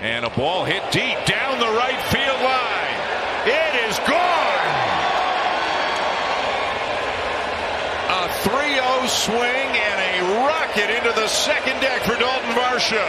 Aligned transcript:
And 0.00 0.24
a 0.24 0.30
ball 0.30 0.64
hit 0.64 0.82
deep 0.92 1.18
down 1.26 1.58
the 1.58 1.74
right 1.74 1.98
field 2.14 2.38
line. 2.38 2.98
It 3.50 3.74
is 3.90 3.98
gone. 4.06 4.48
A 8.06 8.30
3-0 8.46 9.08
swing 9.10 9.68
and 9.74 9.98
a 9.98 10.46
rocket 10.46 10.88
into 10.94 11.10
the 11.18 11.26
second 11.26 11.80
deck 11.80 12.02
for 12.02 12.14
Daulton 12.14 12.54
Varsho. 12.54 13.04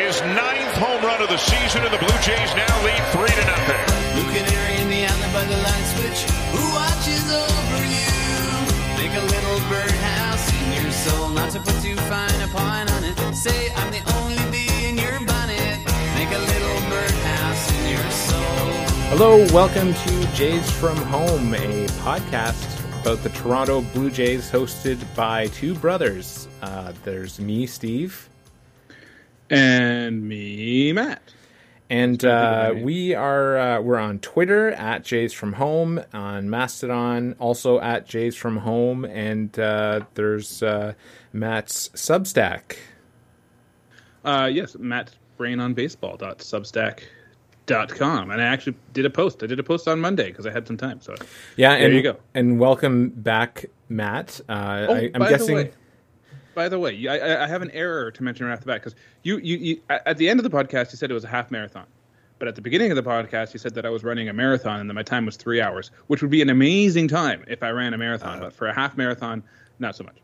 His 0.00 0.22
ninth 0.32 0.72
home 0.80 1.04
run 1.04 1.20
of 1.20 1.28
the 1.28 1.36
season, 1.36 1.84
and 1.84 1.92
the 1.92 1.98
Blue 1.98 2.18
Jays 2.24 2.54
now 2.56 2.72
lead 2.84 3.02
three 3.12 3.28
to 3.28 3.44
nothing. 3.44 3.98
In 4.18 4.88
the 4.88 5.28
by 5.34 5.44
the 5.44 5.56
light 5.60 5.86
switch. 5.92 6.24
Who 6.56 6.64
watches 6.72 7.28
over 7.36 7.80
you? 7.84 8.08
Make 8.96 9.12
a 9.12 9.24
little 9.28 9.60
birdhouse 9.68 10.52
in 10.54 10.82
your 10.82 10.92
soul. 10.92 11.28
Not 11.30 11.50
to 11.50 11.60
put 11.60 11.82
too 11.82 11.96
fine 12.08 12.40
a 12.40 12.48
point 12.48 12.90
on 12.96 13.04
it. 13.04 13.36
Say 13.36 13.70
I'm 13.76 13.90
the 13.92 14.02
only 14.16 14.47
Hello, 19.10 19.38
welcome 19.54 19.94
to 19.94 20.26
Jays 20.34 20.70
from 20.70 20.96
Home, 20.96 21.54
a 21.54 21.86
podcast 22.02 23.00
about 23.00 23.22
the 23.22 23.30
Toronto 23.30 23.80
Blue 23.80 24.10
Jays 24.10 24.50
hosted 24.50 25.02
by 25.16 25.46
two 25.48 25.74
brothers. 25.74 26.46
Uh, 26.60 26.92
there's 27.04 27.40
me, 27.40 27.66
Steve, 27.66 28.28
and 29.50 30.22
me, 30.28 30.92
Matt. 30.92 31.22
and 31.88 32.22
uh, 32.24 32.74
we 32.82 33.14
are 33.14 33.58
uh, 33.58 33.80
we're 33.80 33.96
on 33.98 34.18
Twitter 34.18 34.72
at 34.72 35.04
Jays 35.04 35.32
from 35.32 35.54
Home, 35.54 36.00
on 36.12 36.50
Mastodon, 36.50 37.34
also 37.38 37.80
at 37.80 38.06
Jays 38.06 38.36
from 38.36 38.58
Home, 38.58 39.04
and 39.06 39.58
uh, 39.58 40.00
there's 40.14 40.62
uh, 40.62 40.92
Matt's 41.32 41.88
Substack. 41.90 42.76
Uh, 44.24 44.50
yes, 44.52 44.76
Matt 44.78 45.12
Brain 45.38 45.60
on 45.60 45.72
Baseball 45.72 46.16
dot 46.18 46.38
Substack 46.38 47.00
dot 47.68 47.90
com, 47.90 48.30
and 48.32 48.42
I 48.42 48.46
actually 48.46 48.74
did 48.92 49.06
a 49.06 49.10
post. 49.10 49.42
I 49.42 49.46
did 49.46 49.60
a 49.60 49.62
post 49.62 49.86
on 49.86 50.00
Monday 50.00 50.28
because 50.30 50.46
I 50.46 50.50
had 50.50 50.66
some 50.66 50.76
time. 50.76 51.00
So 51.00 51.14
Yeah, 51.56 51.76
There 51.76 51.86
and 51.86 51.94
you 51.94 52.02
go. 52.02 52.16
and 52.34 52.58
welcome 52.58 53.10
back, 53.10 53.66
Matt. 53.88 54.40
Uh, 54.48 54.86
Oh, 54.88 54.94
I, 54.94 55.10
I'm 55.14 55.20
by 55.20 55.28
guessing. 55.30 55.56
The 55.56 55.62
way, 55.64 55.70
by 56.56 56.68
the 56.68 56.78
way, 56.80 57.06
I, 57.06 57.44
I- 57.44 57.46
have 57.46 57.62
an 57.62 57.70
error 57.70 58.10
to 58.10 58.22
mention 58.24 58.46
right 58.46 58.54
off 58.54 58.60
the 58.60 58.66
bat 58.66 58.80
because 58.82 58.96
you, 59.22 59.38
you, 59.38 59.56
you, 59.58 59.80
at 59.88 60.18
the 60.18 60.28
end 60.28 60.40
of 60.40 60.44
the 60.44 60.50
podcast, 60.50 60.90
you 60.90 60.96
said 60.96 61.08
it 61.10 61.14
was 61.14 61.22
a 61.24 61.28
half 61.28 61.52
marathon. 61.52 61.86
But 62.40 62.48
at 62.48 62.54
the 62.56 62.60
beginning 62.62 62.90
of 62.90 62.96
the 62.96 63.02
podcast, 63.02 63.52
you 63.52 63.58
said 63.58 63.74
that 63.74 63.84
I 63.86 63.90
was 63.90 64.02
running 64.04 64.28
a 64.28 64.32
marathon 64.32 64.80
and 64.80 64.88
that 64.90 64.94
my 64.94 65.02
time 65.02 65.26
was 65.26 65.36
three 65.36 65.60
hours, 65.60 65.90
which 66.06 66.22
would 66.22 66.30
be 66.30 66.40
an 66.42 66.50
amazing 66.50 67.08
time 67.08 67.44
if 67.48 67.62
I 67.62 67.70
ran 67.70 67.94
a 67.94 67.98
marathon. 67.98 68.38
but 68.40 68.52
for 68.52 68.66
a 68.68 68.74
half 68.74 68.96
marathon, 68.96 69.42
not 69.80 69.94
so 69.96 70.04
much. 70.04 70.16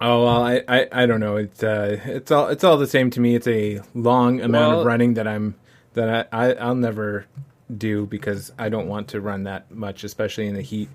Oh 0.00 0.24
well, 0.24 0.42
I, 0.42 0.62
I, 0.68 0.88
I 0.92 1.06
don't 1.06 1.20
know. 1.20 1.36
It's 1.36 1.62
uh, 1.62 1.98
it's 2.04 2.30
all 2.30 2.48
it's 2.48 2.64
all 2.64 2.76
the 2.76 2.86
same 2.86 3.10
to 3.10 3.20
me. 3.20 3.34
It's 3.36 3.46
a 3.46 3.80
long 3.94 4.40
amount 4.40 4.78
of 4.80 4.86
running 4.86 5.14
that 5.14 5.26
I'm 5.28 5.54
that 5.94 6.28
I, 6.32 6.48
I 6.48 6.52
I'll 6.54 6.74
never 6.74 7.26
do 7.74 8.06
because 8.06 8.52
I 8.58 8.68
don't 8.68 8.88
want 8.88 9.08
to 9.08 9.20
run 9.20 9.44
that 9.44 9.70
much, 9.70 10.04
especially 10.04 10.46
in 10.48 10.54
the 10.54 10.62
heat. 10.62 10.88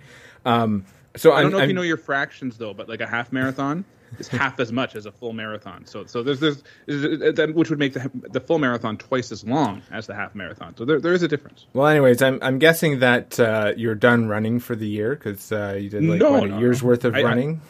Um, 0.45 0.86
so 1.16 1.31
I 1.31 1.38
don't 1.42 1.45
I'm, 1.47 1.52
know 1.52 1.58
if 1.58 1.61
I'm- 1.61 1.70
you 1.70 1.75
know 1.75 1.81
your 1.81 1.97
fractions 1.97 2.58
though, 2.58 2.73
but 2.73 2.88
like 2.89 3.02
a 3.02 3.08
half 3.08 3.31
marathon 3.31 3.83
is 4.20 4.27
half 4.27 4.59
as 4.59 4.72
much 4.72 4.95
as 4.95 5.05
a 5.05 5.11
full 5.11 5.33
marathon. 5.33 5.86
So 5.86 6.05
so 6.05 6.22
there's 6.22 6.39
there's 6.42 6.61
that- 6.86 7.52
which 7.55 7.70
would 7.70 7.80
make 7.80 7.94
the 7.94 8.11
the 8.31 8.42
full 8.42 8.59
marathon 8.59 8.97
twice 8.97 9.31
as 9.31 9.44
long 9.45 9.81
as 9.92 10.08
the 10.08 10.14
half 10.14 10.36
marathon. 10.36 10.75
So 10.77 10.83
there 10.86 11.00
there 11.00 11.14
is 11.14 11.23
a 11.23 11.27
difference. 11.27 11.66
Well, 11.73 11.88
anyways, 11.88 12.22
I'm 12.22 12.38
I'm 12.42 12.59
guessing 12.59 13.00
that 13.00 13.39
uh, 13.39 13.73
you're 13.77 13.95
done 13.95 14.27
running 14.27 14.59
for 14.59 14.75
the 14.75 14.88
year 14.88 15.16
because 15.16 15.52
uh, 15.53 15.77
you 15.80 15.89
did 15.89 16.03
like 16.03 16.20
No, 16.20 16.31
what, 16.33 16.44
a 16.44 16.47
no, 16.47 16.59
year's 16.59 16.83
no. 16.83 16.89
worth 16.89 17.05
of 17.05 17.16
I- 17.16 17.20
I- 17.20 17.23
running. 17.23 17.61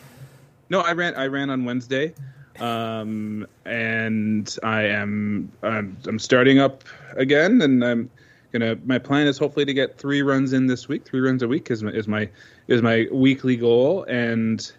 No, 0.70 0.82
I 0.82 0.94
ran 0.94 1.16
I 1.16 1.28
ran 1.28 1.50
on 1.50 1.66
Wednesday, 1.66 2.14
um, 2.60 3.48
and 3.66 4.56
I 4.64 4.84
am 4.84 5.52
I'm, 5.64 5.98
I'm 6.06 6.20
starting 6.20 6.60
up 6.60 6.84
again, 7.16 7.62
and 7.62 7.84
I'm 7.84 8.10
gonna. 8.52 8.78
My 8.86 9.00
plan 9.00 9.28
is 9.28 9.38
hopefully 9.38 9.66
to 9.66 9.74
get 9.74 9.98
three 9.98 10.22
runs 10.22 10.54
in 10.54 10.68
this 10.68 10.88
week. 10.88 11.06
Three 11.06 11.22
runs 11.22 11.42
a 11.42 11.48
week 11.48 11.72
is 11.72 11.84
my, 11.84 11.92
is 11.92 12.08
my 12.08 12.30
is 12.68 12.82
my 12.82 13.08
weekly 13.12 13.56
goal, 13.56 14.04
and 14.04 14.72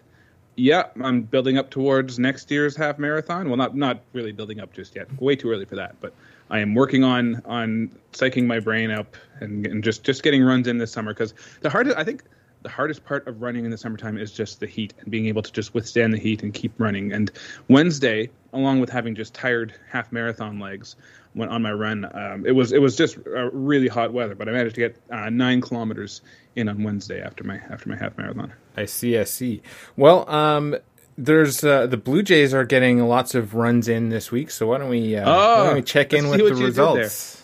yeah, 0.55 0.83
I'm 1.03 1.23
building 1.23 1.57
up 1.57 1.69
towards 1.69 2.19
next 2.19 2.49
year's 2.51 2.75
half 2.75 2.97
marathon. 2.99 3.47
Well, 3.47 3.57
not 3.57 3.75
not 3.75 4.01
really 4.13 4.31
building 4.31 4.59
up 4.59 4.73
just 4.73 4.95
yet. 4.95 5.07
Way 5.21 5.35
too 5.35 5.51
early 5.51 5.65
for 5.65 5.75
that, 5.75 5.95
but 5.99 6.13
I 6.49 6.59
am 6.59 6.73
working 6.75 7.03
on 7.03 7.41
on 7.45 7.91
psyching 8.13 8.45
my 8.45 8.59
brain 8.59 8.91
up 8.91 9.15
and, 9.39 9.65
and 9.65 9.83
just 9.83 10.03
just 10.03 10.23
getting 10.23 10.43
runs 10.43 10.67
in 10.67 10.77
this 10.77 10.91
summer 10.91 11.13
because 11.13 11.33
the 11.61 11.69
hardest 11.69 11.97
I 11.97 12.03
think 12.03 12.23
the 12.63 12.69
hardest 12.69 13.03
part 13.03 13.27
of 13.27 13.41
running 13.41 13.65
in 13.65 13.71
the 13.71 13.77
summertime 13.77 14.17
is 14.17 14.31
just 14.31 14.59
the 14.59 14.67
heat 14.67 14.93
and 14.99 15.09
being 15.11 15.25
able 15.27 15.41
to 15.41 15.51
just 15.51 15.73
withstand 15.73 16.13
the 16.13 16.17
heat 16.19 16.43
and 16.43 16.53
keep 16.53 16.73
running. 16.79 17.11
And 17.11 17.31
Wednesday, 17.69 18.29
along 18.53 18.79
with 18.81 18.89
having 18.89 19.15
just 19.15 19.33
tired 19.33 19.73
half 19.89 20.11
marathon 20.11 20.59
legs, 20.59 20.95
went 21.33 21.49
on 21.51 21.61
my 21.61 21.71
run. 21.71 22.05
Um, 22.13 22.45
it 22.45 22.51
was 22.51 22.71
it 22.71 22.81
was 22.81 22.95
just 22.95 23.17
uh, 23.27 23.49
really 23.51 23.87
hot 23.87 24.13
weather, 24.13 24.35
but 24.35 24.47
I 24.49 24.51
managed 24.51 24.75
to 24.75 24.81
get 24.81 24.97
uh, 25.11 25.29
nine 25.29 25.61
kilometers 25.61 26.21
in 26.55 26.67
on 26.69 26.83
Wednesday 26.83 27.21
after 27.21 27.43
my 27.43 27.55
after 27.69 27.89
my 27.89 27.95
half 27.95 28.17
marathon. 28.17 28.53
I 28.77 28.85
see, 28.85 29.17
I 29.17 29.23
see. 29.23 29.61
Well, 29.95 30.29
um, 30.29 30.75
there's 31.17 31.63
uh, 31.63 31.87
the 31.87 31.97
Blue 31.97 32.21
Jays 32.23 32.53
are 32.53 32.65
getting 32.65 32.99
lots 33.07 33.33
of 33.35 33.53
runs 33.55 33.87
in 33.87 34.09
this 34.09 34.31
week, 34.31 34.51
so 34.51 34.67
why 34.67 34.77
don't 34.77 34.89
we 34.89 35.15
uh, 35.15 35.25
why 35.25 35.65
don't 35.67 35.75
we 35.75 35.81
check 35.81 36.13
in 36.13 36.25
Oh, 36.25 36.29
with 36.31 36.37
the 36.39 36.43
what 36.43 36.49
you 36.59 36.65
did 36.67 36.75
there. 36.75 36.85
results? 36.85 37.41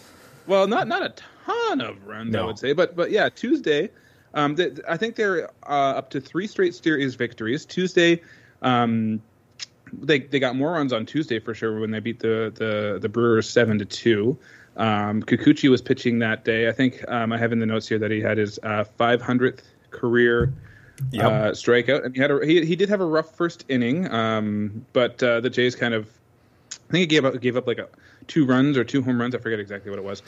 Well, 0.47 0.67
not 0.67 0.87
not 0.87 1.01
a 1.03 1.13
ton 1.45 1.81
of 1.81 2.05
runs, 2.05 2.35
I 2.35 2.43
would 2.43 2.59
say, 2.59 2.73
but 2.73 2.95
but 2.95 3.09
yeah, 3.11 3.29
Tuesday. 3.29 3.89
Um, 4.37 4.55
th- 4.55 4.79
I 4.87 4.97
think 4.97 5.15
they're 5.15 5.49
uh, 5.67 5.97
up 5.97 6.11
to 6.11 6.21
three 6.21 6.45
straight 6.45 6.75
series 6.75 7.15
victories. 7.15 7.65
Tuesday, 7.65 8.21
um, 8.61 9.21
they 9.91 10.19
they 10.19 10.39
got 10.39 10.55
more 10.55 10.73
runs 10.73 10.93
on 10.93 11.05
Tuesday 11.07 11.39
for 11.39 11.53
sure 11.55 11.79
when 11.79 11.89
they 11.91 11.99
beat 11.99 12.19
the 12.19 12.53
the, 12.55 12.99
the 13.01 13.09
Brewers 13.09 13.49
seven 13.49 13.79
to 13.79 13.85
two. 13.85 14.37
Um, 14.77 15.23
Kikuchi 15.23 15.69
was 15.69 15.81
pitching 15.81 16.19
that 16.19 16.45
day. 16.45 16.69
I 16.69 16.71
think 16.71 17.03
um, 17.09 17.33
I 17.33 17.37
have 17.39 17.51
in 17.51 17.57
the 17.57 17.65
notes 17.65 17.87
here 17.87 17.97
that 17.97 18.11
he 18.11 18.21
had 18.21 18.37
his 18.37 18.59
uh, 18.61 18.85
500th 18.99 19.61
career 19.89 20.53
Yep. 21.11 21.25
uh, 21.25 21.51
strikeout, 21.51 22.05
and 22.05 22.15
he 22.15 22.21
had 22.21 22.31
a, 22.31 22.45
he 22.45 22.65
he 22.65 22.75
did 22.75 22.89
have 22.89 23.01
a 23.01 23.05
rough 23.05 23.35
first 23.35 23.65
inning, 23.69 24.11
um, 24.11 24.85
but 24.93 25.21
uh, 25.21 25.41
the 25.41 25.49
Jays 25.49 25.75
kind 25.75 25.93
of 25.93 26.07
I 26.71 26.91
think 26.91 26.99
he 27.01 27.05
gave 27.05 27.25
up 27.25 27.39
gave 27.39 27.55
up 27.57 27.67
like 27.67 27.77
a 27.79 27.87
two 28.27 28.45
runs 28.45 28.77
or 28.77 28.83
two 28.83 29.01
home 29.01 29.19
runs. 29.19 29.35
I 29.35 29.37
forget 29.39 29.59
exactly 29.59 29.89
what 29.91 29.99
it 29.99 30.05
was. 30.05 30.21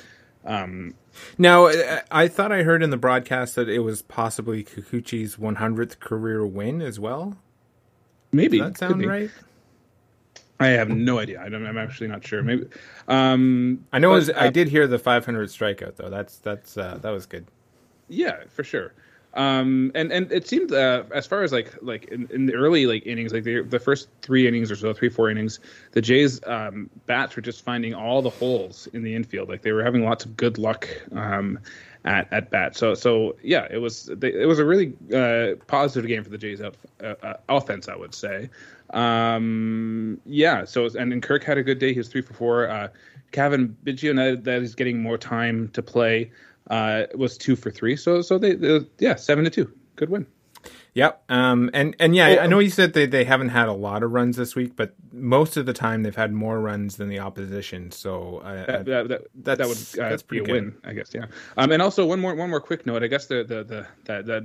Um, 0.46 0.96
Now, 1.38 1.68
I- 1.68 2.02
I 2.12 2.28
thought 2.28 2.52
I 2.52 2.64
heard 2.64 2.82
in 2.82 2.90
the 2.92 2.98
broadcast 2.98 3.56
that 3.56 3.68
it 3.68 3.80
was 3.80 4.02
possibly 4.02 4.64
Kikuchi's 4.64 5.38
100th 5.38 6.00
career 6.00 6.46
win 6.46 6.82
as 6.82 7.00
well. 7.00 7.38
maybe 8.32 8.60
Does 8.60 8.72
that 8.72 8.78
sound 8.78 9.06
right? 9.06 9.30
I 10.62 10.68
have 10.68 10.90
no 10.90 11.20
idea. 11.20 11.42
I 11.42 11.48
don't, 11.50 11.66
I'm 11.66 11.78
actually 11.78 12.08
not 12.08 12.26
sure. 12.26 12.44
Maybe. 12.44 12.66
Um, 13.08 13.86
I 13.94 14.00
know 14.00 14.12
it 14.12 14.16
was, 14.16 14.28
but, 14.28 14.38
I 14.38 14.48
uh, 14.48 14.52
did 14.52 14.68
hear 14.68 14.88
the 14.88 15.00
500 15.00 15.48
strikeout 15.50 15.96
though. 15.96 16.10
That's 16.10 16.38
that's 16.38 16.78
uh, 16.78 17.00
that 17.02 17.12
was 17.12 17.26
good. 17.26 17.48
Yeah, 18.10 18.44
for 18.50 18.64
sure. 18.64 18.94
Um, 19.36 19.92
and 19.94 20.12
and 20.12 20.32
it 20.32 20.48
seemed 20.48 20.72
uh, 20.72 21.04
as 21.14 21.28
far 21.28 21.44
as 21.44 21.52
like 21.52 21.74
like 21.82 22.06
in, 22.06 22.28
in 22.32 22.46
the 22.48 22.56
early 22.56 22.88
like 22.88 23.06
innings, 23.06 23.32
like 23.32 23.44
the 23.44 23.62
the 23.62 23.80
first 23.80 24.08
three 24.22 24.48
innings 24.48 24.72
or 24.72 24.76
so, 24.76 24.92
three 24.94 25.10
four 25.10 25.30
innings, 25.30 25.60
the 25.92 26.02
Jays 26.02 26.40
um, 26.48 26.90
bats 27.06 27.36
were 27.36 27.42
just 27.42 27.64
finding 27.64 27.94
all 27.94 28.22
the 28.22 28.30
holes 28.30 28.88
in 28.94 29.04
the 29.04 29.16
infield. 29.16 29.48
Like 29.48 29.62
they 29.62 29.72
were 29.72 29.84
having 29.84 30.04
lots 30.04 30.26
of 30.26 30.36
good 30.36 30.58
luck 30.58 30.90
um, 31.12 31.60
at 32.06 32.32
at 32.34 32.50
bat. 32.50 32.76
So 32.76 32.96
so 32.96 33.36
yeah, 33.44 33.68
it 33.70 33.78
was 33.78 34.06
they, 34.06 34.34
it 34.34 34.48
was 34.48 34.58
a 34.58 34.66
really 34.66 34.94
uh, 35.14 35.64
positive 35.68 36.08
game 36.08 36.24
for 36.24 36.32
the 36.32 36.38
Jays 36.38 36.60
out, 36.60 36.76
uh, 37.04 37.14
uh, 37.22 37.34
offense, 37.50 37.88
I 37.88 37.96
would 37.96 38.16
say. 38.16 38.50
Um, 38.90 40.20
yeah. 40.26 40.66
So 40.66 40.86
and 40.86 41.14
and 41.14 41.22
Kirk 41.22 41.44
had 41.44 41.60
a 41.60 41.64
good 41.64 41.78
day. 41.78 41.94
He 41.94 42.00
was 42.00 42.08
three 42.08 42.22
for 42.22 42.34
four. 42.34 42.68
Uh, 42.68 42.88
Cavan 43.32 43.78
Biggio, 43.84 44.16
now 44.16 44.42
that 44.42 44.62
is 44.62 44.76
getting 44.76 45.02
more 45.02 45.18
time 45.18 45.70
to 45.70 45.84
play, 45.84 46.32
uh, 46.70 47.04
was 47.16 47.38
two 47.38 47.56
for 47.56 47.72
three. 47.72 47.96
So 47.96 48.22
so 48.22 48.38
they, 48.38 48.56
they 48.56 48.82
yeah 49.00 49.16
seven 49.16 49.44
to 49.44 49.50
two. 49.50 49.72
Good 49.96 50.10
win. 50.10 50.26
Yep. 50.94 51.24
Um. 51.30 51.70
And 51.74 51.96
and 52.00 52.16
yeah, 52.16 52.40
I 52.42 52.48
know 52.48 52.60
you 52.60 52.70
said 52.70 52.94
they 52.94 53.06
they 53.06 53.24
haven't 53.24 53.50
had 53.50 53.68
a 53.68 53.74
lot 53.74 54.04
of 54.04 54.12
runs 54.12 54.38
this 54.38 54.56
week, 54.56 54.76
but 54.76 54.94
most 55.12 55.56
of 55.56 55.66
the 55.66 55.74
time 55.74 56.04
they've 56.04 56.16
had 56.16 56.34
more 56.34 56.60
runs 56.60 56.98
than 56.98 57.10
the 57.10 57.20
opposition. 57.20 57.92
So 57.92 58.40
uh, 58.40 58.66
That 58.66 58.86
that 58.86 59.08
that, 59.36 59.58
that 59.58 59.68
would 59.68 59.78
uh, 59.78 60.10
that's 60.10 60.24
be 60.24 60.40
a 60.40 60.44
pretty 60.44 60.52
win, 60.52 60.76
I 60.84 60.94
guess. 60.94 61.12
Yeah. 61.14 61.26
Um, 61.58 61.72
and 61.72 61.82
also 61.82 62.06
one 62.06 62.20
more 62.20 62.36
one 62.36 62.50
more 62.50 62.60
quick 62.60 62.86
note. 62.86 63.04
I 63.04 63.08
guess 63.08 63.28
the 63.28 63.44
the 63.44 63.64
the 63.64 63.88
that 64.06 64.26
that 64.26 64.44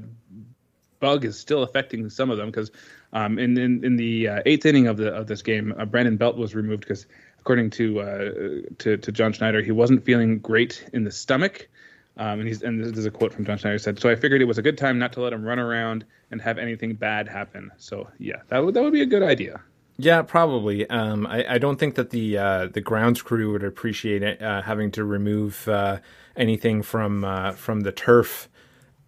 bug 1.01 1.25
is 1.25 1.39
still 1.39 1.63
affecting 1.63 2.09
some 2.09 2.31
of 2.31 2.39
them 2.39 2.47
because 2.47 2.71
um, 3.13 3.39
in, 3.39 3.57
in 3.59 3.85
in 3.85 3.97
the 3.97 4.29
uh, 4.29 4.43
eighth 4.47 4.67
inning 4.67 4.87
of 4.87 4.97
the 4.97 5.09
of 5.15 5.27
this 5.27 5.43
game, 5.43 5.75
uh, 5.79 5.85
Brandon 5.85 6.17
Belt 6.17 6.37
was 6.37 6.55
removed 6.55 6.81
because 6.83 7.07
according 7.41 7.71
to 7.71 8.01
uh, 8.01 8.31
to 8.79 8.97
to 8.97 9.13
John 9.13 9.33
Schneider, 9.33 9.63
he 9.63 9.73
wasn't 9.73 10.05
feeling 10.05 10.39
great 10.39 10.89
in 10.93 11.05
the 11.05 11.11
stomach. 11.13 11.69
Um, 12.17 12.41
and 12.41 12.49
he's 12.49 12.63
and 12.63 12.83
this 12.83 12.97
is 12.97 13.07
a 13.07 13.11
quote 13.11 13.33
from 13.33 13.45
John 13.45 13.59
Schneider 13.59 13.79
said, 13.79 13.99
"So 13.99 14.09
I 14.09 14.15
figured 14.15 14.41
it 14.41 14.47
was 14.47 14.59
a 14.59 14.63
good 14.63 14.79
time 14.79 14.99
not 14.99 15.13
to 15.15 15.21
let 15.21 15.33
him 15.33 15.45
run 15.45 15.59
around 15.59 16.05
and 16.31 16.41
have 16.41 16.59
anything 16.59 16.95
bad 16.95 17.29
happen." 17.29 17.71
So 17.77 18.09
yeah, 18.19 18.43
that 18.49 18.65
would 18.65 18.75
that 18.75 18.83
would 18.83 18.93
be 18.93 19.03
a 19.03 19.07
good 19.07 19.23
idea. 19.23 19.61
Yeah, 19.97 20.23
probably. 20.23 20.89
Um, 20.91 21.27
I, 21.27 21.55
I 21.55 21.59
don't 21.59 21.79
think 21.79 21.95
that 21.95 22.11
the 22.11 22.39
uh, 22.39 22.67
the 22.67 22.81
grounds 22.81 23.23
crew 23.23 23.53
would 23.53 23.65
appreciate 23.65 24.23
it, 24.23 24.43
uh, 24.43 24.63
having 24.63 24.91
to 24.93 25.05
remove 25.05 25.69
uh, 25.69 25.99
anything 26.37 26.83
from 26.83 27.25
uh, 27.25 27.53
from 27.53 27.81
the 27.81 27.93
turf 27.93 28.49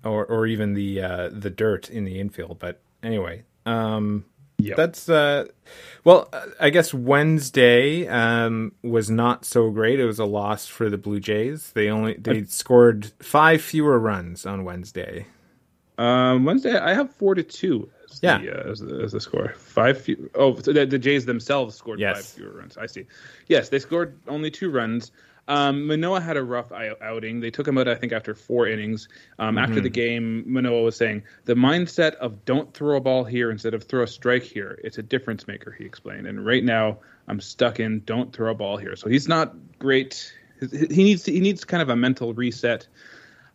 or 0.05 0.25
or 0.27 0.47
even 0.47 0.75
the 0.75 1.01
uh, 1.01 1.29
the 1.33 1.51
dirt 1.51 1.91
in 1.91 2.05
the 2.05 2.21
infield. 2.21 2.59
But 2.59 2.83
anyway, 3.03 3.45
um, 3.65 4.25
Yep. 4.59 4.77
That's 4.77 5.09
uh, 5.09 5.47
well, 6.05 6.33
I 6.59 6.71
guess 6.71 6.95
Wednesday 6.95 8.07
um, 8.09 8.73
was 8.83 9.11
not 9.11 9.45
so 9.45 9.71
great. 9.71 10.01
It 10.01 10.07
was 10.07 10.19
a 10.19 10.25
loss 10.25 10.67
for 10.67 10.89
the 10.89 10.97
Blue 10.97 11.21
Jays. 11.21 11.73
They 11.73 11.91
only 11.91 12.15
they 12.15 12.45
scored 12.45 13.13
five 13.21 13.61
fewer 13.61 13.99
runs 13.99 14.47
on 14.47 14.65
Wednesday. 14.65 15.27
Um, 15.99 16.45
Wednesday, 16.45 16.79
I 16.79 16.95
have 16.95 17.11
four 17.11 17.35
to 17.35 17.43
two. 17.43 17.91
As 18.11 18.21
yeah, 18.23 18.39
the, 18.39 18.51
uh, 18.51 18.71
as, 18.71 18.81
the, 18.81 19.01
as 19.03 19.13
the 19.13 19.21
score. 19.21 19.49
Five. 19.59 20.01
Few, 20.01 20.31
oh, 20.35 20.53
the, 20.55 20.87
the 20.87 20.99
Jays 20.99 21.27
themselves 21.27 21.75
scored 21.75 21.99
yes. 21.99 22.17
five 22.17 22.27
fewer 22.27 22.53
runs. 22.53 22.77
I 22.77 22.87
see. 22.87 23.07
Yes, 23.49 23.69
they 23.69 23.79
scored 23.79 24.19
only 24.29 24.51
two 24.51 24.71
runs. 24.71 25.11
Um, 25.49 25.87
Manoah 25.87 26.21
had 26.21 26.37
a 26.37 26.43
rough 26.43 26.73
outing. 26.73 27.41
They 27.41 27.51
took 27.51 27.69
him 27.69 27.79
out, 27.79 27.89
I 27.89 27.95
think, 27.95 28.13
after 28.13 28.35
four 28.35 28.67
innings. 28.67 29.09
Um, 29.39 29.55
mm-hmm. 29.55 29.59
After 29.59 29.81
the 29.81 29.89
game, 29.89 30.45
Manoah 30.47 30.83
was 30.83 30.97
saying 30.97 31.23
the 31.45 31.55
mindset 31.55 32.15
of 32.17 32.45
don't 32.45 32.73
throw 32.75 32.97
a 32.97 33.01
ball 33.01 33.25
here 33.25 33.51
instead 33.51 33.75
of 33.75 33.85
throw 33.85 34.03
a 34.03 34.09
strike 34.09 34.43
here. 34.43 34.79
It's 34.83 34.99
a 34.99 35.03
difference 35.03 35.47
maker. 35.47 35.71
He 35.71 35.85
explained. 35.85 36.27
And 36.27 36.45
right 36.45 36.65
now, 36.65 36.99
I'm 37.29 37.41
stuck 37.41 37.81
in 37.81 38.03
don't 38.05 38.33
throw 38.33 38.51
a 38.51 38.55
ball 38.55 38.77
here. 38.77 38.97
So 38.97 39.09
he's 39.09 39.29
not 39.29 39.55
great. 39.79 40.33
He 40.61 41.05
needs 41.05 41.25
he 41.25 41.41
needs 41.41 41.65
kind 41.65 41.83
of 41.83 41.91
a 41.91 41.97
mental 41.97 42.33
reset. 42.35 42.89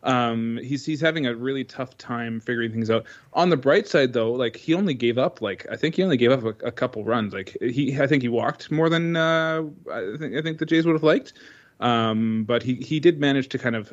Um, 0.03 0.59
he's 0.63 0.85
he's 0.85 1.01
having 1.01 1.27
a 1.27 1.35
really 1.35 1.63
tough 1.63 1.97
time 1.97 2.39
figuring 2.39 2.71
things 2.71 2.89
out. 2.89 3.05
On 3.33 3.49
the 3.49 3.57
bright 3.57 3.87
side, 3.87 4.13
though, 4.13 4.31
like 4.31 4.55
he 4.55 4.73
only 4.73 4.93
gave 4.93 5.17
up 5.17 5.41
like 5.41 5.65
I 5.71 5.75
think 5.75 5.95
he 5.95 6.03
only 6.03 6.17
gave 6.17 6.31
up 6.31 6.43
a, 6.43 6.67
a 6.67 6.71
couple 6.71 7.03
runs. 7.03 7.33
Like 7.33 7.57
he 7.61 7.99
I 7.99 8.07
think 8.07 8.23
he 8.23 8.29
walked 8.29 8.71
more 8.71 8.89
than 8.89 9.15
uh, 9.15 9.63
I 9.91 10.17
think 10.17 10.35
I 10.35 10.41
think 10.41 10.59
the 10.59 10.65
Jays 10.65 10.85
would 10.85 10.93
have 10.93 11.03
liked. 11.03 11.33
Um, 11.81 12.43
but 12.43 12.63
he 12.63 12.75
he 12.75 12.99
did 12.99 13.19
manage 13.19 13.49
to 13.49 13.57
kind 13.57 13.75
of 13.75 13.91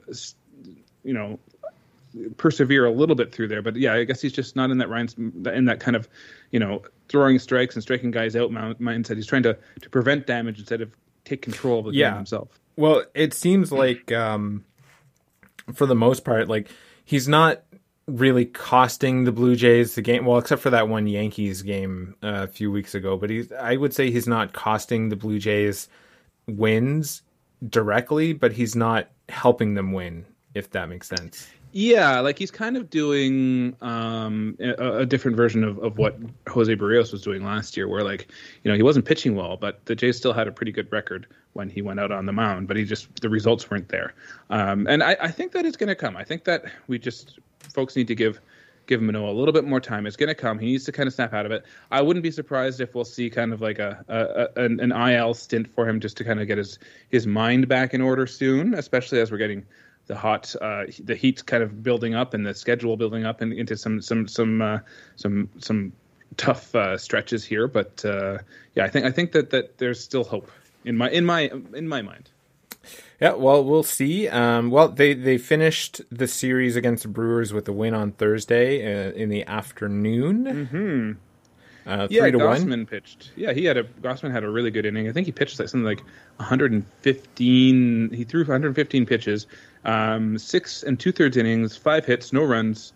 you 1.02 1.14
know 1.14 1.38
persevere 2.37 2.85
a 2.85 2.90
little 2.90 3.17
bit 3.17 3.32
through 3.32 3.49
there. 3.49 3.62
But 3.62 3.76
yeah, 3.76 3.94
I 3.94 4.05
guess 4.05 4.20
he's 4.20 4.32
just 4.32 4.56
not 4.56 4.70
in 4.70 4.79
that 4.79 4.88
Ryan's 4.88 5.14
in 5.17 5.64
that 5.64 5.81
kind 5.81 5.96
of 5.96 6.08
you 6.50 6.61
know 6.61 6.82
throwing 7.08 7.38
strikes 7.38 7.75
and 7.75 7.82
striking 7.82 8.11
guys 8.11 8.37
out 8.37 8.50
mindset. 8.50 9.17
He's 9.17 9.26
trying 9.26 9.43
to 9.44 9.56
to 9.81 9.90
prevent 9.90 10.26
damage 10.26 10.58
instead 10.58 10.82
of 10.82 10.93
take 11.25 11.43
control 11.43 11.81
of 11.81 11.87
the 11.87 11.93
yeah. 11.93 12.11
game 12.11 12.17
himself. 12.17 12.61
Well, 12.76 13.05
it 13.14 13.35
seems 13.35 13.73
like 13.73 14.12
um, 14.12 14.64
for 15.73 15.87
the 15.87 15.94
most 15.94 16.25
part, 16.25 16.49
like 16.49 16.69
he's 17.05 17.26
not 17.26 17.62
really 18.06 18.46
costing 18.46 19.25
the 19.25 19.32
Blue 19.32 19.56
Jays 19.56 19.94
the 19.94 20.02
game. 20.02 20.25
Well, 20.25 20.38
except 20.38 20.62
for 20.62 20.70
that 20.70 20.88
one 20.88 21.06
Yankees 21.06 21.62
game 21.62 22.17
uh, 22.23 22.44
a 22.44 22.46
few 22.46 22.70
weeks 22.70 22.94
ago, 22.94 23.17
but 23.17 23.31
he's 23.31 23.50
I 23.52 23.76
would 23.76 23.94
say 23.94 24.11
he's 24.11 24.29
not 24.29 24.52
costing 24.52 25.08
the 25.08 25.17
Blue 25.17 25.38
Jays 25.38 25.88
wins 26.46 27.23
directly, 27.69 28.32
but 28.32 28.52
he's 28.52 28.76
not 28.76 29.08
helping 29.28 29.75
them 29.75 29.93
win, 29.93 30.25
if 30.55 30.70
that 30.70 30.88
makes 30.88 31.08
sense. 31.08 31.49
Yeah, 31.72 32.20
like 32.20 32.38
he's 32.38 32.50
kind 32.50 32.76
of 32.78 32.88
doing 32.88 33.76
um, 33.82 34.56
a, 34.58 35.00
a, 35.00 35.06
different 35.06 35.37
version 35.37 35.62
of, 35.62 35.78
of 35.81 35.99
what 35.99 36.16
Jose 36.49 36.75
Berrios 36.75 37.12
was 37.12 37.20
doing 37.20 37.44
last 37.44 37.76
year, 37.76 37.88
where 37.88 38.02
like 38.02 38.28
you 38.64 38.70
know 38.70 38.76
he 38.76 38.82
wasn't 38.82 39.05
pitching 39.05 39.34
well, 39.34 39.58
but 39.58 39.84
the 39.84 39.94
Jays 39.94 40.16
still 40.16 40.32
had 40.32 40.49
a 40.49 40.52
pretty 40.52 40.72
good 40.72 40.90
record 40.90 41.26
when 41.52 41.69
he 41.69 41.82
went 41.82 42.00
out 42.00 42.10
on 42.10 42.25
the 42.25 42.32
mound, 42.32 42.69
but 42.69 42.78
he 42.78 42.84
just 42.84 43.20
the 43.20 43.28
results 43.28 43.70
weren't 43.70 43.90
there. 43.90 44.14
Um, 44.49 44.87
and 44.87 45.02
I, 45.02 45.16
I 45.20 45.31
think 45.31 45.52
that 45.52 45.66
is 45.66 45.76
going 45.76 45.88
to 45.88 45.94
come. 45.94 46.16
I 46.16 46.25
think 46.25 46.44
that 46.44 46.64
we 46.87 46.99
just 46.99 47.38
folks 47.61 47.96
need 47.96 48.08
to 48.08 48.14
give 48.14 48.40
give 48.88 49.00
Manoah 49.00 49.31
a 49.31 49.37
little 49.37 49.52
bit 49.52 49.64
more 49.64 49.81
time. 49.81 50.06
It's 50.06 50.17
going 50.17 50.29
to 50.29 50.35
come. 50.35 50.58
He 50.58 50.67
needs 50.67 50.85
to 50.87 50.93
kind 50.93 51.06
of 51.06 51.14
snap 51.14 51.32
out 51.32 51.46
of 51.46 51.52
it. 51.52 51.64
I 51.93 52.02
wouldn't 52.02 52.25
be 52.25 52.32
surprised 52.32 52.81
if 52.81 52.94
we'll 52.94 53.05
see 53.05 53.31
kind 53.31 53.52
of 53.52 53.61
like 53.61 53.79
a, 53.79 54.05
a, 54.08 54.61
a 54.62 54.64
an, 54.64 54.81
an 54.81 54.90
IL 54.90 55.35
stint 55.35 55.69
for 55.69 55.88
him 55.88 56.00
just 56.00 56.17
to 56.17 56.25
kind 56.25 56.40
of 56.40 56.49
get 56.49 56.58
his 56.58 56.81
his 57.11 57.26
mind 57.26 57.69
back 57.69 57.94
in 57.94 58.00
order 58.00 58.26
soon, 58.26 58.75
especially 58.75 59.20
as 59.20 59.31
we're 59.31 59.38
getting 59.38 59.64
the 60.06 60.17
hot 60.17 60.56
uh, 60.61 60.85
the 61.05 61.14
heat 61.14 61.44
kind 61.46 61.62
of 61.62 61.82
building 61.82 62.14
up 62.14 62.35
and 62.35 62.44
the 62.44 62.55
schedule 62.55 62.96
building 62.96 63.25
up 63.25 63.43
and 63.43 63.52
into 63.52 63.76
some 63.76 64.00
some 64.00 64.26
some 64.26 64.61
uh, 64.61 64.79
some 65.17 65.49
some 65.58 65.93
tough 66.37 66.75
uh, 66.75 66.96
stretches 66.96 67.44
here. 67.44 67.69
But 67.69 68.05
uh, 68.05 68.38
yeah, 68.75 68.85
I 68.85 68.88
think 68.88 69.05
I 69.05 69.12
think 69.12 69.32
that 69.32 69.50
that 69.50 69.79
there's 69.79 70.02
still 70.02 70.25
hope 70.25 70.50
in 70.85 70.96
my 70.96 71.11
in 71.11 71.25
my 71.25 71.50
in 71.75 71.87
my 71.87 72.02
mind. 72.02 72.31
Yeah, 73.20 73.32
well, 73.32 73.64
we'll 73.64 73.82
see. 73.82 74.29
Um, 74.29 74.70
well, 74.70 74.88
they, 74.88 75.14
they 75.14 75.38
finished 75.38 76.00
the 76.11 76.29
series 76.29 76.76
against 76.76 77.02
the 77.02 77.08
Brewers 77.08 77.52
with 77.52 77.67
a 77.69 77.73
win 77.73 77.94
on 77.94 78.12
Thursday 78.12 79.08
uh, 79.08 79.12
in 79.12 79.29
the 79.29 79.44
afternoon. 79.44 80.44
Mm-hmm. 80.44 81.12
Uh, 81.88 82.06
yeah, 82.11 82.20
three 82.23 82.32
to 82.32 82.38
Gausman 82.38 82.69
one. 82.69 82.87
pitched. 82.87 83.32
Yeah, 83.35 83.52
he 83.55 83.64
had 83.64 83.79
a 83.79 83.85
Gausman 83.85 84.31
had 84.31 84.44
a 84.44 84.50
really 84.50 84.70
good 84.70 84.85
inning. 84.85 85.08
I 85.08 85.12
think 85.12 85.25
he 85.25 85.32
pitched 85.32 85.58
like 85.58 85.70
something 85.70 85.87
like 85.87 86.02
115. 86.37 88.11
He 88.12 88.25
threw 88.25 88.40
115 88.43 89.06
pitches, 89.06 89.46
um, 89.87 90.37
six 90.37 90.82
and 90.82 91.00
two 91.00 91.12
thirds 91.12 91.38
innings, 91.38 91.79
five 91.79 92.05
hits, 92.05 92.31
no 92.31 92.44
runs, 92.44 92.93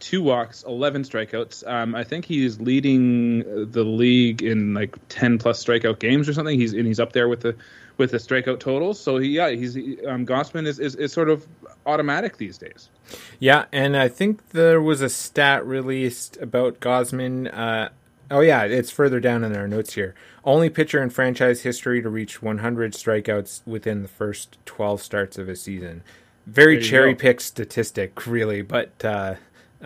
two 0.00 0.22
walks, 0.22 0.62
11 0.64 1.02
strikeouts. 1.02 1.66
Um, 1.66 1.94
I 1.94 2.04
think 2.04 2.24
he's 2.24 2.60
leading 2.60 3.70
the 3.70 3.84
league 3.84 4.42
in 4.42 4.74
like 4.74 4.96
10 5.08 5.38
plus 5.38 5.64
strikeout 5.64 5.98
games 5.98 6.28
or 6.28 6.32
something. 6.32 6.58
He's 6.58 6.72
and 6.72 6.86
he's 6.86 7.00
up 7.00 7.12
there 7.12 7.28
with 7.28 7.40
the 7.40 7.56
with 7.96 8.10
the 8.10 8.18
strikeout 8.18 8.60
totals. 8.60 9.00
So 9.00 9.18
he, 9.18 9.28
yeah, 9.28 9.50
he's 9.50 9.76
um, 10.06 10.26
Gausman 10.26 10.66
is, 10.66 10.78
is, 10.78 10.94
is 10.96 11.12
sort 11.12 11.30
of 11.30 11.46
automatic 11.86 12.36
these 12.36 12.58
days. 12.58 12.90
Yeah, 13.38 13.66
and 13.72 13.96
I 13.96 14.08
think 14.08 14.50
there 14.50 14.80
was 14.80 15.00
a 15.00 15.08
stat 15.08 15.66
released 15.66 16.36
about 16.38 16.80
Gausman. 16.80 17.52
Uh, 17.52 17.88
oh 18.30 18.40
yeah, 18.40 18.64
it's 18.64 18.90
further 18.90 19.20
down 19.20 19.44
in 19.44 19.56
our 19.56 19.68
notes 19.68 19.94
here. 19.94 20.14
Only 20.44 20.70
pitcher 20.70 21.02
in 21.02 21.10
franchise 21.10 21.62
history 21.62 22.02
to 22.02 22.08
reach 22.08 22.42
100 22.42 22.92
strikeouts 22.92 23.62
within 23.66 24.02
the 24.02 24.08
first 24.08 24.58
12 24.66 25.02
starts 25.02 25.38
of 25.38 25.48
a 25.48 25.56
season. 25.56 26.02
Very 26.46 26.80
cherry 26.80 27.16
picked 27.16 27.42
statistic, 27.42 28.24
really, 28.24 28.62
but 28.62 29.04
uh, 29.04 29.34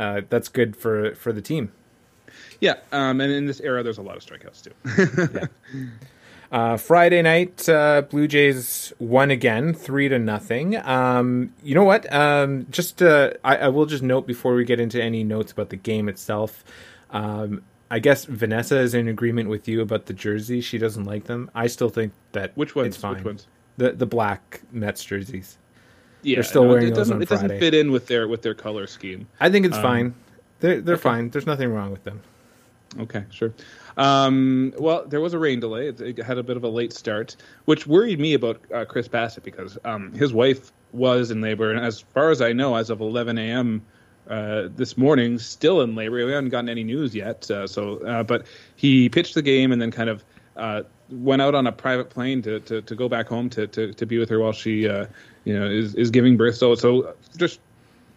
uh, 0.01 0.23
that's 0.31 0.49
good 0.49 0.77
for 0.77 1.15
for 1.15 1.33
the 1.33 1.43
team. 1.43 1.71
Yeah, 2.61 2.75
um, 2.91 3.21
and 3.21 3.33
in 3.33 3.47
this 3.47 3.61
era, 3.61 3.83
there's 3.83 3.99
a 3.99 4.03
lot 4.03 4.17
of 4.17 4.25
strikeouts 4.25 4.65
too. 4.65 5.39
yeah. 5.73 5.87
Uh, 6.53 6.77
Friday 6.77 7.23
night, 7.23 7.69
uh, 7.69 8.03
Blue 8.03 8.27
Jays 8.27 8.93
won 8.99 9.31
again, 9.31 9.73
three 9.73 10.09
to 10.09 10.19
nothing. 10.19 10.77
Um, 10.77 11.55
you 11.63 11.77
know 11.77 11.85
what? 11.85 12.13
Um, 12.13 12.67
just 12.71 13.01
uh, 13.03 13.35
I, 13.45 13.57
I, 13.57 13.69
will 13.69 13.87
just 13.87 14.03
note 14.03 14.27
before 14.27 14.57
we 14.57 14.65
get 14.65 14.81
into 14.81 15.01
any 15.01 15.23
notes 15.23 15.53
about 15.53 15.69
the 15.69 15.77
game 15.77 16.09
itself. 16.09 16.65
Um, 17.11 17.63
I 17.89 18.01
guess 18.01 18.25
Vanessa 18.25 18.79
is 18.79 18.95
in 18.95 19.07
agreement 19.07 19.49
with 19.49 19.69
you 19.69 19.81
about 19.81 20.07
the 20.07 20.13
jerseys. 20.13 20.65
She 20.65 20.77
doesn't 20.77 21.05
like 21.05 21.25
them. 21.25 21.53
I 21.55 21.69
still 21.69 21.89
think 21.89 22.13
that 22.33 22.57
which 22.57 22.75
ones? 22.75 22.89
It's 22.89 22.97
fine. 22.97 23.17
Which 23.17 23.25
ones? 23.25 23.47
The 23.77 23.93
the 23.93 24.07
black 24.07 24.63
Mets 24.73 25.05
jerseys. 25.05 25.57
Yeah, 26.23 26.37
they're 26.37 26.43
still 26.43 26.65
no, 26.65 26.71
wearing 26.71 26.89
it 26.89 26.95
doesn't, 26.95 27.19
those 27.19 27.31
on 27.31 27.37
It 27.39 27.49
doesn't 27.49 27.59
fit 27.61 27.75
in 27.75 27.91
with 27.93 28.07
their 28.07 28.29
with 28.29 28.43
their 28.43 28.55
color 28.55 28.87
scheme. 28.87 29.27
I 29.41 29.51
think 29.51 29.67
it's 29.67 29.77
um, 29.77 29.83
fine. 29.83 30.15
They're 30.61 30.81
they're 30.81 30.95
okay. 30.95 31.03
fine. 31.03 31.31
There's 31.31 31.47
nothing 31.47 31.73
wrong 31.73 31.91
with 31.91 32.05
them. 32.05 32.21
Okay, 32.99 33.25
sure. 33.31 33.53
Um, 33.97 34.73
well, 34.79 35.07
there 35.07 35.21
was 35.21 35.33
a 35.33 35.39
rain 35.39 35.61
delay. 35.61 35.89
It, 35.89 36.01
it, 36.01 36.19
had 36.19 36.39
a 36.39 36.43
bit 36.43 36.57
of 36.57 36.65
a 36.65 36.69
late 36.69 36.93
start, 36.93 37.37
which 37.67 37.87
worried 37.87 38.19
me 38.19 38.35
about 38.35 38.61
uh, 38.75 38.85
Chris 38.85 39.07
Bassitt 39.07 39.45
because 39.45 39.79
um, 39.85 40.13
his 40.13 40.33
wife 40.33 40.73
was 40.93 41.31
in 41.31 41.41
labor, 41.41 41.71
and 41.71 41.85
as 41.85 42.01
far 42.01 42.31
as 42.31 42.41
I 42.41 42.53
know, 42.53 42.75
as 42.75 42.91
of 42.91 43.01
11 43.01 43.39
a.m. 43.39 43.83
Uh, 44.29 44.69
this 44.77 44.97
morning, 44.97 45.39
still 45.39 45.81
in 45.83 45.95
labor. 45.97 46.25
We 46.25 46.33
haven't 46.33 46.51
gotten 46.51 46.69
any 46.69 46.85
news 46.85 47.15
yet. 47.17 47.51
Uh, 47.51 47.67
so, 47.67 47.99
uh, 47.99 48.23
but 48.23 48.47
he 48.77 49.09
pitched 49.09 49.35
the 49.35 49.43
game 49.43 49.73
and 49.73 49.83
then 49.83 49.91
kind 49.91 50.09
of 50.09 50.25
uh, 50.57 50.83
went 51.11 51.43
out 51.43 51.57
on 51.57 51.67
a 51.67 51.73
private 51.73 52.11
plane 52.11 52.41
to, 52.43 52.61
to, 52.61 52.81
to 52.83 52.95
go 52.95 53.09
back 53.09 53.27
home 53.27 53.51
to, 53.51 53.67
to, 53.67 53.93
to 53.93 54.07
be 54.07 54.19
with 54.19 54.29
her 54.29 54.39
while 54.39 54.53
she, 54.53 54.89
uh, 54.89 55.07
you 55.45 55.59
know, 55.59 55.69
is, 55.69 55.95
is 55.95 56.11
giving 56.11 56.37
birth. 56.37 56.57
So, 56.57 56.75
so 56.75 57.15
just 57.37 57.61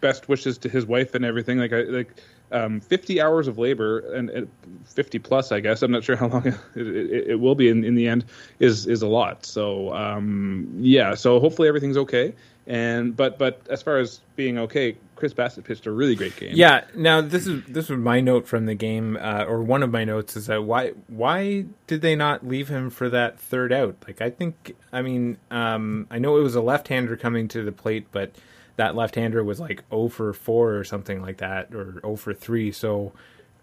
best 0.00 0.28
wishes 0.28 0.58
to 0.58 0.68
his 0.68 0.86
wife 0.86 1.14
and 1.14 1.24
everything. 1.24 1.58
Like, 1.58 1.72
I, 1.72 1.82
like 1.82 2.12
um, 2.52 2.80
50 2.80 3.20
hours 3.20 3.48
of 3.48 3.58
labor 3.58 4.00
and, 4.14 4.30
and, 4.30 4.48
50 4.86 5.18
plus, 5.18 5.50
I 5.50 5.60
guess. 5.60 5.82
I'm 5.82 5.90
not 5.90 6.04
sure 6.04 6.14
how 6.14 6.28
long 6.28 6.46
it, 6.46 6.56
it, 6.76 7.30
it 7.30 7.40
will 7.40 7.54
be 7.54 7.68
in, 7.68 7.84
in 7.84 7.94
the 7.94 8.06
end. 8.06 8.24
Is 8.60 8.86
is 8.86 9.02
a 9.02 9.08
lot. 9.08 9.44
So 9.44 9.92
um, 9.94 10.68
yeah. 10.78 11.14
So 11.14 11.40
hopefully 11.40 11.68
everything's 11.68 11.96
okay. 11.96 12.34
And 12.66 13.14
but 13.14 13.38
but 13.38 13.60
as 13.68 13.82
far 13.82 13.98
as 13.98 14.20
being 14.36 14.58
okay, 14.58 14.96
Chris 15.16 15.34
Bassitt 15.34 15.64
pitched 15.64 15.86
a 15.86 15.92
really 15.92 16.14
great 16.14 16.34
game. 16.36 16.52
Yeah. 16.54 16.84
Now 16.94 17.20
this 17.20 17.46
is 17.46 17.62
this 17.66 17.90
was 17.90 17.98
my 17.98 18.20
note 18.20 18.48
from 18.48 18.64
the 18.64 18.74
game, 18.74 19.18
uh, 19.20 19.44
or 19.44 19.62
one 19.62 19.82
of 19.82 19.90
my 19.90 20.04
notes 20.04 20.34
is 20.36 20.46
that 20.46 20.64
why 20.64 20.92
why 21.08 21.66
did 21.86 22.00
they 22.00 22.16
not 22.16 22.46
leave 22.46 22.68
him 22.68 22.88
for 22.88 23.10
that 23.10 23.38
third 23.38 23.72
out? 23.72 23.96
Like 24.06 24.22
I 24.22 24.30
think 24.30 24.74
I 24.92 25.02
mean 25.02 25.36
um, 25.50 26.06
I 26.10 26.18
know 26.18 26.38
it 26.38 26.42
was 26.42 26.54
a 26.54 26.62
left-hander 26.62 27.16
coming 27.16 27.48
to 27.48 27.62
the 27.62 27.72
plate, 27.72 28.06
but 28.12 28.34
that 28.76 28.96
left-hander 28.96 29.44
was 29.44 29.60
like 29.60 29.84
0 29.90 30.08
for 30.08 30.32
4 30.32 30.74
or 30.74 30.84
something 30.84 31.22
like 31.22 31.36
that, 31.38 31.74
or 31.74 32.00
0 32.00 32.16
for 32.16 32.34
3. 32.34 32.72
So 32.72 33.12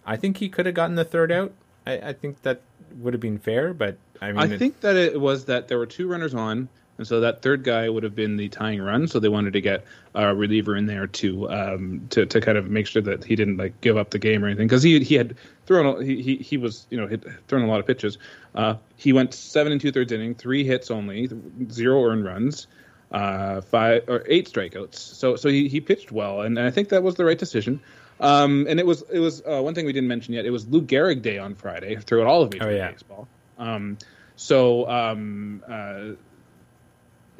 I 0.05 0.15
think 0.15 0.37
he 0.37 0.47
could 0.47 0.65
have 0.65 0.75
gotten 0.75 0.95
the 0.95 1.03
third 1.03 1.31
out. 1.31 1.53
I, 1.85 1.97
I 1.97 2.13
think 2.13 2.43
that 2.43 2.61
would 2.97 3.13
have 3.13 3.21
been 3.21 3.39
fair, 3.39 3.73
but 3.73 3.97
I 4.21 4.31
mean, 4.31 4.37
I 4.53 4.57
think 4.57 4.81
that 4.81 4.95
it 4.95 5.19
was 5.19 5.45
that 5.45 5.67
there 5.67 5.77
were 5.77 5.85
two 5.85 6.07
runners 6.07 6.33
on, 6.35 6.69
and 7.01 7.07
so 7.07 7.19
that 7.21 7.41
third 7.41 7.63
guy 7.63 7.89
would 7.89 8.03
have 8.03 8.13
been 8.13 8.37
the 8.37 8.47
tying 8.47 8.79
run. 8.79 9.07
So 9.07 9.19
they 9.19 9.27
wanted 9.27 9.53
to 9.53 9.61
get 9.61 9.83
a 10.13 10.35
reliever 10.35 10.75
in 10.75 10.85
there 10.85 11.07
to 11.07 11.49
um, 11.49 12.07
to 12.11 12.27
to 12.27 12.39
kind 12.39 12.57
of 12.57 12.69
make 12.69 12.85
sure 12.85 13.01
that 13.01 13.23
he 13.23 13.35
didn't 13.35 13.57
like 13.57 13.81
give 13.81 13.97
up 13.97 14.11
the 14.11 14.19
game 14.19 14.43
or 14.43 14.47
anything 14.47 14.67
because 14.67 14.83
he 14.83 15.03
he 15.03 15.15
had 15.15 15.35
thrown 15.65 16.05
he, 16.05 16.21
he 16.21 16.35
he 16.37 16.57
was 16.57 16.85
you 16.91 17.01
know 17.01 17.07
had 17.07 17.25
thrown 17.47 17.63
a 17.63 17.67
lot 17.67 17.79
of 17.79 17.87
pitches. 17.87 18.19
Uh, 18.53 18.75
he 18.97 19.13
went 19.13 19.33
seven 19.33 19.71
and 19.71 19.81
two 19.81 19.91
thirds 19.91 20.11
inning, 20.11 20.35
three 20.35 20.63
hits 20.63 20.91
only, 20.91 21.27
zero 21.71 22.03
earned 22.05 22.23
runs 22.23 22.67
uh, 23.11 23.61
five 23.61 24.07
or 24.07 24.23
eight 24.27 24.51
strikeouts. 24.51 24.95
So 24.95 25.35
so 25.35 25.49
he, 25.49 25.67
he 25.67 25.81
pitched 25.81 26.11
well, 26.11 26.41
and, 26.41 26.57
and 26.57 26.67
I 26.67 26.71
think 26.71 26.89
that 26.89 27.03
was 27.03 27.15
the 27.15 27.25
right 27.25 27.37
decision. 27.37 27.81
Um, 28.19 28.67
and 28.69 28.79
it 28.79 28.85
was 28.85 29.03
it 29.11 29.19
was 29.19 29.41
uh, 29.41 29.61
one 29.61 29.73
thing 29.73 29.85
we 29.85 29.93
didn't 29.93 30.09
mention 30.09 30.33
yet. 30.33 30.45
It 30.45 30.51
was 30.51 30.67
Lou 30.67 30.81
Gehrig 30.81 31.21
Day 31.21 31.37
on 31.37 31.55
Friday 31.55 31.95
throughout 31.95 32.27
all 32.27 32.43
of 32.43 32.53
Major 32.53 32.65
Oh, 32.65 32.69
yeah. 32.69 32.91
Baseball. 32.91 33.27
Um, 33.57 33.97
so 34.35 34.89
um, 34.89 35.63
uh, 35.67 36.11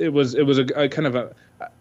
it 0.01 0.11
was 0.11 0.33
it 0.33 0.43
was 0.43 0.57
a, 0.57 0.63
a 0.75 0.89
kind 0.89 1.05
of 1.05 1.15
a 1.15 1.33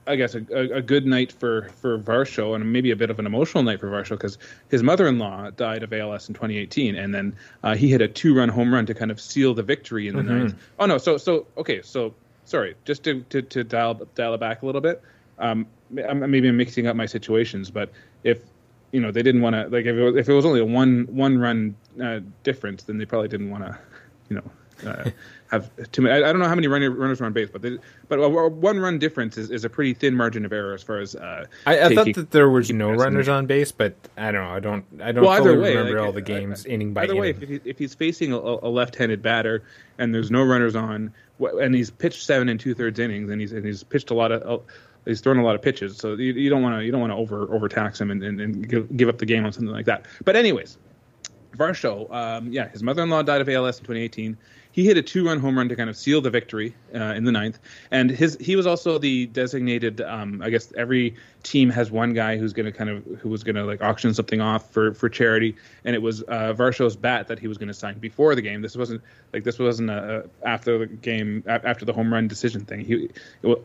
I 0.07 0.17
guess 0.17 0.35
a, 0.35 0.41
a 0.75 0.83
good 0.83 1.07
night 1.07 1.33
for 1.33 1.71
for 1.81 1.99
Varsho 1.99 2.55
and 2.55 2.71
maybe 2.71 2.91
a 2.91 2.97
bit 2.97 3.09
of 3.09 3.19
an 3.19 3.27
emotional 3.27 3.65
night 3.65 3.81
for 3.81 3.89
Varsho 3.89 4.11
because 4.11 4.37
his 4.69 4.83
mother-in-law 4.83 5.51
died 5.51 5.83
of 5.83 5.93
ALS 5.93 6.29
in 6.29 6.35
2018 6.35 6.97
and 6.97 7.15
then 7.15 7.35
uh, 7.63 7.75
he 7.75 7.89
hit 7.89 8.03
a 8.03 8.09
two-run 8.09 8.51
home 8.51 8.73
run 8.73 8.85
to 8.87 8.95
kind 8.95 9.11
of 9.11 9.21
seal 9.21 9.55
the 9.55 9.63
victory 9.63 10.07
in 10.07 10.17
the 10.17 10.23
ninth. 10.23 10.55
Oh 10.79 10.87
no, 10.87 10.99
so 10.99 11.17
so 11.17 11.47
okay, 11.57 11.81
so 11.83 12.15
sorry, 12.45 12.75
just 12.85 13.03
to 13.05 13.23
to, 13.31 13.41
to 13.41 13.65
dial 13.65 13.95
dial 14.15 14.35
it 14.35 14.39
back 14.39 14.63
a 14.63 14.67
little 14.67 14.83
bit. 14.83 15.03
Um, 15.39 15.67
I'm, 16.07 16.31
maybe 16.31 16.49
I'm 16.49 16.57
mixing 16.59 16.87
up 16.87 16.95
my 16.97 17.07
situations, 17.07 17.71
but 17.71 17.91
if 18.23 18.43
you 18.93 19.01
know 19.01 19.11
they 19.11 19.23
didn't 19.23 19.41
want 19.41 19.55
to 19.55 19.69
like 19.69 19.87
if 19.87 19.97
it, 19.97 20.03
was, 20.03 20.17
if 20.17 20.29
it 20.29 20.33
was 20.35 20.45
only 20.45 20.61
a 20.61 20.65
one 20.65 21.09
one 21.11 21.39
run 21.39 21.75
uh, 22.03 22.21
difference, 22.43 22.83
then 22.83 22.99
they 22.99 23.07
probably 23.07 23.29
didn't 23.29 23.51
want 23.51 23.65
to, 23.65 23.79
you 24.29 24.37
know. 24.37 24.51
Uh, 24.87 25.11
have 25.51 25.71
too 25.91 26.03
many. 26.03 26.15
I, 26.15 26.29
I 26.29 26.33
don't 26.33 26.41
know 26.41 26.49
how 26.49 26.55
many 26.55 26.69
runner, 26.69 26.91
runners 26.91 27.21
were 27.21 27.27
on 27.27 27.33
base, 27.33 27.49
but 27.51 27.63
they, 27.63 27.79
but 28.09 28.19
a, 28.19 28.23
a 28.23 28.49
one 28.49 28.79
run 28.79 28.99
difference 28.99 29.37
is, 29.37 29.51
is 29.51 29.65
a 29.65 29.69
pretty 29.71 29.95
thin 29.95 30.15
margin 30.15 30.45
of 30.45 30.53
error 30.53 30.75
as 30.75 30.83
far 30.83 30.99
as. 30.99 31.17
Uh, 31.17 31.45
I, 31.67 31.81
I 31.81 31.95
thought 31.95 32.15
that 32.15 32.31
there 32.31 32.49
was 32.49 32.71
no 32.71 32.93
runners 32.93 33.29
on 33.29 33.47
base, 33.47 33.73
but 33.73 33.95
I 34.17 34.31
don't 34.31 34.45
know. 34.45 34.51
I 34.51 34.61
don't. 34.61 34.85
I 35.03 35.13
don't 35.13 35.25
Well, 35.25 35.37
fully 35.39 35.59
way, 35.59 35.77
remember 35.77 35.99
like, 35.99 36.07
all 36.07 36.13
the 36.13 36.21
games 36.21 36.65
inning 36.67 36.93
by 36.93 37.05
Either 37.05 37.17
way, 37.17 37.31
inning. 37.31 37.43
if, 37.43 37.49
he, 37.49 37.61
if 37.71 37.79
he's 37.79 37.95
facing 37.95 38.33
a, 38.33 38.39
a 38.39 38.71
left-handed 38.71 39.23
batter 39.23 39.65
and 39.99 40.15
there's 40.15 40.31
no 40.31 40.45
runners 40.45 40.77
on, 40.77 41.13
and 41.41 41.75
he's 41.75 41.91
pitched 41.91 42.25
seven 42.25 42.49
and 42.49 42.61
two-thirds 42.61 42.99
innings, 42.99 43.31
and 43.31 43.41
he's 43.41 43.53
and 43.53 43.65
he's 43.65 43.83
pitched 43.83 44.11
a 44.11 44.15
lot 44.15 44.33
of. 44.33 44.43
Uh, 44.43 44.63
He's 45.07 45.23
thrown 45.23 45.39
a 45.39 45.43
lot 45.43 45.55
of 45.55 45.63
pitches, 45.63 45.97
so 45.97 46.13
you, 46.13 46.35
you 46.35 46.51
don't 46.51 46.63
want 46.63 46.79
to 46.79 46.85
you 46.85 46.93
don't 46.93 47.01
want 47.01 47.11
to 47.11 47.17
over 47.17 47.53
overtax 47.55 47.99
him 47.99 48.11
and, 48.11 48.23
and, 48.23 48.39
and 48.39 48.69
give, 48.69 48.95
give 48.99 49.09
up 49.09 49.17
the 49.17 49.25
game 49.25 49.47
on 49.47 49.53
something 49.53 49.73
like 49.73 49.87
that. 49.87 50.05
But 50.27 50.37
anyways, 50.37 50.77
Varsho, 51.57 52.13
um, 52.13 52.53
yeah, 52.53 52.69
his 52.69 52.83
mother-in-law 52.83 53.23
died 53.23 53.41
of 53.41 53.49
ALS 53.49 53.79
in 53.79 53.85
2018. 53.85 54.37
He 54.73 54.85
hit 54.85 54.97
a 54.97 55.03
two-run 55.03 55.41
home 55.41 55.59
run 55.59 55.69
to 55.69 55.77
kind 55.77 55.91
of 55.91 55.97
seal 55.97 56.21
the 56.21 56.31
victory 56.31 56.75
uh, 56.95 57.15
in 57.15 57.25
the 57.25 57.33
ninth, 57.33 57.59
and 57.91 58.11
his 58.11 58.37
he 58.41 58.57
was 58.57 58.67
also 58.67 58.99
the 58.99 59.27
designated. 59.27 60.01
Um, 60.01 60.43
I 60.43 60.51
guess 60.51 60.73
every 60.77 61.17
team 61.43 61.71
has 61.71 61.91
one 61.91 62.13
guy 62.13 62.37
who's 62.37 62.53
going 62.53 62.67
to 62.67 62.73
kind 62.73 62.91
of 62.91 63.05
who 63.21 63.29
was 63.29 63.43
going 63.43 63.57
to 63.57 63.65
like 63.65 63.83
auction 63.83 64.15
something 64.15 64.41
off 64.41 64.71
for 64.71 64.95
for 64.95 65.09
charity, 65.09 65.57
and 65.85 65.97
it 65.97 66.03
was 66.03 66.23
uh, 66.23 66.55
Varsho's 66.57 66.97
bat 66.97 67.29
that 67.29 67.39
he 67.39 67.49
was 67.49 67.59
going 67.59 67.69
to 67.69 67.75
sign 67.75 67.99
before 67.99 68.35
the 68.35 68.43
game. 68.43 68.63
This 68.63 68.77
wasn't 68.77 69.03
like 69.33 69.45
this 69.45 69.59
wasn't 69.59 69.91
a, 69.91 70.25
a 70.45 70.47
after 70.47 70.79
the 70.79 70.87
game 70.87 71.43
after 71.47 71.85
the 71.85 71.93
home 71.93 72.13
run 72.13 72.29
decision 72.29 72.65
thing. 72.65 72.85
He 72.85 73.11
was, 73.43 73.59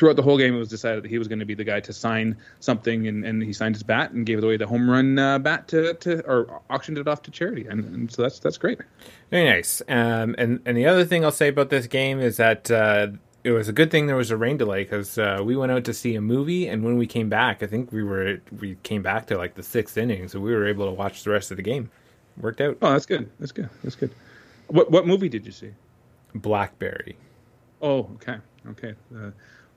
throughout 0.00 0.16
the 0.16 0.22
whole 0.22 0.38
game 0.38 0.54
it 0.54 0.58
was 0.58 0.68
decided 0.68 1.04
that 1.04 1.10
he 1.10 1.18
was 1.18 1.28
going 1.28 1.40
to 1.40 1.44
be 1.44 1.52
the 1.52 1.64
guy 1.64 1.78
to 1.78 1.92
sign 1.92 2.34
something, 2.60 3.06
and, 3.06 3.22
and 3.22 3.42
he 3.42 3.52
signed 3.52 3.74
his 3.74 3.82
bat 3.82 4.12
and 4.12 4.24
gave 4.24 4.42
away 4.42 4.56
the 4.56 4.66
home 4.66 4.88
run 4.88 5.18
uh, 5.18 5.38
bat 5.38 5.68
to, 5.68 5.92
to 5.94 6.26
or 6.26 6.60
auctioned 6.70 6.96
it 6.96 7.06
off 7.06 7.20
to 7.22 7.30
charity, 7.30 7.66
and, 7.68 7.84
and 7.84 8.10
so 8.10 8.22
that's 8.22 8.38
that's 8.38 8.56
great. 8.56 8.80
Very 9.30 9.44
nice. 9.44 9.82
Um, 9.88 10.34
and 10.38 10.49
and 10.64 10.76
the 10.76 10.86
other 10.86 11.04
thing 11.04 11.24
I'll 11.24 11.30
say 11.30 11.48
about 11.48 11.70
this 11.70 11.86
game 11.86 12.20
is 12.20 12.36
that 12.38 12.70
uh, 12.70 13.08
it 13.44 13.52
was 13.52 13.68
a 13.68 13.72
good 13.72 13.90
thing 13.90 14.06
there 14.06 14.16
was 14.16 14.30
a 14.30 14.36
rain 14.36 14.56
delay 14.56 14.82
because 14.84 15.16
uh, 15.18 15.40
we 15.42 15.56
went 15.56 15.72
out 15.72 15.84
to 15.84 15.94
see 15.94 16.14
a 16.14 16.20
movie, 16.20 16.66
and 16.66 16.84
when 16.84 16.96
we 16.96 17.06
came 17.06 17.28
back, 17.28 17.62
I 17.62 17.66
think 17.66 17.92
we 17.92 18.02
were 18.02 18.40
we 18.58 18.76
came 18.82 19.02
back 19.02 19.26
to 19.26 19.38
like 19.38 19.54
the 19.54 19.62
sixth 19.62 19.96
inning, 19.96 20.28
so 20.28 20.40
we 20.40 20.52
were 20.54 20.66
able 20.66 20.86
to 20.86 20.92
watch 20.92 21.24
the 21.24 21.30
rest 21.30 21.50
of 21.50 21.56
the 21.56 21.62
game. 21.62 21.90
Worked 22.38 22.60
out. 22.60 22.78
Oh, 22.82 22.92
that's 22.92 23.06
good. 23.06 23.30
That's 23.38 23.52
good. 23.52 23.68
That's 23.82 23.96
good. 23.96 24.10
What 24.68 24.90
what 24.90 25.06
movie 25.06 25.28
did 25.28 25.46
you 25.46 25.52
see? 25.52 25.70
Blackberry. 26.34 27.16
Oh, 27.82 28.08
okay, 28.14 28.36
okay. 28.68 28.94
Uh, 29.14 29.30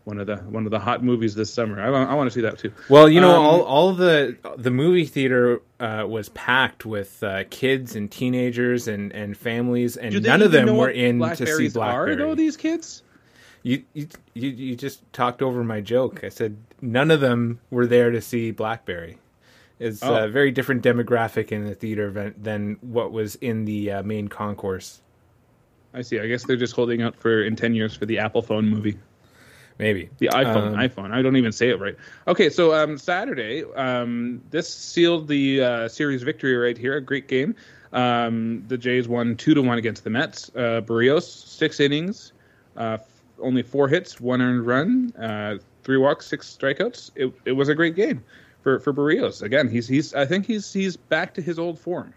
one 0.06 0.20
of 0.20 0.28
the 0.28 0.38
one 0.38 0.66
of 0.66 0.72
the 0.72 0.80
hot 0.80 1.04
movies 1.04 1.34
this 1.36 1.54
summer. 1.54 1.82
I, 1.82 1.88
I 1.88 2.14
want 2.14 2.28
to 2.28 2.34
see 2.34 2.42
that 2.42 2.60
too. 2.60 2.74
Well, 2.90 3.08
you 3.10 3.22
know, 3.22 3.32
Um, 3.36 3.46
all 3.46 3.62
all 3.64 3.94
the 3.94 4.38
the 4.58 4.72
movie 4.72 5.06
theater 5.06 5.62
uh, 5.80 6.06
was 6.08 6.30
packed 6.30 6.86
with 6.86 7.24
uh, 7.24 7.46
kids 7.50 7.96
and 7.96 8.12
teenagers 8.12 8.88
and, 8.88 9.12
and 9.14 9.38
families, 9.38 9.96
and 9.98 10.22
none 10.24 10.42
of 10.42 10.52
them 10.52 10.76
were 10.76 10.90
in 10.90 11.20
to 11.20 11.46
see 11.46 11.70
Blackberry. 11.70 12.14
Are 12.14 12.16
though 12.18 12.36
these 12.36 12.58
kids? 12.58 13.04
You, 13.66 13.82
you 13.94 14.08
you 14.34 14.50
you 14.50 14.76
just 14.76 15.02
talked 15.14 15.42
over 15.42 15.64
my 15.64 15.80
joke. 15.80 16.22
I 16.26 16.30
said 16.30 16.58
none 16.82 17.10
of 17.12 17.22
them 17.22 17.60
were 17.70 17.88
there 17.88 18.12
to 18.12 18.20
see 18.22 18.52
Blackberry. 18.52 19.20
It's 19.80 20.04
Oh. 20.04 20.26
a 20.26 20.28
very 20.28 20.52
different 20.52 20.84
demographic 20.84 21.52
in 21.52 21.66
the 21.66 21.74
theater 21.76 22.08
event 22.08 22.44
than 22.44 22.78
what 22.82 23.12
was 23.14 23.36
in 23.36 23.64
the 23.66 23.92
uh, 23.92 24.04
main 24.04 24.28
concourse. 24.28 25.02
I 25.94 26.02
see. 26.02 26.20
I 26.20 26.28
guess 26.28 26.44
they're 26.44 26.58
just 26.58 26.76
holding 26.76 27.02
out 27.02 27.16
for 27.16 27.44
in 27.44 27.56
ten 27.56 27.74
years 27.74 27.96
for 27.96 28.06
the 28.06 28.20
Apple 28.20 28.42
phone 28.42 28.68
movie. 28.68 28.98
Maybe 29.80 30.10
The 30.20 30.28
iPhone, 30.28 30.74
Um, 30.74 30.76
iPhone. 30.76 31.12
I 31.12 31.22
don't 31.22 31.36
even 31.36 31.52
say 31.52 31.70
it 31.70 31.80
right. 31.80 31.96
Okay, 32.28 32.50
so 32.50 32.74
um, 32.74 32.98
Saturday, 32.98 33.64
um, 33.76 34.42
this 34.52 34.72
sealed 34.74 35.28
the 35.28 35.62
uh, 35.64 35.88
series 35.88 36.22
victory 36.24 36.56
right 36.56 36.78
here. 36.78 36.96
A 36.98 37.02
great 37.02 37.28
game. 37.28 37.56
Um, 37.92 38.64
the 38.68 38.78
Jays 38.78 39.08
won 39.08 39.36
two 39.36 39.54
to 39.54 39.62
one 39.62 39.78
against 39.78 40.04
the 40.04 40.10
Mets. 40.10 40.50
Uh, 40.56 40.82
Berrios 40.86 41.24
six 41.24 41.80
innings, 41.80 42.34
uh, 42.78 42.98
f- 43.00 43.08
only 43.40 43.62
four 43.64 43.88
hits, 43.88 44.20
one 44.22 44.42
earned 44.42 44.66
run, 44.66 45.14
uh, 45.18 45.58
three 45.84 45.98
walks, 45.98 46.26
six 46.28 46.56
strikeouts. 46.60 47.12
It, 47.16 47.34
it 47.46 47.52
was 47.52 47.70
a 47.70 47.76
great 47.76 47.96
game 47.96 48.24
for 48.62 48.80
for 48.80 48.94
Berrios. 48.94 49.42
Again, 49.44 49.68
he's 49.70 49.88
he's 49.88 50.14
I 50.14 50.26
think 50.26 50.46
he's 50.46 50.72
he's 50.74 50.98
back 50.98 51.34
to 51.36 51.42
his 51.42 51.60
old 51.60 51.80
form. 51.80 52.14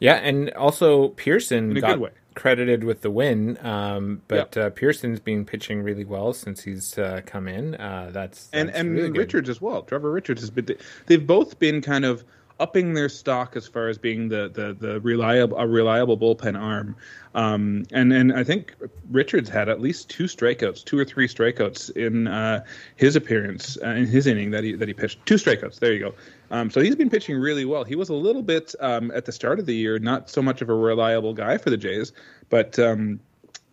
Yeah, 0.00 0.14
and 0.14 0.50
also 0.52 1.08
Pearson 1.08 1.70
In 1.72 1.76
a 1.76 1.80
got 1.80 1.92
good 1.92 2.00
way. 2.00 2.10
Credited 2.40 2.84
with 2.84 3.02
the 3.02 3.10
win. 3.10 3.58
Um, 3.60 4.22
but 4.26 4.56
uh, 4.56 4.70
Pearson's 4.70 5.20
been 5.20 5.44
pitching 5.44 5.82
really 5.82 6.06
well 6.06 6.32
since 6.32 6.62
he's 6.62 6.96
uh, 6.96 7.20
come 7.26 7.46
in. 7.46 7.74
Uh, 7.74 8.08
that's, 8.14 8.48
and 8.54 8.70
that's 8.70 8.78
and 8.78 8.92
really 8.92 9.08
good. 9.08 9.18
Richards 9.18 9.50
as 9.50 9.60
well. 9.60 9.82
Trevor 9.82 10.10
Richards 10.10 10.40
has 10.40 10.48
been. 10.48 10.66
They've 11.04 11.26
both 11.26 11.58
been 11.58 11.82
kind 11.82 12.06
of 12.06 12.24
upping 12.60 12.94
their 12.94 13.08
stock 13.08 13.56
as 13.56 13.66
far 13.66 13.88
as 13.88 13.98
being 13.98 14.28
the 14.28 14.48
the, 14.48 14.74
the 14.78 15.00
reliable 15.00 15.56
a 15.58 15.66
reliable 15.66 16.16
bullpen 16.16 16.60
arm. 16.60 16.94
Um, 17.34 17.84
and 17.92 18.12
and 18.12 18.32
I 18.32 18.44
think 18.44 18.74
Richards 19.10 19.48
had 19.48 19.68
at 19.68 19.80
least 19.80 20.10
two 20.10 20.24
strikeouts, 20.24 20.84
two 20.84 20.98
or 20.98 21.04
three 21.04 21.26
strikeouts 21.26 21.96
in 21.96 22.28
uh, 22.28 22.62
his 22.96 23.16
appearance 23.16 23.78
uh, 23.82 23.90
in 23.90 24.06
his 24.06 24.26
inning 24.26 24.50
that 24.50 24.62
he 24.62 24.74
that 24.74 24.86
he 24.86 24.94
pitched. 24.94 25.24
Two 25.26 25.36
strikeouts. 25.36 25.80
There 25.80 25.92
you 25.92 26.00
go. 26.00 26.14
Um, 26.50 26.70
so 26.70 26.80
he's 26.80 26.96
been 26.96 27.10
pitching 27.10 27.36
really 27.36 27.64
well. 27.64 27.82
He 27.82 27.96
was 27.96 28.10
a 28.10 28.14
little 28.14 28.42
bit 28.42 28.74
um, 28.80 29.10
at 29.12 29.24
the 29.24 29.32
start 29.32 29.58
of 29.58 29.66
the 29.66 29.74
year, 29.74 29.98
not 29.98 30.28
so 30.28 30.42
much 30.42 30.60
of 30.60 30.68
a 30.68 30.74
reliable 30.74 31.32
guy 31.32 31.56
for 31.56 31.70
the 31.70 31.76
Jays, 31.76 32.12
but 32.50 32.78
um, 32.78 33.20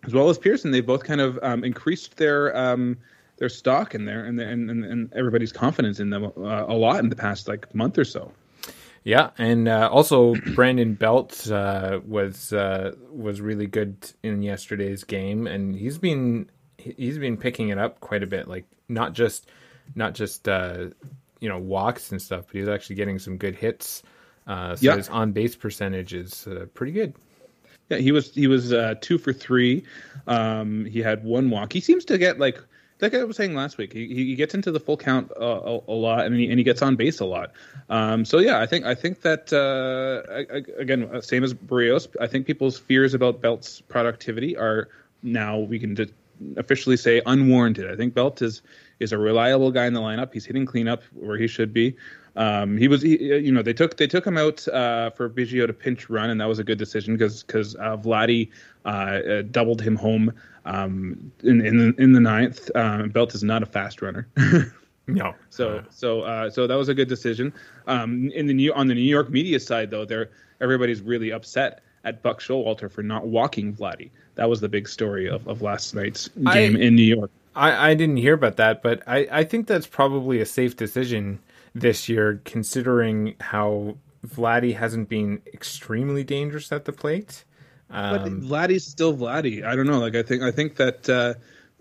as 0.06 0.14
well 0.14 0.30
as 0.30 0.38
Pearson, 0.38 0.72
they've 0.72 0.86
both 0.86 1.04
kind 1.04 1.22
of 1.22 1.38
um, 1.44 1.64
increased 1.64 2.18
their 2.18 2.56
um, 2.56 2.98
their 3.38 3.50
stock 3.50 3.94
in 3.94 4.06
there 4.06 4.24
and, 4.26 4.40
and 4.40 4.70
and 4.70 5.14
everybody's 5.14 5.52
confidence 5.52 6.00
in 6.00 6.10
them 6.10 6.26
uh, 6.26 6.66
a 6.68 6.74
lot 6.74 7.00
in 7.00 7.10
the 7.10 7.16
past 7.16 7.48
like 7.48 7.74
month 7.76 7.98
or 7.98 8.06
so. 8.06 8.32
Yeah, 9.08 9.30
and 9.38 9.70
uh, 9.70 9.88
also 9.90 10.36
Brandon 10.54 10.94
Belt 10.94 11.50
uh, 11.50 12.02
was 12.06 12.52
uh, 12.52 12.92
was 13.10 13.40
really 13.40 13.66
good 13.66 13.96
in 14.22 14.42
yesterday's 14.42 15.06
game, 15.06 15.48
and 15.48 15.74
he's 15.78 15.98
been 15.98 16.52
he's 16.78 17.18
been 17.18 17.38
picking 17.38 17.70
it 17.70 17.78
up 17.78 18.02
quite 18.02 18.22
a 18.22 18.28
bit. 18.28 18.50
Like 18.50 18.66
not 18.90 19.14
just 19.14 19.50
not 19.96 20.14
just 20.14 20.50
uh, 20.50 20.88
you 21.40 21.48
know 21.48 21.58
walks 21.58 22.12
and 22.12 22.22
stuff, 22.22 22.48
but 22.48 22.58
he's 22.58 22.68
actually 22.68 22.98
getting 22.98 23.18
some 23.18 23.38
good 23.38 23.56
hits. 23.56 24.04
Uh, 24.46 24.76
so 24.76 24.88
Yeah. 24.88 24.98
his 24.98 25.08
on 25.08 25.32
base 25.32 25.56
percentage 25.56 26.14
is 26.14 26.46
uh, 26.46 26.66
pretty 26.74 26.92
good. 26.92 27.14
Yeah, 27.90 28.00
he 28.00 28.12
was 28.12 28.36
he 28.36 28.48
was 28.48 28.74
uh, 28.74 28.96
two 29.00 29.18
for 29.18 29.32
three. 29.32 29.86
Um, 30.28 30.84
he 30.84 31.00
had 31.00 31.24
one 31.24 31.50
walk. 31.50 31.72
He 31.72 31.80
seems 31.80 32.04
to 32.04 32.18
get 32.18 32.40
like 32.40 32.62
like 33.02 33.14
I 33.14 33.24
was 33.24 33.38
saying 33.38 33.54
last 33.56 33.78
week. 33.78 33.94
He, 33.94 34.08
he 34.08 34.36
gets 34.36 34.56
into 34.56 34.72
the 34.72 34.80
full 34.80 34.98
count 34.98 35.32
uh, 35.40 35.44
a, 35.46 35.80
a 35.88 35.94
lot, 35.94 36.26
and 36.26 36.36
he, 36.36 36.50
and 36.50 36.58
he 36.58 36.64
gets 36.64 36.82
on 36.82 36.96
base 36.96 37.20
a 37.20 37.26
lot. 37.26 37.52
Um, 37.90 38.26
so 38.26 38.40
yeah, 38.40 38.60
I 38.60 38.66
think 38.66 38.86
I 38.86 38.96
think 38.96 39.22
that 39.22 39.52
uh, 39.54 40.32
I- 40.32 40.58
I- 40.58 40.82
again, 40.82 41.04
uh, 41.14 41.22
same 41.22 41.44
as 41.44 41.54
Berrios. 41.54 42.08
I 42.20 42.28
think 42.28 42.46
people's 42.48 42.78
fears 42.78 43.14
about 43.14 43.42
Belt's 43.42 43.82
productivity 43.82 44.58
are 44.58 44.90
now 45.24 45.60
we 45.60 45.80
can 45.80 45.94
de- 45.94 46.10
officially 46.58 46.98
say 46.98 47.22
unwarranted. 47.26 47.90
I 47.92 47.96
think 47.96 48.14
Belt 48.14 48.42
is 48.42 48.62
is 49.00 49.12
a 49.12 49.18
reliable 49.18 49.72
guy 49.72 49.86
in 49.86 49.94
the 49.94 50.02
lineup. 50.02 50.34
He's 50.34 50.46
hitting 50.46 50.66
cleanup 50.66 51.04
where 51.14 51.38
he 51.38 51.48
should 51.48 51.74
be. 51.74 51.96
Um, 52.38 52.78
he 52.78 52.88
was, 52.88 53.02
he, 53.02 53.18
you 53.18 53.52
know, 53.52 53.62
they 53.64 53.74
took 53.74 53.98
they 53.98 54.08
took 54.08 54.26
him 54.26 54.38
out 54.38 54.66
uh, 54.68 55.10
for 55.10 55.28
Biggio 55.30 55.66
to 55.68 55.74
pinch 55.74 56.10
run, 56.10 56.30
and 56.30 56.40
that 56.40 56.46
was 56.48 56.60
a 56.60 56.64
good 56.64 56.78
decision 56.78 57.16
because 57.18 57.44
because 57.44 57.76
uh, 57.76 57.98
Vladdy 57.98 58.50
uh, 58.86 58.88
uh, 58.88 59.42
doubled 59.42 59.82
him 59.82 59.96
home 59.96 60.32
um, 60.66 61.32
in 61.44 61.66
in 61.66 61.78
the, 61.78 62.02
in 62.02 62.14
the 62.14 62.20
ninth. 62.20 62.70
Um, 62.76 63.10
Belt 63.10 63.34
is 63.34 63.44
not 63.44 63.64
a 63.64 63.66
fast 63.66 64.02
runner. 64.02 64.28
No, 65.10 65.34
So 65.50 65.86
so 65.90 66.22
uh, 66.24 66.50
so 66.50 66.68
that 66.68 66.76
was 66.76 66.90
a 66.90 66.94
good 66.94 67.08
decision. 67.08 67.54
Um, 67.88 68.30
in 68.36 68.46
the 68.46 68.54
new 68.54 68.74
on 68.74 68.88
the 68.88 68.94
New 68.94 69.00
York 69.00 69.30
media 69.30 69.58
side 69.58 69.90
though, 69.90 70.04
there 70.04 70.32
everybody's 70.60 71.02
really 71.02 71.32
upset 71.32 71.82
at 72.04 72.22
Buck 72.22 72.42
Showalter 72.42 72.92
for 72.92 73.04
not 73.04 73.26
walking 73.26 73.74
Vladdy. 73.74 74.10
That 74.36 74.50
was 74.50 74.60
the 74.60 74.68
big 74.68 74.88
story 74.88 75.30
of, 75.30 75.48
of 75.48 75.62
last 75.62 75.96
night's 75.96 76.28
game 76.28 76.76
I- 76.76 76.80
in 76.80 76.96
New 76.96 77.04
York. 77.04 77.32
I, 77.56 77.92
I 77.92 77.94
didn't 77.96 78.18
hear 78.18 78.34
about 78.34 78.58
that, 78.58 78.84
but 78.84 79.02
I, 79.08 79.28
I 79.32 79.44
think 79.46 79.66
that's 79.66 79.88
probably 79.88 80.42
a 80.42 80.46
safe 80.46 80.76
decision 80.76 81.40
this 81.74 82.10
year, 82.10 82.42
considering 82.46 83.36
how 83.40 83.98
Vladdy 84.26 84.76
hasn't 84.76 85.10
been 85.10 85.42
extremely 85.54 86.24
dangerous 86.24 86.72
at 86.72 86.86
the 86.86 86.92
plate. 86.94 87.44
But 87.90 88.22
Um, 88.22 88.42
Vladdy's 88.42 88.86
still 88.86 89.16
Vladdy. 89.16 89.64
I 89.64 89.76
don't 89.76 89.88
know. 89.88 90.00
Like 90.00 90.16
I 90.16 90.24
think 90.24 90.44
I 90.44 90.52
think 90.52 90.76
that 90.76 91.10
uh, 91.10 91.36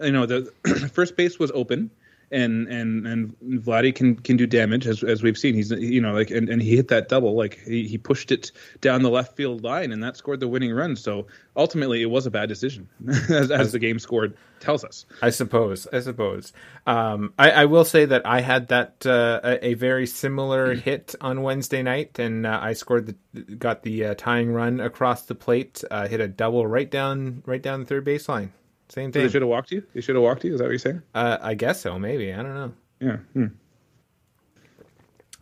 you 0.05 0.13
know 0.13 0.27
the 0.27 0.53
first 0.93 1.17
base 1.17 1.39
was 1.39 1.51
open, 1.53 1.91
and 2.31 2.67
and 2.69 3.07
and 3.07 3.37
Vladdy 3.63 3.95
can 3.95 4.17
can 4.17 4.37
do 4.37 4.47
damage 4.47 4.87
as 4.87 5.03
as 5.03 5.23
we've 5.23 5.39
seen. 5.39 5.55
He's 5.55 5.71
you 5.71 6.01
know 6.01 6.13
like 6.13 6.31
and, 6.31 6.49
and 6.49 6.61
he 6.61 6.77
hit 6.77 6.89
that 6.89 7.09
double 7.09 7.37
like 7.37 7.59
he, 7.61 7.87
he 7.87 7.99
pushed 7.99 8.33
it 8.33 8.53
down 8.81 9.03
the 9.03 9.11
left 9.11 9.37
field 9.37 9.63
line 9.63 9.93
and 9.93 10.03
that 10.03 10.17
scored 10.17 10.41
the 10.41 10.49
winning 10.49 10.73
run. 10.73 10.97
So 10.97 11.27
ultimately, 11.57 12.03
it 12.03 12.07
was 12.07 12.27
a 12.27 12.31
bad 12.31 12.49
decision 12.49 12.89
as, 13.09 13.51
as 13.51 13.73
the 13.73 13.79
game 13.79 13.99
scored 13.99 14.37
tells 14.61 14.85
us. 14.85 15.07
I 15.23 15.31
suppose. 15.31 15.87
I 15.93 16.01
suppose. 16.01 16.53
Um, 16.87 17.33
I, 17.39 17.51
I 17.51 17.65
will 17.67 17.85
say 17.85 18.05
that 18.07 18.27
I 18.27 18.41
had 18.41 18.69
that 18.69 19.07
uh, 19.07 19.41
a, 19.45 19.69
a 19.69 19.75
very 19.75 20.07
similar 20.07 20.75
hit 20.75 21.15
on 21.21 21.43
Wednesday 21.43 21.83
night, 21.83 22.19
and 22.19 22.47
uh, 22.47 22.59
I 22.61 22.73
scored 22.73 23.07
the 23.07 23.43
got 23.57 23.83
the 23.83 24.07
uh, 24.07 24.15
tying 24.17 24.53
run 24.53 24.81
across 24.81 25.23
the 25.23 25.35
plate. 25.35 25.85
Uh, 25.91 26.09
hit 26.09 26.21
a 26.21 26.29
double 26.29 26.67
right 26.67 26.91
down 26.91 27.43
right 27.47 27.63
down 27.63 27.81
the 27.81 27.87
third 27.87 28.05
baseline. 28.05 28.51
Same 28.89 29.11
So 29.11 29.15
thing. 29.15 29.27
they 29.27 29.29
should 29.33 29.43
have 29.43 29.49
walked 29.49 29.71
you. 29.73 29.83
They 29.95 30.01
should 30.01 30.15
have 30.17 30.23
walked 30.23 30.45
you. 30.45 30.53
Is 30.55 30.59
that 30.59 30.65
what 30.65 30.71
you're 30.71 30.79
saying? 30.79 31.03
Uh, 31.15 31.39
I 31.41 31.55
guess 31.55 31.81
so. 31.81 31.99
Maybe 31.99 32.33
I 32.33 32.37
don't 32.37 32.55
know. 32.55 32.73
Yeah. 33.01 33.17
Hmm. 33.35 33.47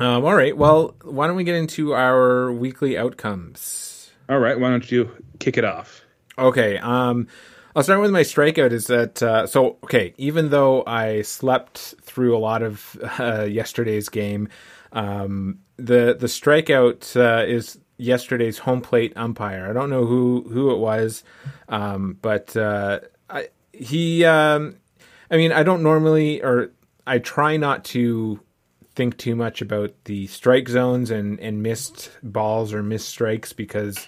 Um, 0.00 0.24
all 0.24 0.34
right. 0.34 0.56
Well, 0.56 0.96
why 1.04 1.26
don't 1.26 1.36
we 1.36 1.44
get 1.44 1.54
into 1.54 1.94
our 1.94 2.52
weekly 2.52 2.98
outcomes? 2.98 4.10
All 4.28 4.38
right. 4.38 4.58
Why 4.58 4.70
don't 4.70 4.90
you 4.90 5.10
kick 5.38 5.56
it 5.56 5.64
off? 5.64 6.02
Okay. 6.36 6.78
Um, 6.78 7.28
I'll 7.76 7.82
start 7.82 8.00
with 8.00 8.10
my 8.10 8.22
strikeout. 8.22 8.72
Is 8.72 8.86
that 8.88 9.22
uh, 9.22 9.46
so? 9.46 9.78
Okay. 9.84 10.14
Even 10.16 10.50
though 10.50 10.82
I 10.86 11.22
slept 11.22 11.94
through 12.02 12.36
a 12.36 12.38
lot 12.38 12.62
of 12.62 12.96
uh, 13.18 13.42
yesterday's 13.42 14.08
game, 14.08 14.48
um, 14.92 15.58
the 15.76 16.16
the 16.18 16.26
strikeout 16.26 17.14
uh, 17.16 17.44
is 17.46 17.78
yesterday's 17.96 18.58
home 18.58 18.80
plate 18.80 19.12
umpire. 19.16 19.68
I 19.68 19.72
don't 19.72 19.90
know 19.90 20.06
who 20.06 20.44
who 20.50 20.72
it 20.72 20.78
was, 20.78 21.22
um, 21.68 22.16
but 22.20 22.56
uh, 22.56 23.00
I, 23.34 23.48
he. 23.72 24.24
Um, 24.24 24.76
I 25.30 25.36
mean, 25.36 25.52
I 25.52 25.62
don't 25.62 25.82
normally, 25.82 26.42
or 26.42 26.72
I 27.06 27.18
try 27.18 27.56
not 27.56 27.84
to 27.86 28.40
think 28.94 29.18
too 29.18 29.34
much 29.34 29.60
about 29.60 29.92
the 30.04 30.26
strike 30.28 30.68
zones 30.68 31.10
and 31.10 31.38
and 31.40 31.62
missed 31.62 32.10
balls 32.22 32.72
or 32.72 32.82
missed 32.82 33.08
strikes 33.08 33.52
because 33.52 34.06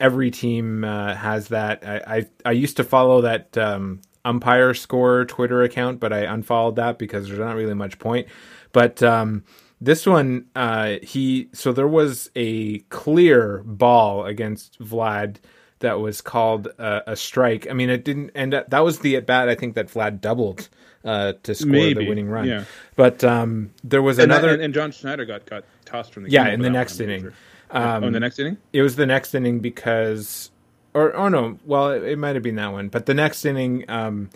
every 0.00 0.30
team 0.30 0.84
uh, 0.84 1.14
has 1.14 1.48
that. 1.48 1.86
I, 1.86 2.18
I 2.18 2.26
I 2.46 2.52
used 2.52 2.76
to 2.78 2.84
follow 2.84 3.22
that 3.22 3.56
um, 3.56 4.00
umpire 4.24 4.74
score 4.74 5.24
Twitter 5.24 5.62
account, 5.62 6.00
but 6.00 6.12
I 6.12 6.20
unfollowed 6.20 6.76
that 6.76 6.98
because 6.98 7.28
there's 7.28 7.38
not 7.38 7.56
really 7.56 7.74
much 7.74 7.98
point. 7.98 8.28
But 8.72 9.02
um, 9.02 9.44
this 9.80 10.06
one, 10.06 10.46
uh, 10.56 10.96
he 11.02 11.48
so 11.52 11.72
there 11.72 11.88
was 11.88 12.30
a 12.34 12.80
clear 12.90 13.62
ball 13.64 14.24
against 14.24 14.78
Vlad 14.80 15.36
that 15.80 16.00
was 16.00 16.20
called 16.20 16.66
a, 16.78 17.12
a 17.12 17.16
strike. 17.16 17.66
I 17.70 17.72
mean, 17.72 17.90
it 17.90 18.04
didn't 18.04 18.30
end 18.34 18.54
up. 18.54 18.70
That 18.70 18.80
was 18.80 19.00
the 19.00 19.16
at 19.16 19.26
bat. 19.26 19.48
I 19.48 19.54
think 19.54 19.74
that 19.74 19.88
Vlad 19.88 20.20
doubled 20.20 20.68
uh, 21.04 21.34
to 21.44 21.54
score 21.54 21.70
Maybe, 21.70 22.04
the 22.04 22.08
winning 22.08 22.28
run. 22.28 22.46
yeah. 22.46 22.64
But 22.96 23.22
um, 23.24 23.70
there 23.84 24.02
was 24.02 24.18
And, 24.18 24.32
another. 24.32 24.50
and, 24.54 24.62
and 24.62 24.74
John 24.74 24.90
Schneider 24.92 25.24
got 25.24 25.46
got 25.46 25.64
tossed 25.84 26.12
from 26.12 26.24
the 26.24 26.30
game. 26.30 26.46
Yeah, 26.46 26.52
in 26.52 26.60
the 26.62 26.70
next 26.70 27.00
inning. 27.00 27.22
sure. 27.22 27.32
oh, 27.70 27.96
in 28.06 28.12
the 28.12 28.20
next 28.20 28.38
inning. 28.38 28.56
it 28.72 28.82
was 28.82 28.96
the 28.96 29.06
next 29.06 29.34
inning 29.34 29.60
because 29.60 30.50
or 30.94 31.14
oh 31.14 31.28
no 31.28 31.58
well 31.66 31.90
it, 31.90 32.02
it 32.02 32.18
might 32.18 32.34
have 32.34 32.42
been 32.42 32.56
that 32.56 32.72
one 32.72 32.88
but 32.88 33.04
the 33.06 33.12
next 33.14 33.44
inning 33.44 33.84
um 33.88 34.30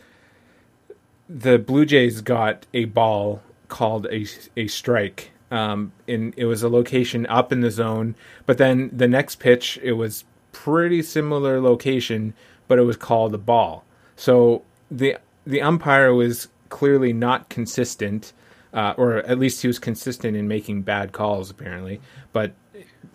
the 1.29 1.59
blue 1.59 1.85
jays 1.87 2.21
got 2.21 2.67
a 2.75 2.85
ball 2.87 3.43
called 3.69 4.07
a, 4.07 4.27
a 4.57 4.67
strike 4.69 5.31
um 5.51 5.93
in 6.07 6.35
it 6.37 6.45
was 6.45 6.63
a 6.63 6.69
location 6.69 7.27
up 7.27 7.53
in 7.53 7.61
the 7.61 7.71
zone 7.71 8.15
but 8.47 8.59
then 8.59 8.91
the 8.93 9.09
next 9.09 9.37
pitch 9.37 9.79
it 9.83 9.93
was 9.93 10.25
pretty 10.53 11.03
similar 11.03 11.61
location 11.61 12.35
but 12.69 12.79
it 12.79 12.83
was 12.83 12.97
called 12.97 13.35
a 13.35 13.39
ball 13.39 13.85
so 14.17 14.63
the 14.91 15.17
the 15.47 15.61
umpire 15.61 16.15
was 16.15 16.49
clearly 16.69 17.13
not 17.13 17.49
consistent 17.49 18.33
uh, 18.73 18.95
or 18.97 19.17
at 19.19 19.39
least 19.39 19.61
he 19.61 19.69
was 19.69 19.79
consistent 19.79 20.37
in 20.37 20.47
making 20.49 20.83
bad 20.83 21.13
calls 21.13 21.51
apparently 21.51 22.01
but 22.33 22.53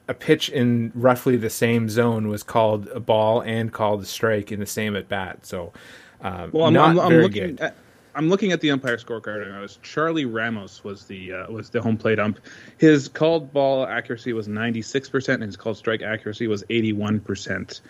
a 0.08 0.14
pitch 0.14 0.50
in 0.50 0.92
roughly 0.96 1.36
the 1.38 1.50
same 1.50 1.90
zone 1.90 2.28
was 2.28 2.44
called 2.44 2.88
a 2.90 3.00
ball 3.00 3.42
and 3.42 3.74
called 3.74 4.02
a 4.02 4.06
strike 4.06 4.52
in 4.52 4.60
the 4.60 4.66
same 4.66 4.96
at 4.96 5.10
bat. 5.10 5.46
So, 5.46 5.74
um, 6.22 6.52
Well, 6.54 6.66
I'm, 6.66 6.74
not 6.74 6.90
I'm, 6.90 7.00
I'm 7.00 7.10
very 7.10 7.24
looking 7.24 7.56
good. 7.56 7.62
at 7.62 7.76
I'm 8.18 8.30
looking 8.30 8.52
at 8.52 8.62
the 8.62 8.72
umpire 8.72 8.98
scorecard, 8.98 9.46
and 9.46 9.56
it 9.56 9.60
was 9.60 9.78
Charlie 9.84 10.26
Ramos 10.26 10.84
was 10.84 11.06
the 11.06 11.34
uh, 11.34 11.52
was 11.52 11.70
the 11.70 11.84
home 11.84 11.98
plate 11.98 12.18
ump. 12.18 12.40
His 12.80 13.08
called 13.08 13.54
ball 13.54 13.86
accuracy 13.86 14.34
was 14.34 14.48
96 14.48 15.10
percent, 15.10 15.44
and 15.44 15.48
his 15.48 15.56
called 15.56 15.78
strike 15.78 16.02
accuracy 16.02 16.48
was 16.48 16.64
81 16.72 17.20
percent. 17.20 17.82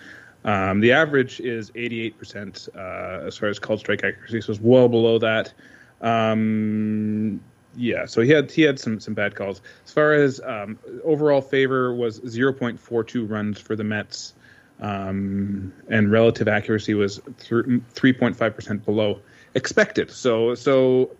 Um, 0.43 0.81
the 0.81 0.91
average 0.91 1.39
is 1.39 1.71
88 1.75 2.19
percent 2.19 2.67
uh, 2.75 3.21
as 3.25 3.37
far 3.37 3.47
as 3.47 3.57
called 3.57 3.79
strike 3.79 4.03
accuracy, 4.03 4.41
so 4.41 4.51
it's 4.51 4.61
well 4.61 4.89
below 4.89 5.17
that. 5.19 5.53
Um, 6.01 7.39
yeah, 7.77 8.05
so 8.05 8.21
he 8.21 8.29
had 8.31 8.51
he 8.51 8.63
had 8.63 8.79
some 8.81 8.99
some 8.99 9.13
bad 9.13 9.33
calls. 9.33 9.61
As 9.85 9.93
far 9.93 10.13
as 10.13 10.41
um, 10.41 10.77
overall 11.05 11.41
favor 11.41 11.95
was 11.95 12.19
0.42 12.19 13.29
runs 13.29 13.61
for 13.61 13.77
the 13.77 13.85
Mets, 13.85 14.33
um, 14.81 15.71
and 15.87 16.11
relative 16.11 16.49
accuracy 16.49 16.95
was 16.95 17.21
three 17.39 18.11
point 18.11 18.35
five 18.35 18.55
percent 18.55 18.83
below 18.83 19.21
expected. 19.55 20.11
So 20.11 20.55
so 20.55 21.11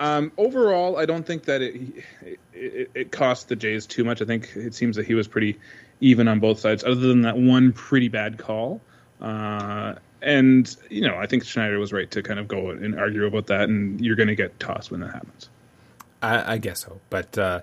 um, 0.00 0.32
overall, 0.38 0.96
I 0.96 1.06
don't 1.06 1.24
think 1.26 1.44
that 1.44 1.62
it, 1.62 2.04
it 2.52 2.90
it 2.94 3.12
cost 3.12 3.48
the 3.48 3.56
Jays 3.56 3.86
too 3.86 4.04
much. 4.04 4.20
I 4.20 4.24
think 4.24 4.50
it 4.56 4.74
seems 4.74 4.96
that 4.96 5.06
he 5.06 5.14
was 5.14 5.28
pretty 5.28 5.58
even 6.00 6.28
on 6.28 6.40
both 6.40 6.58
sides, 6.58 6.84
other 6.84 6.94
than 6.96 7.22
that 7.22 7.36
one 7.36 7.72
pretty 7.72 8.08
bad 8.08 8.38
call. 8.38 8.80
Uh, 9.20 9.94
and 10.22 10.76
you 10.90 11.02
know, 11.02 11.16
I 11.16 11.26
think 11.26 11.44
Schneider 11.44 11.78
was 11.78 11.92
right 11.92 12.10
to 12.10 12.22
kind 12.22 12.40
of 12.40 12.48
go 12.48 12.70
and 12.70 12.98
argue 12.98 13.26
about 13.26 13.46
that, 13.46 13.68
and 13.68 14.00
you're 14.00 14.16
going 14.16 14.28
to 14.28 14.34
get 14.34 14.58
tossed 14.58 14.90
when 14.90 15.00
that 15.00 15.12
happens. 15.12 15.48
I, 16.22 16.54
I 16.54 16.58
guess 16.58 16.80
so, 16.80 17.00
but 17.10 17.36
uh, 17.38 17.60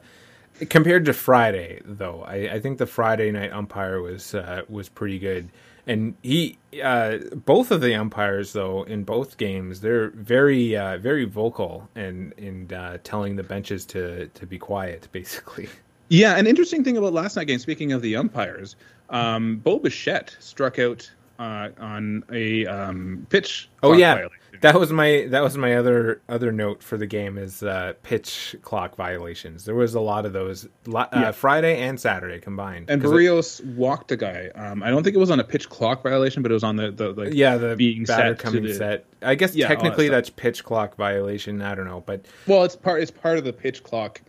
compared 0.70 1.06
to 1.06 1.14
Friday, 1.14 1.82
though, 1.84 2.24
I, 2.24 2.54
I 2.54 2.60
think 2.60 2.78
the 2.78 2.86
Friday 2.86 3.32
night 3.32 3.52
umpire 3.52 4.02
was 4.02 4.36
uh, 4.36 4.62
was 4.70 4.88
pretty 4.88 5.20
good. 5.20 5.50
And 5.88 6.16
he, 6.22 6.58
uh, 6.84 7.18
both 7.46 7.72
of 7.72 7.82
the 7.82 7.96
umpires, 7.96 8.54
though, 8.54 8.84
in 8.84 9.04
both 9.04 9.38
games, 9.38 9.82
they're 9.82 10.10
very, 10.12 10.76
uh, 10.76 10.98
very 10.98 11.26
vocal 11.26 11.90
and 11.96 12.34
in 12.34 12.72
uh, 12.74 12.98
telling 13.04 13.36
the 13.36 13.44
benches 13.44 13.86
to 13.88 14.28
to 14.28 14.46
be 14.46 14.58
quiet, 14.58 15.08
basically. 15.14 15.70
Yeah, 16.10 16.38
an 16.38 16.46
interesting 16.46 16.84
thing 16.84 16.98
about 16.98 17.14
last 17.14 17.36
night 17.36 17.48
game. 17.48 17.60
Speaking 17.60 17.94
of 17.94 18.02
the 18.02 18.18
umpires, 18.18 18.76
um, 19.10 19.58
Bo 19.58 19.80
Bichette 19.80 20.36
struck 20.40 20.78
out 20.78 21.10
uh, 21.42 21.70
on 21.80 22.24
a 22.32 22.66
um, 22.68 23.26
pitch. 23.30 23.70
Oh 23.84 23.94
yeah, 23.94 24.14
violation. 24.14 24.38
that 24.62 24.76
was 24.80 24.92
my 24.92 25.26
that 25.30 25.42
was 25.42 25.58
my 25.58 25.76
other 25.76 26.22
other 26.30 26.52
note 26.52 26.84
for 26.84 26.98
the 26.98 27.08
game 27.08 27.38
is 27.38 27.64
uh, 27.64 27.94
pitch 28.04 28.56
clock 28.62 28.96
violations. 28.96 29.66
There 29.66 29.74
was 29.76 29.96
a 29.96 30.00
lot 30.00 30.26
of 30.26 30.34
those 30.34 30.66
uh, 30.94 31.06
Yeah. 31.14 31.32
Friday 31.32 31.82
and 31.82 32.00
Saturday 32.00 32.40
combined. 32.40 32.90
And 32.90 33.02
'Cause 33.02 33.12
it- 33.12 33.16
Berrios 33.16 33.66
walked 33.76 34.12
a 34.12 34.18
guy. 34.18 34.50
Um, 34.56 34.84
I 34.84 34.90
don't 34.92 35.04
think 35.04 35.16
it 35.16 35.20
was 35.20 35.32
on 35.32 35.40
a 35.40 35.44
pitch 35.44 35.68
clock 35.70 36.04
violation, 36.04 36.44
but 36.44 36.52
it 36.52 36.54
was 36.54 36.64
on 36.64 36.76
the, 36.76 36.92
the 36.92 37.10
like 37.14 37.34
yeah, 37.34 37.58
the 37.58 37.76
being 37.76 38.04
batter 38.04 38.36
set 38.36 38.40
coming 38.40 38.64
the- 38.64 38.74
set. 38.76 39.06
I 39.24 39.36
guess 39.36 39.56
Yeah, 39.56 39.68
that 39.68 39.76
technically 39.76 40.10
that's 40.10 40.30
pitch 40.30 40.64
clock 40.64 40.96
violation. 40.96 41.62
I 41.62 41.74
don't 41.76 41.86
know, 41.88 42.04
but 42.06 42.26
Well, 42.48 42.64
it's 42.64 42.76
part 42.76 43.02
it's 43.02 43.12
part 43.12 43.38
of 43.40 43.44
the 43.44 43.54
pitch 43.54 43.84
clock 43.84 44.22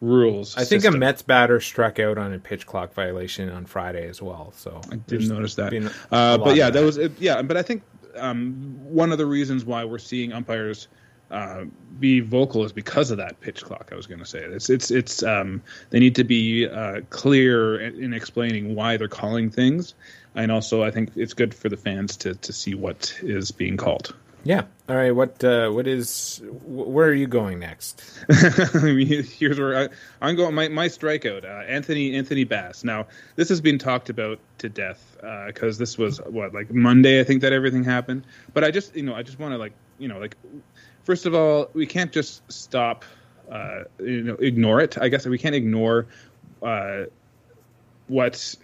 rules. 0.00 0.56
I 0.56 0.64
think 0.64 0.82
system. 0.82 0.96
a 0.96 0.98
Mets 0.98 1.22
batter 1.22 1.60
struck 1.60 1.98
out 1.98 2.18
on 2.18 2.32
a 2.32 2.38
pitch 2.38 2.66
clock 2.66 2.92
violation 2.92 3.50
on 3.50 3.66
Friday 3.66 4.08
as 4.08 4.20
well. 4.20 4.52
So 4.56 4.80
I 4.90 4.96
didn't 4.96 5.28
notice 5.28 5.54
that. 5.56 5.72
Uh, 6.10 6.38
but 6.38 6.56
yeah, 6.56 6.66
that 6.66 6.80
that. 6.80 6.84
was 6.84 6.96
it, 6.96 7.12
yeah. 7.18 7.42
But 7.42 7.56
I 7.56 7.62
think 7.62 7.82
um, 8.16 8.78
one 8.82 9.12
of 9.12 9.18
the 9.18 9.26
reasons 9.26 9.64
why 9.64 9.84
we're 9.84 9.98
seeing 9.98 10.32
umpires 10.32 10.88
uh, 11.30 11.64
be 11.98 12.20
vocal 12.20 12.64
is 12.64 12.72
because 12.72 13.10
of 13.10 13.18
that 13.18 13.40
pitch 13.40 13.64
clock. 13.64 13.88
I 13.90 13.96
was 13.96 14.06
going 14.06 14.20
to 14.20 14.26
say 14.26 14.40
it's 14.40 14.70
it's 14.70 14.90
it's 14.90 15.22
um, 15.22 15.62
they 15.90 15.98
need 15.98 16.14
to 16.16 16.24
be 16.24 16.68
uh, 16.68 17.00
clear 17.10 17.80
in, 17.80 18.02
in 18.02 18.14
explaining 18.14 18.74
why 18.74 18.96
they're 18.96 19.08
calling 19.08 19.50
things, 19.50 19.94
and 20.34 20.52
also 20.52 20.84
I 20.84 20.90
think 20.90 21.10
it's 21.16 21.34
good 21.34 21.54
for 21.54 21.68
the 21.68 21.76
fans 21.76 22.16
to 22.18 22.34
to 22.34 22.52
see 22.52 22.74
what 22.74 23.18
is 23.22 23.50
being 23.50 23.76
called. 23.76 24.14
Yeah. 24.46 24.62
All 24.88 24.94
right, 24.94 25.10
what 25.10 25.42
uh, 25.42 25.70
what 25.70 25.88
is 25.88 26.40
wh- 26.64 26.88
where 26.88 27.08
are 27.08 27.14
you 27.14 27.26
going 27.26 27.58
next? 27.58 28.00
Here's 28.30 29.58
where 29.58 29.76
I, 29.76 29.88
I'm 30.22 30.36
going. 30.36 30.54
My, 30.54 30.68
my 30.68 30.86
strikeout, 30.86 31.44
uh, 31.44 31.64
Anthony 31.66 32.14
Anthony 32.14 32.44
Bass. 32.44 32.84
Now, 32.84 33.08
this 33.34 33.48
has 33.48 33.60
been 33.60 33.76
talked 33.76 34.08
about 34.08 34.38
to 34.58 34.68
death 34.68 35.16
because 35.48 35.78
this 35.78 35.98
was 35.98 36.18
what 36.18 36.54
like 36.54 36.72
Monday. 36.72 37.18
I 37.18 37.24
think 37.24 37.42
that 37.42 37.52
everything 37.52 37.82
happened. 37.82 38.24
But 38.54 38.62
I 38.62 38.70
just 38.70 38.94
you 38.94 39.02
know 39.02 39.16
I 39.16 39.24
just 39.24 39.40
want 39.40 39.52
to 39.52 39.58
like 39.58 39.72
you 39.98 40.06
know 40.06 40.20
like 40.20 40.36
first 41.02 41.26
of 41.26 41.34
all 41.34 41.68
we 41.72 41.84
can't 41.84 42.12
just 42.12 42.40
stop 42.50 43.04
uh, 43.50 43.80
you 43.98 44.22
know 44.22 44.34
ignore 44.34 44.80
it. 44.80 44.96
I 44.96 45.08
guess 45.08 45.26
we 45.26 45.38
can't 45.38 45.56
ignore 45.56 46.06
uh, 46.62 47.06
what 48.06 48.54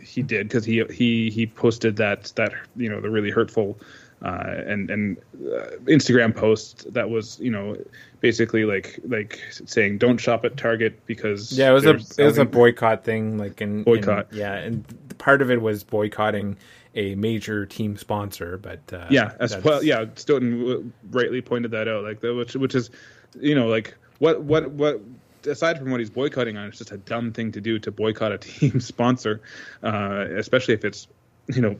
he 0.00 0.22
did 0.22 0.46
because 0.46 0.64
he 0.64 0.84
he 0.84 1.30
he 1.30 1.48
posted 1.48 1.96
that 1.96 2.32
that 2.36 2.52
you 2.76 2.88
know 2.88 3.00
the 3.00 3.10
really 3.10 3.30
hurtful 3.30 3.76
uh, 4.22 4.62
and 4.66 4.90
and 4.90 5.16
uh, 5.36 5.76
Instagram 5.84 6.34
post 6.34 6.92
that 6.94 7.10
was 7.10 7.38
you 7.40 7.50
know 7.50 7.76
basically 8.20 8.64
like 8.64 8.98
like 9.06 9.40
saying 9.50 9.98
don't 9.98 10.18
shop 10.18 10.44
at 10.44 10.56
Target 10.56 11.04
because 11.06 11.56
Yeah, 11.56 11.70
it 11.70 11.74
was 11.74 11.84
a 11.84 11.92
they're 11.92 12.24
it 12.24 12.26
was 12.26 12.38
a 12.38 12.44
boycott 12.44 13.04
thing, 13.04 13.38
like 13.38 13.60
in 13.60 13.78
in- 13.78 13.84
Boycott. 13.84 14.32
yeah, 14.32 14.54
and 14.54 14.84
part 15.18 15.42
of 15.42 15.50
it 15.50 15.60
was 15.60 15.84
boycotting 15.84 16.56
a 16.94 17.14
major 17.14 17.66
team 17.66 17.96
sponsor. 17.96 18.56
But 18.58 18.80
uh, 18.92 19.06
yeah, 19.10 19.32
as 19.38 19.56
well, 19.62 19.82
yeah, 19.84 20.06
Stoeten 20.14 20.92
rightly 21.10 21.42
pointed 21.42 21.70
that 21.72 21.88
out, 21.88 22.02
like 22.04 22.20
the, 22.20 22.34
which 22.34 22.54
which 22.56 22.74
is, 22.74 22.90
you 23.38 23.54
know, 23.54 23.66
like 23.68 23.94
what 24.18 24.42
what 24.42 24.70
what 24.70 25.00
aside 25.46 25.78
from 25.78 25.90
what 25.90 26.00
he's 26.00 26.10
boycotting 26.10 26.56
on, 26.56 26.66
it's 26.68 26.78
just 26.78 26.90
a 26.90 26.96
dumb 26.96 27.32
thing 27.32 27.52
to 27.52 27.60
do 27.60 27.78
to 27.78 27.92
boycott 27.92 28.32
a 28.32 28.38
team 28.48 28.80
sponsor, 28.80 29.42
uh, 29.82 30.24
especially 30.36 30.72
if 30.74 30.84
it's 30.86 31.06
you 31.48 31.62
know 31.62 31.76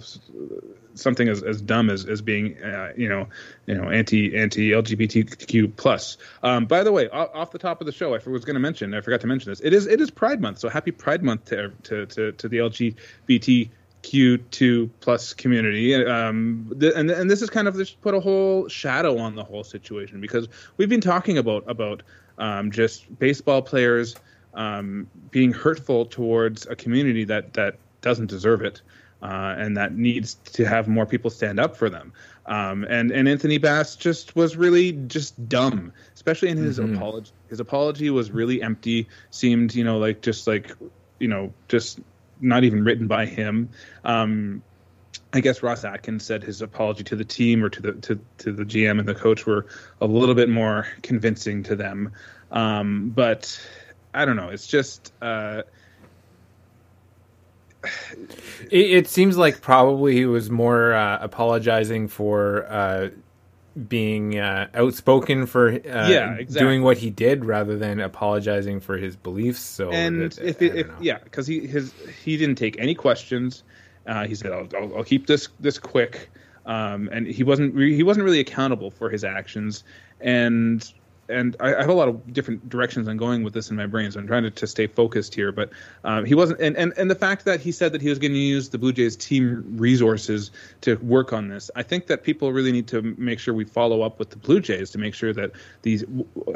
something 0.95 1.29
as, 1.29 1.43
as 1.43 1.61
dumb 1.61 1.91
as, 1.91 2.05
as 2.07 2.23
being 2.23 2.57
uh, 2.63 2.93
you 2.97 3.09
know 3.09 3.29
you 3.67 3.75
know 3.75 3.91
anti 3.91 4.37
anti 4.37 4.71
LGBTQ 4.71 5.77
plus. 5.77 6.19
Um, 6.43 6.67
by 6.67 6.83
the 6.83 6.93
way, 6.93 7.09
off, 7.09 7.31
off, 7.35 7.51
the 7.51 7.59
top 7.59 7.81
of 7.81 7.87
the 7.87 7.93
show, 7.93 8.15
I 8.15 8.19
was 8.27 8.45
going 8.45 8.55
to 8.55 8.61
mention 8.61 8.95
I 8.95 9.01
forgot 9.01 9.21
to 9.23 9.27
mention 9.27 9.51
this. 9.51 9.61
It 9.61 9.73
is 9.73 9.87
it 9.87 10.01
is 10.01 10.11
Pride 10.11 10.41
Month, 10.41 10.59
so 10.59 10.69
happy 10.69 10.91
Pride 10.91 11.23
Month 11.23 11.47
to 11.47 11.73
to 11.85 12.07
to, 12.07 12.33
to 12.33 12.49
the 12.49 12.59
LGBT 12.59 13.71
Q2 14.03 14.91
plus 15.01 15.35
community. 15.35 15.95
Um, 15.95 16.73
and 16.81 17.11
and 17.11 17.31
this 17.31 17.43
is 17.43 17.51
kind 17.51 17.67
of 17.67 17.77
just 17.77 18.01
put 18.01 18.15
a 18.15 18.21
whole 18.21 18.69
shadow 18.69 19.19
on 19.19 19.35
the 19.35 19.45
whole 19.45 19.65
situation 19.65 20.21
because 20.21 20.49
we've 20.77 20.89
been 20.89 21.01
talking 21.01 21.39
about 21.39 21.65
about 21.67 22.03
um, 22.39 22.71
just 22.71 23.19
baseball 23.19 23.63
players 23.63 24.15
um, 24.55 25.09
being 25.31 25.53
hurtful 25.53 26.07
towards 26.07 26.67
a 26.67 26.77
community 26.77 27.25
that 27.25 27.55
that 27.55 27.79
doesn't 28.01 28.29
deserve 28.29 28.63
it. 28.63 28.83
Uh, 29.23 29.55
and 29.59 29.77
that 29.77 29.95
needs 29.95 30.35
to 30.35 30.65
have 30.67 30.89
more 30.89 31.07
people 31.07 31.31
stand 31.31 31.59
up 31.59 31.77
for 31.77 31.89
them. 31.89 32.13
Um, 32.47 32.85
and 32.85 33.11
and 33.11 33.29
Anthony 33.29 33.59
Bass 33.59 33.97
just 33.97 34.37
was 34.37 34.57
really 34.57 34.93
just 34.93 35.49
dumb, 35.49 35.93
especially 36.15 36.51
in 36.51 36.59
his 36.59 36.79
mm-hmm. 36.79 36.95
apology. 36.95 37.33
His 37.49 37.59
apology 37.59 38.11
was 38.11 38.31
really 38.31 38.63
empty. 38.63 39.09
Seemed 39.31 39.75
you 39.75 39.85
know 39.85 39.99
like 39.99 40.23
just 40.23 40.47
like 40.47 40.73
you 41.19 41.29
know 41.29 41.53
just 41.69 41.99
not 42.41 42.65
even 42.65 42.85
written 42.85 43.07
by 43.07 43.27
him. 43.27 43.71
Um, 44.05 44.63
I 45.33 45.41
guess 45.41 45.63
Ross 45.63 45.85
Atkins 45.85 46.25
said 46.25 46.43
his 46.43 46.63
apology 46.63 47.05
to 47.05 47.17
the 47.17 47.25
team 47.25 47.65
or 47.65 47.69
to 47.69 47.83
the 47.83 47.93
to, 47.93 48.21
to 48.39 48.53
the 48.53 48.65
GM 48.65 48.99
and 48.99 49.09
the 49.09 49.15
coach 49.15 49.45
were 49.45 49.67
a 50.01 50.07
little 50.07 50.35
bit 50.35 50.49
more 50.49 50.87
convincing 51.03 51.63
to 51.65 51.75
them. 51.75 52.13
Um, 52.51 53.11
but 53.11 53.61
I 54.15 54.25
don't 54.25 54.37
know. 54.37 54.49
It's 54.49 54.67
just 54.67 55.13
uh, 55.21 55.63
it, 58.71 58.91
it, 58.91 59.09
seems 59.09 59.37
like 59.37 59.61
probably 59.61 60.15
he 60.15 60.27
was 60.27 60.51
more 60.51 60.95
uh, 60.95 61.19
apologizing 61.21 62.09
for 62.09 62.67
uh, 62.67 63.09
being 63.89 64.39
uh, 64.39 64.69
outspoken 64.75 65.47
for 65.47 65.69
uh, 65.71 66.09
yeah, 66.09 66.35
exactly. 66.35 66.61
doing 66.61 66.83
what 66.83 66.97
he 66.99 67.11
did 67.11 67.45
rather 67.45 67.77
than 67.77 68.01
apologizing 68.01 68.81
for 68.81 68.97
his 68.97 69.17
beliefs. 69.17 69.61
So 69.61 69.91
and 69.91 70.23
that, 70.23 70.39
if, 70.39 70.63
it, 70.63 70.77
if 70.77 70.87
yeah, 71.01 71.19
because 71.19 71.47
he 71.47 71.67
his 71.67 71.93
he 72.25 72.37
didn't 72.37 72.57
take 72.57 72.79
any 72.79 72.95
questions. 72.95 73.65
Uh, 74.07 74.27
he 74.27 74.37
said, 74.37 74.53
I'll, 74.53 74.69
I'll, 74.77 74.99
I'll, 74.99 75.05
keep 75.05 75.27
this 75.27 75.49
this 75.61 75.79
quick," 75.79 76.31
um, 76.65 77.09
and 77.13 77.27
he 77.27 77.43
wasn't 77.43 77.77
he 77.77 78.03
wasn't 78.03 78.25
really 78.25 78.41
accountable 78.41 78.91
for 78.91 79.11
his 79.11 79.25
actions. 79.25 79.85
And 80.21 80.91
and 81.29 81.57
I, 81.61 81.75
I, 81.75 81.81
have 81.81 81.89
a 81.89 81.95
lot 81.95 82.09
of 82.09 82.33
different 82.33 82.69
directions 82.69 83.09
I'm 83.09 83.17
going 83.17 83.43
with 83.43 83.53
this 83.53 83.71
in 83.71 83.77
my 83.77 83.87
brain, 83.87 84.11
so 84.11 84.21
I'm 84.21 84.27
trying 84.27 84.45
to, 84.45 84.51
to 84.51 84.67
stay 84.67 84.87
focused 84.87 85.35
here. 85.35 85.53
But 85.53 85.71
um, 86.05 86.25
he 86.25 86.35
wasn't, 86.35 86.61
and, 86.61 86.77
and 86.77 86.93
and 86.97 87.11
the 87.11 87.15
fact 87.15 87.45
that 87.45 87.61
he 87.61 87.73
said 87.73 87.93
that 87.93 88.03
he 88.03 88.09
was 88.09 88.19
going 88.19 88.33
to 88.33 88.39
use 88.39 88.69
the 88.69 88.79
Blue 88.79 88.93
Jays 88.93 89.17
team 89.17 89.65
resources 89.77 90.51
to 90.83 90.97
work 90.97 91.33
on 91.33 91.49
this, 91.49 91.71
I 91.75 91.83
think 91.83 92.07
that 92.07 92.23
people 92.23 92.53
really 92.53 92.73
need 92.73 92.89
to 92.89 93.03
make 93.19 93.39
sure 93.39 93.55
we 93.55 93.65
follow 93.65 94.03
up 94.03 94.19
with 94.19 94.31
the 94.31 94.37
Blue 94.37 94.61
Jays 94.61 94.91
to 94.91 94.99
make 94.99 95.15
sure 95.15 95.33
that 95.33 95.53
these 95.83 96.05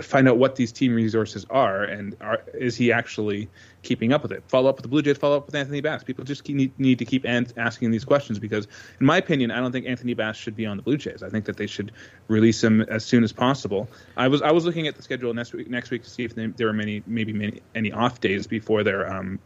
find 0.03 0.29
out 0.29 0.39
what 0.39 0.57
these 0.57 0.73
team 0.73 0.95
resources 0.95 1.47
are, 1.51 1.83
and 1.83 2.17
are, 2.21 2.43
is 2.55 2.77
he 2.77 2.93
actually 2.93 3.49
keeping 3.83 4.13
up 4.13 4.23
with 4.23 4.33
it. 4.33 4.43
Follow 4.49 4.69
up 4.69 4.77
with 4.77 4.83
the 4.83 4.89
Blue 4.89 5.03
Jays. 5.03 5.17
Follow 5.17 5.37
up 5.37 5.47
with 5.47 5.55
Anthony 5.55 5.81
Bass. 5.81 6.05
People 6.05 6.25
just 6.25 6.45
keep, 6.45 6.79
need, 6.79 6.99
to 6.99 7.05
keep 7.05 7.25
an- 7.25 7.47
asking 7.57 7.91
these 7.91 8.05
questions 8.05 8.39
because, 8.39 8.67
in 8.99 9.07
my 9.07 9.17
opinion, 9.17 9.51
I 9.51 9.59
don't 9.59 9.73
think 9.73 9.87
Anthony 9.87 10.15
Bass 10.15 10.37
should 10.37 10.57
be 10.57 10.67
on 10.67 10.77
the 10.77 10.83
Blue 10.83 10.97
Jays. 10.97 11.23
I 11.23 11.31
think 11.31 11.45
that 11.47 11.57
they 11.57 11.67
should 11.67 11.93
release 12.29 12.63
him 12.63 12.83
as 12.83 13.05
soon 13.05 13.25
as 13.25 13.33
possible. 13.33 13.89
I 14.17 14.29
was 14.29 14.43
I 14.43 14.51
was 14.53 14.65
looking 14.65 14.87
at 14.87 14.97
the 14.97 15.03
schedule 15.03 15.33
next 15.35 15.53
week 15.53 15.69
next 15.71 15.91
week 15.91 16.03
to 16.05 16.11
see 16.11 16.25
if 16.25 16.35
they, 16.35 16.47
there 16.47 16.67
were 16.67 16.73
many 16.73 17.03
maybe 17.07 17.33
many, 17.33 17.61
any 17.75 17.93
off 17.93 18.21
days 18.21 18.47
before 18.47 18.83
their 18.83 19.11
um, 19.11 19.39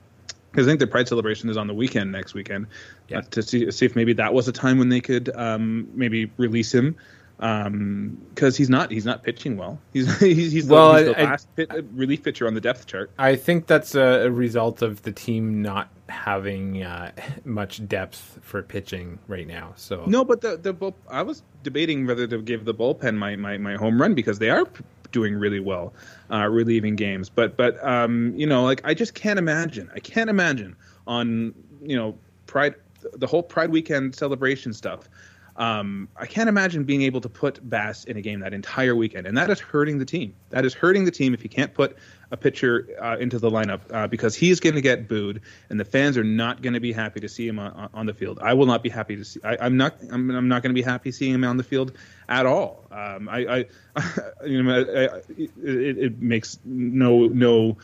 because 0.50 0.68
I 0.68 0.70
think 0.70 0.80
the 0.80 0.86
Pride 0.86 1.08
celebration 1.08 1.50
is 1.50 1.56
on 1.56 1.66
the 1.66 1.74
weekend 1.74 2.12
next 2.12 2.32
weekend. 2.34 2.66
Yeah. 3.08 3.18
Uh, 3.18 3.22
to 3.32 3.42
see 3.42 3.70
see 3.70 3.86
if 3.86 3.96
maybe 3.96 4.12
that 4.14 4.32
was 4.34 4.48
a 4.48 4.52
time 4.52 4.78
when 4.78 4.88
they 4.88 5.00
could 5.00 5.34
um, 5.36 5.88
maybe 5.94 6.30
release 6.36 6.72
him 6.72 6.96
um 7.40 8.16
because 8.34 8.56
he's 8.56 8.70
not 8.70 8.90
he's 8.90 9.04
not 9.04 9.22
pitching 9.22 9.56
well. 9.56 9.78
He's 9.92 10.18
he's, 10.20 10.52
he's 10.52 10.66
well, 10.66 10.92
the, 10.92 10.98
he's 10.98 11.06
the 11.06 11.20
I, 11.20 11.24
last 11.24 11.56
pit, 11.56 11.70
relief 11.92 12.22
pitcher 12.22 12.46
on 12.46 12.54
the 12.54 12.60
depth 12.60 12.86
chart. 12.86 13.10
I 13.18 13.36
think 13.36 13.66
that's 13.66 13.94
a, 13.94 14.26
a 14.26 14.30
result 14.30 14.82
of 14.82 15.02
the 15.02 15.12
team 15.12 15.60
not 15.62 15.88
having 16.08 16.82
uh, 16.82 17.12
much 17.44 17.86
depth 17.88 18.38
for 18.42 18.62
pitching 18.62 19.18
right 19.26 19.46
now 19.46 19.72
so. 19.76 20.04
No 20.06 20.24
but 20.24 20.40
the 20.40 20.56
the 20.56 20.92
i 21.10 21.22
was 21.22 21.42
debating 21.62 22.06
whether 22.06 22.26
to 22.26 22.40
give 22.40 22.64
the 22.64 22.74
bullpen 22.74 23.16
my 23.16 23.36
my, 23.36 23.58
my 23.58 23.74
home 23.76 24.00
run 24.00 24.14
because 24.14 24.38
they 24.38 24.50
are 24.50 24.66
doing 25.10 25.34
really 25.36 25.60
well 25.60 25.92
uh 26.30 26.46
relieving 26.48 26.96
games. 26.96 27.28
But 27.28 27.56
but 27.56 27.82
um 27.86 28.34
you 28.36 28.46
know 28.46 28.64
like 28.64 28.80
i 28.84 28.94
just 28.94 29.14
can't 29.14 29.38
imagine 29.38 29.90
i 29.94 30.00
can't 30.00 30.30
imagine 30.30 30.76
on 31.06 31.54
you 31.82 31.96
know 31.96 32.16
pride 32.46 32.74
the 33.12 33.26
whole 33.26 33.42
pride 33.42 33.70
weekend 33.70 34.14
celebration 34.14 34.72
stuff 34.72 35.08
um, 35.56 36.08
I 36.16 36.26
can't 36.26 36.48
imagine 36.48 36.84
being 36.84 37.02
able 37.02 37.20
to 37.20 37.28
put 37.28 37.58
Bass 37.68 38.04
in 38.04 38.16
a 38.16 38.20
game 38.20 38.40
that 38.40 38.52
entire 38.52 38.94
weekend, 38.94 39.26
and 39.26 39.38
that 39.38 39.50
is 39.50 39.60
hurting 39.60 39.98
the 39.98 40.04
team. 40.04 40.34
That 40.50 40.64
is 40.64 40.74
hurting 40.74 41.04
the 41.04 41.12
team 41.12 41.32
if 41.32 41.44
you 41.44 41.48
can't 41.48 41.72
put 41.72 41.96
a 42.32 42.36
pitcher 42.36 42.88
uh, 43.00 43.16
into 43.20 43.38
the 43.38 43.50
lineup 43.50 43.80
uh, 43.92 44.08
because 44.08 44.34
he's 44.34 44.58
going 44.58 44.74
to 44.74 44.80
get 44.80 45.06
booed, 45.06 45.42
and 45.70 45.78
the 45.78 45.84
fans 45.84 46.18
are 46.18 46.24
not 46.24 46.60
going 46.60 46.74
to 46.74 46.80
be 46.80 46.92
happy 46.92 47.20
to 47.20 47.28
see 47.28 47.46
him 47.46 47.60
on, 47.60 47.88
on, 47.94 48.06
the 48.06 48.14
field. 48.14 48.40
I 48.42 48.54
will 48.54 48.66
not 48.66 48.82
be 48.82 48.88
happy 48.88 49.14
to 49.16 49.24
see. 49.24 49.40
I, 49.44 49.66
am 49.66 49.76
not. 49.76 49.96
I'm, 50.10 50.30
I'm 50.30 50.48
not 50.48 50.62
going 50.62 50.70
to 50.70 50.80
be 50.80 50.82
happy 50.82 51.12
seeing 51.12 51.34
him 51.34 51.44
on 51.44 51.56
the 51.56 51.62
field 51.62 51.92
at 52.28 52.46
all. 52.46 52.84
Um, 52.90 53.28
I, 53.28 53.64
I, 53.94 54.04
you 54.46 54.62
know, 54.62 54.74
I, 54.74 55.04
I, 55.04 55.20
it, 55.38 55.98
it 55.98 56.20
makes 56.20 56.58
no 56.64 57.26
no 57.26 57.76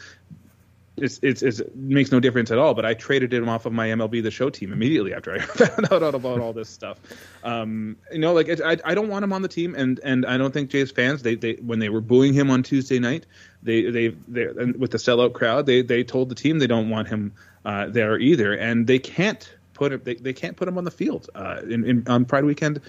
it's, 1.01 1.21
it's, 1.23 1.43
it's, 1.43 1.61
it 1.61 1.77
makes 1.77 2.13
no 2.13 2.21
difference 2.21 2.51
at 2.51 2.59
all. 2.59 2.75
But 2.75 2.85
I 2.85 2.95
traded 2.95 3.33
him 3.33 3.49
off 3.49 3.67
of 3.67 3.73
my 3.73 3.89
MLB 3.89 4.23
The 4.23 4.31
Show 4.31 4.51
team 4.51 4.73
immediately 4.73 5.15
after 5.15 5.33
I 5.33 5.39
found 5.41 5.93
out 5.93 6.15
about 6.15 6.41
all 6.41 6.53
this 6.53 6.69
stuff. 6.69 6.99
Um, 7.43 7.97
you 8.13 8.19
know, 8.19 8.33
like 8.33 8.49
I, 8.61 8.77
I 8.85 8.95
don't 8.95 9.09
want 9.09 9.25
him 9.25 9.33
on 9.33 9.43
the 9.43 9.49
team, 9.49 9.75
and 9.75 10.01
and 10.03 10.27
I 10.27 10.37
don't 10.37 10.53
think 10.53 10.71
Jays 10.71 10.91
fans 10.91 11.23
they, 11.23 11.35
they 11.35 11.55
when 11.55 11.79
they 11.79 11.89
were 11.89 12.01
booing 12.01 12.35
him 12.35 12.51
on 12.51 12.63
Tuesday 12.63 12.99
night, 12.99 13.27
they 13.63 13.91
they 13.91 14.09
they 14.29 14.47
with 14.47 14.91
the 14.91 14.99
sellout 14.99 15.33
crowd, 15.33 15.67
they 15.67 15.83
they 15.83 16.05
told 16.05 16.29
the 16.29 16.35
team 16.35 16.59
they 16.59 16.67
don't 16.67 16.91
want 16.91 17.09
him 17.09 17.33
uh, 17.65 17.87
there 17.89 18.19
either, 18.19 18.53
and 18.53 18.87
they 18.87 18.99
can't 18.99 19.53
put 19.75 19.93
it 19.93 20.05
they, 20.05 20.15
they 20.15 20.33
can't 20.33 20.57
put 20.57 20.69
him 20.69 20.79
on 20.79 20.85
the 20.85 20.91
field 20.91 21.29
uh, 21.35 21.61
in, 21.69 21.85
in 21.85 22.09
on 22.09 22.25
Pride 22.25 22.45
Weekend. 22.45 22.81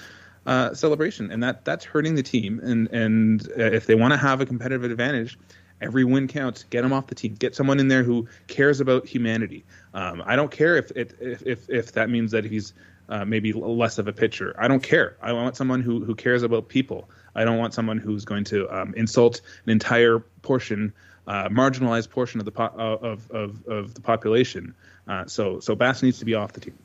Uh, 0.43 0.73
celebration 0.73 1.29
and 1.29 1.43
that 1.43 1.63
that's 1.65 1.85
hurting 1.85 2.15
the 2.15 2.23
team 2.23 2.59
and 2.63 2.91
and 2.91 3.47
uh, 3.59 3.61
if 3.61 3.85
they 3.85 3.93
want 3.93 4.11
to 4.11 4.17
have 4.17 4.41
a 4.41 4.45
competitive 4.47 4.89
advantage 4.89 5.37
Every 5.81 6.03
win 6.03 6.27
counts. 6.27 6.63
Get 6.69 6.85
him 6.85 6.93
off 6.93 7.07
the 7.07 7.15
team. 7.15 7.33
Get 7.35 7.55
someone 7.55 7.79
in 7.79 7.87
there 7.87 8.03
who 8.03 8.27
cares 8.47 8.79
about 8.79 9.07
humanity. 9.07 9.65
Um, 9.93 10.21
I 10.25 10.35
don't 10.35 10.51
care 10.51 10.77
if, 10.77 10.91
it, 10.91 11.17
if 11.19 11.41
if 11.45 11.69
if 11.69 11.91
that 11.93 12.09
means 12.09 12.31
that 12.31 12.45
he's 12.45 12.73
uh, 13.09 13.25
maybe 13.25 13.51
less 13.53 13.97
of 13.97 14.07
a 14.07 14.13
pitcher. 14.13 14.55
I 14.57 14.67
don't 14.67 14.81
care. 14.83 15.17
I 15.21 15.33
want 15.33 15.57
someone 15.57 15.81
who 15.81 16.05
who 16.05 16.15
cares 16.15 16.43
about 16.43 16.69
people. 16.69 17.09
I 17.35 17.43
don't 17.43 17.57
want 17.57 17.73
someone 17.73 17.97
who's 17.97 18.25
going 18.25 18.45
to 18.45 18.69
um, 18.69 18.93
insult 18.95 19.41
an 19.65 19.71
entire 19.71 20.19
portion, 20.19 20.93
uh, 21.27 21.49
marginalized 21.49 22.09
portion 22.09 22.39
of 22.39 22.45
the 22.45 22.51
po- 22.51 22.63
uh, 22.63 23.07
of, 23.07 23.31
of 23.31 23.67
of 23.67 23.93
the 23.93 24.01
population. 24.01 24.75
Uh, 25.07 25.25
so 25.25 25.59
so 25.59 25.75
Bass 25.75 26.03
needs 26.03 26.19
to 26.19 26.25
be 26.25 26.35
off 26.35 26.53
the 26.53 26.61
team. 26.61 26.77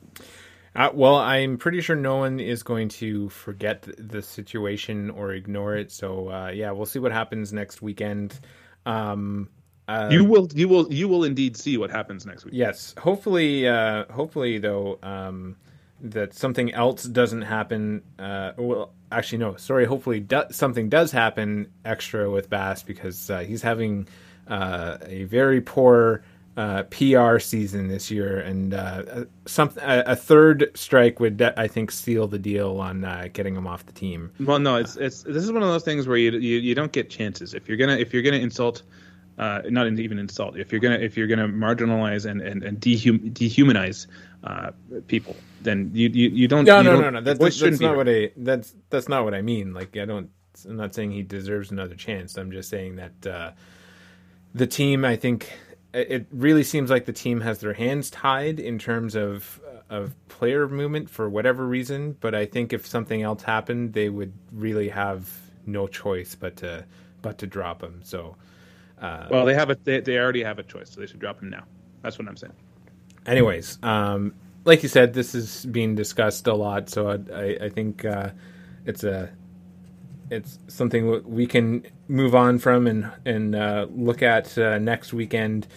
Uh, 0.75 0.91
well, 0.93 1.15
I'm 1.15 1.57
pretty 1.57 1.81
sure 1.81 1.95
no 1.95 2.17
one 2.17 2.39
is 2.39 2.61
going 2.61 2.89
to 2.89 3.29
forget 3.29 3.87
the 3.97 4.21
situation 4.21 5.09
or 5.09 5.31
ignore 5.31 5.75
it. 5.75 5.91
So 5.91 6.29
uh, 6.29 6.49
yeah, 6.49 6.71
we'll 6.71 6.85
see 6.85 6.99
what 6.99 7.11
happens 7.11 7.51
next 7.51 7.81
weekend. 7.81 8.39
Um, 8.87 9.49
uh, 9.87 10.09
you 10.11 10.25
will, 10.25 10.49
you 10.53 10.67
will, 10.67 10.91
you 10.91 11.07
will 11.07 11.23
indeed 11.23 11.55
see 11.55 11.77
what 11.77 11.89
happens 11.91 12.25
next 12.25 12.43
week. 12.45 12.53
Yes, 12.53 12.93
hopefully, 12.97 13.67
uh, 13.67 14.05
hopefully 14.11 14.57
though, 14.57 14.99
um, 15.03 15.55
that 16.01 16.33
something 16.33 16.73
else 16.73 17.03
doesn't 17.03 17.43
happen. 17.43 18.03
Uh, 18.19 18.51
well, 18.57 18.93
actually, 19.11 19.39
no, 19.39 19.55
sorry. 19.55 19.85
Hopefully, 19.85 20.19
do- 20.19 20.45
something 20.51 20.89
does 20.89 21.11
happen 21.11 21.71
extra 21.85 22.29
with 22.29 22.49
Bass 22.49 22.83
because 22.83 23.29
uh, 23.29 23.39
he's 23.39 23.61
having 23.61 24.07
uh, 24.47 24.97
a 25.05 25.23
very 25.23 25.61
poor 25.61 26.23
uh, 26.57 26.83
PR 26.83 27.37
season 27.37 27.87
this 27.87 28.09
year, 28.09 28.39
and 28.39 28.73
uh, 28.73 29.25
some 29.45 29.71
a, 29.79 30.03
a, 30.07 30.15
third 30.15 30.71
strike 30.73 31.19
would 31.19 31.39
I 31.55 31.67
think 31.67 31.91
seal 31.91 32.27
the 32.27 32.39
deal 32.39 32.79
on 32.79 33.05
uh, 33.05 33.27
getting 33.31 33.55
him 33.55 33.67
off 33.67 33.85
the 33.85 33.91
team. 33.91 34.31
Well, 34.39 34.57
no, 34.57 34.77
it's 34.77 34.95
it's 34.95 35.21
this 35.21 35.43
is 35.43 35.51
one 35.51 35.61
of 35.61 35.69
those 35.69 35.83
things 35.83 36.07
where 36.07 36.17
you 36.17 36.31
you, 36.31 36.57
you 36.57 36.73
don't 36.73 36.91
get 36.91 37.11
chances 37.11 37.53
if 37.53 37.67
you're 37.67 37.77
gonna 37.77 37.97
if 37.97 38.11
you're 38.11 38.23
gonna 38.23 38.37
insult. 38.37 38.81
Uh, 39.37 39.61
not 39.69 39.85
even 39.85 40.17
insult. 40.17 40.57
If 40.57 40.71
you're 40.71 40.81
gonna 40.81 40.97
if 40.97 41.15
you're 41.15 41.27
gonna 41.27 41.47
marginalize 41.47 42.25
and 42.25 42.41
and, 42.41 42.63
and 42.63 42.79
dehum, 42.79 43.31
dehumanize 43.33 44.07
uh, 44.43 44.71
people, 45.05 45.35
then 45.61 45.91
you, 45.93 46.09
you, 46.09 46.29
you 46.29 46.47
don't. 46.47 46.65
No, 46.65 46.79
you 46.79 46.83
no, 46.85 46.91
don't, 46.93 47.01
no, 47.01 47.09
no. 47.11 47.21
That's, 47.21 47.37
that's, 47.37 47.59
that's 47.59 47.79
not 47.79 47.95
what 47.95 48.09
I. 48.09 48.31
That's 48.35 48.73
that's 48.89 49.07
not 49.07 49.25
what 49.25 49.35
I 49.35 49.43
mean. 49.43 49.75
Like 49.75 49.95
I 49.95 50.05
don't. 50.05 50.31
I'm 50.67 50.75
not 50.75 50.95
saying 50.95 51.11
he 51.11 51.21
deserves 51.21 51.69
another 51.69 51.93
chance. 51.93 52.35
I'm 52.35 52.51
just 52.51 52.67
saying 52.67 52.95
that 52.95 53.27
uh, 53.27 53.51
the 54.55 54.65
team. 54.65 55.05
I 55.05 55.15
think 55.15 55.53
it 55.97 56.27
really 56.31 56.63
seems 56.63 56.89
like 56.89 57.05
the 57.05 57.13
team 57.13 57.41
has 57.41 57.59
their 57.59 57.73
hands 57.73 58.09
tied 58.09 58.59
in 58.59 58.79
terms 58.79 59.15
of 59.15 59.59
of 59.89 60.13
player 60.27 60.67
movement 60.67 61.09
for 61.09 61.29
whatever 61.29 61.65
reason. 61.65 62.17
But 62.19 62.35
I 62.35 62.45
think 62.45 62.73
if 62.73 62.85
something 62.85 63.21
else 63.21 63.43
happened, 63.43 63.93
they 63.93 64.09
would 64.09 64.33
really 64.51 64.89
have 64.89 65.29
no 65.65 65.87
choice 65.87 66.35
but 66.35 66.57
to 66.57 66.85
but 67.21 67.37
to 67.39 67.47
drop 67.47 67.81
him. 67.81 68.01
So, 68.03 68.35
uh, 69.01 69.27
well, 69.29 69.45
they 69.45 69.53
have 69.53 69.69
a 69.69 69.77
they, 69.83 69.99
they 70.01 70.17
already 70.17 70.43
have 70.43 70.59
a 70.59 70.63
choice, 70.63 70.91
so 70.91 71.01
they 71.01 71.07
should 71.07 71.19
drop 71.19 71.41
him 71.41 71.49
now. 71.49 71.63
That's 72.01 72.17
what 72.19 72.27
I'm 72.27 72.37
saying. 72.37 72.53
Anyways, 73.25 73.79
um, 73.83 74.33
like 74.65 74.83
you 74.83 74.89
said, 74.89 75.13
this 75.13 75.35
is 75.35 75.65
being 75.65 75.95
discussed 75.95 76.47
a 76.47 76.53
lot, 76.53 76.89
so 76.89 77.09
I, 77.09 77.33
I, 77.33 77.57
I 77.63 77.69
think 77.69 78.05
uh, 78.05 78.29
it's 78.85 79.03
a 79.03 79.29
it's 80.29 80.59
something 80.67 81.23
we 81.25 81.47
can 81.47 81.85
move 82.07 82.35
on 82.35 82.59
from 82.59 82.87
and 82.87 83.11
and 83.25 83.55
uh, 83.55 83.87
look 83.89 84.21
at 84.21 84.57
uh, 84.57 84.77
next 84.77 85.13
weekend 85.13 85.67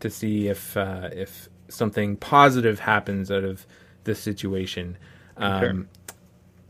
to 0.00 0.10
see 0.10 0.48
if 0.48 0.76
uh, 0.76 1.10
if 1.12 1.48
something 1.68 2.16
positive 2.16 2.80
happens 2.80 3.30
out 3.30 3.44
of 3.44 3.66
this 4.04 4.20
situation. 4.20 4.96
Um, 5.36 5.88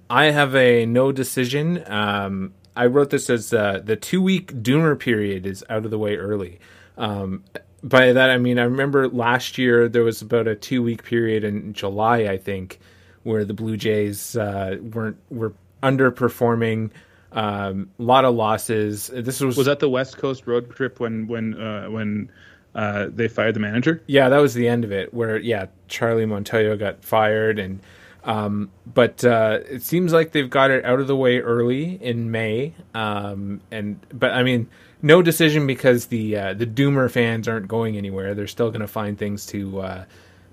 I 0.08 0.26
have 0.26 0.54
a 0.54 0.86
no 0.86 1.12
decision. 1.12 1.84
Um, 1.90 2.52
I 2.76 2.86
wrote 2.86 3.10
this 3.10 3.30
as 3.30 3.52
uh, 3.52 3.80
the 3.82 3.96
two 3.96 4.22
week 4.22 4.52
doomer 4.52 4.98
period 4.98 5.46
is 5.46 5.64
out 5.68 5.84
of 5.84 5.90
the 5.90 5.98
way 5.98 6.16
early. 6.16 6.60
Um, 6.96 7.44
by 7.82 8.12
that 8.12 8.30
I 8.30 8.36
mean 8.36 8.58
I 8.58 8.64
remember 8.64 9.08
last 9.08 9.56
year 9.56 9.88
there 9.88 10.02
was 10.02 10.20
about 10.20 10.46
a 10.46 10.54
two 10.54 10.82
week 10.82 11.02
period 11.04 11.44
in 11.44 11.72
July 11.72 12.24
I 12.24 12.36
think 12.36 12.78
where 13.22 13.44
the 13.44 13.54
Blue 13.54 13.76
Jays 13.76 14.36
uh, 14.36 14.76
weren't 14.92 15.16
were 15.30 15.54
underperforming. 15.82 16.90
Um, 17.32 17.90
a 17.98 18.02
lot 18.02 18.24
of 18.24 18.34
losses. 18.34 19.08
This 19.14 19.40
was 19.40 19.56
was 19.56 19.66
that 19.66 19.78
the 19.78 19.88
West 19.88 20.18
Coast 20.18 20.46
road 20.46 20.70
trip 20.74 20.98
when 21.00 21.26
when 21.26 21.60
uh, 21.60 21.86
when 21.86 22.30
uh, 22.74 23.06
they 23.08 23.28
fired 23.28 23.54
the 23.54 23.60
manager. 23.60 24.02
Yeah, 24.06 24.28
that 24.28 24.38
was 24.38 24.54
the 24.54 24.68
end 24.68 24.84
of 24.84 24.92
it. 24.92 25.12
Where 25.12 25.38
yeah, 25.38 25.66
Charlie 25.88 26.26
Montoyo 26.26 26.78
got 26.78 27.04
fired, 27.04 27.58
and 27.58 27.80
um, 28.24 28.70
but 28.86 29.24
uh, 29.24 29.60
it 29.68 29.82
seems 29.82 30.12
like 30.12 30.32
they've 30.32 30.50
got 30.50 30.70
it 30.70 30.84
out 30.84 31.00
of 31.00 31.06
the 31.06 31.16
way 31.16 31.40
early 31.40 32.02
in 32.02 32.30
May. 32.30 32.74
Um, 32.94 33.60
and 33.70 34.04
but 34.12 34.32
I 34.32 34.42
mean, 34.42 34.68
no 35.02 35.22
decision 35.22 35.66
because 35.66 36.06
the 36.06 36.36
uh, 36.36 36.54
the 36.54 36.66
Doomer 36.66 37.10
fans 37.10 37.48
aren't 37.48 37.68
going 37.68 37.96
anywhere. 37.96 38.34
They're 38.34 38.46
still 38.46 38.70
going 38.70 38.82
to 38.82 38.88
find 38.88 39.18
things 39.18 39.46
to 39.46 39.80
uh, 39.80 40.04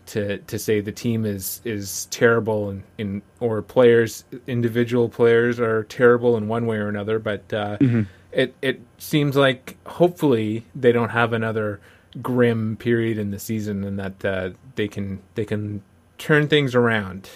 to 0.07 0.37
to 0.39 0.57
say 0.57 0.81
the 0.81 0.91
team 0.91 1.25
is 1.25 1.61
is 1.65 2.05
terrible 2.05 2.69
and 2.69 2.83
in 2.97 3.21
or 3.39 3.61
players 3.61 4.23
individual 4.47 5.09
players 5.09 5.59
are 5.59 5.83
terrible 5.83 6.37
in 6.37 6.47
one 6.47 6.65
way 6.65 6.77
or 6.77 6.87
another. 6.87 7.19
But 7.19 7.53
uh, 7.53 7.77
mm-hmm. 7.77 8.03
it 8.31 8.55
it 8.61 8.81
seems 8.97 9.35
like 9.35 9.77
hopefully 9.85 10.65
they 10.73 10.91
don't 10.91 11.09
have 11.09 11.33
another 11.33 11.79
grim 12.21 12.77
period 12.77 13.17
in 13.17 13.31
the 13.31 13.39
season, 13.39 13.83
and 13.83 13.99
that 13.99 14.25
uh, 14.25 14.49
they 14.75 14.87
can 14.87 15.19
they 15.35 15.45
can 15.45 15.81
turn 16.17 16.47
things 16.47 16.75
around 16.75 17.29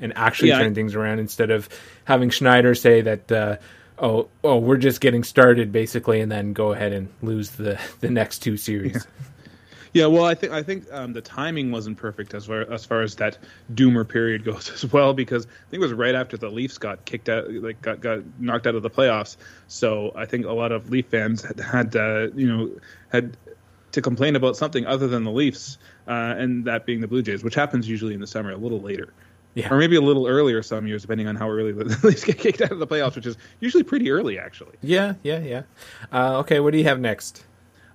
and 0.00 0.16
actually 0.16 0.48
yeah, 0.48 0.58
turn 0.58 0.72
I, 0.72 0.74
things 0.74 0.94
around 0.94 1.18
instead 1.18 1.50
of 1.50 1.68
having 2.04 2.30
Schneider 2.30 2.74
say 2.74 3.00
that. 3.02 3.32
Uh, 3.32 3.56
oh, 3.98 4.28
oh, 4.44 4.58
we're 4.58 4.76
just 4.76 5.00
getting 5.00 5.24
started, 5.24 5.72
basically, 5.72 6.20
and 6.20 6.30
then 6.30 6.52
go 6.52 6.72
ahead 6.72 6.92
and 6.92 7.08
lose 7.22 7.50
the 7.50 7.80
the 8.00 8.10
next 8.10 8.38
two 8.40 8.56
series. 8.56 8.94
Yeah. 8.94 9.24
Yeah, 9.94 10.06
well, 10.06 10.24
I 10.24 10.34
think 10.34 10.52
I 10.52 10.62
think 10.62 10.86
um, 10.92 11.12
the 11.12 11.20
timing 11.20 11.70
wasn't 11.70 11.96
perfect 11.96 12.34
as 12.34 12.46
far 12.46 12.60
as 12.70 12.84
far 12.84 13.02
as 13.02 13.16
that 13.16 13.38
doomer 13.72 14.06
period 14.06 14.44
goes 14.44 14.70
as 14.70 14.92
well, 14.92 15.14
because 15.14 15.46
I 15.46 15.70
think 15.70 15.80
it 15.80 15.86
was 15.86 15.92
right 15.92 16.14
after 16.14 16.36
the 16.36 16.50
Leafs 16.50 16.78
got 16.78 17.04
kicked 17.04 17.28
out, 17.28 17.50
like 17.50 17.80
got 17.80 18.00
got 18.00 18.20
knocked 18.38 18.66
out 18.66 18.74
of 18.74 18.82
the 18.82 18.90
playoffs. 18.90 19.36
So 19.66 20.12
I 20.14 20.26
think 20.26 20.46
a 20.46 20.52
lot 20.52 20.72
of 20.72 20.90
Leaf 20.90 21.06
fans 21.06 21.42
had, 21.42 21.60
had 21.60 21.96
uh, 21.96 22.28
you 22.34 22.46
know 22.46 22.70
had 23.08 23.36
to 23.98 24.02
complain 24.02 24.36
about 24.36 24.56
something 24.56 24.86
other 24.86 25.08
than 25.08 25.24
the 25.24 25.30
Leafs, 25.30 25.78
uh, 26.06 26.34
and 26.38 26.64
that 26.64 26.86
being 26.86 27.00
the 27.00 27.08
Blue 27.08 27.22
Jays, 27.22 27.42
which 27.42 27.54
happens 27.54 27.88
usually 27.88 28.14
in 28.14 28.20
the 28.20 28.26
summer, 28.26 28.52
a 28.52 28.56
little 28.56 28.80
later. 28.80 29.12
Yeah. 29.54 29.72
Or 29.72 29.78
maybe 29.78 29.96
a 29.96 30.00
little 30.00 30.26
earlier 30.26 30.62
some 30.62 30.86
years, 30.86 31.02
depending 31.02 31.26
on 31.26 31.34
how 31.34 31.50
early 31.50 31.72
the 31.72 31.84
Leafs 32.06 32.24
get 32.24 32.38
kicked 32.38 32.60
out 32.60 32.70
of 32.70 32.78
the 32.78 32.86
playoffs, 32.86 33.16
which 33.16 33.26
is 33.26 33.36
usually 33.60 33.82
pretty 33.82 34.10
early, 34.10 34.38
actually. 34.38 34.76
Yeah, 34.82 35.14
yeah, 35.22 35.40
yeah. 35.40 35.62
Uh, 36.12 36.38
okay, 36.38 36.60
what 36.60 36.72
do 36.72 36.78
you 36.78 36.84
have 36.84 37.00
next? 37.00 37.44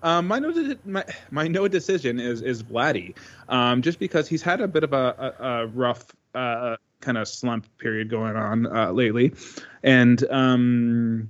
Um, 0.02 0.28
my 0.28 0.40
no, 0.40 0.76
my, 0.84 1.06
my 1.32 1.48
no 1.48 1.70
decision 1.70 2.20
is 2.20 2.42
is 2.42 2.62
Vladdy, 2.62 3.16
um, 3.48 3.82
just 3.82 4.00
because 4.00 4.28
he's 4.28 4.42
had 4.42 4.60
a 4.60 4.68
bit 4.68 4.84
of 4.84 4.92
a, 4.92 5.34
a, 5.40 5.44
a 5.46 5.68
rough 5.68 6.14
uh, 6.36 6.76
kind 7.00 7.18
of 7.18 7.26
slump 7.30 7.66
period 7.78 8.10
going 8.10 8.36
on 8.36 8.68
uh, 8.68 8.92
lately, 8.92 9.34
and 9.82 10.30
um, 10.30 11.30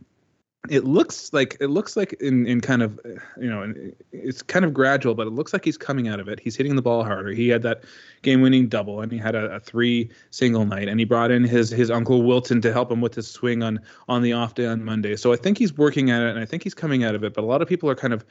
it 0.69 0.85
looks 0.85 1.33
like 1.33 1.57
it 1.59 1.67
looks 1.67 1.97
like 1.97 2.13
in, 2.21 2.47
in 2.47 2.61
kind 2.61 2.81
of 2.81 2.97
you 3.37 3.49
know 3.49 3.73
it's 4.13 4.41
kind 4.41 4.63
of 4.63 4.73
gradual 4.73 5.13
but 5.13 5.27
it 5.27 5.31
looks 5.31 5.51
like 5.51 5.65
he's 5.65 5.77
coming 5.77 6.07
out 6.07 6.21
of 6.21 6.29
it. 6.29 6.39
He's 6.39 6.55
hitting 6.55 6.77
the 6.77 6.81
ball 6.81 7.03
harder. 7.03 7.31
He 7.31 7.49
had 7.49 7.63
that 7.63 7.83
game 8.21 8.41
winning 8.41 8.69
double 8.69 9.01
and 9.01 9.11
he 9.11 9.17
had 9.17 9.35
a, 9.35 9.55
a, 9.55 9.59
three 9.59 10.09
single 10.31 10.65
night 10.65 10.87
and 10.87 10.99
he 10.99 11.05
brought 11.05 11.31
in 11.31 11.43
his 11.43 11.69
his 11.69 11.91
uncle 11.91 12.23
wilton 12.23 12.61
to 12.61 12.71
help 12.71 12.89
him 12.89 13.01
with 13.01 13.13
his 13.13 13.29
swing 13.29 13.61
on 13.61 13.77
on 14.07 14.21
the 14.21 14.31
off 14.31 14.55
day 14.55 14.65
on 14.65 14.85
monday. 14.85 15.17
So 15.17 15.33
i 15.33 15.35
think 15.35 15.57
he's 15.57 15.77
working 15.77 16.11
at 16.11 16.21
it 16.21 16.29
and 16.29 16.39
i 16.39 16.45
think 16.45 16.63
he's 16.63 16.73
coming 16.73 17.03
out 17.03 17.13
of 17.13 17.25
it 17.25 17.33
but 17.33 17.43
a 17.43 17.47
lot 17.47 17.61
of 17.61 17.67
people 17.67 17.89
are 17.89 17.95
kind 17.95 18.13
of 18.13 18.23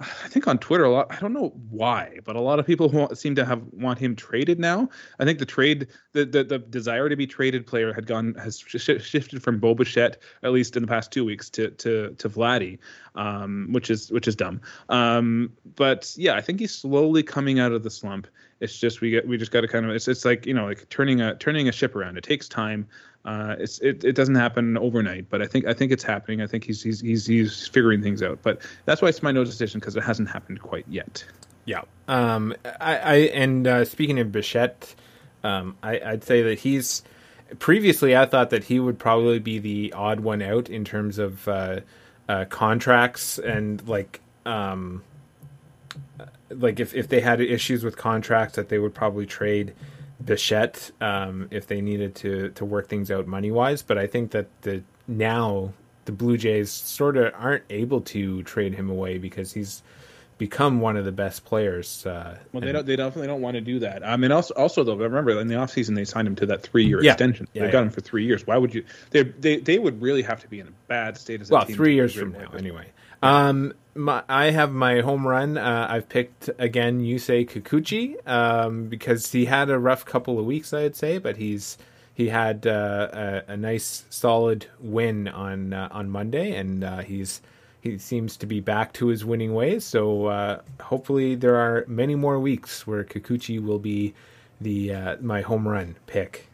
I 0.00 0.28
think 0.28 0.48
on 0.48 0.58
Twitter 0.58 0.84
a 0.84 0.90
lot. 0.90 1.08
I 1.10 1.16
don't 1.16 1.34
know 1.34 1.52
why, 1.68 2.18
but 2.24 2.34
a 2.34 2.40
lot 2.40 2.58
of 2.58 2.66
people 2.66 2.88
want, 2.88 3.18
seem 3.18 3.34
to 3.34 3.44
have 3.44 3.62
want 3.72 3.98
him 3.98 4.16
traded 4.16 4.58
now. 4.58 4.88
I 5.18 5.24
think 5.26 5.38
the 5.38 5.44
trade, 5.44 5.88
the, 6.12 6.24
the, 6.24 6.42
the 6.42 6.58
desire 6.58 7.10
to 7.10 7.16
be 7.16 7.26
traded 7.26 7.66
player 7.66 7.92
had 7.92 8.06
gone 8.06 8.34
has 8.36 8.58
sh- 8.58 9.00
shifted 9.00 9.42
from 9.42 9.58
Bo 9.58 9.74
Bichette 9.74 10.16
at 10.42 10.52
least 10.52 10.74
in 10.76 10.82
the 10.82 10.88
past 10.88 11.12
two 11.12 11.24
weeks 11.24 11.50
to 11.50 11.70
to 11.72 12.14
to 12.14 12.28
Vladdy, 12.30 12.78
um, 13.14 13.68
which 13.72 13.90
is 13.90 14.10
which 14.10 14.26
is 14.26 14.34
dumb. 14.34 14.62
Um, 14.88 15.52
but 15.76 16.14
yeah, 16.16 16.34
I 16.34 16.40
think 16.40 16.60
he's 16.60 16.74
slowly 16.74 17.22
coming 17.22 17.60
out 17.60 17.72
of 17.72 17.82
the 17.82 17.90
slump. 17.90 18.26
It's 18.60 18.78
just 18.78 19.02
we 19.02 19.10
get 19.10 19.28
we 19.28 19.36
just 19.36 19.52
got 19.52 19.62
to 19.62 19.68
kind 19.68 19.84
of 19.84 19.92
it's 19.92 20.08
it's 20.08 20.24
like 20.24 20.46
you 20.46 20.54
know 20.54 20.64
like 20.64 20.88
turning 20.88 21.20
a 21.20 21.34
turning 21.36 21.68
a 21.68 21.72
ship 21.72 21.94
around. 21.94 22.16
It 22.16 22.24
takes 22.24 22.48
time. 22.48 22.88
Uh, 23.24 23.54
it's 23.58 23.78
it, 23.80 24.02
it 24.02 24.14
doesn't 24.14 24.34
happen 24.34 24.78
overnight, 24.78 25.28
but 25.28 25.42
I 25.42 25.46
think 25.46 25.66
I 25.66 25.74
think 25.74 25.92
it's 25.92 26.02
happening. 26.02 26.40
I 26.40 26.46
think 26.46 26.64
he's 26.64 26.82
he's 26.82 27.00
he's, 27.00 27.26
he's 27.26 27.68
figuring 27.68 28.02
things 28.02 28.22
out. 28.22 28.38
But 28.42 28.62
that's 28.86 29.02
why 29.02 29.08
it's 29.08 29.22
my 29.22 29.30
no 29.30 29.44
decision 29.44 29.78
because 29.78 29.94
it 29.96 30.02
hasn't 30.02 30.30
happened 30.30 30.62
quite 30.62 30.86
yet. 30.88 31.24
Yeah. 31.66 31.82
Um. 32.08 32.54
I, 32.80 32.96
I 32.96 33.14
and 33.34 33.66
uh, 33.66 33.84
speaking 33.84 34.18
of 34.18 34.32
Bichette, 34.32 34.94
um, 35.44 35.76
I, 35.82 36.00
I'd 36.00 36.24
say 36.24 36.42
that 36.42 36.60
he's 36.60 37.02
previously 37.58 38.16
I 38.16 38.26
thought 38.26 38.50
that 38.50 38.64
he 38.64 38.80
would 38.80 38.98
probably 38.98 39.38
be 39.38 39.58
the 39.58 39.92
odd 39.92 40.20
one 40.20 40.40
out 40.40 40.70
in 40.70 40.84
terms 40.84 41.18
of 41.18 41.46
uh, 41.48 41.80
uh, 42.28 42.44
contracts 42.46 43.38
and 43.38 43.86
like 43.88 44.20
um 44.46 45.02
like 46.50 46.80
if 46.80 46.94
if 46.94 47.08
they 47.08 47.20
had 47.20 47.40
issues 47.40 47.84
with 47.84 47.96
contracts 47.96 48.56
that 48.56 48.68
they 48.68 48.78
would 48.78 48.94
probably 48.94 49.26
trade 49.26 49.74
Bichette 50.24 50.90
um, 51.00 51.48
if 51.50 51.66
they 51.66 51.80
needed 51.80 52.14
to 52.16 52.50
to 52.50 52.64
work 52.64 52.88
things 52.88 53.10
out 53.10 53.26
money 53.26 53.50
wise. 53.50 53.82
But 53.82 53.98
I 53.98 54.06
think 54.06 54.32
that 54.32 54.48
the 54.62 54.82
now 55.08 55.72
the 56.04 56.12
Blue 56.12 56.36
Jays 56.36 56.70
sort 56.70 57.16
of 57.16 57.32
aren't 57.36 57.64
able 57.70 58.00
to 58.02 58.42
trade 58.42 58.74
him 58.74 58.90
away 58.90 59.18
because 59.18 59.52
he's 59.52 59.82
become 60.40 60.80
one 60.80 60.96
of 60.96 61.04
the 61.04 61.12
best 61.12 61.44
players. 61.44 62.06
Uh, 62.06 62.38
well, 62.52 62.62
they 62.62 62.72
don't. 62.72 62.86
They 62.86 62.96
definitely 62.96 63.28
don't 63.28 63.42
want 63.42 63.54
to 63.54 63.60
do 63.60 63.78
that. 63.80 64.04
I 64.04 64.16
mean, 64.16 64.32
also, 64.32 64.54
also 64.54 64.82
though, 64.82 64.96
remember 64.96 65.38
in 65.38 65.48
the 65.48 65.54
offseason 65.54 65.94
they 65.94 66.06
signed 66.06 66.26
him 66.26 66.34
to 66.36 66.46
that 66.46 66.62
three 66.62 66.86
year 66.86 67.02
yeah. 67.02 67.12
extension. 67.12 67.46
Yeah, 67.52 67.62
they 67.62 67.66
yeah. 67.68 67.72
got 67.72 67.82
him 67.84 67.90
for 67.90 68.00
three 68.00 68.24
years. 68.24 68.46
Why 68.46 68.56
would 68.56 68.74
you? 68.74 68.84
They 69.10 69.22
they 69.22 69.58
they 69.58 69.78
would 69.78 70.00
really 70.00 70.22
have 70.22 70.40
to 70.40 70.48
be 70.48 70.58
in 70.58 70.66
a 70.66 70.72
bad 70.88 71.18
state 71.18 71.40
as 71.40 71.50
well. 71.50 71.64
three 71.64 71.94
years 71.94 72.14
from 72.14 72.32
now, 72.32 72.50
anyway. 72.56 72.86
Um, 73.22 73.74
my, 73.94 74.22
I 74.28 74.50
have 74.50 74.72
my 74.72 75.00
home 75.00 75.26
run. 75.26 75.58
Uh, 75.58 75.86
I've 75.88 76.08
picked 76.08 76.50
again 76.58 77.00
Yusei 77.00 77.48
Kikuchi 77.48 78.26
um, 78.28 78.86
because 78.86 79.32
he 79.32 79.46
had 79.46 79.70
a 79.70 79.78
rough 79.78 80.04
couple 80.04 80.38
of 80.38 80.44
weeks, 80.44 80.72
I'd 80.72 80.96
say, 80.96 81.18
but 81.18 81.36
he's 81.36 81.78
he 82.14 82.28
had 82.28 82.66
uh, 82.66 83.42
a, 83.48 83.52
a, 83.52 83.56
nice 83.56 84.04
solid 84.10 84.66
win 84.78 85.28
on 85.28 85.72
uh, 85.72 85.88
on 85.90 86.10
Monday, 86.10 86.54
and 86.56 86.84
uh, 86.84 86.98
he's 86.98 87.40
he 87.80 87.98
seems 87.98 88.36
to 88.38 88.46
be 88.46 88.60
back 88.60 88.92
to 88.94 89.06
his 89.06 89.24
winning 89.24 89.54
ways. 89.54 89.84
So 89.84 90.26
uh, 90.26 90.60
hopefully, 90.80 91.34
there 91.34 91.56
are 91.56 91.84
many 91.88 92.14
more 92.14 92.38
weeks 92.38 92.86
where 92.86 93.04
Kikuchi 93.04 93.62
will 93.62 93.78
be 93.78 94.14
the 94.60 94.92
uh, 94.92 95.16
my 95.20 95.40
home 95.40 95.66
run 95.66 95.96
pick. 96.06 96.49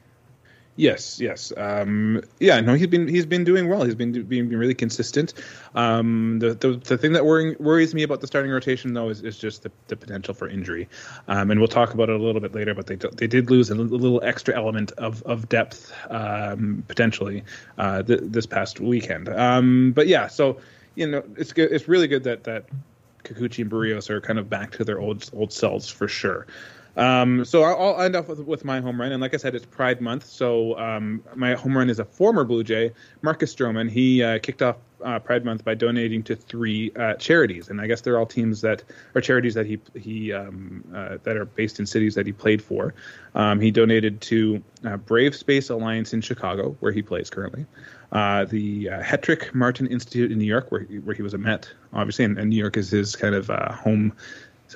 Yes, 0.79 1.19
yes, 1.19 1.55
um, 1.57 2.21
yeah. 2.39 2.61
No, 2.61 2.75
he's 2.75 2.87
been 2.87 3.09
he's 3.09 3.25
been 3.25 3.45
doing 3.45 3.67
well. 3.67 3.83
He's 3.83 3.95
been 3.95 4.25
being 4.25 4.51
really 4.51 4.75
consistent. 4.75 5.33
Um, 5.75 6.39
the, 6.39 6.53
the, 6.55 6.73
the 6.77 6.99
thing 6.99 7.15
that 7.15 7.25
worries 7.25 7.95
me 7.95 8.03
about 8.03 8.21
the 8.21 8.27
starting 8.27 8.51
rotation 8.51 8.93
though 8.93 9.09
is, 9.09 9.23
is 9.23 9.39
just 9.39 9.63
the, 9.63 9.73
the 9.89 9.97
potential 9.97 10.35
for 10.35 10.47
injury, 10.47 10.87
um, 11.29 11.51
and 11.51 11.61
we'll 11.61 11.69
talk 11.69 11.95
about 11.95 12.11
it 12.11 12.21
a 12.21 12.23
little 12.23 12.43
bit 12.43 12.55
later. 12.55 12.75
But 12.75 12.89
they 12.89 12.97
they 12.97 13.27
did 13.27 13.51
lose 13.51 13.71
a 13.71 13.75
little 13.75 14.23
extra 14.23 14.55
element 14.55 14.93
of 14.93 15.23
of 15.23 15.49
depth 15.49 15.91
um, 16.11 16.85
potentially 16.89 17.43
uh, 17.79 18.03
th- 18.03 18.21
this 18.23 18.45
past 18.45 18.79
weekend. 18.79 19.31
Um, 19.31 19.93
but 19.93 20.09
yeah, 20.09 20.27
so 20.27 20.61
you 20.95 21.07
know 21.07 21.23
it's 21.39 21.55
good. 21.55 21.73
It's 21.73 21.89
really 21.89 22.07
good 22.07 22.25
that 22.25 22.45
that 22.45 22.67
Kikuchi 23.25 23.63
and 23.63 23.71
Berrios 23.71 24.11
are 24.11 24.21
kind 24.21 24.39
of 24.39 24.51
back 24.51 24.73
to 24.73 24.85
their 24.85 25.01
old 25.01 25.31
old 25.33 25.55
selves 25.55 25.89
for 25.89 26.07
sure. 26.07 26.47
Um, 26.97 27.45
so 27.45 27.63
I'll, 27.63 28.01
end 28.01 28.17
up 28.17 28.29
with, 28.29 28.41
with, 28.41 28.65
my 28.65 28.81
home 28.81 29.01
run, 29.01 29.13
and 29.13 29.21
like 29.21 29.35
I 29.35 29.37
said, 29.37 29.55
it's 29.55 29.67
Pride 29.67 30.01
Month. 30.01 30.27
So 30.27 30.79
um, 30.79 31.23
my 31.35 31.55
home 31.55 31.77
run 31.77 31.91
is 31.91 31.99
a 31.99 32.05
former 32.05 32.45
Blue 32.45 32.65
Jay, 32.65 32.93
Marcus 33.21 33.55
Stroman. 33.55 33.91
He 33.91 34.23
uh, 34.23 34.39
kicked 34.39 34.63
off 34.63 34.77
uh, 35.05 35.19
Pride 35.19 35.45
Month 35.45 35.63
by 35.63 35.75
donating 35.75 36.23
to 36.25 36.37
three 36.37 36.91
uh, 36.97 37.15
charities, 37.15 37.69
and 37.69 37.83
I 37.83 37.87
guess 37.87 38.01
they're 38.01 38.19
all 38.19 38.25
teams 38.25 38.63
that 38.63 38.83
are 39.15 39.21
charities 39.21 39.55
that 39.55 39.67
he 39.67 39.79
he 39.95 40.33
um, 40.33 40.85
uh, 40.95 41.19
that 41.23 41.37
are 41.37 41.45
based 41.45 41.79
in 41.79 41.85
cities 41.85 42.15
that 42.15 42.25
he 42.25 42.33
played 42.33 42.63
for. 42.63 42.95
Um, 43.35 43.61
he 43.61 43.71
donated 43.71 44.23
to 44.23 44.63
uh, 44.85 44.97
Brave 44.97 45.37
Space 45.37 45.69
Alliance 45.69 46.15
in 46.15 46.23
Chicago, 46.23 46.77
where 46.81 46.93
he 46.93 47.03
plays 47.03 47.29
currently, 47.29 47.67
uh, 48.13 48.47
the 48.47 48.87
Hetrick 48.87 49.55
Martin 49.55 49.87
Institute 49.87 50.33
in 50.33 50.39
New 50.39 50.47
York, 50.47 50.73
where 50.73 50.81
he, 50.81 50.99
where 51.01 51.15
he 51.15 51.21
was 51.21 51.35
a 51.35 51.39
Met, 51.39 51.71
obviously, 51.93 52.25
and, 52.25 52.39
and 52.39 52.49
New 52.49 52.57
York 52.57 52.79
is 52.79 52.91
his 52.91 53.17
kind 53.17 53.35
of 53.35 53.49
home 53.49 54.15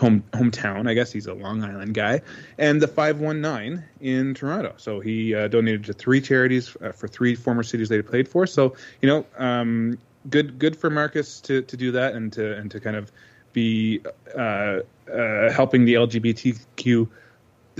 home 0.00 0.24
hometown. 0.32 0.88
I 0.88 0.94
guess 0.94 1.12
he's 1.12 1.26
a 1.26 1.34
Long 1.34 1.62
Island 1.62 1.94
guy, 1.94 2.22
and 2.58 2.80
the 2.80 2.88
519 2.88 3.84
in 4.00 4.34
Toronto. 4.34 4.74
So 4.78 5.00
he 5.00 5.34
uh, 5.34 5.48
donated 5.48 5.84
to 5.84 5.92
three 5.92 6.20
charities 6.20 6.76
uh, 6.82 6.92
for 6.92 7.06
three 7.06 7.34
former 7.34 7.62
cities 7.62 7.88
they 7.88 8.02
played 8.02 8.26
for. 8.26 8.46
So 8.46 8.74
you 9.02 9.08
know, 9.08 9.26
um, 9.36 9.98
good 10.28 10.58
good 10.58 10.76
for 10.76 10.90
Marcus 10.90 11.40
to, 11.42 11.62
to 11.62 11.76
do 11.76 11.92
that 11.92 12.14
and 12.14 12.32
to 12.32 12.56
and 12.56 12.70
to 12.70 12.80
kind 12.80 12.96
of 12.96 13.12
be 13.52 14.00
uh, 14.36 14.80
uh 15.12 15.50
helping 15.50 15.84
the 15.84 15.94
LGBTQ 15.94 17.08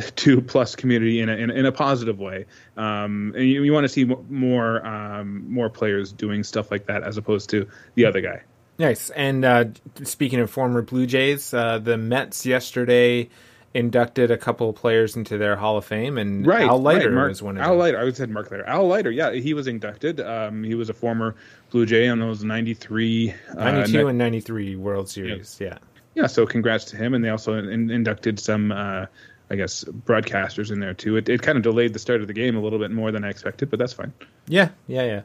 two 0.16 0.40
plus 0.40 0.76
community 0.76 1.20
in 1.20 1.28
a, 1.28 1.36
in, 1.36 1.50
in 1.50 1.66
a 1.66 1.72
positive 1.72 2.18
way. 2.18 2.46
Um, 2.76 3.32
and 3.36 3.48
you, 3.48 3.62
you 3.62 3.72
want 3.72 3.84
to 3.84 3.88
see 3.88 4.04
more 4.04 4.86
um, 4.86 5.50
more 5.50 5.70
players 5.70 6.12
doing 6.12 6.44
stuff 6.44 6.70
like 6.70 6.86
that 6.86 7.02
as 7.02 7.16
opposed 7.16 7.50
to 7.50 7.66
the 7.94 8.04
other 8.04 8.20
guy. 8.20 8.42
Nice. 8.80 9.10
And 9.10 9.44
uh, 9.44 9.66
speaking 10.04 10.40
of 10.40 10.50
former 10.50 10.80
Blue 10.80 11.06
Jays, 11.06 11.52
uh, 11.52 11.78
the 11.78 11.98
Mets 11.98 12.46
yesterday 12.46 13.28
inducted 13.74 14.30
a 14.30 14.38
couple 14.38 14.70
of 14.70 14.74
players 14.74 15.16
into 15.16 15.36
their 15.36 15.54
Hall 15.54 15.76
of 15.76 15.84
Fame, 15.84 16.16
and 16.16 16.46
right, 16.46 16.62
Al 16.62 16.80
Leiter 16.80 17.10
right. 17.10 17.14
Mark, 17.14 17.28
was 17.28 17.42
one 17.42 17.58
of 17.58 17.62
Al 17.62 17.72
them. 17.72 17.78
Leiter, 17.78 18.00
I 18.00 18.04
would 18.04 18.16
say 18.16 18.24
Mark 18.24 18.50
Leiter. 18.50 18.64
Al 18.66 18.88
Leiter, 18.88 19.10
yeah, 19.10 19.32
he 19.32 19.52
was 19.52 19.66
inducted. 19.66 20.18
Um, 20.18 20.64
he 20.64 20.74
was 20.74 20.88
a 20.88 20.94
former 20.94 21.36
Blue 21.70 21.84
Jay 21.84 22.08
on 22.08 22.20
those 22.20 22.42
93, 22.42 23.34
92 23.54 24.06
uh, 24.06 24.08
and 24.08 24.18
93 24.18 24.76
World 24.76 25.10
Series, 25.10 25.58
yeah. 25.60 25.68
yeah. 25.68 25.78
Yeah, 26.14 26.26
so 26.26 26.44
congrats 26.44 26.86
to 26.86 26.96
him. 26.96 27.14
And 27.14 27.24
they 27.24 27.28
also 27.28 27.54
in, 27.54 27.90
inducted 27.90 28.40
some 28.40 28.72
uh, 28.72 29.06
I 29.50 29.56
guess 29.56 29.82
broadcasters 29.84 30.70
in 30.70 30.78
there 30.78 30.94
too. 30.94 31.16
It, 31.16 31.28
it 31.28 31.42
kind 31.42 31.58
of 31.58 31.64
delayed 31.64 31.92
the 31.92 31.98
start 31.98 32.20
of 32.20 32.28
the 32.28 32.32
game 32.32 32.56
a 32.56 32.60
little 32.60 32.78
bit 32.78 32.92
more 32.92 33.10
than 33.10 33.24
I 33.24 33.30
expected, 33.30 33.68
but 33.68 33.80
that's 33.80 33.92
fine. 33.92 34.12
Yeah, 34.46 34.68
yeah, 34.86 35.04
yeah. 35.04 35.22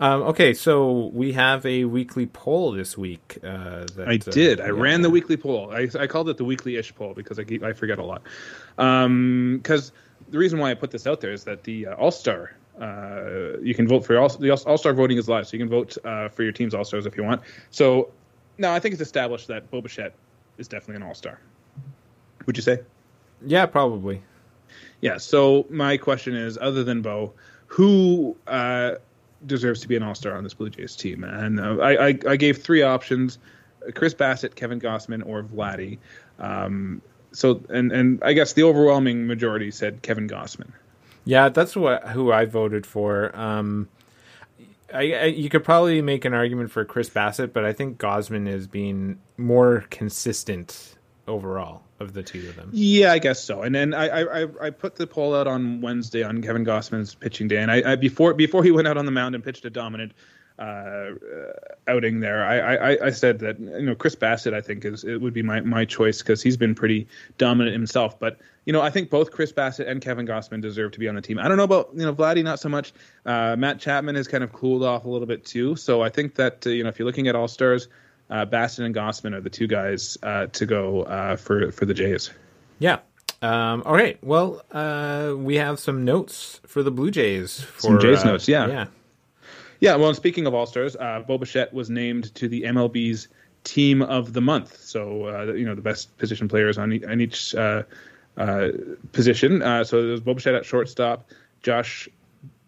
Um, 0.00 0.22
okay, 0.22 0.54
so 0.54 1.10
we 1.12 1.32
have 1.32 1.64
a 1.66 1.84
weekly 1.84 2.26
poll 2.26 2.72
this 2.72 2.96
week. 2.96 3.38
Uh, 3.44 3.84
that, 3.96 4.06
I 4.08 4.16
did. 4.16 4.60
Uh, 4.60 4.64
I 4.64 4.66
yeah. 4.68 4.72
ran 4.72 5.02
the 5.02 5.10
weekly 5.10 5.36
poll. 5.36 5.70
I, 5.72 5.88
I 5.98 6.06
called 6.06 6.30
it 6.30 6.38
the 6.38 6.44
weekly-ish 6.44 6.94
poll 6.94 7.12
because 7.12 7.38
I 7.38 7.44
keep, 7.44 7.62
I 7.62 7.74
forget 7.74 7.98
a 7.98 8.02
lot. 8.04 8.22
Because 8.76 9.90
um, 9.90 9.96
the 10.30 10.38
reason 10.38 10.58
why 10.58 10.70
I 10.70 10.74
put 10.74 10.90
this 10.90 11.06
out 11.06 11.20
there 11.20 11.32
is 11.32 11.44
that 11.44 11.64
the 11.64 11.88
uh, 11.88 11.94
All 11.96 12.10
Star. 12.10 12.56
Uh, 12.80 13.58
you 13.62 13.74
can 13.74 13.88
vote 13.88 14.04
for 14.04 14.18
all 14.18 14.28
the 14.28 14.50
All 14.50 14.78
Star 14.78 14.94
voting 14.94 15.18
is 15.18 15.28
live, 15.28 15.46
so 15.46 15.56
you 15.56 15.62
can 15.62 15.68
vote 15.68 15.96
uh, 16.04 16.28
for 16.28 16.42
your 16.42 16.52
team's 16.52 16.74
All 16.74 16.84
Stars 16.84 17.04
if 17.04 17.16
you 17.16 17.24
want. 17.24 17.42
So 17.70 18.10
now 18.56 18.72
I 18.72 18.80
think 18.80 18.94
it's 18.94 19.02
established 19.02 19.48
that 19.48 19.70
Bo 19.70 19.82
Bichette 19.82 20.14
is 20.56 20.66
definitely 20.66 20.96
an 20.96 21.02
All 21.02 21.14
Star. 21.14 21.40
Would 22.46 22.56
you 22.56 22.62
say? 22.62 22.80
Yeah, 23.44 23.66
probably. 23.66 24.22
Yeah. 25.00 25.18
So 25.18 25.66
my 25.68 25.96
question 25.96 26.34
is, 26.34 26.58
other 26.60 26.84
than 26.84 27.02
Bo, 27.02 27.32
who 27.66 28.36
uh, 28.46 28.92
deserves 29.46 29.80
to 29.80 29.88
be 29.88 29.96
an 29.96 30.02
All 30.02 30.14
Star 30.14 30.36
on 30.36 30.44
this 30.44 30.54
Blue 30.54 30.70
Jays 30.70 30.96
team? 30.96 31.24
And 31.24 31.60
uh, 31.60 31.76
I, 31.78 32.08
I, 32.08 32.18
I, 32.28 32.36
gave 32.36 32.62
three 32.62 32.82
options: 32.82 33.38
Chris 33.94 34.14
Bassitt, 34.14 34.54
Kevin 34.54 34.80
Gausman, 34.80 35.24
or 35.26 35.42
Vladdy. 35.42 35.98
Um, 36.38 37.02
so, 37.32 37.62
and 37.68 37.92
and 37.92 38.22
I 38.24 38.32
guess 38.32 38.54
the 38.54 38.62
overwhelming 38.62 39.26
majority 39.26 39.70
said 39.70 40.02
Kevin 40.02 40.28
Gausman. 40.28 40.72
Yeah, 41.24 41.48
that's 41.48 41.76
what 41.76 42.06
who 42.08 42.32
I 42.32 42.44
voted 42.44 42.86
for. 42.86 43.36
Um, 43.36 43.88
I, 44.94 45.12
I, 45.12 45.24
you 45.24 45.48
could 45.50 45.64
probably 45.64 46.00
make 46.00 46.24
an 46.24 46.32
argument 46.32 46.70
for 46.70 46.84
Chris 46.84 47.10
Bassitt, 47.10 47.52
but 47.52 47.64
I 47.64 47.72
think 47.72 47.98
Gausman 47.98 48.48
is 48.48 48.68
being 48.68 49.18
more 49.36 49.84
consistent 49.90 50.94
overall 51.26 51.82
of 52.00 52.12
the 52.12 52.22
two 52.22 52.48
of 52.48 52.56
them. 52.56 52.70
Yeah, 52.72 53.12
I 53.12 53.18
guess 53.18 53.42
so. 53.42 53.62
And 53.62 53.74
then 53.74 53.94
I 53.94 54.42
I, 54.42 54.66
I 54.66 54.70
put 54.70 54.96
the 54.96 55.06
poll 55.06 55.34
out 55.34 55.46
on 55.46 55.80
Wednesday 55.80 56.22
on 56.22 56.42
Kevin 56.42 56.64
Gausman's 56.64 57.14
pitching 57.14 57.48
day, 57.48 57.58
and 57.58 57.70
I, 57.70 57.92
I 57.92 57.96
before 57.96 58.34
before 58.34 58.62
he 58.62 58.70
went 58.70 58.88
out 58.88 58.96
on 58.96 59.06
the 59.06 59.12
mound 59.12 59.34
and 59.34 59.42
pitched 59.42 59.64
a 59.64 59.70
dominant 59.70 60.12
uh, 60.58 61.10
outing 61.86 62.20
there, 62.20 62.44
I, 62.44 62.92
I 62.92 63.06
I 63.06 63.10
said 63.10 63.38
that 63.40 63.58
you 63.58 63.82
know 63.82 63.94
Chris 63.94 64.14
Bassitt 64.14 64.54
I 64.54 64.60
think 64.60 64.84
is 64.84 65.04
it 65.04 65.20
would 65.20 65.34
be 65.34 65.42
my 65.42 65.60
my 65.60 65.84
choice 65.84 66.18
because 66.18 66.42
he's 66.42 66.56
been 66.56 66.74
pretty 66.74 67.08
dominant 67.38 67.74
himself, 67.74 68.18
but. 68.18 68.38
You 68.68 68.72
know, 68.72 68.82
I 68.82 68.90
think 68.90 69.10
both 69.10 69.30
Chris 69.30 69.52
Bassitt 69.52 69.86
and 69.86 70.02
Kevin 70.02 70.26
Gausman 70.26 70.60
deserve 70.60 70.90
to 70.90 70.98
be 70.98 71.06
on 71.06 71.14
the 71.14 71.20
team. 71.20 71.38
I 71.38 71.46
don't 71.46 71.56
know 71.56 71.62
about 71.62 71.90
you 71.94 72.04
know 72.04 72.12
Vladdy, 72.12 72.42
not 72.42 72.58
so 72.58 72.68
much. 72.68 72.92
Uh, 73.24 73.54
Matt 73.56 73.78
Chapman 73.78 74.16
has 74.16 74.26
kind 74.26 74.42
of 74.42 74.52
cooled 74.52 74.82
off 74.82 75.04
a 75.04 75.08
little 75.08 75.28
bit 75.28 75.44
too. 75.44 75.76
So 75.76 76.02
I 76.02 76.08
think 76.08 76.34
that 76.34 76.66
uh, 76.66 76.70
you 76.70 76.82
know 76.82 76.88
if 76.88 76.98
you're 76.98 77.06
looking 77.06 77.28
at 77.28 77.36
all 77.36 77.46
stars, 77.46 77.86
uh, 78.30 78.46
Bassitt 78.46 78.84
and 78.84 78.94
Gausman 78.94 79.34
are 79.34 79.40
the 79.40 79.50
two 79.50 79.66
guys 79.66 80.18
uh, 80.22 80.46
to 80.46 80.66
go 80.66 81.02
uh, 81.02 81.36
for 81.36 81.70
for 81.70 81.84
the 81.84 81.94
Jays. 81.94 82.30
Yeah. 82.78 82.98
Um, 83.42 83.82
all 83.84 83.92
right. 83.92 84.18
Well, 84.22 84.62
uh, 84.72 85.34
we 85.36 85.56
have 85.56 85.78
some 85.78 86.04
notes 86.04 86.60
for 86.66 86.82
the 86.82 86.90
Blue 86.90 87.10
Jays. 87.10 87.60
For, 87.60 87.80
some 87.80 88.00
Jays 88.00 88.22
uh, 88.22 88.32
notes. 88.32 88.48
Yeah. 88.48 88.66
Yeah. 88.66 88.86
Yeah. 89.80 89.96
Well, 89.96 90.12
speaking 90.14 90.46
of 90.46 90.54
All 90.54 90.66
Stars, 90.66 90.96
uh, 90.96 91.22
Bo 91.26 91.38
Bichette 91.38 91.72
was 91.72 91.90
named 91.90 92.34
to 92.36 92.48
the 92.48 92.62
MLB's 92.62 93.28
Team 93.64 94.02
of 94.02 94.32
the 94.32 94.40
Month. 94.40 94.80
So 94.80 95.26
uh, 95.26 95.52
you 95.52 95.64
know 95.64 95.74
the 95.74 95.82
best 95.82 96.16
position 96.18 96.48
players 96.48 96.78
on, 96.78 96.92
e- 96.92 97.04
on 97.04 97.20
each 97.20 97.54
position. 99.12 99.60
so 99.84 100.06
there's 100.06 100.20
Bo 100.20 100.34
Bichette 100.34 100.54
at 100.54 100.64
shortstop, 100.64 101.30
Josh. 101.62 102.08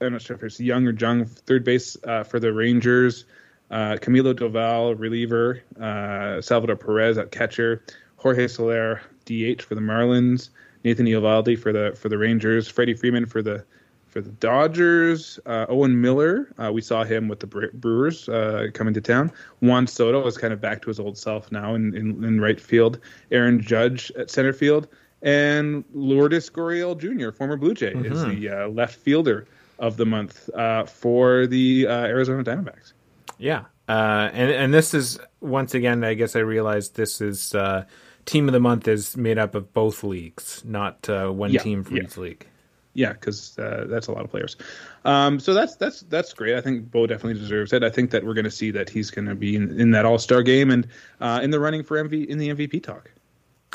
I'm 0.00 0.12
not 0.12 0.22
sure 0.22 0.36
if 0.36 0.44
it's 0.44 0.60
Young 0.60 0.86
or 0.86 0.92
Jung, 0.92 1.24
third 1.24 1.64
base 1.64 1.96
for 2.26 2.38
the 2.38 2.52
Rangers 2.52 3.24
uh, 3.70 3.96
Camilo 4.00 4.35
Doval, 4.35 4.98
reliever, 4.98 5.62
uh, 5.81 6.40
Salvador 6.40 6.76
Perez 6.76 7.18
at 7.18 7.31
catcher, 7.31 7.83
Jorge 8.16 8.48
Soler, 8.48 9.00
DH 9.24 9.62
for 9.62 9.74
the 9.74 9.81
Marlins, 9.81 10.50
Nathan 10.85 11.07
Eovaldi 11.07 11.59
for 11.59 11.72
the 11.72 11.96
for 11.96 12.09
the 12.09 12.18
Rangers, 12.18 12.68
Freddie 12.68 12.94
Freeman 12.94 13.26
for 13.26 13.42
the 13.42 13.64
for 14.09 14.22
the 14.22 14.31
Dodgers, 14.31 15.38
uh, 15.46 15.66
Owen 15.68 16.00
Miller, 16.00 16.48
uh, 16.59 16.72
we 16.72 16.81
saw 16.81 17.04
him 17.04 17.28
with 17.28 17.40
the 17.40 17.46
Brewers 17.46 18.28
uh, 18.28 18.68
coming 18.72 18.94
to 18.94 19.00
town. 19.00 19.31
Juan 19.61 19.87
Soto 19.87 20.26
is 20.26 20.38
kind 20.38 20.52
of 20.52 20.61
back 20.61 20.81
to 20.83 20.88
his 20.88 20.98
old 20.98 21.18
self 21.18 21.52
now 21.52 21.74
in, 21.74 21.94
in, 21.94 22.24
in 22.24 22.40
right 22.40 22.59
field. 22.59 22.98
Aaron 23.31 23.61
Judge 23.61 24.11
at 24.12 24.31
center 24.31 24.54
field, 24.54 24.88
and 25.22 25.85
Lourdes 25.92 26.48
Gurriel 26.48 26.98
Jr., 26.98 27.31
former 27.31 27.57
Blue 27.57 27.74
Jay, 27.74 27.92
mm-hmm. 27.92 28.12
is 28.12 28.24
the 28.24 28.48
uh, 28.48 28.68
left 28.68 28.96
fielder 28.96 29.46
of 29.78 29.96
the 29.96 30.07
month 30.07 30.48
uh, 30.54 30.85
for 30.85 31.46
the 31.46 31.87
uh, 31.87 32.07
Arizona 32.07 32.42
Diamondbacks. 32.42 32.92
Yeah, 33.38 33.64
uh, 33.88 34.31
and 34.33 34.51
and 34.51 34.74
this 34.74 34.94
is 34.94 35.18
once 35.40 35.74
again, 35.74 36.05
I 36.05 36.14
guess 36.14 36.37
I 36.37 36.40
realized 36.40 36.96
this 36.96 37.20
is 37.20 37.55
uh, 37.55 37.85
team 38.27 38.48
of 38.48 38.53
the 38.53 38.61
month 38.61 38.87
is 38.87 39.16
made 39.16 39.38
up 39.38 39.55
of 39.55 39.72
both 39.72 40.05
leagues, 40.05 40.62
not 40.64 41.09
uh, 41.09 41.31
one 41.31 41.53
yeah, 41.53 41.62
team 41.62 41.83
for 41.83 41.94
yeah. 41.94 42.03
each 42.03 42.16
league. 42.16 42.46
Yeah, 42.94 43.12
because 43.12 43.59
uh, 43.59 43.87
that's 43.88 44.09
a 44.09 44.12
lot 44.12 44.24
of 44.24 44.31
players. 44.31 44.57
Um, 45.05 45.40
so 45.40 45.55
that's 45.55 45.77
that's 45.77 46.01
that's 46.03 46.33
great. 46.33 46.57
I 46.57 46.61
think 46.61 46.90
Bo 46.90 47.07
definitely 47.07 47.40
deserves 47.40 47.72
it. 47.72 47.83
I 47.83 47.90
think 47.90 48.11
that 48.11 48.24
we're 48.24 48.35
going 48.35 48.44
to 48.44 48.51
see 48.51 48.70
that 48.72 48.90
he's 48.90 49.11
going 49.11 49.27
to 49.27 49.35
be 49.35 49.57
in, 49.57 49.81
in 49.81 49.92
that 49.92 50.05
All 50.05 50.18
Star 50.18 50.42
game 50.42 50.70
and 50.70 50.87
uh, 51.20 51.40
in 51.42 51.51
the 51.51 51.61
running 51.61 51.83
for 51.83 52.03
MV 52.03 52.27
in 52.27 52.38
the 52.38 52.48
MVP 52.48 52.83
talk. 52.83 53.11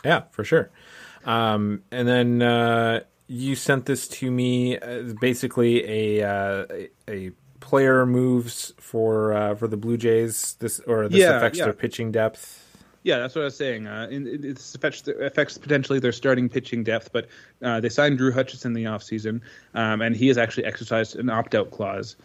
Yeah, 0.03 0.23
for 0.31 0.43
sure. 0.43 0.69
Um, 1.25 1.83
and 1.89 2.07
then 2.07 2.41
uh, 2.41 3.01
you 3.27 3.55
sent 3.55 3.85
this 3.85 4.07
to 4.09 4.29
me, 4.29 4.77
basically 5.21 6.19
a 6.21 6.89
a 7.07 7.31
player 7.73 8.05
moves 8.05 8.71
for 8.77 9.33
uh, 9.33 9.55
for 9.55 9.67
the 9.67 9.75
Blue 9.75 9.97
Jays. 9.97 10.55
This 10.59 10.79
or 10.81 11.09
this 11.09 11.21
yeah, 11.21 11.37
affects 11.37 11.57
yeah. 11.57 11.65
their 11.65 11.73
pitching 11.73 12.11
depth. 12.11 12.59
Yeah, 13.01 13.17
that's 13.17 13.33
what 13.33 13.41
I 13.41 13.45
was 13.45 13.57
saying. 13.57 13.87
Uh, 13.87 14.07
it 14.11 14.59
affects, 14.75 15.07
affects 15.07 15.57
potentially 15.57 15.97
their 15.97 16.11
starting 16.11 16.49
pitching 16.49 16.83
depth, 16.83 17.11
but 17.11 17.27
uh, 17.63 17.79
they 17.79 17.89
signed 17.89 18.19
Drew 18.19 18.31
Hutchison 18.31 18.69
in 18.69 18.73
the 18.75 18.89
offseason, 18.89 19.41
um, 19.73 20.03
and 20.03 20.15
he 20.15 20.27
has 20.27 20.37
actually 20.37 20.65
exercised 20.65 21.15
an 21.15 21.31
opt 21.31 21.55
out 21.55 21.71
clause 21.71 22.15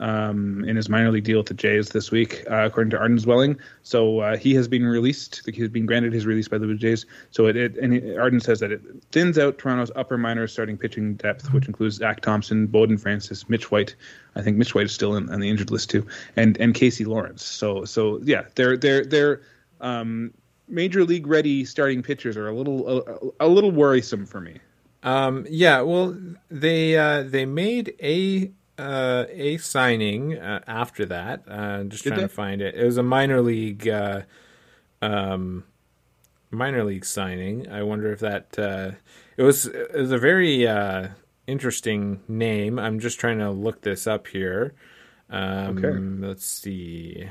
um, 0.00 0.64
in 0.64 0.76
his 0.76 0.88
minor 0.88 1.10
league 1.10 1.24
deal 1.24 1.38
with 1.38 1.46
the 1.46 1.54
Jays 1.54 1.88
this 1.88 2.10
week, 2.10 2.44
uh, 2.50 2.66
according 2.66 2.90
to 2.90 2.98
Arden 2.98 3.18
Zwelling. 3.18 3.58
So 3.82 4.20
uh, 4.20 4.36
he 4.36 4.54
has 4.54 4.68
been 4.68 4.84
released. 4.84 5.42
He's 5.52 5.68
been 5.68 5.86
granted 5.86 6.12
his 6.12 6.26
release 6.26 6.48
by 6.48 6.58
the 6.58 6.66
Blue 6.66 6.76
Jays. 6.76 7.06
So 7.30 7.46
it, 7.46 7.56
it 7.56 7.76
and 7.76 8.18
Arden 8.18 8.40
says 8.40 8.60
that 8.60 8.72
it 8.72 8.80
thins 9.10 9.38
out 9.38 9.58
Toronto's 9.58 9.90
upper 9.96 10.18
minor 10.18 10.46
starting 10.46 10.76
pitching 10.76 11.14
depth, 11.14 11.52
which 11.52 11.66
includes 11.66 11.96
Zach 11.96 12.20
Thompson, 12.20 12.66
Bowden 12.66 12.98
Francis, 12.98 13.48
Mitch 13.48 13.70
White. 13.70 13.94
I 14.36 14.42
think 14.42 14.56
Mitch 14.56 14.74
White 14.74 14.86
is 14.86 14.92
still 14.92 15.16
in, 15.16 15.28
on 15.30 15.40
the 15.40 15.48
injured 15.48 15.70
list 15.70 15.90
too, 15.90 16.06
and 16.36 16.56
and 16.58 16.74
Casey 16.74 17.04
Lawrence. 17.04 17.44
So 17.44 17.84
so 17.84 18.20
yeah, 18.22 18.44
they're 18.54 18.76
they're 18.76 19.04
they're 19.04 19.40
um, 19.80 20.32
major 20.68 21.04
league 21.04 21.26
ready 21.26 21.64
starting 21.64 22.02
pitchers 22.02 22.36
are 22.36 22.48
a 22.48 22.54
little 22.54 23.34
a, 23.40 23.46
a 23.46 23.48
little 23.48 23.70
worrisome 23.70 24.26
for 24.26 24.40
me. 24.40 24.58
Um, 25.02 25.46
yeah, 25.48 25.80
well, 25.82 26.16
they 26.50 26.96
uh, 26.96 27.22
they 27.22 27.46
made 27.46 27.94
a 28.00 28.52
uh, 28.78 29.24
a 29.30 29.56
signing 29.58 30.38
uh, 30.38 30.60
after 30.66 31.04
that. 31.06 31.42
Uh, 31.48 31.84
just 31.84 32.04
Did 32.04 32.10
trying 32.10 32.20
they? 32.20 32.26
to 32.26 32.34
find 32.34 32.62
it. 32.62 32.74
It 32.74 32.84
was 32.84 32.96
a 32.96 33.02
minor 33.02 33.42
league, 33.42 33.88
uh, 33.88 34.22
um, 35.02 35.64
minor 36.50 36.84
league 36.84 37.04
signing. 37.04 37.68
I 37.68 37.82
wonder 37.82 38.12
if 38.12 38.20
that 38.20 38.58
uh, 38.58 38.92
it 39.36 39.42
was. 39.42 39.66
It 39.66 39.92
was 39.94 40.12
a 40.12 40.18
very 40.18 40.66
uh, 40.66 41.08
interesting 41.46 42.20
name. 42.28 42.78
I'm 42.78 43.00
just 43.00 43.18
trying 43.18 43.38
to 43.38 43.50
look 43.50 43.82
this 43.82 44.06
up 44.06 44.28
here. 44.28 44.74
Um, 45.30 45.78
okay. 45.78 46.26
Let's 46.26 46.46
see. 46.46 47.28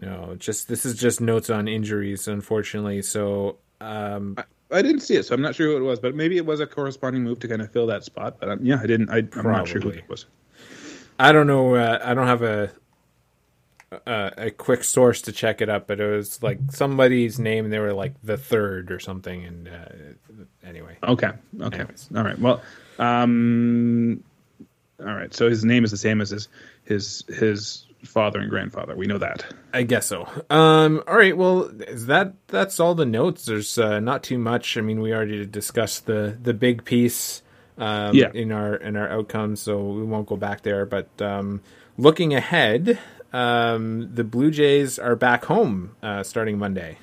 No, 0.00 0.36
just 0.38 0.68
this 0.68 0.86
is 0.86 0.94
just 0.94 1.20
notes 1.20 1.50
on 1.50 1.68
injuries, 1.68 2.28
unfortunately. 2.28 3.02
So 3.02 3.58
um, 3.80 4.36
I, 4.72 4.82
didn't 4.82 5.00
see 5.00 5.16
it, 5.16 5.24
so 5.24 5.34
I'm 5.34 5.42
not 5.42 5.54
sure 5.54 5.66
who 5.66 5.76
it 5.76 5.86
was. 5.86 6.00
But 6.00 6.14
maybe 6.14 6.36
it 6.36 6.46
was 6.46 6.60
a 6.60 6.66
corresponding 6.66 7.22
move 7.22 7.38
to 7.40 7.48
kind 7.48 7.62
of 7.62 7.70
fill 7.72 7.86
that 7.88 8.04
spot. 8.04 8.36
But 8.40 8.48
um, 8.48 8.58
yeah, 8.62 8.80
I 8.82 8.86
didn't. 8.86 9.10
I, 9.10 9.18
I'm 9.38 9.44
not 9.44 9.68
sure 9.68 9.80
who 9.80 9.90
it 9.90 10.08
was. 10.08 10.26
I 11.18 11.32
don't 11.32 11.46
know. 11.46 11.74
Uh, 11.74 11.98
I 12.02 12.14
don't 12.14 12.26
have 12.26 12.42
a, 12.42 12.70
a 14.06 14.32
a 14.36 14.50
quick 14.50 14.84
source 14.84 15.22
to 15.22 15.32
check 15.32 15.60
it 15.60 15.68
up, 15.68 15.86
but 15.86 16.00
it 16.00 16.06
was 16.08 16.42
like 16.42 16.58
somebody's 16.70 17.38
name. 17.38 17.64
and 17.64 17.72
They 17.72 17.78
were 17.78 17.92
like 17.92 18.14
the 18.22 18.36
third 18.36 18.90
or 18.90 18.98
something. 18.98 19.44
And 19.44 19.68
uh, 19.68 20.44
anyway, 20.66 20.96
Okay. 21.02 21.30
Okay. 21.60 21.78
Anyways. 21.78 22.08
All 22.16 22.24
right. 22.24 22.38
Well, 22.38 22.62
um, 22.98 24.22
all 25.00 25.14
right. 25.14 25.32
So 25.34 25.48
his 25.48 25.64
name 25.64 25.84
is 25.84 25.90
the 25.90 25.96
same 25.96 26.20
as 26.20 26.30
his 26.30 26.48
his 26.84 27.24
his 27.28 27.86
father 28.04 28.40
and 28.40 28.50
grandfather. 28.50 28.94
We 28.96 29.06
know 29.06 29.18
that. 29.18 29.44
I 29.72 29.82
guess 29.82 30.06
so. 30.06 30.28
Um, 30.50 31.02
all 31.06 31.16
right. 31.16 31.36
Well, 31.36 31.64
is 31.88 32.06
that 32.06 32.34
that's 32.48 32.80
all 32.80 32.94
the 32.94 33.06
notes? 33.06 33.44
There's 33.46 33.78
uh, 33.78 34.00
not 34.00 34.22
too 34.22 34.38
much. 34.38 34.76
I 34.76 34.80
mean, 34.80 35.00
we 35.00 35.12
already 35.12 35.46
discussed 35.46 36.06
the 36.06 36.36
the 36.42 36.54
big 36.54 36.84
piece. 36.84 37.42
Um, 37.78 38.14
Yeah. 38.14 38.30
In 38.34 38.52
our 38.52 38.74
in 38.76 38.96
our 38.96 39.08
outcomes, 39.08 39.60
so 39.62 39.82
we 39.82 40.02
won't 40.02 40.26
go 40.26 40.36
back 40.36 40.62
there. 40.62 40.84
But 40.84 41.08
um, 41.22 41.62
looking 41.96 42.34
ahead, 42.34 42.98
um, 43.32 44.14
the 44.14 44.24
Blue 44.24 44.50
Jays 44.50 44.98
are 44.98 45.16
back 45.16 45.46
home 45.46 45.96
uh, 46.02 46.22
starting 46.22 46.58
Monday. 46.58 46.98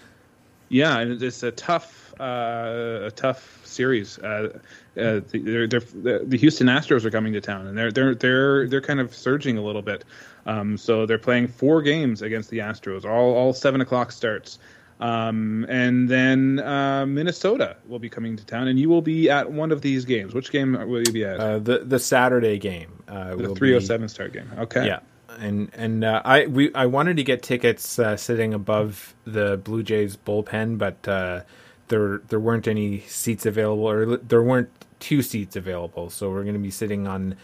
Yeah, 0.70 1.00
and 1.00 1.22
it's 1.22 1.44
a 1.44 1.52
tough 1.52 2.14
uh, 2.20 3.08
a 3.08 3.12
tough 3.12 3.66
series. 3.66 4.20
Uh, 4.20 4.60
uh, 4.98 5.22
they're, 5.32 5.68
they're, 5.68 5.80
the 5.80 6.24
the 6.26 6.38
Houston 6.38 6.68
Astros 6.68 7.06
are 7.06 7.12
coming 7.12 7.34
to 7.34 7.42
town, 7.42 7.68
and 7.68 7.78
they're 7.78 7.92
they're 7.92 8.16
they're 8.16 8.68
they're 8.68 8.82
kind 8.82 9.00
of 9.00 9.16
surging 9.16 9.58
a 9.58 9.62
little 9.62 9.82
bit. 9.82 10.06
Um, 10.46 10.78
so 10.78 11.06
they're 11.06 11.18
playing 11.18 11.48
four 11.48 11.82
games 11.82 12.22
against 12.22 12.50
the 12.50 12.60
Astros, 12.60 13.06
all 13.06 13.34
all 13.34 13.54
seven 13.54 13.82
o'clock 13.82 14.12
starts. 14.12 14.60
Um, 15.00 15.66
and 15.70 16.10
then 16.10 16.60
uh, 16.60 17.06
Minnesota 17.06 17.78
will 17.88 18.00
be 18.00 18.10
coming 18.10 18.36
to 18.36 18.46
town, 18.46 18.68
and 18.68 18.78
you 18.78 18.90
will 18.90 19.02
be 19.02 19.30
at 19.30 19.50
one 19.50 19.72
of 19.72 19.82
these 19.82 20.04
games. 20.04 20.34
Which 20.34 20.52
game 20.52 20.74
will 20.74 21.00
you 21.00 21.14
be 21.14 21.24
at? 21.24 21.40
Uh, 21.40 21.60
the 21.60 21.80
the 21.80 22.00
Saturday 22.00 22.60
game. 22.60 22.92
Uh, 23.08 23.36
the 23.36 23.56
three 23.56 23.74
oh 23.76 23.80
seven 23.80 24.10
start 24.10 24.34
game. 24.34 24.52
Okay. 24.58 24.86
Yeah, 24.86 25.00
and 25.38 25.70
and 25.74 26.04
uh, 26.04 26.22
I 26.26 26.48
we 26.48 26.74
I 26.74 26.86
wanted 26.86 27.18
to 27.18 27.24
get 27.24 27.44
tickets 27.44 28.00
uh, 28.00 28.18
sitting 28.18 28.54
above 28.54 29.14
the 29.26 29.58
Blue 29.58 29.84
Jays 29.84 30.18
bullpen, 30.18 30.78
but 30.78 31.08
uh, 31.08 31.42
there 31.90 32.20
there 32.30 32.40
weren't 32.40 32.68
any 32.68 33.02
seats 33.02 33.46
available, 33.46 33.86
or 33.86 34.18
there 34.18 34.44
weren't 34.44 34.70
two 35.00 35.22
seats 35.22 35.56
available. 35.56 36.10
So 36.10 36.30
we're 36.30 36.44
going 36.44 36.56
to 36.56 36.60
be 36.60 36.72
sitting 36.72 37.08
on 37.08 37.36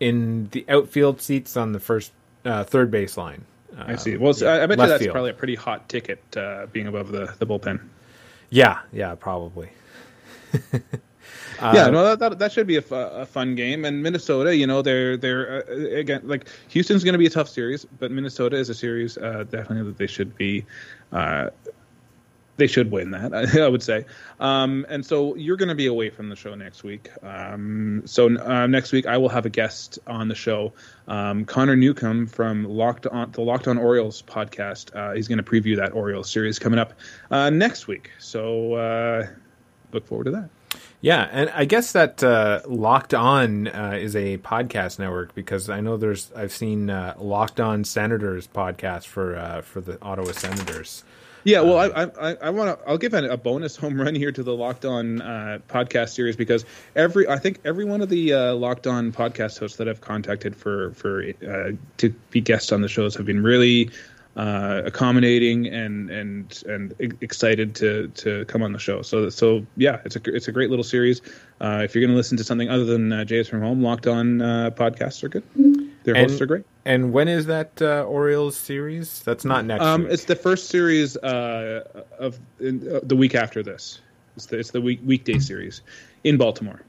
in 0.00 0.48
the 0.50 0.64
outfield 0.68 1.20
seats 1.20 1.56
on 1.56 1.72
the 1.72 1.80
first 1.80 2.12
uh, 2.44 2.64
third 2.64 2.90
base 2.90 3.16
line. 3.16 3.44
Uh, 3.76 3.84
I 3.88 3.96
see. 3.96 4.16
Well, 4.16 4.34
so 4.34 4.46
I, 4.48 4.62
I 4.62 4.66
bet 4.66 4.78
you 4.78 4.86
that's 4.86 5.02
field. 5.02 5.12
probably 5.12 5.30
a 5.30 5.34
pretty 5.34 5.54
hot 5.54 5.88
ticket 5.88 6.22
uh, 6.36 6.66
being 6.72 6.86
above 6.86 7.10
the, 7.10 7.34
the 7.38 7.46
bullpen. 7.46 7.80
Yeah, 8.50 8.80
yeah, 8.92 9.14
probably. 9.14 9.70
yeah, 11.60 11.88
no, 11.88 12.04
that, 12.04 12.18
that 12.18 12.38
that 12.38 12.52
should 12.52 12.66
be 12.66 12.76
a, 12.76 12.84
a 12.90 13.26
fun 13.26 13.54
game. 13.54 13.84
And 13.84 14.02
Minnesota, 14.02 14.56
you 14.56 14.66
know, 14.66 14.82
they're 14.82 15.16
they're 15.16 15.64
uh, 15.68 15.98
again 15.98 16.22
like 16.24 16.48
Houston's 16.68 17.04
going 17.04 17.12
to 17.12 17.18
be 17.18 17.26
a 17.26 17.30
tough 17.30 17.48
series, 17.48 17.84
but 17.84 18.10
Minnesota 18.10 18.56
is 18.56 18.68
a 18.68 18.74
series 18.74 19.18
uh, 19.18 19.44
definitely 19.50 19.84
that 19.84 19.98
they 19.98 20.06
should 20.06 20.36
be. 20.36 20.64
Uh, 21.12 21.50
they 22.56 22.66
should 22.66 22.90
win 22.90 23.10
that, 23.10 23.34
I 23.56 23.68
would 23.68 23.82
say. 23.82 24.04
Um, 24.40 24.86
and 24.88 25.04
so 25.04 25.34
you're 25.34 25.56
going 25.56 25.68
to 25.68 25.74
be 25.74 25.86
away 25.86 26.10
from 26.10 26.28
the 26.28 26.36
show 26.36 26.54
next 26.54 26.84
week. 26.84 27.10
Um, 27.22 28.02
so 28.04 28.36
uh, 28.38 28.66
next 28.66 28.92
week 28.92 29.06
I 29.06 29.16
will 29.16 29.28
have 29.28 29.46
a 29.46 29.50
guest 29.50 29.98
on 30.06 30.28
the 30.28 30.34
show, 30.34 30.72
um, 31.08 31.44
Connor 31.44 31.76
Newcomb 31.76 32.26
from 32.26 32.64
Locked 32.64 33.06
On, 33.08 33.30
the 33.32 33.40
Locked 33.40 33.68
On 33.68 33.78
Orioles 33.78 34.22
podcast. 34.22 34.94
Uh, 34.94 35.14
he's 35.14 35.28
going 35.28 35.42
to 35.42 35.44
preview 35.44 35.76
that 35.76 35.92
Orioles 35.92 36.30
series 36.30 36.58
coming 36.58 36.78
up 36.78 36.92
uh, 37.30 37.50
next 37.50 37.86
week. 37.86 38.10
So 38.18 38.74
uh, 38.74 39.26
look 39.92 40.06
forward 40.06 40.24
to 40.24 40.30
that. 40.32 40.48
Yeah, 41.04 41.28
and 41.30 41.50
I 41.50 41.66
guess 41.66 41.92
that 41.92 42.24
uh, 42.24 42.62
Locked 42.66 43.12
On 43.12 43.68
uh, 43.68 43.98
is 44.00 44.16
a 44.16 44.38
podcast 44.38 44.98
network 44.98 45.34
because 45.34 45.68
I 45.68 45.82
know 45.82 45.98
there's 45.98 46.32
I've 46.34 46.50
seen 46.50 46.88
uh, 46.88 47.14
Locked 47.18 47.60
On 47.60 47.84
Senators 47.84 48.46
podcast 48.48 49.04
for 49.04 49.36
uh, 49.36 49.60
for 49.60 49.82
the 49.82 50.00
Ottawa 50.00 50.32
Senators. 50.32 51.04
Yeah, 51.44 51.60
well, 51.60 51.76
I 51.76 52.04
I, 52.30 52.36
I 52.44 52.50
want 52.50 52.80
to. 52.80 52.88
I'll 52.88 52.96
give 52.96 53.12
a, 53.12 53.22
a 53.28 53.36
bonus 53.36 53.76
home 53.82 54.00
run 54.00 54.14
here 54.14 54.32
to 54.32 54.42
the 54.42 54.54
Locked 54.54 54.86
On 54.86 55.20
uh, 55.20 55.58
podcast 55.68 56.14
series 56.14 56.36
because 56.36 56.64
every 56.96 57.28
I 57.28 57.38
think 57.38 57.60
every 57.66 57.84
one 57.84 58.00
of 58.00 58.08
the 58.08 58.32
uh, 58.32 58.54
Locked 58.54 58.86
On 58.86 59.12
podcast 59.12 59.58
hosts 59.58 59.76
that 59.76 59.90
I've 59.90 60.00
contacted 60.00 60.56
for 60.56 60.92
for 60.92 61.22
uh, 61.46 61.72
to 61.98 62.14
be 62.30 62.40
guests 62.40 62.72
on 62.72 62.80
the 62.80 62.88
shows 62.88 63.14
have 63.16 63.26
been 63.26 63.42
really 63.42 63.90
uh, 64.36 64.82
accommodating 64.84 65.66
and 65.66 66.10
and 66.10 66.62
and 66.66 66.94
excited 67.20 67.74
to 67.76 68.08
to 68.08 68.44
come 68.46 68.62
on 68.62 68.72
the 68.72 68.78
show. 68.78 69.02
So 69.02 69.28
so 69.30 69.64
yeah, 69.76 70.00
it's 70.04 70.16
a 70.16 70.20
it's 70.26 70.48
a 70.48 70.52
great 70.52 70.70
little 70.70 70.84
series. 70.84 71.20
Uh, 71.60 71.82
if 71.84 71.94
you're 71.94 72.00
going 72.02 72.10
to 72.10 72.16
listen 72.16 72.36
to 72.38 72.44
something 72.44 72.68
other 72.68 72.84
than 72.84 73.12
uh, 73.12 73.24
Jay's 73.24 73.48
from 73.48 73.60
Home, 73.60 73.82
Locked 73.82 74.06
On 74.06 74.42
uh, 74.42 74.70
podcasts 74.70 75.22
are 75.22 75.28
good. 75.28 75.44
Their 76.04 76.16
And- 76.16 76.26
hosts 76.28 76.40
are 76.40 76.46
great. 76.46 76.64
And 76.86 77.14
when 77.14 77.28
is 77.28 77.46
that 77.46 77.80
uh, 77.80 78.04
Orioles 78.04 78.56
series? 78.58 79.22
That's 79.22 79.44
not 79.44 79.64
next 79.64 79.82
Um, 79.82 80.06
it's 80.06 80.24
the 80.24 80.36
first 80.36 80.68
series 80.68 81.16
uh, 81.16 82.02
of 82.18 82.38
in, 82.60 82.86
uh, 82.86 83.00
the 83.02 83.16
week 83.16 83.34
after 83.34 83.62
this. 83.62 84.00
It's 84.36 84.46
the, 84.46 84.58
it's 84.58 84.72
the 84.72 84.82
week 84.82 85.00
weekday 85.04 85.38
series 85.38 85.80
in 86.24 86.36
Baltimore. 86.36 86.82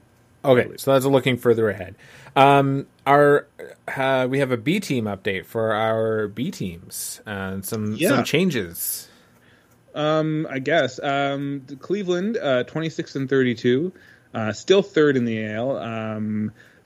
Okay, 0.44 0.76
so 0.76 0.92
that's 0.92 1.04
looking 1.04 1.36
further 1.36 1.68
ahead. 1.68 1.94
Um, 2.34 2.86
our 3.06 3.46
uh, 3.96 4.26
we 4.30 4.38
have 4.40 4.50
a 4.52 4.56
B 4.56 4.80
team 4.80 5.04
update 5.04 5.46
for 5.46 5.72
our 5.72 6.28
B 6.28 6.50
teams 6.50 7.20
and 7.26 7.64
some 7.64 7.94
Yeah. 7.94 8.08
some 8.10 8.24
changes. 8.24 9.08
Um, 9.94 10.46
I 10.50 10.58
guess 10.58 11.00
um, 11.02 11.62
Cleveland, 11.80 12.36
uh, 12.36 12.64
twenty 12.64 12.90
six 12.90 13.16
and 13.16 13.28
thirty 13.28 13.54
two, 13.54 13.92
uh, 14.34 14.52
still 14.52 14.82
third 14.82 15.16
in 15.16 15.24
the 15.24 15.42
AL. 15.46 15.78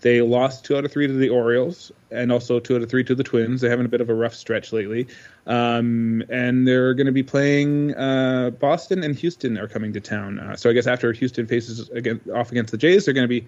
They 0.01 0.23
lost 0.23 0.65
two 0.65 0.77
out 0.77 0.85
of 0.85 0.93
three 0.93 1.07
to 1.07 1.13
the 1.13 1.29
Orioles, 1.29 1.93
and 2.11 2.33
also 2.33 2.59
two 2.59 2.77
out 2.77 2.83
of 2.83 2.91
three 2.91 3.05
to 3.05 3.15
the 3.15 3.25
Twins. 3.25 3.61
They're 3.61 3.71
having 3.71 3.87
a 3.87 3.89
bit 3.89 4.01
of 4.01 4.09
a 4.09 4.15
rough 4.15 4.35
stretch 4.35 4.73
lately, 4.73 5.07
um, 5.47 6.23
and 6.31 6.67
they're 6.67 6.95
going 6.95 7.07
to 7.07 7.13
be 7.13 7.23
playing 7.23 7.95
uh, 7.97 8.51
Boston 8.51 9.03
and 9.05 9.15
Houston 9.17 9.59
are 9.59 9.69
coming 9.69 9.93
to 9.93 10.01
town. 10.01 10.39
Uh, 10.39 10.57
so 10.57 10.71
I 10.71 10.73
guess 10.73 10.87
after 10.87 11.13
Houston 11.13 11.47
faces 11.47 11.89
again, 11.91 12.21
off 12.35 12.51
against 12.51 12.73
the 12.73 12.79
Jays, 12.79 13.05
they're 13.05 13.15
going 13.15 13.25
to 13.25 13.29
be 13.29 13.47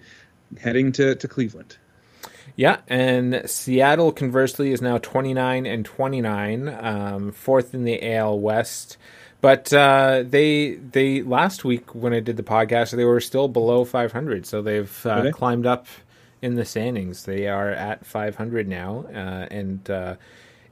heading 0.59 0.91
to, 0.93 1.15
to 1.15 1.27
Cleveland. 1.27 1.77
Yeah, 2.55 2.77
and 2.87 3.41
Seattle 3.49 4.11
conversely 4.11 4.71
is 4.71 4.81
now 4.81 4.99
29 4.99 5.65
and 5.65 5.83
29, 5.83 6.69
um, 6.69 7.31
fourth 7.31 7.73
in 7.73 7.83
the 7.83 8.15
AL 8.15 8.39
West. 8.39 8.97
But 9.41 9.73
uh, 9.73 10.23
they 10.25 10.75
they 10.75 11.21
last 11.21 11.65
week 11.65 11.93
when 11.93 12.13
I 12.13 12.21
did 12.21 12.37
the 12.37 12.43
podcast, 12.43 12.95
they 12.95 13.03
were 13.03 13.19
still 13.19 13.49
below 13.49 13.83
500, 13.83 14.45
so 14.45 14.61
they've 14.61 15.05
uh, 15.05 15.31
climbed 15.31 15.65
up 15.65 15.87
in 16.43 16.55
the 16.55 16.65
standings. 16.65 17.23
They 17.23 17.47
are 17.47 17.69
at 17.69 18.05
500 18.05 18.67
now, 18.67 19.05
uh, 19.07 19.47
and 19.49 19.89
uh, 19.89 20.15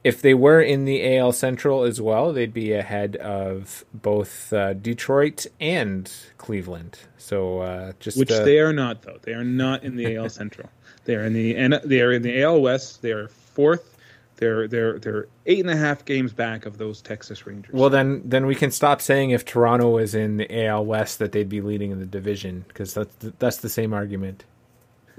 if 0.04 0.20
they 0.20 0.34
were 0.34 0.60
in 0.60 0.84
the 0.84 1.16
AL 1.16 1.32
Central 1.32 1.84
as 1.84 2.00
well, 2.00 2.32
they'd 2.32 2.52
be 2.52 2.72
ahead 2.72 3.16
of 3.16 3.84
both 3.94 4.52
uh, 4.52 4.74
Detroit 4.74 5.46
and 5.60 6.12
Cleveland. 6.36 6.98
So 7.16 7.60
uh, 7.60 7.92
just 8.00 8.18
which 8.18 8.30
uh, 8.30 8.44
they 8.44 8.58
are 8.58 8.72
not 8.72 9.02
though. 9.02 9.18
They 9.22 9.32
are 9.32 9.44
not 9.44 9.82
in 9.82 9.96
the 9.96 10.16
AL 10.16 10.28
Central. 10.28 10.68
They 11.04 11.16
are 11.16 11.24
in 11.24 11.32
the 11.32 11.80
they 11.84 12.00
are 12.00 12.12
in 12.12 12.22
the 12.22 12.44
AL 12.44 12.60
West. 12.60 13.02
They 13.02 13.10
are 13.10 13.26
fourth. 13.26 13.98
They're 14.36 14.68
they're 14.68 15.00
they're 15.00 15.26
eight 15.46 15.58
and 15.58 15.70
a 15.70 15.76
half 15.76 16.04
games 16.04 16.32
back 16.32 16.64
of 16.64 16.78
those 16.78 17.02
Texas 17.02 17.44
Rangers. 17.44 17.74
Well, 17.74 17.90
then, 17.90 18.22
then 18.24 18.46
we 18.46 18.54
can 18.54 18.70
stop 18.70 19.00
saying 19.00 19.30
if 19.30 19.44
Toronto 19.44 19.90
was 19.90 20.14
in 20.14 20.36
the 20.36 20.66
AL 20.66 20.84
West 20.84 21.18
that 21.18 21.32
they'd 21.32 21.48
be 21.48 21.60
leading 21.60 21.90
in 21.90 21.98
the 21.98 22.06
division 22.06 22.64
because 22.68 22.94
that's 22.94 23.14
the, 23.16 23.32
that's 23.40 23.56
the 23.56 23.68
same 23.68 23.92
argument. 23.92 24.44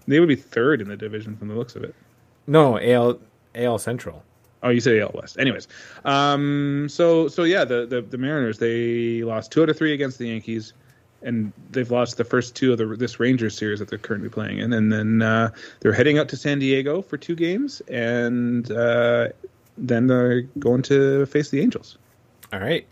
They 0.07 0.19
would 0.19 0.29
be 0.29 0.35
third 0.35 0.81
in 0.81 0.87
the 0.87 0.97
division 0.97 1.35
from 1.37 1.47
the 1.47 1.55
looks 1.55 1.75
of 1.75 1.83
it. 1.83 1.95
No, 2.47 2.79
AL 2.79 3.19
AL 3.55 3.77
Central. 3.79 4.23
Oh, 4.63 4.69
you 4.69 4.79
say 4.79 4.99
AL 5.01 5.11
West. 5.13 5.37
Anyways, 5.37 5.67
um, 6.05 6.87
so 6.89 7.27
so 7.27 7.43
yeah, 7.43 7.65
the, 7.65 7.85
the 7.85 8.01
the 8.01 8.17
Mariners 8.17 8.59
they 8.59 9.21
lost 9.23 9.51
two 9.51 9.63
out 9.63 9.69
of 9.69 9.77
three 9.77 9.93
against 9.93 10.17
the 10.19 10.27
Yankees, 10.27 10.73
and 11.21 11.51
they've 11.71 11.91
lost 11.91 12.17
the 12.17 12.23
first 12.23 12.55
two 12.55 12.71
of 12.71 12.77
the 12.77 12.85
this 12.85 13.19
Rangers 13.19 13.57
series 13.57 13.79
that 13.79 13.89
they're 13.89 13.97
currently 13.99 14.29
playing 14.29 14.59
in, 14.59 14.71
and 14.73 14.91
then 14.91 15.21
uh, 15.21 15.49
they're 15.81 15.93
heading 15.93 16.17
out 16.17 16.29
to 16.29 16.37
San 16.37 16.59
Diego 16.59 17.01
for 17.01 17.17
two 17.17 17.35
games, 17.35 17.81
and 17.89 18.71
uh, 18.71 19.29
then 19.77 20.07
they're 20.07 20.41
going 20.59 20.81
to 20.83 21.25
face 21.25 21.49
the 21.49 21.59
Angels. 21.59 21.97
All 22.53 22.59
right, 22.59 22.87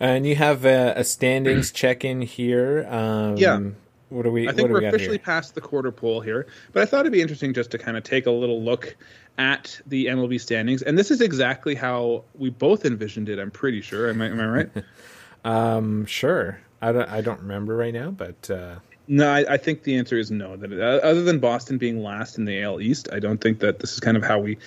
and 0.00 0.26
you 0.26 0.36
have 0.36 0.64
a, 0.64 0.94
a 0.96 1.04
standings 1.04 1.70
check 1.72 2.04
in 2.04 2.22
here. 2.22 2.86
Um, 2.88 3.36
Yeah. 3.36 3.60
What 4.08 4.22
do 4.22 4.30
we? 4.30 4.48
I 4.48 4.52
think 4.52 4.68
what 4.68 4.70
we're 4.70 4.80
we 4.80 4.86
officially 4.86 5.18
past 5.18 5.54
the 5.54 5.60
quarter 5.60 5.90
pole 5.90 6.20
here, 6.20 6.46
but 6.72 6.82
I 6.82 6.86
thought 6.86 7.00
it'd 7.00 7.12
be 7.12 7.22
interesting 7.22 7.52
just 7.52 7.70
to 7.72 7.78
kind 7.78 7.96
of 7.96 8.04
take 8.04 8.26
a 8.26 8.30
little 8.30 8.62
look 8.62 8.96
at 9.38 9.80
the 9.86 10.06
MLB 10.06 10.40
standings, 10.40 10.82
and 10.82 10.96
this 10.96 11.10
is 11.10 11.20
exactly 11.20 11.74
how 11.74 12.24
we 12.34 12.50
both 12.50 12.84
envisioned 12.84 13.28
it. 13.28 13.38
I'm 13.38 13.50
pretty 13.50 13.80
sure. 13.80 14.08
Am 14.08 14.22
I, 14.22 14.26
am 14.26 14.40
I 14.40 14.46
right? 14.46 14.70
Um, 15.44 16.06
sure. 16.06 16.58
I 16.82 16.90
don't. 16.90 17.08
I 17.08 17.20
don't 17.20 17.40
remember 17.40 17.76
right 17.76 17.94
now, 17.94 18.10
but 18.10 18.50
uh, 18.50 18.76
No, 19.08 19.28
I, 19.28 19.54
I, 19.54 19.56
think 19.56 19.84
the 19.84 19.96
answer 19.96 20.18
is 20.18 20.30
no. 20.32 20.56
That 20.56 20.72
uh, 20.72 21.06
other 21.06 21.22
than 21.22 21.38
Boston 21.38 21.78
being 21.78 22.02
last 22.02 22.38
in 22.38 22.44
the 22.44 22.60
AL 22.62 22.80
East, 22.80 23.08
I 23.12 23.20
don't 23.20 23.40
think 23.40 23.60
that 23.60 23.78
this 23.78 23.92
is 23.92 24.00
kind 24.00 24.16
of 24.16 24.24
how 24.24 24.40
we 24.40 24.58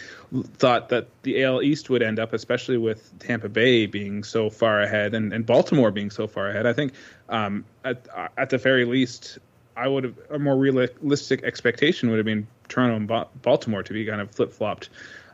thought 0.54 0.90
that 0.90 1.08
the 1.24 1.44
AL 1.44 1.62
East 1.62 1.90
would 1.90 2.02
end 2.02 2.20
up, 2.20 2.32
especially 2.32 2.78
with 2.78 3.18
Tampa 3.20 3.50
Bay 3.50 3.86
being 3.86 4.24
so 4.24 4.50
far 4.50 4.82
ahead 4.82 5.14
and, 5.14 5.34
and 5.34 5.46
Baltimore 5.46 5.92
being 5.92 6.10
so 6.10 6.26
far 6.26 6.50
ahead. 6.50 6.66
I 6.66 6.74
think 6.74 6.94
um, 7.28 7.66
at 7.84 8.08
at 8.38 8.50
the 8.50 8.58
very 8.58 8.86
least, 8.86 9.40
I 9.76 9.88
would 9.88 10.06
have 10.06 10.16
a 10.30 10.40
more 10.40 10.58
realistic 10.58 11.44
expectation 11.44 12.10
would 12.10 12.18
have 12.18 12.26
been 12.26 12.48
Toronto 12.70 12.96
and 12.96 13.08
ba- 13.08 13.28
Baltimore 13.42 13.84
to 13.84 13.94
be 13.94 14.06
kind 14.06 14.22
of 14.22 14.32
flip 14.32 14.54
flopped. 14.54 14.90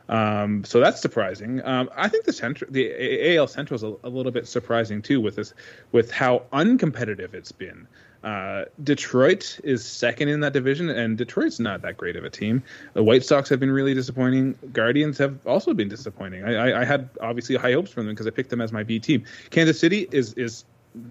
Um, 0.08 0.64
so 0.64 0.80
that's 0.80 1.00
surprising. 1.00 1.64
Um, 1.64 1.90
I 1.96 2.08
think 2.08 2.24
the 2.24 2.32
central, 2.32 2.70
the 2.70 3.36
AL 3.36 3.48
Central 3.48 3.76
is 3.76 3.82
a, 3.82 3.94
a, 4.04 4.08
little 4.08 4.30
bit 4.30 4.46
surprising 4.46 5.02
too, 5.02 5.20
with 5.20 5.36
this, 5.36 5.52
with 5.92 6.10
how 6.10 6.42
uncompetitive 6.52 7.34
it's 7.34 7.52
been. 7.52 7.88
Uh, 8.22 8.64
Detroit 8.82 9.60
is 9.62 9.84
second 9.84 10.28
in 10.28 10.40
that 10.40 10.52
division, 10.52 10.90
and 10.90 11.16
Detroit's 11.18 11.60
not 11.60 11.82
that 11.82 11.96
great 11.96 12.16
of 12.16 12.24
a 12.24 12.30
team. 12.30 12.62
The 12.94 13.02
White 13.02 13.24
Sox 13.24 13.48
have 13.50 13.60
been 13.60 13.70
really 13.70 13.94
disappointing. 13.94 14.58
Guardians 14.72 15.18
have 15.18 15.44
also 15.46 15.74
been 15.74 15.88
disappointing. 15.88 16.44
I, 16.44 16.54
I, 16.54 16.80
I 16.80 16.84
had 16.84 17.08
obviously 17.20 17.56
high 17.56 17.72
hopes 17.72 17.90
for 17.90 18.02
them 18.02 18.12
because 18.12 18.26
I 18.26 18.30
picked 18.30 18.50
them 18.50 18.60
as 18.60 18.72
my 18.72 18.82
B 18.82 18.98
team. 18.98 19.24
Kansas 19.50 19.78
City 19.78 20.08
is 20.10 20.32
is 20.34 20.64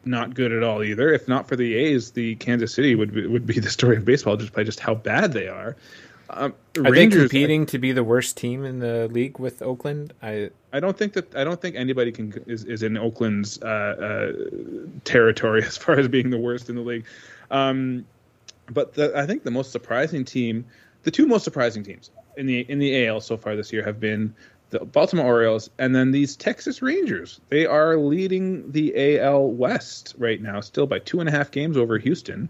not 0.03 0.33
good 0.33 0.51
at 0.51 0.63
all 0.63 0.83
either. 0.83 1.13
If 1.13 1.27
not 1.27 1.47
for 1.47 1.55
the 1.55 1.75
A's, 1.75 2.11
the 2.11 2.35
Kansas 2.35 2.73
City 2.73 2.95
would 2.95 3.13
be, 3.13 3.27
would 3.27 3.45
be 3.45 3.59
the 3.59 3.69
story 3.69 3.97
of 3.97 4.05
baseball 4.05 4.35
just 4.35 4.53
by 4.53 4.63
just 4.63 4.79
how 4.79 4.95
bad 4.95 5.33
they 5.33 5.47
are. 5.47 5.75
Um, 6.29 6.53
Are 6.77 6.91
Rangers, 6.91 7.23
they 7.23 7.27
competing 7.27 7.61
I, 7.63 7.65
to 7.65 7.79
be 7.79 7.91
the 7.91 8.03
worst 8.03 8.37
team 8.37 8.65
in 8.65 8.79
the 8.79 9.07
league 9.09 9.39
with 9.39 9.61
Oakland? 9.61 10.13
I 10.21 10.49
I 10.73 10.79
don't 10.79 10.97
think 10.97 11.13
that 11.13 11.35
I 11.35 11.43
don't 11.43 11.61
think 11.61 11.75
anybody 11.75 12.11
can 12.11 12.33
is, 12.47 12.63
is 12.65 12.83
in 12.83 12.97
Oakland's 12.97 13.61
uh, 13.61 13.65
uh, 13.65 14.31
territory 15.03 15.63
as 15.65 15.77
far 15.77 15.99
as 15.99 16.07
being 16.07 16.29
the 16.29 16.39
worst 16.39 16.69
in 16.69 16.75
the 16.75 16.81
league. 16.81 17.05
Um, 17.51 18.05
but 18.71 18.93
the, 18.93 19.15
I 19.17 19.25
think 19.25 19.43
the 19.43 19.51
most 19.51 19.71
surprising 19.71 20.25
team, 20.25 20.65
the 21.03 21.11
two 21.11 21.27
most 21.27 21.43
surprising 21.43 21.83
teams 21.83 22.09
in 22.37 22.47
the 22.47 22.61
in 22.69 22.79
the 22.79 23.07
AL 23.07 23.21
so 23.21 23.37
far 23.37 23.55
this 23.55 23.71
year 23.71 23.83
have 23.83 23.99
been 23.99 24.33
the 24.71 24.79
Baltimore 24.79 25.25
Orioles 25.25 25.69
and 25.77 25.95
then 25.95 26.11
these 26.11 26.35
Texas 26.35 26.81
Rangers. 26.81 27.39
They 27.49 27.65
are 27.65 27.97
leading 27.97 28.71
the 28.71 29.19
AL 29.19 29.51
West 29.51 30.15
right 30.17 30.41
now, 30.41 30.59
still 30.59 30.87
by 30.87 30.99
two 30.99 31.19
and 31.19 31.29
a 31.29 31.31
half 31.31 31.51
games 31.51 31.77
over 31.77 31.97
Houston 31.99 32.49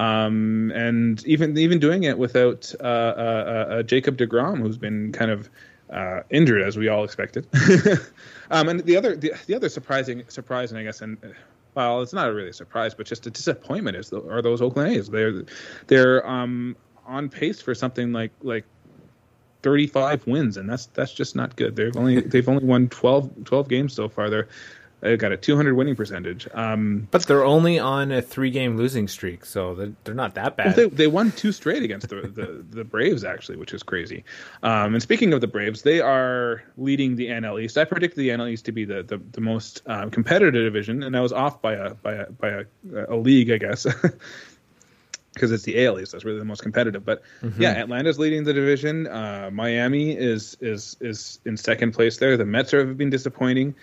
um, 0.00 0.72
and 0.74 1.24
even 1.26 1.56
even 1.58 1.78
doing 1.78 2.04
it 2.04 2.16
without 2.16 2.72
uh, 2.80 2.84
uh, 2.84 2.86
uh, 2.88 3.74
uh 3.74 3.82
Jacob 3.82 4.16
Degrom, 4.16 4.60
who's 4.60 4.78
been 4.78 5.12
kind 5.12 5.30
of 5.30 5.50
uh, 5.90 6.22
injured 6.30 6.62
as 6.62 6.78
we 6.78 6.88
all 6.88 7.04
expected. 7.04 7.46
um, 8.50 8.68
and 8.70 8.80
the 8.80 8.96
other 8.96 9.14
the, 9.14 9.34
the, 9.46 9.54
other 9.54 9.68
surprising 9.68 10.24
surprising, 10.28 10.78
I 10.78 10.84
guess, 10.84 11.02
and 11.02 11.18
well, 11.74 12.00
it's 12.00 12.14
not 12.14 12.32
really 12.32 12.48
a 12.48 12.54
surprise, 12.54 12.94
but 12.94 13.06
just 13.06 13.26
a 13.26 13.30
disappointment 13.30 13.96
is 13.96 14.08
the, 14.08 14.22
are 14.22 14.40
those 14.40 14.62
Oakland 14.62 14.96
A's. 14.96 15.08
They're 15.08 15.44
they're 15.86 16.26
um, 16.26 16.76
on 17.04 17.28
pace 17.28 17.60
for 17.60 17.74
something 17.74 18.10
like 18.10 18.32
like 18.42 18.64
35 19.62 20.26
wins, 20.26 20.56
and 20.56 20.66
that's 20.66 20.86
that's 20.86 21.12
just 21.12 21.36
not 21.36 21.56
good. 21.56 21.76
They've 21.76 21.94
only 21.94 22.22
they've 22.22 22.48
only 22.48 22.64
won 22.64 22.88
12, 22.88 23.44
12 23.44 23.68
games 23.68 23.92
so 23.92 24.08
far. 24.08 24.30
They're 24.30 24.48
they 25.00 25.16
got 25.16 25.32
a 25.32 25.36
200 25.36 25.74
winning 25.74 25.96
percentage. 25.96 26.46
Um, 26.52 27.08
but 27.10 27.24
they're 27.24 27.44
only 27.44 27.78
on 27.78 28.12
a 28.12 28.22
three-game 28.22 28.76
losing 28.76 29.08
streak, 29.08 29.44
so 29.44 29.74
they're, 29.74 29.92
they're 30.04 30.14
not 30.14 30.34
that 30.34 30.56
bad. 30.56 30.76
They, 30.76 30.88
they 30.88 31.06
won 31.06 31.32
two 31.32 31.52
straight 31.52 31.82
against 31.82 32.08
the, 32.08 32.22
the, 32.22 32.64
the 32.68 32.84
Braves, 32.84 33.24
actually, 33.24 33.56
which 33.56 33.72
is 33.72 33.82
crazy. 33.82 34.24
Um, 34.62 34.94
and 34.94 35.02
speaking 35.02 35.32
of 35.32 35.40
the 35.40 35.46
Braves, 35.46 35.82
they 35.82 36.00
are 36.00 36.62
leading 36.76 37.16
the 37.16 37.28
NL 37.28 37.62
East. 37.62 37.78
I 37.78 37.84
predicted 37.84 38.18
the 38.18 38.28
NL 38.30 38.50
East 38.50 38.64
to 38.66 38.72
be 38.72 38.84
the 38.84 39.02
the, 39.02 39.18
the 39.32 39.40
most 39.40 39.82
um, 39.86 40.10
competitive 40.10 40.52
division, 40.52 41.02
and 41.02 41.16
I 41.16 41.20
was 41.20 41.32
off 41.32 41.62
by 41.62 41.74
a 41.74 41.94
by 41.94 42.12
a 42.14 42.30
by 42.30 42.48
a, 42.48 42.64
a 43.08 43.16
league, 43.16 43.50
I 43.50 43.58
guess. 43.58 43.86
because 45.34 45.52
it's 45.52 45.62
the 45.62 45.86
AL 45.86 46.00
East. 46.00 46.12
That's 46.12 46.24
really 46.24 46.38
the 46.38 46.44
most 46.44 46.62
competitive. 46.62 47.04
But 47.04 47.22
mm-hmm. 47.42 47.62
yeah, 47.62 47.72
Atlanta's 47.72 48.18
leading 48.18 48.44
the 48.44 48.52
division. 48.52 49.06
Uh, 49.06 49.50
Miami 49.52 50.16
is 50.16 50.56
is 50.60 50.96
is 51.00 51.40
in 51.44 51.56
second 51.56 51.92
place 51.92 52.18
there. 52.18 52.36
The 52.36 52.44
Mets 52.44 52.72
have 52.72 52.96
been 52.96 53.10
disappointing. 53.10 53.74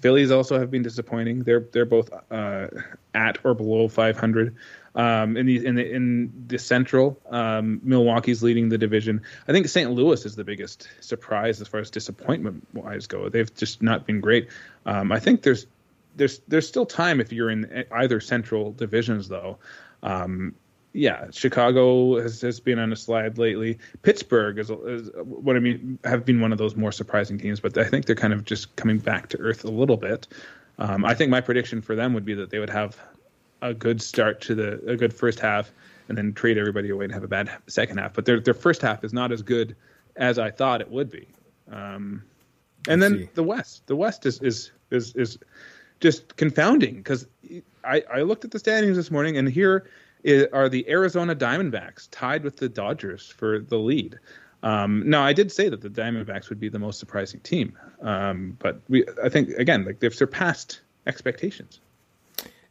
Phillies 0.00 0.30
also 0.30 0.58
have 0.58 0.70
been 0.70 0.82
disappointing. 0.82 1.42
They're 1.42 1.66
they're 1.72 1.84
both 1.84 2.10
uh, 2.30 2.68
at 3.14 3.38
or 3.44 3.54
below 3.54 3.88
500. 3.88 4.56
Um, 4.94 5.36
in 5.36 5.44
the 5.44 5.64
in 5.64 5.74
the 5.74 5.90
in 5.90 6.32
the 6.46 6.58
Central, 6.58 7.20
um, 7.28 7.80
Milwaukee's 7.82 8.42
leading 8.42 8.70
the 8.70 8.78
division. 8.78 9.20
I 9.46 9.52
think 9.52 9.68
St. 9.68 9.90
Louis 9.90 10.24
is 10.24 10.36
the 10.36 10.44
biggest 10.44 10.88
surprise 11.00 11.60
as 11.60 11.68
far 11.68 11.80
as 11.80 11.90
disappointment 11.90 12.66
wise 12.72 13.06
go. 13.06 13.28
They've 13.28 13.54
just 13.54 13.82
not 13.82 14.06
been 14.06 14.20
great. 14.20 14.48
Um, 14.86 15.12
I 15.12 15.18
think 15.18 15.42
there's 15.42 15.66
there's 16.16 16.40
there's 16.48 16.66
still 16.66 16.86
time 16.86 17.20
if 17.20 17.30
you're 17.30 17.50
in 17.50 17.84
either 17.92 18.20
Central 18.20 18.72
divisions 18.72 19.28
though. 19.28 19.58
Um, 20.02 20.54
yeah, 20.96 21.26
Chicago 21.30 22.18
has, 22.20 22.40
has 22.40 22.58
been 22.58 22.78
on 22.78 22.90
a 22.90 22.96
slide 22.96 23.36
lately. 23.36 23.78
Pittsburgh 24.02 24.58
is, 24.58 24.70
is 24.70 25.10
what 25.22 25.54
I 25.54 25.58
mean 25.58 25.98
have 26.04 26.24
been 26.24 26.40
one 26.40 26.52
of 26.52 26.58
those 26.58 26.74
more 26.74 26.90
surprising 26.90 27.36
teams, 27.38 27.60
but 27.60 27.76
I 27.76 27.84
think 27.84 28.06
they're 28.06 28.16
kind 28.16 28.32
of 28.32 28.44
just 28.44 28.74
coming 28.76 28.98
back 28.98 29.28
to 29.28 29.38
earth 29.38 29.64
a 29.64 29.70
little 29.70 29.98
bit. 29.98 30.26
Um, 30.78 31.04
I 31.04 31.14
think 31.14 31.30
my 31.30 31.42
prediction 31.42 31.82
for 31.82 31.94
them 31.94 32.14
would 32.14 32.24
be 32.24 32.32
that 32.34 32.48
they 32.48 32.58
would 32.58 32.70
have 32.70 32.98
a 33.60 33.74
good 33.74 34.00
start 34.00 34.40
to 34.42 34.54
the 34.54 34.80
a 34.90 34.96
good 34.96 35.12
first 35.12 35.38
half, 35.38 35.70
and 36.08 36.16
then 36.16 36.32
trade 36.32 36.56
everybody 36.56 36.88
away 36.88 37.04
and 37.04 37.12
have 37.12 37.24
a 37.24 37.28
bad 37.28 37.50
second 37.66 37.98
half. 37.98 38.14
But 38.14 38.24
their 38.24 38.40
their 38.40 38.54
first 38.54 38.80
half 38.80 39.04
is 39.04 39.12
not 39.12 39.32
as 39.32 39.42
good 39.42 39.76
as 40.16 40.38
I 40.38 40.50
thought 40.50 40.80
it 40.80 40.90
would 40.90 41.10
be. 41.10 41.28
Um, 41.70 42.22
and 42.88 43.02
then 43.02 43.18
see. 43.18 43.28
the 43.34 43.42
West, 43.42 43.86
the 43.86 43.96
West 43.96 44.24
is 44.24 44.40
is 44.40 44.70
is 44.90 45.14
is 45.14 45.38
just 46.00 46.36
confounding 46.36 46.96
because 46.96 47.26
I 47.84 48.02
I 48.12 48.22
looked 48.22 48.46
at 48.46 48.50
the 48.50 48.58
standings 48.58 48.96
this 48.96 49.10
morning 49.10 49.36
and 49.36 49.46
here 49.46 49.86
are 50.52 50.68
the 50.68 50.88
Arizona 50.88 51.34
Diamondbacks 51.34 52.08
tied 52.10 52.44
with 52.44 52.56
the 52.56 52.68
Dodgers 52.68 53.28
for 53.28 53.60
the 53.60 53.78
lead. 53.78 54.18
Um, 54.62 55.08
now, 55.08 55.22
I 55.22 55.32
did 55.32 55.52
say 55.52 55.68
that 55.68 55.80
the 55.80 55.90
Diamondbacks 55.90 56.48
would 56.48 56.58
be 56.58 56.68
the 56.68 56.78
most 56.78 56.98
surprising 56.98 57.40
team, 57.40 57.78
um, 58.00 58.56
but 58.58 58.80
we, 58.88 59.04
I 59.22 59.28
think 59.28 59.50
again, 59.50 59.84
like 59.84 60.00
they've 60.00 60.14
surpassed 60.14 60.80
expectations. 61.06 61.80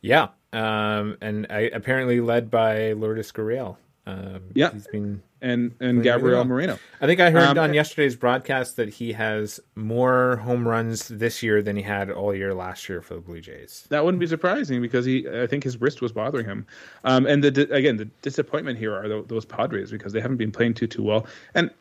Yeah, 0.02 0.28
um, 0.52 1.18
and 1.22 1.48
I, 1.50 1.70
apparently 1.74 2.22
led 2.22 2.52
by 2.52 2.94
Lourdes 2.94 3.32
Gurriel. 3.32 3.78
Um, 4.08 4.42
yeah, 4.54 4.72
he's 4.72 4.88
been 4.88 5.24
and 5.42 5.74
and 5.80 6.04
Gabriel 6.04 6.44
Moreno. 6.46 6.78
I 7.02 7.08
think 7.08 7.20
I 7.20 7.32
heard 7.32 7.58
um, 7.58 7.60
on 7.60 7.74
yesterday's 7.74 8.16
broadcast 8.16 8.76
that 8.76 8.90
he 8.90 9.14
has 9.14 9.60
more 9.76 10.38
home 10.38 10.68
runs 10.68 11.08
this 11.08 11.42
year 11.42 11.62
than 11.62 11.76
he 11.76 11.82
had 11.82 12.12
all 12.12 12.34
year 12.34 12.54
last 12.54 12.88
year 12.88 13.02
for 13.02 13.16
the 13.16 13.22
Blue 13.22 13.42
Jays. 13.42 13.88
That 13.90 14.06
wouldn't 14.06 14.20
be 14.20 14.28
surprising 14.28 14.82
because 14.82 15.06
he, 15.06 15.28
I 15.28 15.48
think 15.48 15.64
his 15.64 15.82
wrist 15.82 16.02
was 16.02 16.12
bothering 16.12 16.46
him. 16.46 16.68
Um, 17.04 17.26
and 17.26 17.44
the 17.44 17.74
again, 17.74 17.98
the 17.98 18.06
disappointment 18.22 18.78
here 18.78 18.94
are 18.94 19.24
those 19.24 19.46
Padres 19.46 19.92
because 19.92 20.14
they 20.14 20.22
haven't 20.22 20.38
been 20.38 20.52
playing 20.52 20.76
too 20.76 20.88
too 20.88 21.04
well, 21.04 21.26
and 21.54 21.72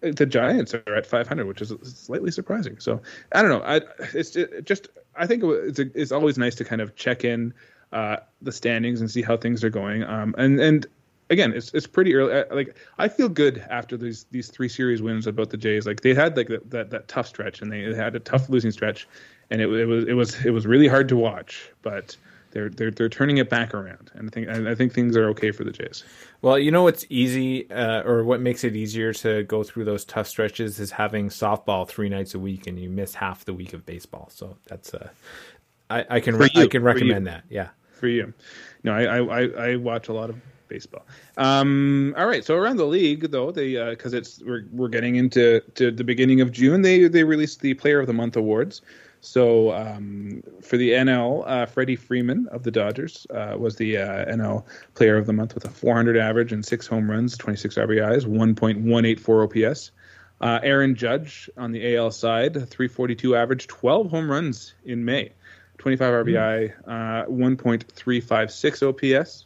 the 0.00 0.26
Giants 0.26 0.74
are 0.74 0.94
at 0.94 1.06
500, 1.06 1.46
which 1.46 1.60
is 1.60 1.72
slightly 1.82 2.30
surprising. 2.30 2.78
So 2.78 3.00
I 3.32 3.42
don't 3.42 3.50
know. 3.50 3.62
I 3.64 3.80
it's 4.14 4.36
just 4.64 4.88
I 5.14 5.26
think 5.26 5.42
it's 5.44 5.78
it's 5.78 6.12
always 6.12 6.38
nice 6.38 6.54
to 6.56 6.64
kind 6.64 6.80
of 6.80 6.96
check 6.96 7.24
in 7.24 7.54
uh, 7.92 8.16
the 8.42 8.52
standings 8.52 9.00
and 9.00 9.10
see 9.10 9.22
how 9.22 9.36
things 9.36 9.64
are 9.64 9.70
going. 9.70 10.02
Um, 10.04 10.34
and 10.38 10.60
and 10.60 10.86
again, 11.30 11.52
it's 11.52 11.72
it's 11.74 11.86
pretty 11.86 12.14
early. 12.14 12.44
Like 12.50 12.76
I 12.98 13.08
feel 13.08 13.28
good 13.28 13.64
after 13.70 13.96
these 13.96 14.26
these 14.30 14.48
three 14.48 14.68
series 14.68 15.02
wins 15.02 15.26
about 15.26 15.50
the 15.50 15.56
Jays. 15.56 15.86
Like 15.86 16.00
they 16.00 16.14
had 16.14 16.36
like 16.36 16.48
that 16.48 16.70
that, 16.70 16.90
that 16.90 17.08
tough 17.08 17.26
stretch, 17.26 17.62
and 17.62 17.72
they 17.72 17.94
had 17.94 18.14
a 18.14 18.20
tough 18.20 18.48
losing 18.48 18.70
stretch, 18.70 19.08
and 19.50 19.60
it, 19.60 19.68
it 19.72 19.86
was 19.86 20.04
it 20.04 20.14
was 20.14 20.44
it 20.44 20.50
was 20.50 20.66
really 20.66 20.88
hard 20.88 21.08
to 21.08 21.16
watch. 21.16 21.70
But 21.82 22.16
they're 22.52 22.70
they're 22.70 22.90
they're 22.90 23.08
turning 23.08 23.38
it 23.38 23.50
back 23.50 23.74
around, 23.74 24.10
and 24.14 24.28
I 24.28 24.30
think 24.30 24.48
I 24.48 24.74
think 24.74 24.92
things 24.92 25.16
are 25.16 25.28
okay 25.30 25.50
for 25.50 25.64
the 25.64 25.72
Jays. 25.72 26.04
Well, 26.42 26.58
you 26.58 26.70
know 26.70 26.84
what's 26.84 27.04
easy, 27.10 27.70
uh, 27.70 28.02
or 28.02 28.24
what 28.24 28.40
makes 28.40 28.64
it 28.64 28.76
easier 28.76 29.12
to 29.14 29.42
go 29.44 29.62
through 29.62 29.84
those 29.84 30.04
tough 30.04 30.26
stretches 30.26 30.80
is 30.80 30.90
having 30.90 31.28
softball 31.28 31.86
three 31.86 32.08
nights 32.08 32.34
a 32.34 32.38
week, 32.38 32.66
and 32.66 32.78
you 32.78 32.88
miss 32.88 33.14
half 33.14 33.44
the 33.44 33.52
week 33.52 33.72
of 33.72 33.84
baseball. 33.84 34.30
So 34.32 34.56
that's 34.68 34.94
uh, 34.94 35.08
I, 35.90 36.06
I 36.08 36.20
can 36.20 36.36
re- 36.36 36.50
I 36.54 36.66
can 36.66 36.82
recommend 36.82 37.26
that. 37.26 37.44
Yeah, 37.48 37.68
for 37.92 38.08
you. 38.08 38.32
No, 38.84 38.94
I 38.94 39.18
I 39.18 39.70
I 39.72 39.76
watch 39.76 40.08
a 40.08 40.12
lot 40.12 40.30
of 40.30 40.36
baseball. 40.68 41.06
Um, 41.36 42.14
all 42.16 42.26
right, 42.26 42.44
so 42.44 42.56
around 42.56 42.76
the 42.76 42.86
league 42.86 43.30
though, 43.30 43.50
they 43.50 43.90
because 43.90 44.14
uh, 44.14 44.18
it's 44.18 44.42
we're 44.42 44.66
we're 44.72 44.88
getting 44.88 45.16
into 45.16 45.60
to 45.74 45.90
the 45.90 46.04
beginning 46.04 46.40
of 46.40 46.52
June. 46.52 46.82
They 46.82 47.08
they 47.08 47.24
released 47.24 47.60
the 47.60 47.74
Player 47.74 48.00
of 48.00 48.06
the 48.06 48.12
Month 48.12 48.36
awards. 48.36 48.82
So 49.20 49.72
um, 49.72 50.42
for 50.62 50.76
the 50.76 50.90
NL, 50.90 51.42
uh, 51.46 51.66
Freddie 51.66 51.96
Freeman 51.96 52.46
of 52.52 52.62
the 52.62 52.70
Dodgers 52.70 53.26
uh, 53.30 53.56
was 53.58 53.74
the 53.76 53.96
uh, 53.98 54.24
NL 54.26 54.64
Player 54.94 55.16
of 55.16 55.26
the 55.26 55.32
Month 55.32 55.54
with 55.54 55.64
a 55.64 55.70
400 55.70 56.16
average 56.16 56.52
and 56.52 56.64
six 56.64 56.86
home 56.86 57.10
runs, 57.10 57.36
26 57.36 57.74
RBIs, 57.76 58.24
1.184 58.24 59.66
OPS. 59.66 59.90
Uh, 60.40 60.60
Aaron 60.62 60.94
Judge 60.94 61.48
on 61.56 61.72
the 61.72 61.96
AL 61.96 62.10
side, 62.10 62.52
342 62.54 63.34
average, 63.34 63.66
12 63.66 64.10
home 64.10 64.30
runs 64.30 64.74
in 64.84 65.04
May, 65.04 65.32
25 65.78 66.26
RBI, 66.26 66.72
uh, 66.86 67.24
1.356 67.26 68.82
OPS. 69.16 69.45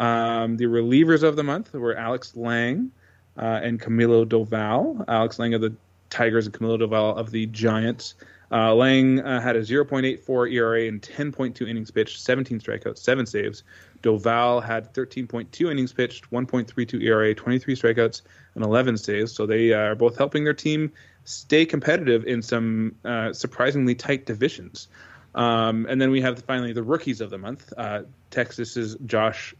Um, 0.00 0.56
the 0.56 0.64
relievers 0.64 1.22
of 1.22 1.36
the 1.36 1.44
month 1.44 1.72
were 1.74 1.94
Alex 1.94 2.34
Lange 2.34 2.90
uh, 3.36 3.60
and 3.62 3.80
Camilo 3.80 4.24
Doval. 4.24 5.04
Alex 5.06 5.38
Lange 5.38 5.54
of 5.54 5.60
the 5.60 5.74
Tigers 6.08 6.46
and 6.46 6.54
Camilo 6.54 6.80
Doval 6.80 7.16
of 7.16 7.30
the 7.30 7.46
Giants. 7.46 8.14
Uh, 8.50 8.74
Lange 8.74 9.20
uh, 9.20 9.40
had 9.40 9.54
a 9.54 9.60
0.84 9.60 10.52
ERA 10.52 10.88
and 10.88 11.00
10.2 11.00 11.68
innings 11.68 11.90
pitched, 11.90 12.20
17 12.20 12.60
strikeouts, 12.60 12.98
seven 12.98 13.24
saves. 13.26 13.62
Doval 14.02 14.64
had 14.64 14.92
13.2 14.92 15.70
innings 15.70 15.92
pitched, 15.92 16.30
1.32 16.30 17.02
ERA, 17.02 17.34
23 17.34 17.76
strikeouts, 17.76 18.22
and 18.54 18.64
11 18.64 18.96
saves. 18.96 19.32
So 19.32 19.46
they 19.46 19.72
are 19.72 19.94
both 19.94 20.16
helping 20.16 20.44
their 20.44 20.54
team 20.54 20.92
stay 21.24 21.66
competitive 21.66 22.24
in 22.24 22.42
some 22.42 22.96
uh, 23.04 23.32
surprisingly 23.32 23.94
tight 23.94 24.26
divisions. 24.26 24.88
Um, 25.34 25.86
and 25.88 26.00
then 26.00 26.10
we 26.10 26.20
have 26.22 26.42
finally 26.42 26.72
the 26.72 26.82
rookies 26.82 27.20
of 27.20 27.30
the 27.30 27.38
month. 27.38 27.72
Uh, 27.76 28.02
Texas's 28.30 28.96
Josh. 29.06 29.54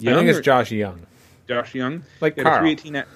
Young 0.00 0.14
I 0.14 0.18
think 0.18 0.30
it's 0.30 0.40
Josh 0.40 0.70
Jung. 0.70 1.06
Josh 1.48 1.74
Jung, 1.74 2.02
like 2.20 2.36
Carl. 2.36 2.58
318 2.58 2.96
at, 2.96 3.08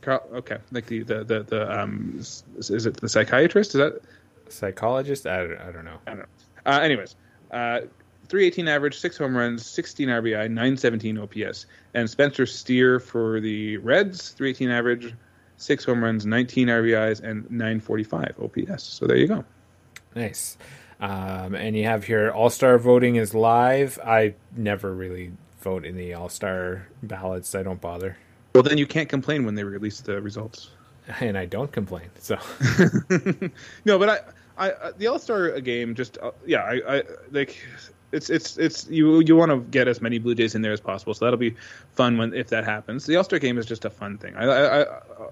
Carl. 0.00 0.22
Okay, 0.34 0.58
like 0.72 0.86
the 0.86 1.02
the 1.02 1.24
the, 1.24 1.42
the 1.42 1.80
um, 1.80 2.18
is 2.18 2.86
it 2.86 2.96
the 2.96 3.08
psychiatrist? 3.08 3.74
Is 3.74 3.78
that 3.78 4.00
psychologist? 4.48 5.26
I 5.26 5.38
don't, 5.38 5.60
I 5.60 5.72
don't 5.72 5.84
know. 5.84 5.98
I 6.06 6.10
don't 6.10 6.18
know. 6.20 6.26
Uh, 6.66 6.80
anyways, 6.80 7.16
uh, 7.50 7.80
318 8.28 8.68
average, 8.68 8.98
six 8.98 9.18
home 9.18 9.36
runs, 9.36 9.66
16 9.66 10.08
RBI, 10.08 10.48
917 10.50 11.18
OPS. 11.18 11.66
And 11.92 12.08
Spencer 12.08 12.46
Steer 12.46 12.98
for 12.98 13.40
the 13.40 13.76
Reds, 13.78 14.30
318 14.30 14.70
average, 14.70 15.14
six 15.56 15.84
home 15.84 16.02
runs, 16.02 16.24
19 16.24 16.68
RBIs, 16.68 17.20
and 17.22 17.50
945 17.50 18.36
OPS. 18.42 18.82
So 18.82 19.06
there 19.06 19.16
you 19.16 19.28
go. 19.28 19.44
Nice. 20.14 20.56
Um, 21.00 21.54
and 21.54 21.76
you 21.76 21.84
have 21.84 22.04
here 22.04 22.30
All 22.30 22.50
Star 22.50 22.78
voting 22.78 23.16
is 23.16 23.34
live. 23.34 23.98
I 24.04 24.34
never 24.56 24.92
really 24.94 25.32
vote 25.64 25.84
in 25.84 25.96
the 25.96 26.14
All 26.14 26.28
Star 26.28 26.86
ballots. 27.02 27.54
I 27.54 27.64
don't 27.64 27.80
bother. 27.80 28.16
Well, 28.54 28.62
then 28.62 28.78
you 28.78 28.86
can't 28.86 29.08
complain 29.08 29.44
when 29.44 29.56
they 29.56 29.64
release 29.64 30.00
the 30.00 30.22
results. 30.22 30.70
And 31.20 31.36
I 31.36 31.44
don't 31.44 31.70
complain. 31.70 32.08
So 32.18 32.38
no, 33.84 33.98
but 33.98 34.08
I, 34.08 34.20
I, 34.56 34.70
uh, 34.70 34.92
the 34.96 35.06
All 35.08 35.18
Star 35.18 35.60
game 35.60 35.94
just 35.94 36.16
uh, 36.16 36.30
yeah, 36.46 36.62
I, 36.62 36.96
I 36.96 37.02
like 37.30 37.58
it's 38.10 38.30
it's 38.30 38.56
it's 38.56 38.88
you 38.88 39.20
you 39.20 39.36
want 39.36 39.50
to 39.50 39.60
get 39.70 39.86
as 39.86 40.00
many 40.00 40.18
Blue 40.18 40.34
Jays 40.34 40.54
in 40.54 40.62
there 40.62 40.72
as 40.72 40.80
possible. 40.80 41.12
So 41.12 41.26
that'll 41.26 41.36
be 41.38 41.54
fun 41.92 42.16
when 42.16 42.32
if 42.32 42.48
that 42.48 42.64
happens. 42.64 43.04
The 43.04 43.16
All 43.16 43.24
Star 43.24 43.38
Game 43.38 43.58
is 43.58 43.66
just 43.66 43.84
a 43.84 43.90
fun 43.90 44.16
thing. 44.16 44.34
I, 44.34 44.44
I, 44.44 44.82
I, 44.82 44.86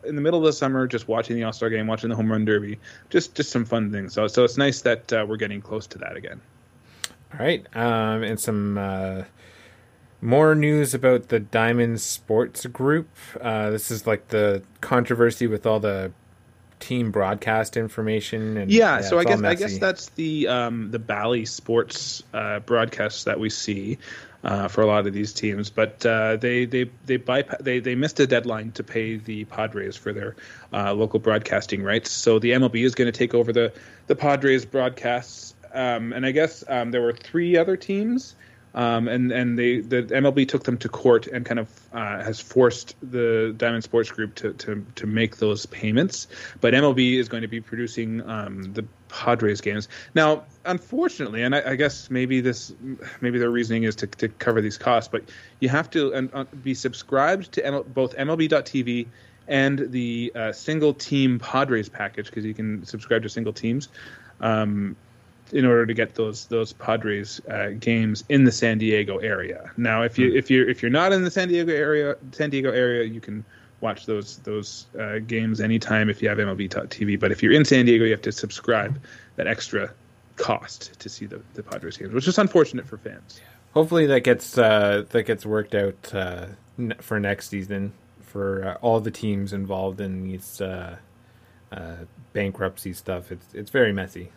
in 0.04 0.14
the 0.14 0.20
middle 0.20 0.40
of 0.40 0.44
the 0.44 0.52
summer, 0.52 0.86
just 0.86 1.08
watching 1.08 1.36
the 1.36 1.44
All 1.44 1.54
Star 1.54 1.70
Game, 1.70 1.86
watching 1.86 2.10
the 2.10 2.16
Home 2.16 2.30
Run 2.30 2.44
Derby, 2.44 2.78
just 3.08 3.34
just 3.34 3.50
some 3.50 3.64
fun 3.64 3.90
things. 3.90 4.12
So 4.12 4.26
so 4.26 4.44
it's 4.44 4.58
nice 4.58 4.82
that 4.82 5.10
uh, 5.10 5.24
we're 5.26 5.38
getting 5.38 5.62
close 5.62 5.86
to 5.86 5.98
that 6.00 6.16
again. 6.16 6.38
All 7.32 7.40
right, 7.40 7.64
um, 7.74 8.24
and 8.24 8.38
some. 8.38 8.76
Uh, 8.76 9.22
more 10.22 10.54
news 10.54 10.94
about 10.94 11.28
the 11.28 11.40
Diamond 11.40 12.00
Sports 12.00 12.64
Group. 12.66 13.08
Uh, 13.40 13.70
this 13.70 13.90
is 13.90 14.06
like 14.06 14.28
the 14.28 14.62
controversy 14.80 15.48
with 15.48 15.66
all 15.66 15.80
the 15.80 16.12
team 16.78 17.12
broadcast 17.12 17.76
information 17.76 18.56
and 18.56 18.68
yeah, 18.68 18.96
yeah 18.96 19.00
so 19.02 19.16
i 19.16 19.22
guess 19.22 19.40
i 19.44 19.54
guess 19.54 19.78
that's 19.78 20.08
the 20.10 20.48
um, 20.48 20.90
the 20.90 20.98
bally 20.98 21.44
sports 21.44 22.24
uh, 22.34 22.58
broadcasts 22.58 23.22
that 23.22 23.38
we 23.38 23.48
see 23.48 23.98
uh, 24.42 24.66
for 24.66 24.80
a 24.82 24.86
lot 24.86 25.06
of 25.06 25.12
these 25.12 25.32
teams 25.32 25.70
but 25.70 26.04
uh, 26.04 26.34
they 26.38 26.64
they 26.64 26.90
they, 27.06 27.18
bypa- 27.18 27.62
they 27.62 27.78
they 27.78 27.94
missed 27.94 28.18
a 28.18 28.26
deadline 28.26 28.72
to 28.72 28.82
pay 28.82 29.14
the 29.14 29.44
padres 29.44 29.96
for 29.96 30.12
their 30.12 30.34
uh, 30.72 30.92
local 30.92 31.20
broadcasting 31.20 31.84
rights. 31.84 32.10
So 32.10 32.40
the 32.40 32.50
mlb 32.50 32.74
is 32.74 32.96
going 32.96 33.06
to 33.06 33.16
take 33.16 33.32
over 33.32 33.52
the 33.52 33.72
the 34.08 34.16
padres 34.16 34.64
broadcasts. 34.64 35.54
Um, 35.72 36.12
and 36.12 36.26
i 36.26 36.32
guess 36.32 36.64
um, 36.66 36.90
there 36.90 37.00
were 37.00 37.14
three 37.14 37.56
other 37.56 37.76
teams 37.76 38.34
um, 38.74 39.08
and 39.08 39.30
and 39.32 39.58
they 39.58 39.80
the 39.80 40.02
MLB 40.02 40.48
took 40.48 40.64
them 40.64 40.78
to 40.78 40.88
court 40.88 41.26
and 41.26 41.44
kind 41.44 41.60
of 41.60 41.68
uh, 41.92 42.22
has 42.22 42.40
forced 42.40 42.94
the 43.02 43.54
Diamond 43.56 43.84
Sports 43.84 44.10
Group 44.10 44.34
to, 44.36 44.52
to 44.54 44.84
to 44.96 45.06
make 45.06 45.36
those 45.36 45.66
payments. 45.66 46.28
But 46.60 46.74
MLB 46.74 47.18
is 47.18 47.28
going 47.28 47.42
to 47.42 47.48
be 47.48 47.60
producing 47.60 48.28
um, 48.28 48.72
the 48.72 48.84
Padres 49.08 49.60
games 49.60 49.88
now. 50.14 50.44
Unfortunately, 50.64 51.42
and 51.42 51.54
I, 51.54 51.72
I, 51.72 51.76
guess 51.76 52.08
maybe 52.08 52.40
this 52.40 52.72
maybe 53.20 53.38
their 53.38 53.50
reasoning 53.50 53.82
is 53.82 53.96
to, 53.96 54.06
to 54.06 54.28
cover 54.28 54.60
these 54.60 54.78
costs, 54.78 55.08
but 55.10 55.24
you 55.60 55.68
have 55.68 55.90
to 55.90 56.30
uh, 56.32 56.44
be 56.62 56.74
subscribed 56.74 57.52
to 57.52 57.62
ML, 57.62 57.92
both 57.92 58.16
MLB.TV 58.16 59.08
and 59.48 59.90
the 59.90 60.32
uh, 60.34 60.52
single 60.52 60.94
team 60.94 61.38
Padres 61.38 61.88
package 61.88 62.26
because 62.26 62.44
you 62.44 62.54
can 62.54 62.86
subscribe 62.86 63.22
to 63.22 63.28
single 63.28 63.52
teams. 63.52 63.88
Um, 64.40 64.96
in 65.52 65.66
order 65.66 65.86
to 65.86 65.94
get 65.94 66.14
those 66.14 66.46
those 66.46 66.72
Padres 66.72 67.40
uh, 67.50 67.70
games 67.78 68.24
in 68.28 68.44
the 68.44 68.52
San 68.52 68.78
Diego 68.78 69.18
area. 69.18 69.70
Now, 69.76 70.02
if 70.02 70.18
you 70.18 70.32
mm. 70.32 70.38
if 70.38 70.50
you 70.50 70.66
if 70.66 70.82
you're 70.82 70.90
not 70.90 71.12
in 71.12 71.22
the 71.22 71.30
San 71.30 71.48
Diego 71.48 71.72
area, 71.72 72.16
San 72.32 72.50
Diego 72.50 72.70
area, 72.70 73.04
you 73.04 73.20
can 73.20 73.44
watch 73.80 74.06
those 74.06 74.38
those 74.38 74.86
uh, 74.98 75.18
games 75.18 75.60
anytime 75.60 76.08
if 76.08 76.22
you 76.22 76.28
have 76.28 76.38
MLB 76.38 76.68
TV. 76.88 77.20
But 77.20 77.32
if 77.32 77.42
you're 77.42 77.52
in 77.52 77.64
San 77.64 77.84
Diego, 77.84 78.04
you 78.04 78.12
have 78.12 78.22
to 78.22 78.32
subscribe 78.32 78.98
that 79.36 79.46
extra 79.46 79.92
cost 80.36 80.98
to 80.98 81.08
see 81.08 81.26
the, 81.26 81.42
the 81.54 81.62
Padres 81.62 81.98
games, 81.98 82.14
which 82.14 82.26
is 82.26 82.38
unfortunate 82.38 82.86
for 82.86 82.96
fans. 82.96 83.40
Hopefully, 83.74 84.06
that 84.06 84.20
gets 84.20 84.56
uh, 84.56 85.04
that 85.10 85.24
gets 85.24 85.44
worked 85.44 85.74
out 85.74 86.14
uh, 86.14 86.46
for 87.00 87.20
next 87.20 87.48
season 87.48 87.92
for 88.22 88.66
uh, 88.66 88.74
all 88.80 89.00
the 89.00 89.10
teams 89.10 89.52
involved 89.52 90.00
in 90.00 90.22
these 90.22 90.62
uh, 90.62 90.96
bankruptcy 92.32 92.94
stuff. 92.94 93.30
It's 93.30 93.46
it's 93.52 93.70
very 93.70 93.92
messy. 93.92 94.32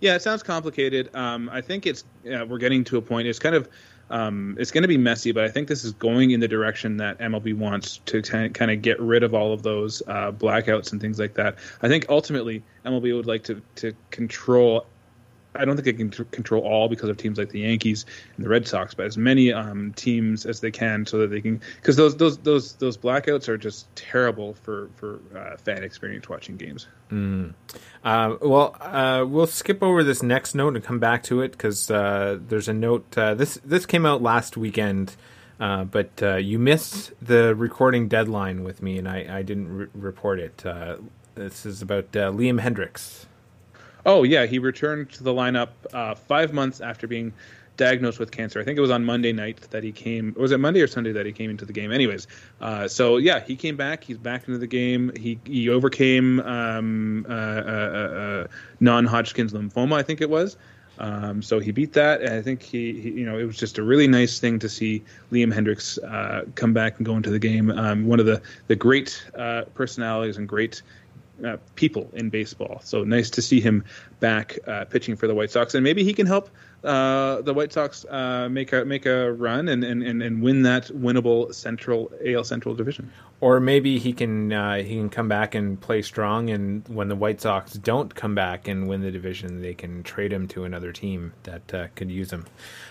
Yeah, 0.00 0.14
it 0.14 0.22
sounds 0.22 0.42
complicated. 0.42 1.14
Um, 1.14 1.48
I 1.50 1.60
think 1.60 1.86
it's 1.86 2.04
we're 2.24 2.58
getting 2.58 2.84
to 2.84 2.98
a 2.98 3.02
point. 3.02 3.28
It's 3.28 3.38
kind 3.38 3.54
of 3.54 3.68
um, 4.10 4.56
it's 4.58 4.70
going 4.70 4.82
to 4.82 4.88
be 4.88 4.98
messy, 4.98 5.32
but 5.32 5.44
I 5.44 5.48
think 5.48 5.68
this 5.68 5.84
is 5.84 5.92
going 5.92 6.30
in 6.30 6.40
the 6.40 6.48
direction 6.48 6.96
that 6.98 7.18
MLB 7.18 7.56
wants 7.56 7.98
to 8.06 8.22
kind 8.22 8.70
of 8.70 8.82
get 8.82 9.00
rid 9.00 9.22
of 9.22 9.34
all 9.34 9.52
of 9.52 9.62
those 9.62 10.02
uh, 10.06 10.30
blackouts 10.32 10.92
and 10.92 11.00
things 11.00 11.18
like 11.18 11.34
that. 11.34 11.56
I 11.82 11.88
think 11.88 12.06
ultimately 12.08 12.62
MLB 12.84 13.16
would 13.16 13.26
like 13.26 13.42
to 13.44 13.60
to 13.76 13.92
control 14.10 14.86
I 15.58 15.64
don't 15.64 15.76
think 15.76 15.84
they 15.84 15.92
can 15.92 16.10
control 16.10 16.62
all 16.62 16.88
because 16.88 17.08
of 17.08 17.16
teams 17.16 17.38
like 17.38 17.50
the 17.50 17.60
Yankees 17.60 18.06
and 18.36 18.44
the 18.44 18.48
Red 18.48 18.66
Sox, 18.66 18.94
but 18.94 19.06
as 19.06 19.16
many 19.16 19.52
um, 19.52 19.92
teams 19.94 20.46
as 20.46 20.60
they 20.60 20.70
can, 20.70 21.06
so 21.06 21.18
that 21.18 21.28
they 21.28 21.40
can 21.40 21.60
because 21.76 21.96
those 21.96 22.16
those 22.16 22.38
those 22.38 22.74
those 22.74 22.96
blackouts 22.96 23.48
are 23.48 23.56
just 23.56 23.94
terrible 23.96 24.54
for 24.54 24.90
for 24.96 25.20
uh, 25.36 25.56
fan 25.56 25.82
experience 25.82 26.28
watching 26.28 26.56
games. 26.56 26.86
Mm. 27.10 27.54
Uh, 28.04 28.36
well, 28.40 28.76
uh, 28.80 29.24
we'll 29.26 29.46
skip 29.46 29.82
over 29.82 30.02
this 30.02 30.22
next 30.22 30.54
note 30.54 30.74
and 30.74 30.84
come 30.84 30.98
back 30.98 31.22
to 31.24 31.40
it 31.40 31.52
because 31.52 31.90
uh, 31.90 32.38
there's 32.48 32.68
a 32.68 32.74
note. 32.74 33.16
Uh, 33.16 33.34
this 33.34 33.58
this 33.64 33.86
came 33.86 34.06
out 34.06 34.22
last 34.22 34.56
weekend. 34.56 35.16
Uh, 35.58 35.84
but 35.84 36.20
you 36.44 36.58
missed 36.58 37.12
the 37.22 37.54
recording 37.54 38.08
deadline 38.08 38.62
with 38.62 38.82
me, 38.82 38.98
and 38.98 39.08
I, 39.08 39.38
I 39.38 39.42
didn't 39.42 39.74
re- 39.74 39.86
report 39.94 40.38
it. 40.38 40.62
this 41.34 41.64
is 41.64 41.80
about 41.80 42.12
Liam 42.12 42.60
Hendriks. 42.60 43.24
Oh 44.06 44.22
yeah, 44.22 44.46
he 44.46 44.60
returned 44.60 45.10
to 45.14 45.24
the 45.24 45.32
lineup 45.32 45.70
uh, 45.92 46.14
five 46.14 46.52
months 46.52 46.80
after 46.80 47.08
being 47.08 47.32
diagnosed 47.76 48.18
with 48.20 48.30
cancer. 48.30 48.60
I 48.60 48.64
think 48.64 48.78
it 48.78 48.80
was 48.80 48.90
on 48.90 49.04
Monday 49.04 49.32
night 49.32 49.60
that 49.70 49.82
he 49.82 49.90
came. 49.90 50.32
Was 50.38 50.52
it 50.52 50.58
Monday 50.58 50.80
or 50.80 50.86
Sunday 50.86 51.10
that 51.12 51.26
he 51.26 51.32
came 51.32 51.50
into 51.50 51.64
the 51.64 51.72
game? 51.72 51.90
Anyways, 51.92 52.28
uh, 52.60 52.86
so 52.86 53.16
yeah, 53.16 53.40
he 53.40 53.56
came 53.56 53.76
back. 53.76 54.04
He's 54.04 54.16
back 54.16 54.46
into 54.46 54.58
the 54.58 54.66
game. 54.66 55.12
He 55.16 55.40
he 55.44 55.68
overcame 55.68 56.38
um, 56.40 57.26
uh, 57.28 57.32
uh, 57.32 57.34
uh 57.34 58.46
non-Hodgkin's 58.78 59.52
lymphoma. 59.52 59.94
I 59.94 60.02
think 60.04 60.20
it 60.20 60.30
was. 60.30 60.56
Um, 60.98 61.42
so 61.42 61.58
he 61.58 61.72
beat 61.72 61.92
that, 61.92 62.22
and 62.22 62.32
I 62.32 62.40
think 62.40 62.62
he, 62.62 62.98
he, 62.98 63.10
you 63.10 63.26
know, 63.26 63.38
it 63.38 63.44
was 63.44 63.58
just 63.58 63.76
a 63.76 63.82
really 63.82 64.08
nice 64.08 64.38
thing 64.38 64.58
to 64.60 64.68
see 64.68 65.02
Liam 65.30 65.52
Hendriks 65.52 65.98
uh, 66.02 66.46
come 66.54 66.72
back 66.72 66.96
and 66.96 67.04
go 67.04 67.16
into 67.16 67.28
the 67.28 67.38
game. 67.38 67.70
Um, 67.70 68.06
one 68.06 68.20
of 68.20 68.26
the 68.26 68.40
the 68.68 68.76
great 68.76 69.22
uh, 69.36 69.64
personalities 69.74 70.38
and 70.38 70.48
great 70.48 70.82
uh, 71.44 71.56
people 71.74 72.10
in 72.12 72.30
baseball. 72.30 72.80
So 72.84 73.04
nice 73.04 73.30
to 73.30 73.42
see 73.42 73.60
him 73.60 73.84
back 74.20 74.58
uh, 74.66 74.84
pitching 74.86 75.16
for 75.16 75.26
the 75.26 75.34
White 75.34 75.50
Sox, 75.50 75.74
and 75.74 75.84
maybe 75.84 76.04
he 76.04 76.14
can 76.14 76.26
help 76.26 76.50
uh, 76.84 77.42
the 77.42 77.52
White 77.52 77.72
Sox 77.72 78.04
uh, 78.08 78.48
make 78.48 78.72
a 78.72 78.84
make 78.84 79.06
a 79.06 79.32
run 79.32 79.68
and, 79.68 79.84
and, 79.84 80.02
and 80.02 80.42
win 80.42 80.62
that 80.62 80.86
winnable 80.86 81.52
Central 81.54 82.10
AL 82.24 82.44
Central 82.44 82.74
division. 82.74 83.10
Or 83.40 83.60
maybe 83.60 83.98
he 83.98 84.12
can 84.12 84.52
uh, 84.52 84.76
he 84.76 84.96
can 84.96 85.10
come 85.10 85.28
back 85.28 85.54
and 85.54 85.80
play 85.80 86.02
strong, 86.02 86.50
and 86.50 86.86
when 86.88 87.08
the 87.08 87.16
White 87.16 87.40
Sox 87.40 87.72
don't 87.72 88.14
come 88.14 88.34
back 88.34 88.68
and 88.68 88.88
win 88.88 89.02
the 89.02 89.10
division, 89.10 89.62
they 89.62 89.74
can 89.74 90.02
trade 90.02 90.32
him 90.32 90.48
to 90.48 90.64
another 90.64 90.92
team 90.92 91.32
that 91.42 91.74
uh, 91.74 91.86
could 91.94 92.10
use 92.10 92.32
him. 92.32 92.46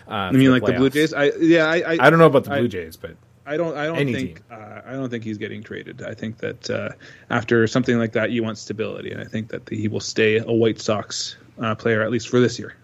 I 0.08 0.32
mean, 0.32 0.52
like 0.52 0.62
playoffs. 0.62 0.68
the 0.68 0.74
Blue 0.74 0.90
Jays? 0.90 1.14
I 1.14 1.32
yeah, 1.40 1.66
I, 1.66 1.76
I, 1.78 1.98
I 2.00 2.10
don't 2.10 2.20
know 2.20 2.28
about 2.28 2.44
the 2.44 2.52
Blue 2.52 2.66
I, 2.66 2.68
Jays, 2.68 2.96
but 2.96 3.16
I 3.46 3.58
don't. 3.58 3.78
I 3.78 3.86
don't 3.86 3.98
Any 3.98 4.14
think. 4.14 4.42
Uh, 4.50 4.82
I 4.86 4.94
don't 4.94 5.10
think 5.10 5.24
he's 5.24 5.38
getting 5.38 5.62
traded. 5.62 6.02
I 6.02 6.14
think 6.14 6.40
that 6.40 6.70
uh, 6.70 6.90
after 7.30 7.68
something 7.68 7.98
like 7.98 8.14
that, 8.14 8.32
you 8.32 8.44
want 8.44 8.58
stability, 8.58 9.12
and 9.12 9.22
I 9.22 9.26
think 9.26 9.50
that 9.50 9.70
he 9.70 9.88
will 9.88 10.00
stay 10.00 10.38
a 10.38 10.52
White 10.52 10.80
Sox 10.80 11.38
uh, 11.62 11.76
player 11.76 12.02
at 12.02 12.12
least 12.12 12.28
for 12.28 12.40
this 12.40 12.58
year. 12.58 12.76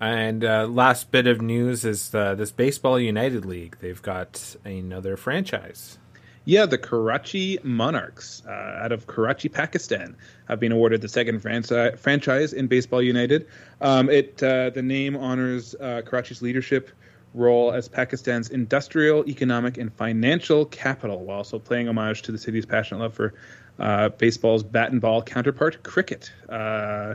And 0.00 0.44
uh, 0.44 0.66
last 0.66 1.10
bit 1.10 1.26
of 1.26 1.40
news 1.40 1.84
is 1.84 2.14
uh, 2.14 2.34
this 2.34 2.50
Baseball 2.50 2.98
United 2.98 3.44
League. 3.44 3.76
They've 3.80 4.00
got 4.00 4.56
another 4.64 5.16
franchise. 5.16 5.98
Yeah, 6.46 6.66
the 6.66 6.76
Karachi 6.76 7.58
Monarchs 7.62 8.42
uh, 8.46 8.50
out 8.50 8.92
of 8.92 9.06
Karachi, 9.06 9.48
Pakistan, 9.48 10.14
have 10.46 10.60
been 10.60 10.72
awarded 10.72 11.00
the 11.00 11.08
second 11.08 11.40
franchise 11.40 12.52
in 12.52 12.66
Baseball 12.66 13.00
United. 13.00 13.46
Um, 13.80 14.10
it 14.10 14.38
the 14.38 14.82
name 14.82 15.16
honors 15.16 15.74
Karachi's 15.80 16.42
leadership 16.42 16.90
role 17.34 17.72
as 17.72 17.88
Pakistan's 17.88 18.48
industrial, 18.48 19.28
economic, 19.28 19.76
and 19.76 19.92
financial 19.92 20.64
capital, 20.64 21.24
while 21.24 21.38
also 21.38 21.58
playing 21.58 21.88
homage 21.88 22.22
to 22.22 22.32
the 22.32 22.38
city's 22.38 22.64
passionate 22.64 23.00
love 23.00 23.14
for 23.14 23.34
uh, 23.78 24.08
baseball's 24.08 24.62
bat 24.62 24.92
and 24.92 25.00
ball 25.00 25.22
counterpart, 25.22 25.82
cricket. 25.82 26.32
Uh, 26.48 27.14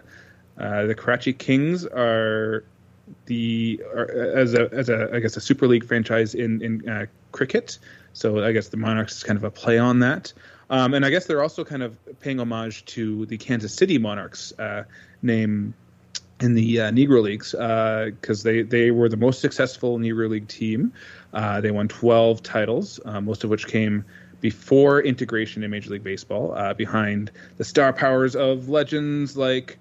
Uh, 0.59 0.87
the 0.87 0.93
Karachi 0.93 1.31
Kings 1.31 1.85
are 1.85 2.65
the 3.27 3.81
are, 3.95 4.11
as 4.35 4.53
a 4.53 4.67
as 4.73 4.89
a 4.89 5.07
I 5.15 5.21
guess 5.21 5.37
a 5.37 5.39
Super 5.39 5.67
League 5.69 5.85
franchise 5.87 6.35
in 6.35 6.61
in 6.61 6.89
uh, 6.89 7.05
cricket. 7.31 7.79
So 8.11 8.43
I 8.43 8.51
guess 8.51 8.67
the 8.67 8.75
Monarchs 8.77 9.15
is 9.15 9.23
kind 9.23 9.37
of 9.37 9.45
a 9.45 9.51
play 9.51 9.79
on 9.79 9.99
that. 9.99 10.33
Um, 10.69 10.93
and 10.93 11.05
I 11.05 11.09
guess 11.11 11.27
they're 11.27 11.41
also 11.41 11.63
kind 11.63 11.81
of 11.81 11.95
paying 12.19 12.41
homage 12.41 12.83
to 12.95 13.25
the 13.27 13.37
Kansas 13.37 13.73
City 13.73 13.97
Monarchs 13.97 14.51
uh, 14.59 14.83
name 15.21 15.73
in 16.41 16.53
the 16.53 16.81
uh, 16.81 16.91
Negro 16.91 17.21
Leagues 17.21 17.51
because 17.51 18.45
uh, 18.45 18.49
they 18.49 18.61
they 18.61 18.91
were 18.91 19.09
the 19.09 19.17
most 19.17 19.41
successful 19.41 19.97
Negro 19.99 20.29
League 20.29 20.47
team. 20.47 20.93
Uh, 21.33 21.61
they 21.61 21.71
won 21.71 21.87
12 21.87 22.41
titles, 22.41 22.99
uh, 23.05 23.21
most 23.21 23.43
of 23.43 23.49
which 23.49 23.67
came 23.67 24.05
before 24.41 25.01
integration 25.01 25.63
in 25.63 25.71
Major 25.71 25.91
League 25.91 26.03
Baseball, 26.03 26.53
uh, 26.55 26.73
behind 26.73 27.31
the 27.57 27.63
star 27.63 27.91
powers 27.91 28.35
of 28.35 28.69
legends 28.69 29.35
like 29.35 29.77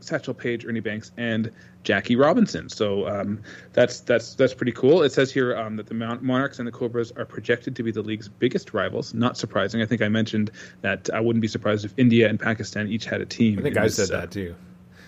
Satchel 0.00 0.34
Paige, 0.34 0.66
Ernie 0.66 0.80
Banks, 0.80 1.12
and 1.16 1.50
Jackie 1.82 2.16
Robinson. 2.16 2.68
So 2.68 3.08
um, 3.08 3.40
that's 3.72 4.00
that's 4.00 4.34
that's 4.34 4.54
pretty 4.54 4.72
cool. 4.72 5.02
It 5.02 5.12
says 5.12 5.32
here 5.32 5.56
um, 5.56 5.76
that 5.76 5.86
the 5.86 5.94
Monarchs 5.94 6.58
and 6.58 6.68
the 6.68 6.72
Cobras 6.72 7.10
are 7.12 7.24
projected 7.24 7.74
to 7.76 7.82
be 7.82 7.90
the 7.90 8.02
league's 8.02 8.28
biggest 8.28 8.74
rivals. 8.74 9.14
Not 9.14 9.36
surprising. 9.36 9.80
I 9.80 9.86
think 9.86 10.02
I 10.02 10.08
mentioned 10.08 10.50
that 10.82 11.08
I 11.12 11.20
wouldn't 11.20 11.40
be 11.40 11.48
surprised 11.48 11.84
if 11.84 11.94
India 11.96 12.28
and 12.28 12.38
Pakistan 12.38 12.88
each 12.88 13.06
had 13.06 13.20
a 13.20 13.26
team. 13.26 13.58
I 13.58 13.62
think 13.62 13.76
I 13.78 13.84
this, 13.84 13.96
said 13.96 14.08
that 14.10 14.30
too. 14.30 14.54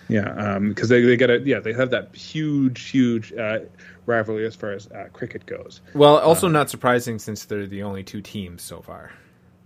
Yeah, 0.07 0.59
because 0.59 0.91
um, 0.91 0.95
they 0.95 1.01
they 1.01 1.17
got 1.17 1.29
a 1.29 1.39
yeah 1.39 1.59
they 1.59 1.73
have 1.73 1.89
that 1.91 2.15
huge 2.15 2.89
huge 2.89 3.33
uh, 3.33 3.59
rivalry 4.05 4.45
as 4.45 4.55
far 4.55 4.71
as 4.71 4.87
uh, 4.87 5.07
cricket 5.13 5.45
goes. 5.45 5.81
Well, 5.93 6.17
also 6.17 6.47
uh, 6.47 6.51
not 6.51 6.69
surprising 6.69 7.19
since 7.19 7.45
they're 7.45 7.67
the 7.67 7.83
only 7.83 8.03
two 8.03 8.21
teams 8.21 8.61
so 8.61 8.81
far. 8.81 9.11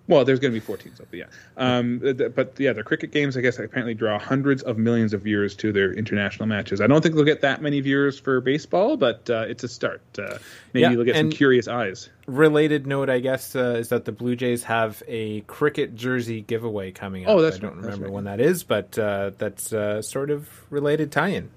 Well, 0.10 0.26
there's 0.26 0.40
going 0.40 0.52
to 0.52 0.60
be 0.60 0.66
14, 0.66 0.96
so 0.96 1.06
yeah. 1.12 1.26
Um, 1.56 2.00
but 2.36 2.60
yeah, 2.60 2.74
the 2.74 2.82
cricket 2.82 3.12
games, 3.12 3.38
I 3.38 3.42
guess, 3.42 3.60
apparently 3.60 3.94
draw 3.94 4.18
hundreds 4.18 4.64
of 4.64 4.80
millions 4.80 5.14
of 5.14 5.22
viewers 5.22 5.56
to 5.58 5.72
their 5.72 5.94
international 5.94 6.48
matches. 6.48 6.82
I 6.82 6.88
don't 6.88 7.02
think 7.02 7.14
they'll 7.14 7.24
get 7.24 7.42
that 7.42 7.62
many 7.62 7.80
viewers 7.80 8.20
for 8.20 8.42
baseball, 8.42 8.98
but 8.98 9.30
uh, 9.30 9.46
it's 9.48 9.64
a 9.64 9.68
start. 9.68 10.02
Uh, 10.18 10.40
maybe 10.74 10.82
yeah, 10.82 10.90
they'll 10.90 11.04
get 11.04 11.16
some 11.16 11.30
curious 11.30 11.68
eyes. 11.68 12.10
Related 12.26 12.88
note, 12.88 13.12
I 13.12 13.20
guess, 13.20 13.56
uh, 13.56 13.76
is 13.78 13.90
that 13.90 14.06
the 14.06 14.12
Blue 14.12 14.36
Jays 14.36 14.64
have 14.64 15.04
a 15.08 15.42
cricket 15.42 15.94
jersey 15.94 16.42
giveaway 16.42 16.92
coming 16.92 17.26
up. 17.26 17.36
Oh, 17.36 17.42
that's 17.44 17.58
I 17.58 17.60
don't 17.60 17.76
right, 17.76 17.84
remember 17.84 18.06
right. 18.06 18.14
when 18.14 18.24
that 18.24 18.40
is, 18.40 18.64
but 18.64 18.98
uh, 18.98 19.30
that's 19.38 19.72
uh, 19.72 20.02
sort 20.02 20.32
of 20.32 20.50
related 20.72 21.12
tie-in. 21.12 21.52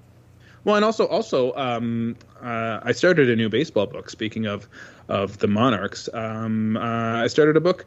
Well, 0.63 0.75
and 0.75 0.85
also, 0.85 1.07
also, 1.07 1.55
um, 1.55 2.17
uh, 2.39 2.81
I 2.83 2.91
started 2.91 3.31
a 3.31 3.35
new 3.35 3.49
baseball 3.49 3.87
book. 3.87 4.11
Speaking 4.11 4.45
of 4.45 4.69
of 5.09 5.39
the 5.39 5.47
Monarchs, 5.47 6.07
um, 6.13 6.77
I 6.77 7.27
started 7.27 7.57
a 7.57 7.59
book 7.59 7.85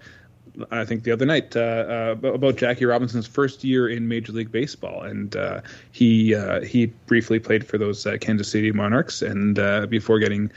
I 0.70 0.84
think 0.84 1.04
the 1.04 1.12
other 1.12 1.26
night 1.26 1.56
uh, 1.56 2.14
uh, 2.24 2.28
about 2.28 2.56
Jackie 2.56 2.84
Robinson's 2.84 3.26
first 3.26 3.64
year 3.64 3.88
in 3.88 4.08
Major 4.08 4.32
League 4.32 4.50
Baseball, 4.50 5.02
and 5.02 5.34
uh, 5.36 5.60
he 5.92 6.34
uh, 6.34 6.62
he 6.62 6.86
briefly 6.86 7.38
played 7.38 7.66
for 7.66 7.78
those 7.78 8.06
uh, 8.06 8.16
Kansas 8.20 8.50
City 8.50 8.72
Monarchs, 8.72 9.22
and 9.22 9.58
uh, 9.58 9.86
before 9.86 10.18
getting 10.18 10.50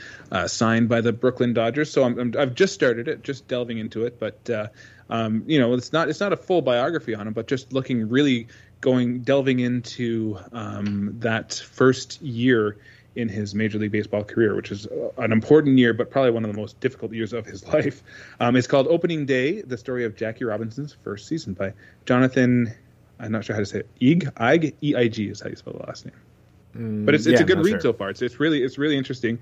signed 0.46 0.88
by 0.88 1.00
the 1.00 1.12
Brooklyn 1.12 1.52
Dodgers. 1.52 1.90
So 1.90 2.04
i 2.04 2.40
have 2.40 2.54
just 2.54 2.74
started 2.74 3.08
it, 3.08 3.22
just 3.22 3.48
delving 3.48 3.78
into 3.78 4.04
it, 4.04 4.18
but 4.18 4.48
um, 5.10 5.42
you 5.46 5.58
know, 5.58 5.74
it's 5.74 5.92
not 5.92 6.08
it's 6.08 6.20
not 6.20 6.32
a 6.32 6.36
full 6.36 6.62
biography 6.62 7.14
on 7.14 7.26
him, 7.26 7.32
but 7.32 7.48
just 7.48 7.72
looking 7.72 8.08
really 8.08 8.46
going 8.80 9.20
delving 9.20 9.60
into 9.60 10.38
um, 10.52 11.16
that 11.18 11.54
first 11.54 12.22
year 12.22 12.78
in 13.16 13.28
his 13.28 13.54
Major 13.54 13.78
League 13.78 13.92
Baseball 13.92 14.24
career, 14.24 14.54
which 14.54 14.70
is 14.70 14.86
an 15.18 15.32
important 15.32 15.78
year, 15.78 15.92
but 15.92 16.10
probably 16.10 16.30
one 16.30 16.44
of 16.44 16.52
the 16.52 16.58
most 16.58 16.78
difficult 16.80 17.12
years 17.12 17.32
of 17.32 17.46
his 17.46 17.66
life. 17.72 18.02
Um, 18.38 18.56
it's 18.56 18.66
called 18.66 18.86
Opening 18.88 19.26
Day: 19.26 19.62
The 19.62 19.76
Story 19.76 20.04
of 20.04 20.16
Jackie 20.16 20.44
Robinson's 20.44 20.96
First 21.04 21.26
Season 21.26 21.54
by 21.54 21.72
Jonathan. 22.06 22.72
I'm 23.18 23.32
not 23.32 23.44
sure 23.44 23.54
how 23.54 23.60
to 23.60 23.66
say 23.66 23.80
it. 23.80 23.88
Eig, 24.00 24.32
Eig, 24.34 24.74
E 24.82 24.94
I 24.94 25.08
G 25.08 25.28
is 25.28 25.40
how 25.40 25.50
you 25.50 25.56
spell 25.56 25.74
the 25.74 25.86
last 25.86 26.06
name. 26.06 26.14
Mm, 26.76 27.04
but 27.04 27.14
it's 27.14 27.26
it's 27.26 27.40
yeah, 27.40 27.44
a 27.44 27.46
good 27.46 27.58
read 27.58 27.72
sure. 27.72 27.80
so 27.80 27.92
far. 27.92 28.10
It's 28.10 28.22
it's 28.22 28.40
really 28.40 28.62
it's 28.62 28.78
really 28.78 28.96
interesting. 28.96 29.38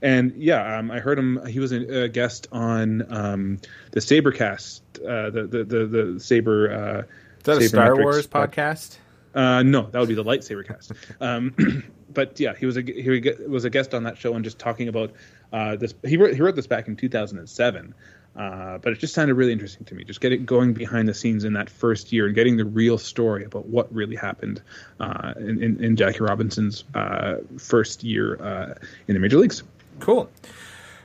And 0.00 0.32
yeah, 0.36 0.78
um, 0.78 0.90
I 0.90 1.00
heard 1.00 1.18
him. 1.18 1.44
He 1.46 1.58
was 1.58 1.72
a, 1.72 2.04
a 2.04 2.08
guest 2.08 2.46
on 2.52 3.12
um, 3.12 3.58
the 3.90 4.00
SaberCast, 4.00 4.80
uh, 5.00 5.30
the, 5.30 5.46
the 5.46 5.64
the 5.64 5.86
the 5.86 6.20
Saber. 6.20 6.72
Uh, 6.72 6.98
is 7.38 7.44
that 7.44 7.54
Saber 7.54 7.64
a 7.64 7.68
Star 7.68 7.96
Wars 7.96 8.26
podcast? 8.26 8.98
Uh, 9.34 9.62
no, 9.62 9.82
that 9.82 9.98
would 9.98 10.08
be 10.08 10.14
the 10.14 10.24
lightsaber 10.24 10.66
cast. 10.66 10.92
Um, 11.20 11.54
but 12.18 12.40
yeah, 12.40 12.52
he 12.52 12.66
was 12.66 12.76
a 12.76 12.82
he 12.82 13.32
was 13.46 13.64
a 13.64 13.70
guest 13.70 13.94
on 13.94 14.02
that 14.02 14.18
show 14.18 14.34
and 14.34 14.42
just 14.42 14.58
talking 14.58 14.88
about 14.88 15.12
uh, 15.52 15.76
this. 15.76 15.94
He 16.04 16.16
wrote, 16.16 16.34
he 16.34 16.42
wrote 16.42 16.56
this 16.56 16.66
back 16.66 16.88
in 16.88 16.96
2007. 16.96 17.94
Uh, 18.34 18.78
but 18.78 18.92
it 18.92 18.98
just 18.98 19.14
sounded 19.14 19.34
really 19.34 19.52
interesting 19.52 19.84
to 19.84 19.94
me. 19.94 20.02
Just 20.02 20.20
getting 20.20 20.44
going 20.44 20.72
behind 20.72 21.08
the 21.08 21.14
scenes 21.14 21.44
in 21.44 21.52
that 21.52 21.70
first 21.70 22.12
year 22.12 22.26
and 22.26 22.34
getting 22.34 22.56
the 22.56 22.64
real 22.64 22.98
story 22.98 23.44
about 23.44 23.66
what 23.66 23.92
really 23.94 24.16
happened 24.16 24.60
uh, 24.98 25.34
in, 25.36 25.62
in, 25.62 25.84
in, 25.84 25.96
Jackie 25.96 26.18
Robinson's 26.18 26.82
uh, 26.94 27.36
first 27.56 28.02
year 28.02 28.42
uh, 28.42 28.74
in 29.06 29.14
the 29.14 29.20
major 29.20 29.38
leagues. 29.38 29.62
Cool. 30.00 30.28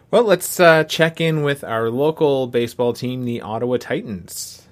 Well, 0.10 0.24
let's 0.24 0.60
uh, 0.60 0.84
check 0.86 1.22
in 1.22 1.44
with 1.44 1.64
our 1.64 1.92
local 1.92 2.48
baseball 2.48 2.94
team, 2.94 3.26
the 3.26 3.42
Ottawa 3.42 3.78
Titans. 3.78 4.63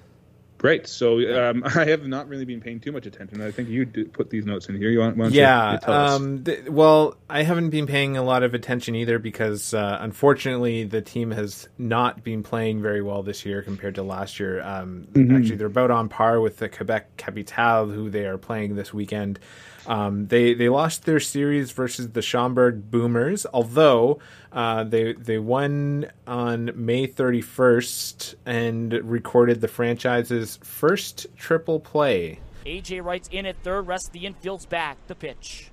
Great. 0.62 0.86
So 0.86 1.18
um, 1.50 1.64
I 1.74 1.86
have 1.86 2.06
not 2.06 2.28
really 2.28 2.44
been 2.44 2.60
paying 2.60 2.78
too 2.78 2.92
much 2.92 3.04
attention. 3.04 3.42
I 3.42 3.50
think 3.50 3.68
you 3.68 3.84
put 3.84 4.30
these 4.30 4.46
notes 4.46 4.68
in 4.68 4.76
here. 4.76 4.90
You 4.90 5.00
want? 5.00 5.32
yeah. 5.32 5.78
You 5.84 5.92
um, 5.92 6.44
th- 6.44 6.68
well, 6.68 7.16
I 7.28 7.42
haven't 7.42 7.70
been 7.70 7.88
paying 7.88 8.16
a 8.16 8.22
lot 8.22 8.44
of 8.44 8.54
attention 8.54 8.94
either 8.94 9.18
because 9.18 9.74
uh, 9.74 9.98
unfortunately 10.00 10.84
the 10.84 11.02
team 11.02 11.32
has 11.32 11.68
not 11.78 12.22
been 12.22 12.44
playing 12.44 12.80
very 12.80 13.02
well 13.02 13.24
this 13.24 13.44
year 13.44 13.62
compared 13.62 13.96
to 13.96 14.04
last 14.04 14.38
year. 14.38 14.62
Um, 14.62 15.08
mm-hmm. 15.12 15.34
Actually, 15.34 15.56
they're 15.56 15.66
about 15.66 15.90
on 15.90 16.08
par 16.08 16.40
with 16.40 16.58
the 16.58 16.68
Quebec 16.68 17.16
Capital, 17.16 17.86
who 17.86 18.08
they 18.08 18.26
are 18.26 18.38
playing 18.38 18.76
this 18.76 18.94
weekend. 18.94 19.40
Um, 19.86 20.28
they 20.28 20.54
they 20.54 20.68
lost 20.68 21.04
their 21.04 21.20
series 21.20 21.72
versus 21.72 22.10
the 22.10 22.22
Schaumburg 22.22 22.90
Boomers, 22.90 23.46
although 23.52 24.18
uh, 24.52 24.84
they 24.84 25.12
they 25.14 25.38
won 25.38 26.06
on 26.26 26.70
May 26.74 27.06
31st 27.06 28.34
and 28.46 28.92
recorded 28.92 29.60
the 29.60 29.68
franchise's 29.68 30.58
first 30.62 31.26
triple 31.36 31.80
play. 31.80 32.40
AJ 32.64 33.04
Wright's 33.04 33.28
in 33.32 33.46
at 33.46 33.56
third, 33.62 33.86
rest 33.88 34.08
of 34.08 34.12
the 34.12 34.26
infield's 34.26 34.66
back. 34.66 34.96
The 35.08 35.14
pitch. 35.14 35.70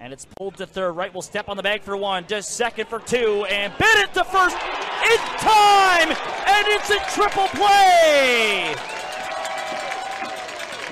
And 0.00 0.12
it's 0.12 0.24
pulled 0.24 0.56
to 0.58 0.66
third. 0.66 0.92
Wright 0.92 1.12
will 1.12 1.22
step 1.22 1.48
on 1.48 1.56
the 1.56 1.62
bag 1.62 1.82
for 1.82 1.96
one, 1.96 2.24
does 2.28 2.46
second 2.46 2.86
for 2.86 3.00
two, 3.00 3.44
and 3.50 3.72
it 3.80 4.14
to 4.14 4.22
first 4.22 4.56
in 4.56 5.18
time! 5.38 6.10
And 6.10 6.66
it's 6.68 6.90
a 6.90 6.98
triple 7.12 7.48
play! 7.48 9.07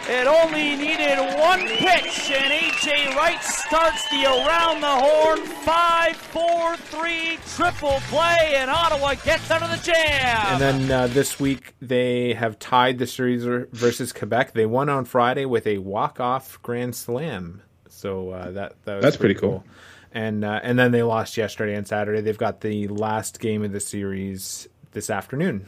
It 0.09 0.28
only 0.28 0.76
needed 0.76 1.18
one 1.36 1.66
pitch, 1.66 2.30
and 2.30 2.52
A.J. 2.52 3.16
Wright 3.16 3.42
starts 3.42 4.09
the 4.09 4.24
around 4.24 4.80
the 4.80 4.86
horn 4.86 5.40
5 5.40 6.16
4 6.16 6.76
3 6.76 7.38
triple 7.57 7.98
play, 8.09 8.54
and 8.54 8.70
Ottawa 8.70 9.14
gets 9.14 9.50
out 9.50 9.64
of 9.64 9.70
the 9.70 9.84
jam. 9.84 10.46
And 10.52 10.61
then 10.61 10.90
uh, 10.92 11.07
this 11.09 11.40
week, 11.40 11.74
they 11.82 12.34
have 12.34 12.57
tied 12.61 12.98
the 12.98 13.07
series 13.09 13.42
versus 13.72 14.12
Quebec. 14.12 14.52
They 14.52 14.64
won 14.64 14.88
on 14.88 15.07
Friday 15.07 15.44
with 15.44 15.66
a 15.66 15.78
walk 15.78 16.20
off 16.20 16.62
grand 16.62 16.94
slam. 16.94 17.62
So 17.88 18.30
uh, 18.30 18.52
that, 18.52 18.76
that 18.84 19.02
that's 19.02 19.16
pretty, 19.16 19.34
pretty 19.34 19.40
cool. 19.40 19.50
cool. 19.50 19.64
And, 20.12 20.44
uh, 20.44 20.61
and 20.62 20.78
then 20.78 20.92
they 20.92 21.02
lost 21.02 21.36
yesterday 21.36 21.74
and 21.74 21.86
Saturday. 21.86 22.20
They've 22.20 22.38
got 22.38 22.61
the 22.61 22.86
last 22.86 23.40
game 23.40 23.64
of 23.64 23.72
the 23.72 23.80
series 23.80 24.68
this 24.92 25.11
afternoon. 25.11 25.66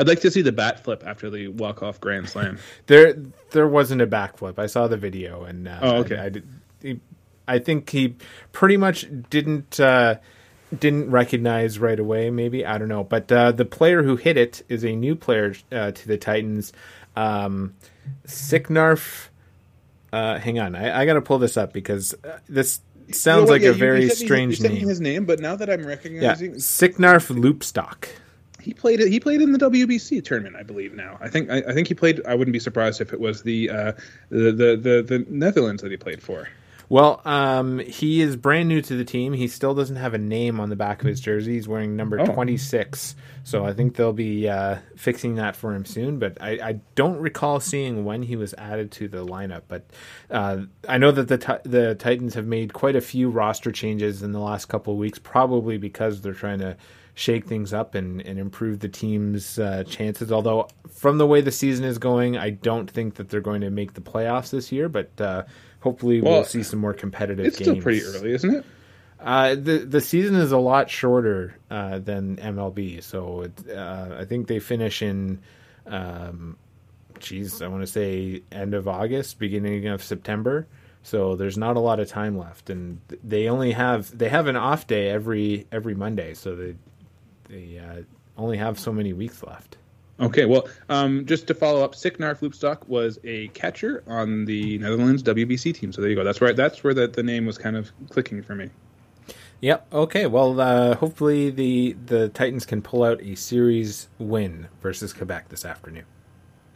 I'd 0.00 0.08
like 0.08 0.20
to 0.20 0.30
see 0.30 0.40
the 0.40 0.50
bat 0.50 0.82
flip 0.82 1.04
after 1.06 1.28
the 1.28 1.48
walk 1.48 1.82
off 1.82 2.00
grand 2.00 2.30
slam. 2.30 2.58
there, 2.86 3.16
there 3.50 3.68
wasn't 3.68 4.00
a 4.00 4.06
backflip. 4.06 4.58
I 4.58 4.64
saw 4.64 4.88
the 4.88 4.96
video, 4.96 5.44
and 5.44 5.68
uh, 5.68 5.78
oh, 5.82 5.96
okay. 5.96 6.16
I, 6.16 6.24
I, 6.24 6.28
did, 6.30 6.48
he, 6.80 7.00
I, 7.46 7.58
think 7.58 7.90
he 7.90 8.16
pretty 8.52 8.78
much 8.78 9.06
didn't 9.28 9.78
uh, 9.78 10.14
didn't 10.76 11.10
recognize 11.10 11.78
right 11.78 12.00
away. 12.00 12.30
Maybe 12.30 12.64
I 12.64 12.78
don't 12.78 12.88
know, 12.88 13.04
but 13.04 13.30
uh, 13.30 13.52
the 13.52 13.66
player 13.66 14.02
who 14.02 14.16
hit 14.16 14.38
it 14.38 14.62
is 14.70 14.86
a 14.86 14.96
new 14.96 15.14
player 15.14 15.54
uh, 15.70 15.90
to 15.90 16.08
the 16.08 16.16
Titans, 16.16 16.72
um, 17.14 17.74
Sicnarf. 18.26 19.28
Uh, 20.14 20.38
hang 20.38 20.58
on, 20.58 20.74
I, 20.74 21.02
I 21.02 21.04
got 21.04 21.14
to 21.14 21.20
pull 21.20 21.38
this 21.38 21.58
up 21.58 21.74
because 21.74 22.14
uh, 22.24 22.38
this 22.48 22.80
sounds 23.10 23.42
you 23.42 23.46
know 23.46 23.52
like 23.52 23.62
yeah, 23.62 23.68
a 23.68 23.74
very 23.74 24.08
strange 24.08 24.62
name. 24.62 24.88
His 24.88 24.98
name, 24.98 25.26
but 25.26 25.40
now 25.40 25.56
that 25.56 25.68
I'm 25.68 25.86
recognizing, 25.86 26.52
yeah, 26.52 26.56
Sicnarf 26.56 27.30
Loopstok 27.30 28.08
he 28.60 28.74
played 28.74 29.00
he 29.00 29.20
played 29.20 29.40
in 29.40 29.52
the 29.52 29.58
WBC 29.58 30.24
tournament, 30.24 30.56
I 30.56 30.62
believe. 30.62 30.94
Now, 30.94 31.18
I 31.20 31.28
think 31.28 31.50
I, 31.50 31.58
I, 31.68 31.72
think 31.72 31.88
he 31.88 31.94
played. 31.94 32.20
I 32.26 32.34
wouldn't 32.34 32.52
be 32.52 32.60
surprised 32.60 33.00
if 33.00 33.12
it 33.12 33.20
was 33.20 33.42
the, 33.42 33.70
uh, 33.70 33.92
the, 34.28 34.52
the 34.52 34.76
the 34.76 35.02
the 35.06 35.26
Netherlands 35.28 35.82
that 35.82 35.90
he 35.90 35.96
played 35.96 36.22
for. 36.22 36.48
Well, 36.90 37.20
um, 37.24 37.78
he 37.78 38.20
is 38.20 38.34
brand 38.34 38.68
new 38.68 38.82
to 38.82 38.96
the 38.96 39.04
team. 39.04 39.32
He 39.32 39.46
still 39.46 39.74
doesn't 39.74 39.94
have 39.94 40.12
a 40.12 40.18
name 40.18 40.58
on 40.58 40.70
the 40.70 40.76
back 40.76 41.00
of 41.02 41.06
his 41.06 41.20
jersey. 41.20 41.54
He's 41.54 41.68
wearing 41.68 41.94
number 41.94 42.18
oh. 42.18 42.26
26. 42.26 43.14
So 43.44 43.64
I 43.64 43.72
think 43.72 43.94
they'll 43.94 44.12
be 44.12 44.48
uh, 44.48 44.78
fixing 44.96 45.36
that 45.36 45.54
for 45.54 45.72
him 45.72 45.84
soon. 45.84 46.18
But 46.18 46.38
I, 46.42 46.50
I, 46.50 46.80
don't 46.96 47.18
recall 47.18 47.60
seeing 47.60 48.04
when 48.04 48.24
he 48.24 48.34
was 48.34 48.54
added 48.54 48.90
to 48.92 49.06
the 49.06 49.24
lineup. 49.24 49.62
But 49.68 49.88
uh, 50.32 50.62
I 50.88 50.98
know 50.98 51.12
that 51.12 51.28
the 51.28 51.60
the 51.64 51.94
Titans 51.94 52.34
have 52.34 52.46
made 52.46 52.72
quite 52.72 52.96
a 52.96 53.00
few 53.00 53.30
roster 53.30 53.70
changes 53.70 54.24
in 54.24 54.32
the 54.32 54.40
last 54.40 54.66
couple 54.66 54.92
of 54.92 54.98
weeks, 54.98 55.20
probably 55.20 55.78
because 55.78 56.20
they're 56.20 56.34
trying 56.34 56.58
to 56.58 56.76
shake 57.20 57.44
things 57.44 57.74
up 57.74 57.94
and, 57.94 58.22
and 58.22 58.38
improve 58.38 58.80
the 58.80 58.88
team's 58.88 59.58
uh, 59.58 59.84
chances. 59.84 60.32
Although, 60.32 60.68
from 60.90 61.18
the 61.18 61.26
way 61.26 61.42
the 61.42 61.52
season 61.52 61.84
is 61.84 61.98
going, 61.98 62.38
I 62.38 62.48
don't 62.48 62.90
think 62.90 63.16
that 63.16 63.28
they're 63.28 63.42
going 63.42 63.60
to 63.60 63.68
make 63.70 63.92
the 63.92 64.00
playoffs 64.00 64.50
this 64.50 64.72
year. 64.72 64.88
But 64.88 65.20
uh, 65.20 65.44
hopefully, 65.80 66.22
well, 66.22 66.32
we'll 66.32 66.44
see 66.44 66.62
some 66.62 66.78
more 66.78 66.94
competitive. 66.94 67.44
It's 67.44 67.58
games. 67.58 67.68
still 67.68 67.82
pretty 67.82 68.02
early, 68.02 68.32
isn't 68.32 68.54
it? 68.54 68.64
Uh, 69.18 69.54
the 69.54 69.84
the 69.86 70.00
season 70.00 70.34
is 70.34 70.50
a 70.50 70.58
lot 70.58 70.88
shorter 70.88 71.54
uh, 71.70 71.98
than 71.98 72.36
MLB, 72.36 73.02
so 73.02 73.42
it, 73.42 73.70
uh, 73.70 74.16
I 74.18 74.24
think 74.24 74.46
they 74.46 74.58
finish 74.60 75.02
in, 75.02 75.40
um, 75.86 76.56
geez, 77.18 77.60
I 77.60 77.66
want 77.68 77.82
to 77.82 77.86
say 77.86 78.40
end 78.50 78.72
of 78.72 78.88
August, 78.88 79.38
beginning 79.38 79.88
of 79.88 80.02
September. 80.02 80.66
So 81.02 81.36
there's 81.36 81.58
not 81.58 81.76
a 81.76 81.80
lot 81.80 82.00
of 82.00 82.08
time 82.08 82.38
left, 82.38 82.70
and 82.70 82.98
they 83.22 83.48
only 83.48 83.72
have 83.72 84.16
they 84.16 84.30
have 84.30 84.46
an 84.46 84.56
off 84.56 84.86
day 84.86 85.10
every 85.10 85.66
every 85.70 85.94
Monday, 85.94 86.32
so 86.32 86.56
they 86.56 86.76
they 87.50 87.78
uh, 87.78 88.02
only 88.36 88.56
have 88.56 88.78
so 88.78 88.92
many 88.92 89.12
weeks 89.12 89.42
left. 89.42 89.76
Okay, 90.20 90.44
well, 90.44 90.68
um, 90.90 91.24
just 91.24 91.46
to 91.46 91.54
follow 91.54 91.82
up, 91.82 91.94
Sicnarf 91.94 92.40
Loopstok 92.40 92.86
was 92.88 93.18
a 93.24 93.48
catcher 93.48 94.04
on 94.06 94.44
the 94.44 94.76
Netherlands 94.78 95.22
WBC 95.22 95.74
team. 95.74 95.92
So 95.92 96.02
there 96.02 96.10
you 96.10 96.16
go. 96.16 96.24
That's 96.24 96.42
right. 96.42 96.54
That's 96.54 96.84
where 96.84 96.92
the, 96.92 97.08
the 97.08 97.22
name 97.22 97.46
was 97.46 97.56
kind 97.56 97.74
of 97.74 97.90
clicking 98.10 98.42
for 98.42 98.54
me. 98.54 98.68
Yep. 99.62 99.86
Okay. 99.92 100.26
Well, 100.26 100.60
uh, 100.60 100.94
hopefully 100.94 101.50
the 101.50 101.96
the 102.06 102.28
Titans 102.30 102.66
can 102.66 102.82
pull 102.82 103.02
out 103.02 103.22
a 103.22 103.34
series 103.34 104.08
win 104.18 104.68
versus 104.82 105.12
Quebec 105.12 105.48
this 105.48 105.64
afternoon. 105.64 106.04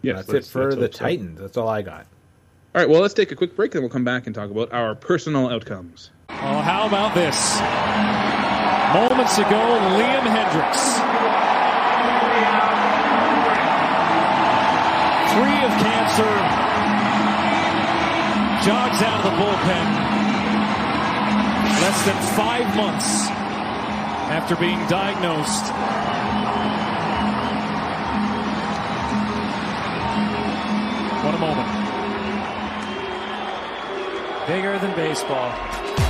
Yes, 0.02 0.26
that's 0.26 0.48
it 0.48 0.50
for 0.50 0.74
the 0.74 0.88
Titans. 0.88 1.38
So. 1.38 1.42
That's 1.42 1.56
all 1.56 1.68
I 1.68 1.82
got. 1.82 2.06
All 2.74 2.80
right. 2.80 2.88
Well, 2.88 3.00
let's 3.00 3.14
take 3.14 3.30
a 3.30 3.36
quick 3.36 3.56
break, 3.56 3.74
and 3.74 3.82
we'll 3.82 3.90
come 3.90 4.04
back 4.04 4.26
and 4.26 4.34
talk 4.34 4.50
about 4.50 4.72
our 4.72 4.94
personal 4.94 5.48
outcomes. 5.48 6.10
Oh, 6.30 6.60
how 6.60 6.86
about 6.86 7.14
this? 7.14 8.63
Moments 8.94 9.38
ago, 9.38 9.62
Liam 9.98 10.22
Hendriks. 10.22 11.02
free 15.34 15.64
of 15.64 15.72
cancer, 15.82 16.32
jogs 18.64 19.02
out 19.02 19.18
of 19.18 19.24
the 19.24 19.36
bullpen 19.36 19.86
less 21.82 22.04
than 22.06 22.16
five 22.36 22.76
months 22.76 23.26
after 24.30 24.54
being 24.54 24.78
diagnosed. 24.86 25.72
What 31.24 31.34
a 31.34 31.38
moment. 31.38 31.68
Bigger 34.46 34.78
than 34.78 34.94
baseball. 34.94 36.03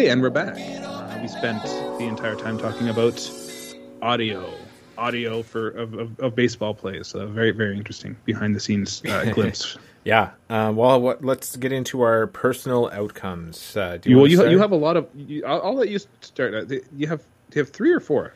Okay, 0.00 0.08
and 0.08 0.22
we're 0.22 0.30
back. 0.30 0.54
Uh, 0.56 1.18
we 1.20 1.28
spent 1.28 1.62
the 1.62 2.06
entire 2.08 2.34
time 2.34 2.56
talking 2.56 2.88
about 2.88 3.30
audio, 4.00 4.50
audio 4.96 5.42
for 5.42 5.68
of, 5.68 5.92
of, 5.92 6.18
of 6.20 6.34
baseball 6.34 6.72
plays. 6.72 7.08
So 7.08 7.26
very 7.26 7.50
very 7.50 7.76
interesting 7.76 8.16
behind 8.24 8.56
the 8.56 8.60
scenes 8.60 9.02
uh, 9.04 9.30
glimpse. 9.34 9.76
yeah. 10.04 10.30
Uh, 10.48 10.72
well, 10.74 10.98
what, 11.02 11.22
let's 11.22 11.54
get 11.56 11.70
into 11.70 12.00
our 12.00 12.26
personal 12.28 12.88
outcomes. 12.90 13.76
Uh, 13.76 13.98
do 14.00 14.08
you 14.08 14.16
well, 14.16 14.26
you, 14.26 14.48
you 14.48 14.58
have 14.58 14.72
a 14.72 14.76
lot 14.76 14.96
of. 14.96 15.06
You, 15.14 15.44
I'll, 15.44 15.60
I'll, 15.64 15.74
let 15.74 15.90
you 15.90 15.98
start. 16.22 16.54
Uh, 16.54 16.76
you 16.96 17.06
have 17.06 17.22
you 17.52 17.60
have 17.60 17.68
three 17.68 17.92
or 17.92 18.00
four? 18.00 18.32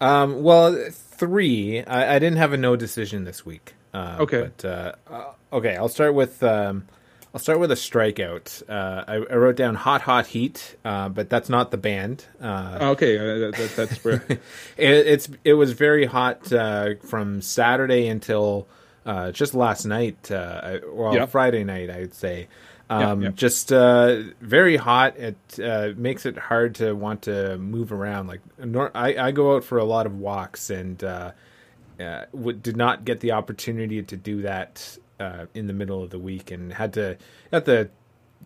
Um, 0.00 0.42
well, 0.42 0.90
three. 0.90 1.80
I, 1.84 2.16
I, 2.16 2.18
didn't 2.18 2.38
have 2.38 2.52
a 2.52 2.56
no 2.56 2.74
decision 2.74 3.22
this 3.22 3.46
week. 3.46 3.76
Uh, 3.94 4.16
okay. 4.18 4.50
But 4.56 5.36
okay, 5.52 5.76
I'll 5.76 5.88
start 5.88 6.14
with. 6.14 6.42
Um, 6.42 6.88
I'll 7.34 7.40
start 7.40 7.60
with 7.60 7.70
a 7.70 7.74
strikeout. 7.74 8.68
Uh, 8.68 9.04
I, 9.06 9.14
I, 9.14 9.36
wrote 9.36 9.56
down 9.56 9.74
"Hot 9.74 10.02
Hot 10.02 10.28
Heat," 10.28 10.76
uh, 10.84 11.10
but 11.10 11.28
that's 11.28 11.50
not 11.50 11.70
the 11.70 11.76
band. 11.76 12.24
Uh, 12.40 12.78
oh, 12.80 12.90
okay, 12.90 13.18
uh, 13.18 13.50
that, 13.50 13.72
that's 13.76 14.04
where 14.04 14.24
it, 14.28 14.40
it's. 14.78 15.28
It 15.44 15.54
was 15.54 15.72
very 15.72 16.06
hot 16.06 16.50
uh, 16.52 16.94
from 17.02 17.42
Saturday 17.42 18.08
until 18.08 18.66
uh, 19.04 19.30
just 19.32 19.54
last 19.54 19.84
night. 19.84 20.28
well, 20.30 21.14
yep. 21.14 21.28
Friday 21.28 21.64
night, 21.64 21.90
I'd 21.90 22.14
say. 22.14 22.48
Um, 22.90 23.20
yep, 23.20 23.30
yep. 23.30 23.34
Just 23.36 23.68
very 23.68 24.76
hot. 24.76 25.18
It 25.18 25.98
makes 25.98 26.24
it 26.24 26.38
hard 26.38 26.76
to 26.76 26.94
want 26.94 27.22
to 27.22 27.58
move 27.58 27.92
around. 27.92 28.28
Like 28.28 28.40
nor- 28.58 28.96
I, 28.96 29.26
I, 29.26 29.30
go 29.32 29.56
out 29.56 29.64
for 29.64 29.76
a 29.76 29.84
lot 29.84 30.06
of 30.06 30.18
walks 30.18 30.70
and 30.70 30.96
w- 30.98 32.52
did 32.54 32.78
not 32.78 33.04
get 33.04 33.20
the 33.20 33.32
opportunity 33.32 34.02
to 34.02 34.16
do 34.16 34.40
that 34.42 34.96
uh, 35.20 35.46
in 35.54 35.66
the 35.66 35.72
middle 35.72 36.02
of 36.02 36.10
the 36.10 36.18
week 36.18 36.50
and 36.50 36.72
had 36.72 36.92
to 36.94 37.16
had 37.52 37.64
to 37.64 37.90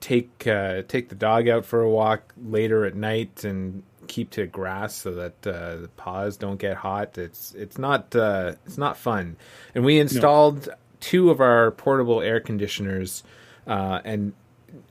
take 0.00 0.46
uh, 0.46 0.82
take 0.88 1.08
the 1.08 1.14
dog 1.14 1.48
out 1.48 1.64
for 1.64 1.80
a 1.80 1.90
walk 1.90 2.34
later 2.42 2.84
at 2.84 2.94
night 2.94 3.44
and 3.44 3.82
keep 4.08 4.30
to 4.30 4.46
grass 4.46 4.94
so 4.94 5.14
that 5.14 5.46
uh, 5.46 5.76
the 5.76 5.90
paws 5.96 6.36
don't 6.36 6.58
get 6.58 6.76
hot. 6.76 7.16
It's 7.18 7.54
it's 7.54 7.78
not 7.78 8.14
uh, 8.14 8.54
it's 8.66 8.78
not 8.78 8.96
fun. 8.96 9.36
And 9.74 9.84
we 9.84 9.98
installed 9.98 10.66
no. 10.66 10.74
two 11.00 11.30
of 11.30 11.40
our 11.40 11.70
portable 11.70 12.20
air 12.20 12.40
conditioners, 12.40 13.22
uh, 13.66 14.00
and 14.04 14.32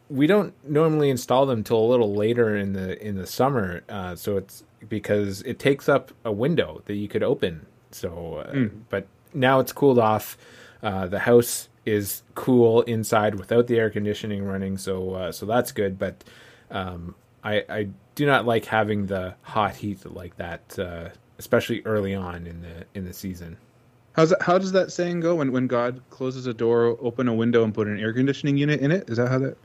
we 0.10 0.28
don't 0.28 0.54
normally 0.68 1.10
install 1.10 1.46
them 1.46 1.60
until 1.60 1.80
a 1.80 1.88
little 1.88 2.16
later 2.16 2.56
in 2.56 2.74
the 2.74 3.02
in 3.06 3.16
the 3.16 3.28
summer. 3.28 3.84
Uh, 3.90 4.16
so 4.16 4.38
it's 4.38 4.64
because 4.88 5.42
it 5.44 5.60
takes 5.60 5.88
up 5.88 6.12
a 6.26 6.32
window 6.32 6.82
that 6.86 6.96
you 6.96 7.08
could 7.08 7.24
open. 7.24 7.66
So, 7.92 8.46
mm. 8.52 8.72
but 8.90 9.08
now 9.34 9.60
it's 9.60 9.72
cooled 9.72 10.00
off. 10.00 10.38
Uh, 10.82 11.06
the 11.06 11.20
house 11.20 11.70
is 11.86 12.24
cool 12.36 12.82
inside 12.84 13.36
without 13.36 13.68
the 13.68 13.78
air 13.78 13.90
conditioning 13.90 14.44
running, 14.44 14.78
so 14.78 15.14
uh, 15.14 15.32
so 15.32 15.46
that's 15.46 15.72
good. 15.72 15.98
But 15.98 16.24
um, 16.70 17.16
I, 17.44 17.64
I 17.70 17.88
do 18.16 18.26
not 18.26 18.46
like 18.46 18.66
having 18.66 19.08
the 19.08 19.36
hot 19.42 19.76
heat 19.76 20.06
like 20.06 20.36
that, 20.38 20.78
uh, 20.78 21.10
especially 21.40 21.82
early 21.86 22.14
on 22.14 22.48
in 22.48 22.62
the 22.62 22.86
in 22.94 23.06
the 23.06 23.14
season. 23.14 23.58
How's 24.14 24.30
that, 24.32 24.42
how 24.42 24.58
does 24.58 24.74
that 24.74 24.92
saying 24.92 25.22
go? 25.22 25.36
When 25.36 25.52
when 25.52 25.68
God 25.68 26.02
closes 26.10 26.46
a 26.46 26.54
door, 26.54 26.98
open 27.02 27.28
a 27.28 27.34
window, 27.34 27.64
and 27.64 27.74
put 27.74 27.88
an 27.88 28.00
air 28.00 28.14
conditioning 28.14 28.58
unit 28.58 28.82
in 28.82 28.92
it? 28.92 29.10
Is 29.10 29.18
that 29.18 29.30
how 29.30 29.40
that? 29.40 29.58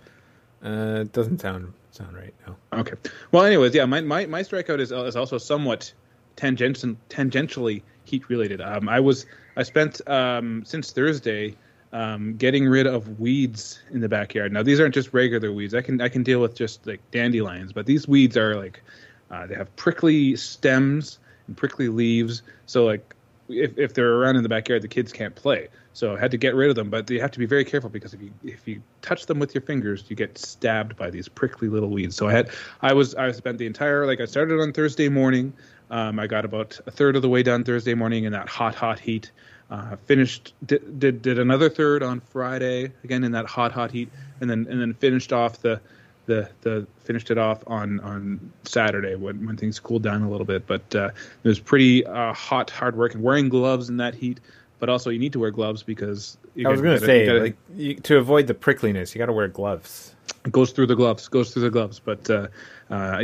Uh, 0.64 1.00
it 1.02 1.12
doesn't 1.12 1.40
sound 1.40 1.72
sound 1.90 2.16
right. 2.16 2.34
No. 2.46 2.56
Okay. 2.80 2.94
Well, 3.32 3.44
anyways, 3.44 3.74
yeah, 3.74 3.84
my 3.84 4.00
my, 4.00 4.26
my 4.26 4.42
strikeout 4.42 4.80
is 4.80 4.92
is 4.92 5.16
also 5.16 5.38
somewhat 5.38 5.92
tangent 6.36 6.78
tangentially 7.08 7.82
heat 8.04 8.28
related. 8.28 8.60
Um, 8.60 8.88
I 8.88 9.00
was 9.00 9.26
I 9.56 9.64
spent 9.64 10.06
um, 10.08 10.64
since 10.64 10.92
Thursday 10.92 11.56
um, 11.92 12.36
getting 12.36 12.66
rid 12.68 12.86
of 12.86 13.20
weeds 13.20 13.80
in 13.90 14.00
the 14.00 14.08
backyard. 14.08 14.52
Now 14.52 14.62
these 14.62 14.80
aren't 14.80 14.94
just 14.94 15.12
regular 15.12 15.52
weeds. 15.52 15.74
I 15.74 15.80
can 15.80 16.00
I 16.00 16.08
can 16.08 16.22
deal 16.22 16.40
with 16.40 16.54
just 16.54 16.86
like 16.86 17.00
dandelions, 17.10 17.72
but 17.72 17.86
these 17.86 18.08
weeds 18.08 18.36
are 18.36 18.56
like 18.56 18.82
uh, 19.30 19.46
they 19.46 19.54
have 19.54 19.74
prickly 19.76 20.36
stems 20.36 21.18
and 21.46 21.56
prickly 21.56 21.88
leaves. 21.88 22.42
So 22.66 22.84
like 22.84 23.14
if 23.48 23.76
if 23.78 23.94
they're 23.94 24.14
around 24.14 24.36
in 24.36 24.42
the 24.42 24.48
backyard, 24.48 24.82
the 24.82 24.88
kids 24.88 25.12
can't 25.12 25.34
play. 25.34 25.68
So 25.92 26.14
I 26.14 26.20
had 26.20 26.30
to 26.32 26.36
get 26.36 26.54
rid 26.54 26.68
of 26.68 26.76
them, 26.76 26.90
but 26.90 27.08
you 27.08 27.22
have 27.22 27.30
to 27.30 27.38
be 27.38 27.46
very 27.46 27.64
careful 27.64 27.88
because 27.88 28.12
if 28.12 28.20
you 28.20 28.30
if 28.44 28.68
you 28.68 28.82
touch 29.00 29.26
them 29.26 29.38
with 29.38 29.54
your 29.54 29.62
fingers, 29.62 30.04
you 30.08 30.16
get 30.16 30.36
stabbed 30.36 30.96
by 30.96 31.10
these 31.10 31.28
prickly 31.28 31.68
little 31.68 31.88
weeds. 31.88 32.16
So 32.16 32.28
I 32.28 32.32
had 32.32 32.50
I 32.82 32.92
was 32.92 33.14
I 33.14 33.30
spent 33.32 33.58
the 33.58 33.66
entire 33.66 34.06
like 34.06 34.20
I 34.20 34.26
started 34.26 34.60
on 34.60 34.72
Thursday 34.72 35.08
morning. 35.08 35.52
Um, 35.90 36.18
I 36.18 36.26
got 36.26 36.44
about 36.44 36.78
a 36.86 36.90
third 36.90 37.14
of 37.16 37.22
the 37.22 37.28
way 37.28 37.42
done 37.42 37.64
Thursday 37.64 37.94
morning 37.94 38.24
in 38.24 38.32
that 38.32 38.48
hot 38.48 38.74
hot 38.74 38.98
heat. 38.98 39.30
Uh, 39.68 39.96
finished 40.06 40.54
did, 40.64 41.00
did, 41.00 41.22
did 41.22 41.38
another 41.38 41.68
third 41.68 42.02
on 42.02 42.20
Friday 42.20 42.92
again 43.02 43.24
in 43.24 43.32
that 43.32 43.46
hot 43.46 43.72
hot 43.72 43.90
heat, 43.90 44.08
and 44.40 44.48
then 44.48 44.66
and 44.70 44.80
then 44.80 44.94
finished 44.94 45.32
off 45.32 45.60
the 45.60 45.80
the 46.26 46.48
the 46.60 46.86
finished 47.02 47.30
it 47.30 47.38
off 47.38 47.62
on 47.66 47.98
on 48.00 48.52
Saturday 48.64 49.16
when 49.16 49.44
when 49.46 49.56
things 49.56 49.80
cooled 49.80 50.02
down 50.02 50.22
a 50.22 50.30
little 50.30 50.44
bit. 50.46 50.66
But 50.66 50.94
uh, 50.94 51.10
it 51.42 51.48
was 51.48 51.58
pretty 51.58 52.06
uh, 52.06 52.32
hot, 52.32 52.70
hard 52.70 52.96
work, 52.96 53.14
and 53.14 53.22
wearing 53.22 53.48
gloves 53.48 53.88
in 53.88 53.96
that 53.96 54.14
heat. 54.14 54.40
But 54.78 54.88
also, 54.88 55.10
you 55.10 55.18
need 55.18 55.32
to 55.32 55.38
wear 55.38 55.50
gloves 55.50 55.82
because 55.82 56.36
I 56.64 56.68
was 56.68 56.82
going 56.82 57.00
to 57.00 57.04
say 57.04 57.26
gotta, 57.26 57.40
like 57.40 57.56
you, 57.74 57.94
to 57.94 58.18
avoid 58.18 58.46
the 58.46 58.54
prickliness, 58.54 59.14
you 59.14 59.18
got 59.18 59.26
to 59.26 59.32
wear 59.32 59.48
gloves. 59.48 60.14
It 60.44 60.52
goes 60.52 60.70
through 60.70 60.86
the 60.86 60.94
gloves, 60.94 61.26
goes 61.28 61.52
through 61.52 61.62
the 61.62 61.70
gloves. 61.70 61.98
But 61.98 62.28
uh, 62.28 62.48
uh, 62.90 63.22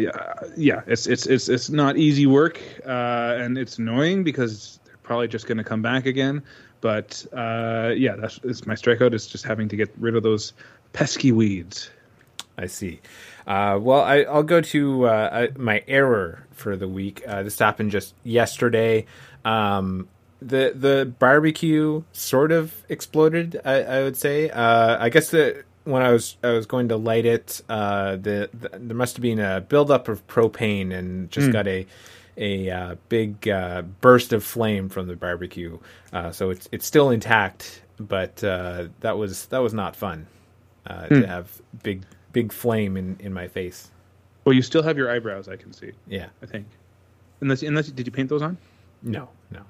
yeah, 0.57 0.81
it's 0.87 1.07
it's 1.07 1.27
it's 1.27 1.49
it's 1.49 1.69
not 1.69 1.99
easy 1.99 2.27
work, 2.27 2.61
uh, 2.87 3.37
and 3.39 3.59
it's 3.59 3.79
annoying 3.79 4.25
because 4.25 4.81
probably 5.03 5.29
just 5.29 5.47
going 5.47 5.59
to 5.59 5.65
come 5.65 5.83
back 5.83 6.07
again. 6.07 6.43
But 6.81 7.25
uh, 7.33 7.93
yeah, 7.97 8.17
that's, 8.17 8.39
that's 8.43 8.67
my 8.67 8.75
strikeout. 8.75 9.15
Is 9.15 9.27
just 9.27 9.45
having 9.45 9.69
to 9.69 9.77
get 9.77 9.93
rid 9.99 10.17
of 10.17 10.23
those 10.23 10.53
pesky 10.93 11.33
weeds. 11.33 11.91
I 12.59 12.67
see. 12.67 13.01
Uh, 13.47 13.79
well, 13.81 14.03
I, 14.03 14.23
will 14.25 14.43
go 14.43 14.61
to 14.61 15.07
uh, 15.07 15.47
my 15.57 15.83
error 15.89 16.47
for 16.53 16.77
the 16.77 16.87
week. 16.89 17.23
Uh, 17.27 17.43
this 17.43 17.59
happened 17.59 17.91
just 17.91 18.15
yesterday. 18.25 19.07
Um, 19.45 20.09
the 20.41 20.73
the 20.75 21.13
barbecue 21.19 22.03
sort 22.13 22.53
of 22.53 22.75
exploded. 22.89 23.61
I, 23.65 23.83
I 23.83 24.03
would 24.03 24.17
say. 24.17 24.51
Uh, 24.51 24.97
I 25.03 25.09
guess 25.09 25.31
the 25.31 25.65
when 25.85 26.03
I 26.03 26.11
was 26.13 26.37
I 26.43 26.51
was 26.51 26.67
going 26.67 26.89
to 26.89 26.97
light 26.97 27.27
it, 27.27 27.63
uh, 27.69 28.17
the, 28.17 28.51
the 28.53 28.71
there 28.79 28.97
must 28.97 29.17
have 29.17 29.23
been 29.23 29.39
a 29.41 29.61
buildup 29.61 30.09
of 30.09 30.27
propane 30.27 30.93
and 30.93 31.31
just 31.31 31.49
Mm. 31.49 31.53
got 31.53 31.67
a 31.69 31.87
a 32.37 32.71
uh, 32.71 32.95
big 33.09 33.49
uh, 33.49 33.83
burst 34.01 34.33
of 34.33 34.43
flame 34.45 34.89
from 34.89 35.07
the 35.07 35.17
barbecue. 35.17 35.79
Uh, 36.13 36.31
so 36.33 36.51
it's 36.51 36.69
it's 36.73 36.87
still 36.87 37.11
intact, 37.11 37.83
but 37.99 38.43
uh, 38.45 38.89
that 39.01 39.17
was 39.19 39.47
that 39.47 39.59
was 39.59 39.75
not 39.75 39.95
fun 39.97 40.27
uh, 40.87 41.07
Hmm. 41.07 41.21
to 41.23 41.27
have 41.27 41.61
big 41.83 42.05
big 42.33 42.53
flame 42.53 42.97
in, 42.97 43.17
in 43.21 43.33
my 43.33 43.49
face. 43.49 43.91
Well, 44.45 44.55
you 44.55 44.63
still 44.63 44.83
have 44.83 44.97
your 44.97 45.11
eyebrows. 45.11 45.49
I 45.49 45.57
can 45.57 45.73
see. 45.73 45.93
Yeah, 46.09 46.27
I 46.43 46.47
think. 46.47 46.67
Unless, 47.41 47.63
unless 47.63 47.89
did 47.89 48.07
you 48.07 48.13
paint 48.13 48.29
those 48.29 48.43
on? 48.43 48.57
no, 49.03 49.29
no. 49.51 49.61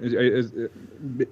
Is, 0.00 0.12
is, 0.12 0.52
is- 0.52 0.70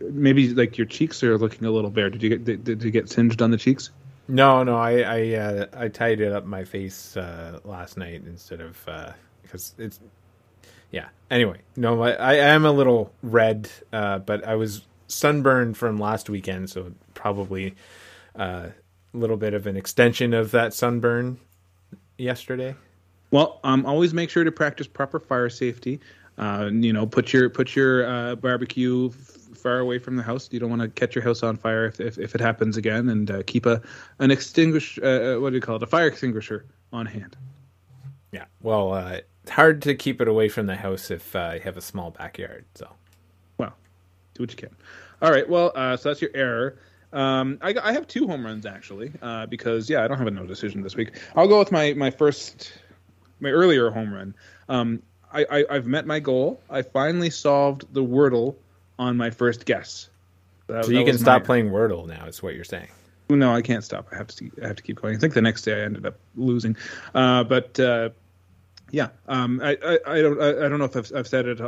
maybe 0.00 0.52
like 0.54 0.76
your 0.78 0.86
cheeks 0.86 1.22
are 1.22 1.38
looking 1.38 1.64
a 1.66 1.70
little 1.70 1.90
bare. 1.90 2.10
Did 2.10 2.22
you 2.22 2.28
get 2.30 2.44
did, 2.44 2.64
did 2.64 2.82
you 2.82 2.90
get 2.90 3.08
singed 3.08 3.40
on 3.42 3.50
the 3.50 3.56
cheeks? 3.56 3.90
No, 4.28 4.64
no, 4.64 4.76
I 4.76 5.00
I 5.02 5.34
uh, 5.34 5.66
I 5.76 5.88
tied 5.88 6.20
it 6.20 6.32
up 6.32 6.44
my 6.46 6.64
face 6.64 7.16
uh, 7.16 7.60
last 7.64 7.96
night 7.96 8.22
instead 8.26 8.60
of 8.60 8.76
because 9.42 9.74
it's 9.78 10.00
yeah. 10.90 11.08
Anyway, 11.30 11.58
no, 11.76 12.02
I, 12.02 12.12
I 12.12 12.34
am 12.34 12.64
a 12.64 12.72
little 12.72 13.12
red, 13.22 13.68
uh, 13.92 14.18
but 14.20 14.46
I 14.46 14.54
was 14.54 14.82
sunburned 15.08 15.76
from 15.76 15.98
last 15.98 16.30
weekend, 16.30 16.70
so 16.70 16.92
probably 17.14 17.74
uh, 18.38 18.68
a 19.12 19.16
little 19.16 19.36
bit 19.36 19.54
of 19.54 19.66
an 19.66 19.76
extension 19.76 20.34
of 20.34 20.50
that 20.52 20.72
sunburn 20.74 21.38
yesterday. 22.18 22.74
Well, 23.30 23.60
um, 23.64 23.84
always 23.86 24.14
make 24.14 24.30
sure 24.30 24.44
to 24.44 24.52
practice 24.52 24.86
proper 24.86 25.18
fire 25.18 25.50
safety. 25.50 26.00
Uh, 26.38 26.70
you 26.72 26.92
know, 26.92 27.06
put 27.06 27.32
your 27.32 27.48
put 27.48 27.74
your 27.74 28.06
uh, 28.06 28.36
barbecue 28.36 29.10
far 29.10 29.78
away 29.78 29.98
from 29.98 30.16
the 30.16 30.22
house. 30.22 30.48
You 30.52 30.60
don't 30.60 30.70
want 30.70 30.82
to 30.82 30.88
catch 30.88 31.14
your 31.14 31.24
house 31.24 31.42
on 31.42 31.56
fire 31.56 31.86
if 31.86 31.98
if, 31.98 32.18
if 32.18 32.34
it 32.34 32.40
happens 32.40 32.76
again, 32.76 33.08
and 33.08 33.30
uh, 33.30 33.42
keep 33.46 33.66
a 33.66 33.80
an 34.18 34.30
extinguish 34.30 34.98
uh, 34.98 35.36
what 35.36 35.50
do 35.50 35.56
you 35.56 35.62
call 35.62 35.76
it 35.76 35.82
a 35.82 35.86
fire 35.86 36.06
extinguisher 36.06 36.66
on 36.92 37.06
hand. 37.06 37.36
Yeah, 38.32 38.44
well, 38.60 38.92
uh, 38.92 39.20
it's 39.46 39.52
hard 39.52 39.80
to 39.82 39.94
keep 39.94 40.20
it 40.20 40.26
away 40.26 40.48
from 40.48 40.66
the 40.66 40.74
house 40.74 41.08
if 41.08 41.36
uh, 41.36 41.52
you 41.54 41.60
have 41.60 41.76
a 41.76 41.80
small 41.80 42.10
backyard. 42.10 42.64
So 42.74 42.88
Well, 43.58 43.72
do 44.34 44.42
what 44.42 44.50
you 44.50 44.56
can. 44.56 44.74
All 45.22 45.30
right. 45.30 45.48
Well, 45.48 45.70
uh, 45.76 45.96
so 45.96 46.08
that's 46.08 46.20
your 46.20 46.32
error. 46.34 46.78
Um, 47.12 47.56
I, 47.62 47.72
I 47.80 47.92
have 47.92 48.08
two 48.08 48.26
home 48.26 48.44
runs 48.44 48.66
actually, 48.66 49.12
uh, 49.22 49.46
because 49.46 49.88
yeah, 49.88 50.02
I 50.02 50.08
don't 50.08 50.18
have 50.18 50.26
a 50.26 50.32
no 50.32 50.46
decision 50.46 50.82
this 50.82 50.96
week. 50.96 51.12
I'll 51.36 51.46
go 51.46 51.60
with 51.60 51.70
my 51.70 51.94
my 51.94 52.10
first, 52.10 52.72
my 53.38 53.50
earlier 53.50 53.88
home 53.90 54.12
run. 54.12 54.34
Um, 54.68 55.00
I, 55.32 55.46
I 55.48 55.64
I've 55.70 55.86
met 55.86 56.06
my 56.08 56.18
goal. 56.18 56.60
I 56.68 56.82
finally 56.82 57.30
solved 57.30 57.84
the 57.94 58.02
Wordle 58.02 58.56
on 58.98 59.16
my 59.16 59.30
first 59.30 59.64
guess. 59.64 60.08
That- 60.66 60.86
so 60.86 60.90
you 60.90 61.04
can 61.04 61.16
stop 61.18 61.42
my- 61.42 61.46
playing 61.46 61.70
Wordle 61.70 62.08
now. 62.08 62.26
Is 62.26 62.42
what 62.42 62.56
you're 62.56 62.64
saying? 62.64 62.88
No, 63.30 63.54
I 63.54 63.62
can't 63.62 63.84
stop. 63.84 64.08
I 64.12 64.16
have 64.16 64.26
to. 64.26 64.50
I 64.62 64.66
have 64.66 64.76
to 64.76 64.82
keep 64.82 65.00
going. 65.00 65.14
I 65.14 65.18
think 65.20 65.34
the 65.34 65.42
next 65.42 65.62
day 65.62 65.80
I 65.82 65.84
ended 65.84 66.04
up 66.04 66.16
losing, 66.34 66.76
uh, 67.14 67.44
but 67.44 67.78
uh, 67.78 68.10
yeah, 68.90 69.08
um, 69.28 69.60
I, 69.62 69.76
I, 69.84 69.98
I 70.06 70.22
don't. 70.22 70.40
I, 70.40 70.66
I 70.66 70.68
don't 70.68 70.78
know 70.78 70.84
if 70.84 70.96
I've, 70.96 71.12
I've 71.14 71.28
said 71.28 71.46
it 71.46 71.60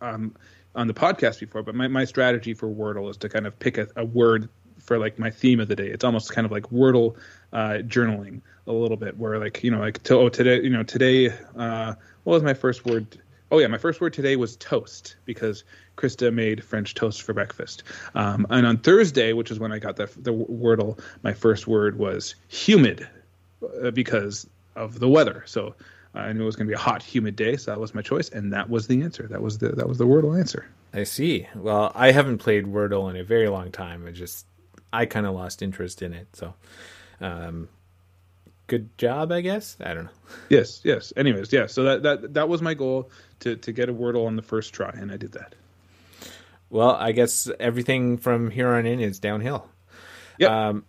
um, 0.00 0.34
on 0.74 0.86
the 0.86 0.94
podcast 0.94 1.40
before, 1.40 1.62
but 1.62 1.74
my, 1.74 1.88
my 1.88 2.04
strategy 2.04 2.54
for 2.54 2.68
Wordle 2.68 3.10
is 3.10 3.16
to 3.18 3.28
kind 3.28 3.46
of 3.46 3.58
pick 3.58 3.78
a, 3.78 3.88
a 3.96 4.04
word 4.04 4.48
for 4.78 4.98
like 4.98 5.18
my 5.18 5.30
theme 5.30 5.60
of 5.60 5.68
the 5.68 5.76
day. 5.76 5.88
It's 5.88 6.04
almost 6.04 6.32
kind 6.32 6.44
of 6.44 6.50
like 6.50 6.64
Wordle 6.64 7.16
uh, 7.52 7.78
journaling 7.82 8.40
a 8.66 8.72
little 8.72 8.96
bit, 8.96 9.18
where 9.18 9.38
like 9.38 9.62
you 9.62 9.70
know, 9.70 9.78
like 9.78 10.02
to, 10.04 10.14
oh 10.16 10.28
today, 10.28 10.62
you 10.62 10.70
know, 10.70 10.82
today, 10.82 11.30
uh, 11.56 11.94
what 12.24 12.34
was 12.34 12.42
my 12.42 12.54
first 12.54 12.84
word? 12.86 13.18
Oh 13.50 13.58
yeah, 13.58 13.66
my 13.66 13.78
first 13.78 14.00
word 14.00 14.14
today 14.14 14.36
was 14.36 14.56
toast 14.56 15.16
because 15.26 15.64
Krista 15.96 16.32
made 16.32 16.64
French 16.64 16.94
toast 16.94 17.22
for 17.22 17.34
breakfast. 17.34 17.84
Um, 18.14 18.46
and 18.50 18.66
on 18.66 18.78
Thursday, 18.78 19.32
which 19.32 19.50
is 19.50 19.58
when 19.58 19.70
I 19.70 19.78
got 19.78 19.96
the 19.96 20.06
the 20.16 20.32
Wordle, 20.32 20.98
my 21.22 21.34
first 21.34 21.66
word 21.66 21.98
was 21.98 22.34
humid 22.48 23.06
uh, 23.82 23.90
because 23.90 24.46
of 24.76 24.98
the 24.98 25.08
weather. 25.08 25.44
So 25.46 25.74
I 26.14 26.32
knew 26.32 26.42
it 26.42 26.46
was 26.46 26.56
going 26.56 26.68
to 26.68 26.70
be 26.70 26.74
a 26.74 26.78
hot, 26.78 27.02
humid 27.02 27.34
day, 27.34 27.56
so 27.56 27.72
that 27.72 27.80
was 27.80 27.94
my 27.94 28.02
choice, 28.02 28.28
and 28.28 28.52
that 28.52 28.70
was 28.70 28.86
the 28.86 29.02
answer. 29.02 29.26
That 29.26 29.42
was 29.42 29.58
the 29.58 29.70
that 29.70 29.88
was 29.88 29.98
the 29.98 30.06
Wordle 30.06 30.38
answer. 30.38 30.66
I 30.92 31.02
see. 31.02 31.48
Well, 31.56 31.90
I 31.94 32.12
haven't 32.12 32.38
played 32.38 32.66
Wordle 32.66 33.10
in 33.10 33.16
a 33.16 33.24
very 33.24 33.48
long 33.48 33.72
time. 33.72 34.06
I 34.06 34.12
just 34.12 34.46
I 34.92 35.06
kind 35.06 35.26
of 35.26 35.34
lost 35.34 35.60
interest 35.60 36.02
in 36.02 36.12
it. 36.12 36.28
So, 36.34 36.54
um, 37.20 37.68
good 38.68 38.96
job, 38.96 39.32
I 39.32 39.40
guess. 39.40 39.76
I 39.80 39.94
don't 39.94 40.04
know. 40.04 40.10
Yes, 40.48 40.80
yes. 40.84 41.12
Anyways, 41.16 41.52
yeah. 41.52 41.66
So 41.66 41.84
that 41.84 42.02
that 42.04 42.34
that 42.34 42.48
was 42.48 42.62
my 42.62 42.74
goal 42.74 43.10
to 43.40 43.56
to 43.56 43.72
get 43.72 43.88
a 43.88 43.94
Wordle 43.94 44.26
on 44.26 44.36
the 44.36 44.42
first 44.42 44.72
try, 44.72 44.90
and 44.90 45.10
I 45.10 45.16
did 45.16 45.32
that. 45.32 45.54
Well, 46.70 46.90
I 46.90 47.12
guess 47.12 47.50
everything 47.58 48.18
from 48.18 48.50
here 48.50 48.68
on 48.68 48.86
in 48.86 49.00
is 49.00 49.18
downhill. 49.18 49.68
Yep. 50.38 50.50
Um, 50.50 50.84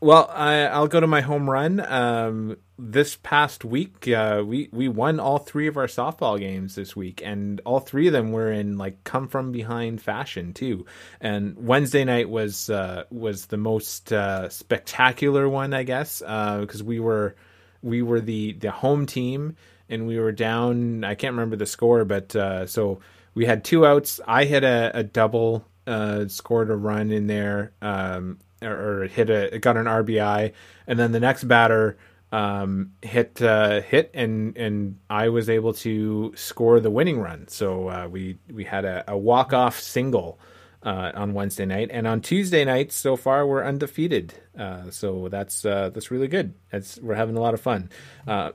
well, 0.00 0.30
I, 0.32 0.62
I'll 0.64 0.88
go 0.88 0.98
to 0.98 1.06
my 1.06 1.20
home 1.20 1.48
run. 1.48 1.78
Um, 1.80 2.56
this 2.80 3.16
past 3.22 3.64
week, 3.64 4.08
uh, 4.08 4.42
we 4.44 4.68
we 4.72 4.88
won 4.88 5.20
all 5.20 5.38
three 5.38 5.66
of 5.66 5.76
our 5.76 5.86
softball 5.86 6.38
games 6.38 6.74
this 6.74 6.96
week, 6.96 7.20
and 7.24 7.60
all 7.64 7.80
three 7.80 8.06
of 8.06 8.12
them 8.12 8.32
were 8.32 8.50
in 8.50 8.78
like 8.78 9.04
come 9.04 9.28
from 9.28 9.52
behind 9.52 10.00
fashion 10.00 10.52
too. 10.52 10.86
And 11.20 11.56
Wednesday 11.58 12.04
night 12.04 12.30
was 12.30 12.70
uh, 12.70 13.04
was 13.10 13.46
the 13.46 13.56
most 13.56 14.12
uh, 14.12 14.48
spectacular 14.48 15.48
one, 15.48 15.74
I 15.74 15.82
guess, 15.82 16.20
because 16.20 16.82
we 16.82 16.98
were 17.00 17.36
we 17.82 18.02
were 18.02 18.20
the 18.20 18.52
the 18.54 18.70
home 18.70 19.06
team, 19.06 19.56
and 19.88 20.06
we 20.06 20.18
were 20.18 20.32
down. 20.32 21.04
I 21.04 21.14
can't 21.14 21.34
remember 21.34 21.56
the 21.56 21.66
score, 21.66 22.04
but 22.04 22.34
uh, 22.34 22.66
so 22.66 23.00
we 23.34 23.44
had 23.44 23.64
two 23.64 23.86
outs. 23.86 24.20
I 24.26 24.44
hit 24.44 24.64
a, 24.64 24.90
a 24.94 25.02
double, 25.02 25.66
uh, 25.86 26.28
scored 26.28 26.70
a 26.70 26.76
run 26.76 27.10
in 27.10 27.26
there, 27.26 27.72
um, 27.82 28.38
or, 28.62 29.02
or 29.02 29.06
hit 29.06 29.28
a 29.28 29.58
got 29.58 29.76
an 29.76 29.86
RBI, 29.86 30.52
and 30.86 30.98
then 30.98 31.12
the 31.12 31.20
next 31.20 31.44
batter 31.44 31.96
um, 32.32 32.92
hit 33.02 33.40
uh, 33.42 33.80
hit, 33.80 34.10
and 34.14 34.56
and 34.56 34.98
I 35.08 35.28
was 35.28 35.48
able 35.50 35.72
to 35.74 36.32
score 36.36 36.80
the 36.80 36.90
winning 36.90 37.20
run. 37.20 37.48
So 37.48 37.88
uh, 37.88 38.08
we 38.08 38.38
we 38.50 38.64
had 38.64 38.84
a, 38.84 39.04
a 39.08 39.16
walk 39.16 39.52
off 39.52 39.78
single. 39.80 40.38
Uh, 40.82 41.12
on 41.14 41.34
Wednesday 41.34 41.66
night 41.66 41.90
and 41.92 42.06
on 42.06 42.22
Tuesday 42.22 42.64
night, 42.64 42.90
so 42.90 43.14
far 43.14 43.46
we're 43.46 43.62
undefeated. 43.62 44.32
Uh, 44.58 44.90
so 44.90 45.28
that's 45.28 45.66
uh, 45.66 45.90
that's 45.90 46.10
really 46.10 46.26
good. 46.26 46.54
That's 46.72 46.98
we're 47.02 47.16
having 47.16 47.36
a 47.36 47.40
lot 47.42 47.52
of 47.52 47.60
fun. 47.60 47.90
Uh, 48.26 48.52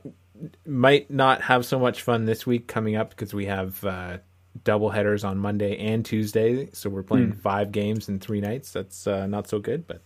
might 0.66 1.10
not 1.12 1.42
have 1.42 1.66
so 1.66 1.80
much 1.80 2.02
fun 2.02 2.26
this 2.26 2.46
week 2.46 2.68
coming 2.68 2.96
up 2.96 3.12
because 3.12 3.34
we 3.34 3.46
have 3.46 3.84
uh, 3.86 4.18
double 4.64 4.90
headers 4.90 5.24
on 5.24 5.38
Monday 5.38 5.78
and 5.78 6.06
Tuesday. 6.06 6.70
So 6.74 6.90
we're 6.90 7.04
playing 7.04 7.34
five 7.34 7.72
games 7.72 8.10
in 8.10 8.20
three 8.20 8.42
nights. 8.42 8.72
That's 8.72 9.08
uh, 9.08 9.28
not 9.28 9.48
so 9.48 9.60
good, 9.60 9.88
but 9.88 10.02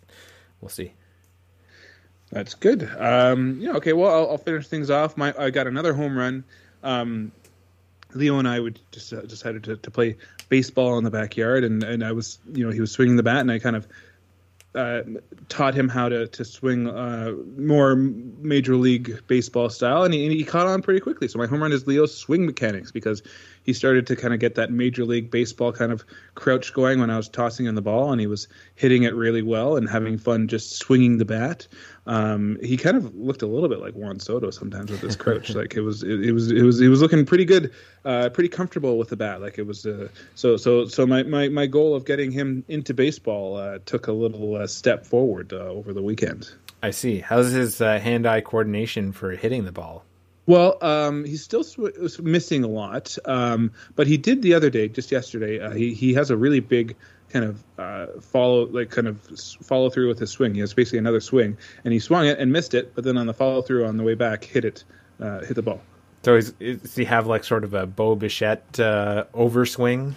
we'll 0.62 0.70
see. 0.70 0.94
That's 2.32 2.54
good. 2.54 2.90
Um, 2.98 3.60
yeah. 3.60 3.72
Okay. 3.74 3.94
Well, 3.94 4.12
I'll, 4.12 4.32
I'll 4.32 4.38
finish 4.38 4.68
things 4.68 4.90
off. 4.90 5.18
My 5.18 5.34
I 5.38 5.50
got 5.50 5.68
another 5.68 5.94
home 5.94 6.18
run. 6.18 6.44
Um, 6.84 7.32
Leo 8.14 8.40
and 8.40 8.48
I 8.48 8.60
would 8.60 8.80
just 8.92 9.14
uh, 9.14 9.22
decided 9.22 9.64
to, 9.66 9.78
to 9.78 9.92
play 9.92 10.18
baseball 10.50 10.98
in 10.98 11.04
the 11.04 11.12
backyard, 11.12 11.64
and, 11.64 11.84
and 11.84 12.04
I 12.04 12.12
was 12.12 12.40
you 12.54 12.66
know 12.66 12.72
he 12.72 12.82
was 12.82 12.92
swinging 12.92 13.16
the 13.16 13.24
bat, 13.24 13.42
and 13.42 13.52
I 13.52 13.60
kind 13.60 13.76
of 13.76 13.88
uh, 14.76 15.02
taught 15.48 15.74
him 15.74 15.90
how 15.90 16.10
to 16.10 16.28
to 16.28 16.46
swing 16.46 16.88
uh, 16.88 17.34
more 17.58 17.96
major 17.96 18.76
league 18.76 19.22
baseball 19.28 19.70
style, 19.70 20.04
and 20.04 20.14
he, 20.14 20.24
and 20.26 20.32
he 20.32 20.44
caught 20.44 20.68
on 20.68 20.82
pretty 20.82 21.00
quickly. 21.00 21.28
So 21.28 21.40
my 21.40 21.48
home 21.48 21.62
run 21.62 21.72
is 21.72 21.88
Leo's 21.88 22.16
swing 22.16 22.46
mechanics 22.46 22.92
because 22.92 23.24
he 23.70 23.74
started 23.74 24.08
to 24.08 24.16
kind 24.16 24.34
of 24.34 24.40
get 24.40 24.56
that 24.56 24.72
major 24.72 25.06
league 25.06 25.30
baseball 25.30 25.72
kind 25.72 25.92
of 25.92 26.04
crouch 26.34 26.74
going 26.74 27.00
when 27.00 27.12
I 27.12 27.18
was 27.18 27.30
tossing 27.30 27.68
him 27.68 27.76
the 27.76 27.84
ball, 27.84 28.12
and 28.12 28.20
he 28.20 28.26
was 28.26 28.48
hitting 28.74 29.04
it 29.04 29.14
really 29.14 29.44
well 29.44 29.78
and 29.78 29.88
having 29.88 30.18
fun 30.18 30.48
just 30.48 30.78
swinging 30.78 31.20
the 31.20 31.26
bat. 31.26 31.68
Um, 32.08 32.58
he 32.64 32.78
kind 32.78 32.98
of 32.98 33.14
looked 33.14 33.44
a 33.44 33.46
little 33.46 33.70
bit 33.70 33.80
like 33.80 33.94
Juan 33.94 34.20
Soto 34.20 34.50
sometimes 34.50 34.90
with 34.90 35.02
his 35.02 35.16
crouch. 35.16 35.50
like 35.56 35.76
it 35.76 35.82
was, 35.82 36.02
it, 36.02 36.20
it 36.20 36.32
was, 36.32 36.52
it 36.52 36.64
was, 36.64 36.82
it 36.82 36.88
was 36.88 37.00
looking 37.00 37.28
pretty 37.28 37.46
good, 37.46 37.72
uh, 38.06 38.30
pretty 38.30 38.50
comfortable 38.50 38.98
with 38.98 39.10
the 39.10 39.16
bat. 39.16 39.40
Like 39.40 39.60
it 39.60 39.68
was, 39.68 39.86
uh, 39.86 40.08
so, 40.34 40.58
so, 40.58 40.88
so 40.88 41.06
my, 41.06 41.22
my, 41.22 41.48
my 41.50 41.68
goal 41.68 41.94
of 41.94 42.06
getting 42.06 42.32
him 42.32 42.66
into 42.68 42.96
baseball 42.96 43.56
uh, 43.56 43.78
took 43.86 44.08
a 44.08 44.14
little 44.14 44.56
uh, 44.56 44.66
step 44.66 45.06
forward 45.06 45.54
uh, 45.54 45.58
over 45.58 45.94
the 45.94 46.02
weekend. 46.02 46.50
I 46.82 46.90
see. 46.90 47.20
How's 47.20 47.52
his 47.52 47.82
uh, 47.82 48.00
hand-eye 48.00 48.42
coordination 48.42 49.12
for 49.12 49.30
hitting 49.34 49.66
the 49.66 49.72
ball? 49.72 50.06
Well, 50.50 50.80
um, 50.82 51.26
he's 51.26 51.44
still 51.44 51.64
sw- 51.64 52.20
missing 52.22 52.64
a 52.64 52.68
lot, 52.68 53.16
um, 53.26 53.72
but 53.96 54.08
he 54.08 54.18
did 54.18 54.42
the 54.42 54.56
other 54.56 54.72
day, 54.72 54.88
just 54.88 55.12
yesterday. 55.12 55.60
Uh, 55.60 55.70
he 55.74 55.94
he 55.94 56.16
has 56.16 56.32
a 56.32 56.38
really 56.38 56.60
big 56.60 56.96
kind 57.30 57.46
of 57.46 57.64
uh, 57.78 58.08
follow, 58.20 58.66
like 58.66 58.90
kind 58.90 59.08
of 59.08 59.22
follow 59.62 59.92
through 59.92 60.08
with 60.08 60.18
his 60.18 60.32
swing. 60.32 60.56
He 60.56 60.62
has 60.62 60.74
basically 60.74 60.98
another 60.98 61.20
swing, 61.20 61.56
and 61.84 61.94
he 61.94 62.00
swung 62.00 62.26
it 62.26 62.40
and 62.40 62.52
missed 62.52 62.74
it, 62.74 62.96
but 62.96 63.04
then 63.04 63.16
on 63.16 63.28
the 63.28 63.34
follow 63.36 63.62
through 63.62 63.86
on 63.86 63.98
the 63.98 64.04
way 64.04 64.16
back, 64.16 64.44
hit 64.44 64.66
it, 64.66 64.84
uh, 65.22 65.42
hit 65.42 65.54
the 65.54 65.62
ball. 65.62 65.84
So 66.24 66.34
is, 66.36 66.52
is, 66.60 66.82
does 66.82 66.96
he 66.96 67.06
have 67.06 67.28
like 67.28 67.44
sort 67.44 67.64
of 67.64 67.76
a 67.76 67.86
Bo 67.86 68.16
Bichette 68.16 68.80
uh, 68.80 69.26
overswing? 69.36 70.16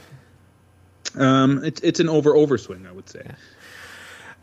Um, 1.14 1.62
it's 1.62 1.82
it's 1.82 2.00
an 2.00 2.08
over 2.08 2.34
over 2.34 2.56
swing, 2.56 2.86
I 2.86 2.92
would 2.92 3.10
say. 3.10 3.26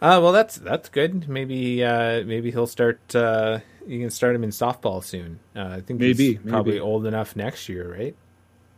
Uh, 0.03 0.19
well, 0.21 0.33
that's 0.33 0.55
that's 0.57 0.89
good. 0.89 1.27
Maybe 1.27 1.83
uh, 1.83 2.23
maybe 2.25 2.51
he'll 2.51 2.67
start. 2.67 3.15
Uh, 3.15 3.61
you 3.89 3.99
can 3.99 4.11
start 4.11 4.35
him 4.35 4.43
in 4.43 4.51
softball 4.51 5.03
soon. 5.03 5.39
Uh, 5.55 5.65
I 5.65 5.81
think 5.81 5.99
Maybe, 5.99 6.33
he's 6.33 6.37
probably 6.47 6.73
maybe. 6.73 6.81
old 6.81 7.07
enough 7.07 7.35
next 7.35 7.67
year, 7.67 7.91
right? 7.91 8.15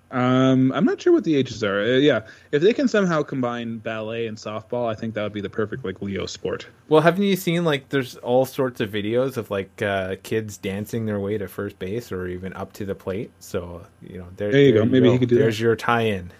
Um, 0.09 0.71
I'm 0.71 0.85
not 0.85 1.01
sure 1.01 1.13
what 1.13 1.25
the 1.25 1.35
ages 1.35 1.63
are. 1.63 1.81
Uh, 1.81 1.97
yeah, 1.97 2.21
if 2.51 2.61
they 2.61 2.73
can 2.73 2.87
somehow 2.87 3.21
combine 3.21 3.77
ballet 3.77 4.27
and 4.27 4.37
softball, 4.37 4.89
I 4.89 4.95
think 4.95 5.13
that 5.13 5.23
would 5.23 5.33
be 5.33 5.41
the 5.41 5.49
perfect 5.49 5.83
like 5.85 6.01
Leo 6.01 6.25
sport. 6.25 6.65
Well, 6.89 7.01
haven't 7.01 7.23
you 7.23 7.35
seen 7.35 7.65
like 7.65 7.89
there's 7.89 8.15
all 8.17 8.45
sorts 8.45 8.79
of 8.81 8.89
videos 8.89 9.37
of 9.37 9.51
like 9.51 9.81
uh, 9.81 10.15
kids 10.23 10.57
dancing 10.57 11.05
their 11.05 11.19
way 11.19 11.37
to 11.37 11.47
first 11.47 11.77
base 11.79 12.11
or 12.11 12.27
even 12.27 12.53
up 12.53 12.73
to 12.73 12.85
the 12.85 12.95
plate? 12.95 13.31
So 13.39 13.85
you 14.01 14.17
know, 14.17 14.27
there, 14.37 14.51
there 14.51 14.61
you 14.61 14.73
go. 14.73 14.85
Maybe 14.85 15.07
go. 15.07 15.13
he 15.13 15.19
could 15.19 15.29
do. 15.29 15.37
There's 15.37 15.57
that. 15.57 15.63
your 15.63 15.75
tie-in. 15.75 16.31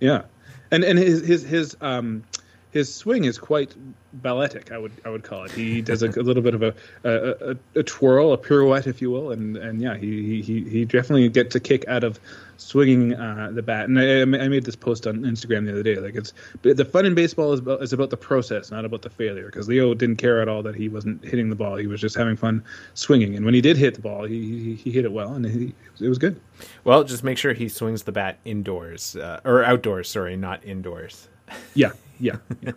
Yeah, 0.00 0.22
and 0.70 0.84
and 0.84 0.98
his 0.98 1.26
his 1.26 1.42
his 1.42 1.76
um 1.80 2.24
his 2.70 2.94
swing 2.94 3.24
is 3.24 3.38
quite 3.38 3.74
balletic. 4.12 4.72
I 4.72 4.78
would 4.78 4.92
I 5.04 5.10
would 5.10 5.22
call 5.22 5.44
it. 5.44 5.50
He 5.50 5.80
does 5.80 6.02
a, 6.02 6.08
a 6.08 6.22
little 6.22 6.42
bit 6.42 6.54
of 6.54 6.62
a, 6.62 6.74
a, 7.04 7.56
a, 7.76 7.82
twirl, 7.82 8.32
a 8.32 8.38
pirouette, 8.38 8.86
if 8.86 9.00
you 9.00 9.10
will, 9.10 9.30
and 9.32 9.56
and 9.56 9.80
yeah, 9.80 9.96
he 9.96 10.42
he 10.42 10.62
he 10.64 10.84
definitely 10.84 11.28
gets 11.28 11.54
a 11.54 11.60
kick 11.60 11.86
out 11.88 12.04
of 12.04 12.20
swinging 12.58 13.14
uh, 13.14 13.50
the 13.52 13.62
bat. 13.62 13.88
And 13.88 13.98
I, 13.98 14.20
I, 14.20 14.48
made 14.48 14.64
this 14.64 14.76
post 14.76 15.06
on 15.06 15.20
Instagram 15.20 15.64
the 15.64 15.72
other 15.72 15.82
day. 15.82 15.96
Like 15.96 16.14
it's 16.14 16.32
the 16.62 16.84
fun 16.84 17.06
in 17.06 17.14
baseball 17.14 17.52
is 17.52 17.60
about, 17.60 17.82
is 17.82 17.92
about 17.92 18.10
the 18.10 18.16
process, 18.16 18.70
not 18.70 18.84
about 18.84 19.02
the 19.02 19.10
failure. 19.10 19.46
Because 19.46 19.68
Leo 19.68 19.94
didn't 19.94 20.16
care 20.16 20.42
at 20.42 20.48
all 20.48 20.62
that 20.64 20.74
he 20.74 20.88
wasn't 20.88 21.24
hitting 21.24 21.48
the 21.50 21.56
ball. 21.56 21.76
He 21.76 21.86
was 21.86 22.00
just 22.00 22.16
having 22.16 22.36
fun 22.36 22.62
swinging. 22.94 23.36
And 23.36 23.44
when 23.44 23.54
he 23.54 23.60
did 23.60 23.76
hit 23.76 23.94
the 23.94 24.02
ball, 24.02 24.24
he 24.24 24.38
he, 24.38 24.74
he 24.74 24.90
hit 24.90 25.04
it 25.04 25.12
well, 25.12 25.32
and 25.32 25.46
he, 25.46 25.74
it 26.00 26.08
was 26.08 26.18
good. 26.18 26.40
Well, 26.84 27.04
just 27.04 27.24
make 27.24 27.38
sure 27.38 27.52
he 27.52 27.68
swings 27.68 28.02
the 28.02 28.12
bat 28.12 28.38
indoors 28.44 29.16
uh, 29.16 29.40
or 29.44 29.64
outdoors. 29.64 30.10
Sorry, 30.10 30.36
not 30.36 30.64
indoors. 30.64 31.28
Yeah, 31.74 31.92
yeah. 32.18 32.36
yeah. 32.60 32.72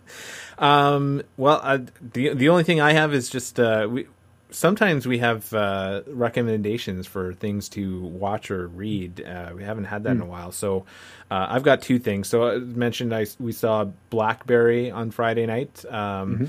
um, 0.58 1.22
well, 1.36 1.60
uh, 1.62 1.78
the 2.00 2.34
the 2.34 2.48
only 2.48 2.64
thing 2.64 2.80
I 2.80 2.92
have 2.92 3.14
is 3.14 3.28
just 3.28 3.58
uh, 3.58 3.88
we 3.90 4.06
sometimes 4.50 5.06
we 5.06 5.18
have 5.18 5.52
uh, 5.52 6.02
recommendations 6.06 7.06
for 7.06 7.34
things 7.34 7.68
to 7.70 8.02
watch 8.02 8.50
or 8.50 8.68
read. 8.68 9.24
Uh, 9.24 9.52
we 9.54 9.64
haven't 9.64 9.84
had 9.84 10.04
that 10.04 10.10
mm. 10.10 10.16
in 10.16 10.20
a 10.20 10.24
hmm. 10.24 10.30
while, 10.30 10.52
so 10.52 10.84
uh, 11.30 11.46
I've 11.48 11.62
got 11.62 11.82
two 11.82 11.98
things. 11.98 12.28
So 12.28 12.48
I 12.48 12.58
mentioned 12.58 13.14
I 13.14 13.26
we 13.40 13.52
saw 13.52 13.84
Blackberry 14.10 14.90
on 14.90 15.10
Friday 15.10 15.46
night. 15.46 15.84
Um, 15.86 16.34
mm-hmm. 16.34 16.44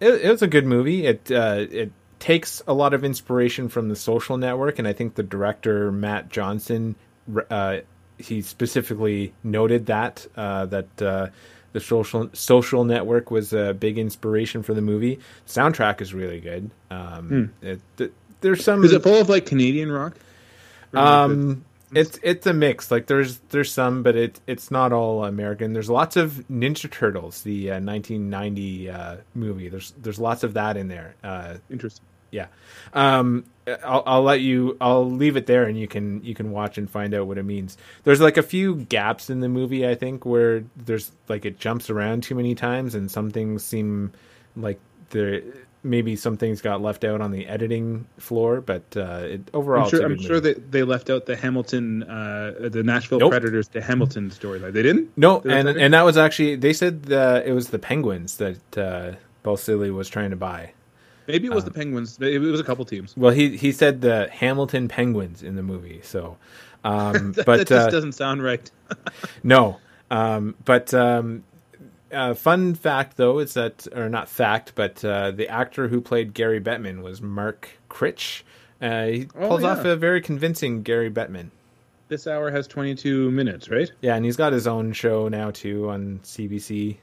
it, 0.00 0.24
it, 0.24 0.30
was 0.30 0.42
a 0.42 0.48
good 0.48 0.66
movie. 0.66 1.06
It 1.06 1.30
uh, 1.30 1.66
it 1.70 1.92
takes 2.18 2.62
a 2.66 2.72
lot 2.72 2.94
of 2.94 3.04
inspiration 3.04 3.68
from 3.68 3.88
the 3.88 3.96
Social 3.96 4.36
Network, 4.36 4.78
and 4.78 4.86
I 4.86 4.92
think 4.92 5.14
the 5.14 5.22
director 5.22 5.90
Matt 5.90 6.28
Johnson 6.28 6.96
uh, 7.50 7.78
he 8.18 8.42
specifically 8.42 9.34
noted 9.42 9.86
that 9.86 10.26
uh, 10.36 10.66
that 10.66 11.32
the 11.76 11.80
social 11.80 12.30
social 12.32 12.84
network 12.84 13.30
was 13.30 13.52
a 13.52 13.74
big 13.74 13.98
inspiration 13.98 14.62
for 14.62 14.72
the 14.72 14.80
movie. 14.80 15.20
Soundtrack 15.46 16.00
is 16.00 16.14
really 16.14 16.40
good. 16.40 16.70
Um, 16.90 17.28
hmm. 17.28 17.66
it, 17.66 17.80
it, 17.98 18.14
there's 18.40 18.64
some. 18.64 18.82
Is 18.82 18.94
it 18.94 19.02
full 19.02 19.20
of 19.20 19.28
like 19.28 19.44
Canadian 19.44 19.92
rock? 19.92 20.16
Um, 20.94 21.66
it's 21.92 22.18
it's 22.22 22.46
a 22.46 22.54
mix. 22.54 22.90
Like 22.90 23.08
there's 23.08 23.40
there's 23.50 23.70
some, 23.70 24.02
but 24.02 24.16
it 24.16 24.40
it's 24.46 24.70
not 24.70 24.94
all 24.94 25.26
American. 25.26 25.74
There's 25.74 25.90
lots 25.90 26.16
of 26.16 26.42
Ninja 26.50 26.90
Turtles, 26.90 27.42
the 27.42 27.72
uh, 27.72 27.74
1990 27.74 28.88
uh, 28.88 29.16
movie. 29.34 29.68
There's 29.68 29.92
there's 29.98 30.18
lots 30.18 30.44
of 30.44 30.54
that 30.54 30.78
in 30.78 30.88
there. 30.88 31.14
Uh, 31.22 31.56
Interesting 31.68 32.06
yeah. 32.30 32.46
Um, 32.92 33.44
I'll, 33.84 34.02
I'll 34.06 34.22
let 34.22 34.40
you. 34.40 34.76
I'll 34.80 35.10
leave 35.10 35.36
it 35.36 35.46
there, 35.46 35.64
and 35.64 35.78
you 35.78 35.88
can 35.88 36.22
you 36.24 36.34
can 36.34 36.52
watch 36.52 36.78
and 36.78 36.88
find 36.88 37.14
out 37.14 37.26
what 37.26 37.38
it 37.38 37.42
means. 37.42 37.76
There's 38.04 38.20
like 38.20 38.36
a 38.36 38.42
few 38.42 38.76
gaps 38.76 39.28
in 39.30 39.40
the 39.40 39.48
movie, 39.48 39.86
I 39.86 39.94
think, 39.94 40.24
where 40.24 40.64
there's 40.76 41.12
like 41.28 41.44
it 41.44 41.58
jumps 41.58 41.90
around 41.90 42.22
too 42.22 42.34
many 42.34 42.54
times, 42.54 42.94
and 42.94 43.10
some 43.10 43.30
things 43.30 43.64
seem 43.64 44.12
like 44.56 44.78
there 45.10 45.42
maybe 45.86 46.16
some 46.16 46.36
things 46.36 46.60
got 46.60 46.82
left 46.82 47.04
out 47.04 47.20
on 47.20 47.30
the 47.30 47.46
editing 47.46 48.06
floor, 48.18 48.60
but 48.60 48.82
uh, 48.96 49.20
it, 49.22 49.50
overall, 49.54 49.84
I'm 49.84 49.90
sure, 49.90 50.04
I'm 50.04 50.20
sure 50.20 50.40
that 50.40 50.70
they 50.70 50.82
left 50.82 51.08
out 51.08 51.26
the 51.26 51.36
Hamilton, 51.36 52.02
uh, 52.02 52.68
the 52.68 52.82
Nashville 52.82 53.20
nope. 53.20 53.30
Predators 53.30 53.68
to 53.68 53.80
Hamilton 53.80 54.30
storyline. 54.30 54.72
They 54.72 54.82
didn't. 54.82 55.16
No, 55.16 55.40
Did 55.40 55.52
and 55.52 55.68
and 55.68 55.94
that 55.94 56.02
was 56.02 56.16
actually 56.16 56.56
they 56.56 56.72
said 56.72 57.04
that 57.04 57.46
it 57.46 57.52
was 57.52 57.68
the 57.68 57.78
Penguins 57.78 58.36
that 58.36 58.78
uh, 58.78 59.12
Balsillie 59.44 59.94
was 59.94 60.08
trying 60.08 60.30
to 60.30 60.36
buy. 60.36 60.72
Maybe 61.26 61.46
it 61.46 61.54
was 61.54 61.64
um, 61.64 61.70
the 61.70 61.74
Penguins. 61.74 62.18
Maybe 62.20 62.36
It 62.36 62.50
was 62.50 62.60
a 62.60 62.64
couple 62.64 62.84
teams. 62.84 63.16
Well, 63.16 63.32
he 63.32 63.56
he 63.56 63.72
said 63.72 64.00
the 64.00 64.28
Hamilton 64.30 64.88
Penguins 64.88 65.42
in 65.42 65.56
the 65.56 65.62
movie. 65.62 66.00
So, 66.02 66.36
um, 66.84 67.32
that, 67.36 67.46
but 67.46 67.58
that 67.58 67.68
just 67.68 67.88
uh, 67.88 67.90
doesn't 67.90 68.12
sound 68.12 68.42
right. 68.42 68.70
no, 69.42 69.78
um, 70.10 70.54
but 70.64 70.94
um, 70.94 71.44
uh, 72.12 72.34
fun 72.34 72.74
fact 72.74 73.16
though 73.16 73.38
is 73.38 73.54
that, 73.54 73.86
or 73.94 74.08
not 74.08 74.28
fact, 74.28 74.72
but 74.74 75.04
uh, 75.04 75.30
the 75.30 75.48
actor 75.48 75.88
who 75.88 76.00
played 76.00 76.34
Gary 76.34 76.60
Bettman 76.60 77.02
was 77.02 77.20
Mark 77.20 77.70
Critch. 77.88 78.44
Uh, 78.80 79.06
he 79.06 79.28
oh, 79.36 79.48
pulls 79.48 79.62
yeah. 79.62 79.70
off 79.70 79.84
a 79.84 79.96
very 79.96 80.20
convincing 80.20 80.82
Gary 80.82 81.10
Bettman. 81.10 81.50
This 82.08 82.26
hour 82.26 82.50
has 82.50 82.68
22 82.68 83.30
minutes, 83.32 83.68
right? 83.68 83.90
Yeah, 84.00 84.14
and 84.14 84.24
he's 84.24 84.36
got 84.36 84.52
his 84.52 84.66
own 84.66 84.92
show 84.92 85.28
now 85.28 85.50
too 85.50 85.90
on 85.90 86.20
CBC. 86.22 86.98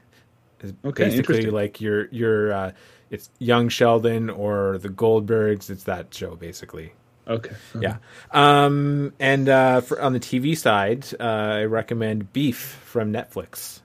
okay, 0.86 1.04
basically 1.06 1.48
like 1.48 1.82
your 1.82 2.08
your 2.08 2.54
uh, 2.54 2.72
it's 3.10 3.30
Young 3.40 3.70
Sheldon 3.70 4.30
or 4.30 4.78
the 4.78 4.90
Goldbergs. 4.90 5.70
It's 5.70 5.84
that 5.84 6.14
show 6.14 6.36
basically. 6.36 6.94
Okay. 7.28 7.52
Uh-huh. 7.52 7.80
Yeah. 7.82 7.98
Um, 8.32 9.14
and 9.20 9.48
uh, 9.48 9.82
for, 9.82 10.02
on 10.02 10.14
the 10.14 10.20
TV 10.20 10.58
side, 10.58 11.08
uh, 11.20 11.24
I 11.24 11.66
recommend 11.66 12.34
Beef 12.34 12.58
from 12.58 13.14
Netflix. 13.14 13.80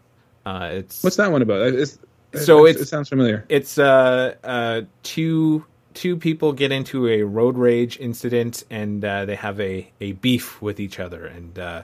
Uh, 0.44 0.70
it's 0.72 1.04
what's 1.04 1.16
that 1.16 1.30
one 1.30 1.42
about? 1.42 1.74
It's, 1.74 1.98
so 2.34 2.66
it's, 2.66 2.80
it 2.80 2.88
sounds 2.88 3.08
familiar. 3.08 3.44
It's 3.48 3.78
uh, 3.78 4.34
uh, 4.42 4.82
two 5.02 5.64
two 5.94 6.16
people 6.16 6.52
get 6.52 6.72
into 6.72 7.08
a 7.08 7.22
road 7.22 7.58
rage 7.58 7.98
incident, 7.98 8.64
and 8.70 9.04
uh, 9.04 9.24
they 9.24 9.34
have 9.34 9.60
a, 9.60 9.90
a 10.00 10.12
beef 10.12 10.60
with 10.62 10.80
each 10.80 11.00
other, 11.00 11.26
and 11.26 11.58
uh, 11.58 11.82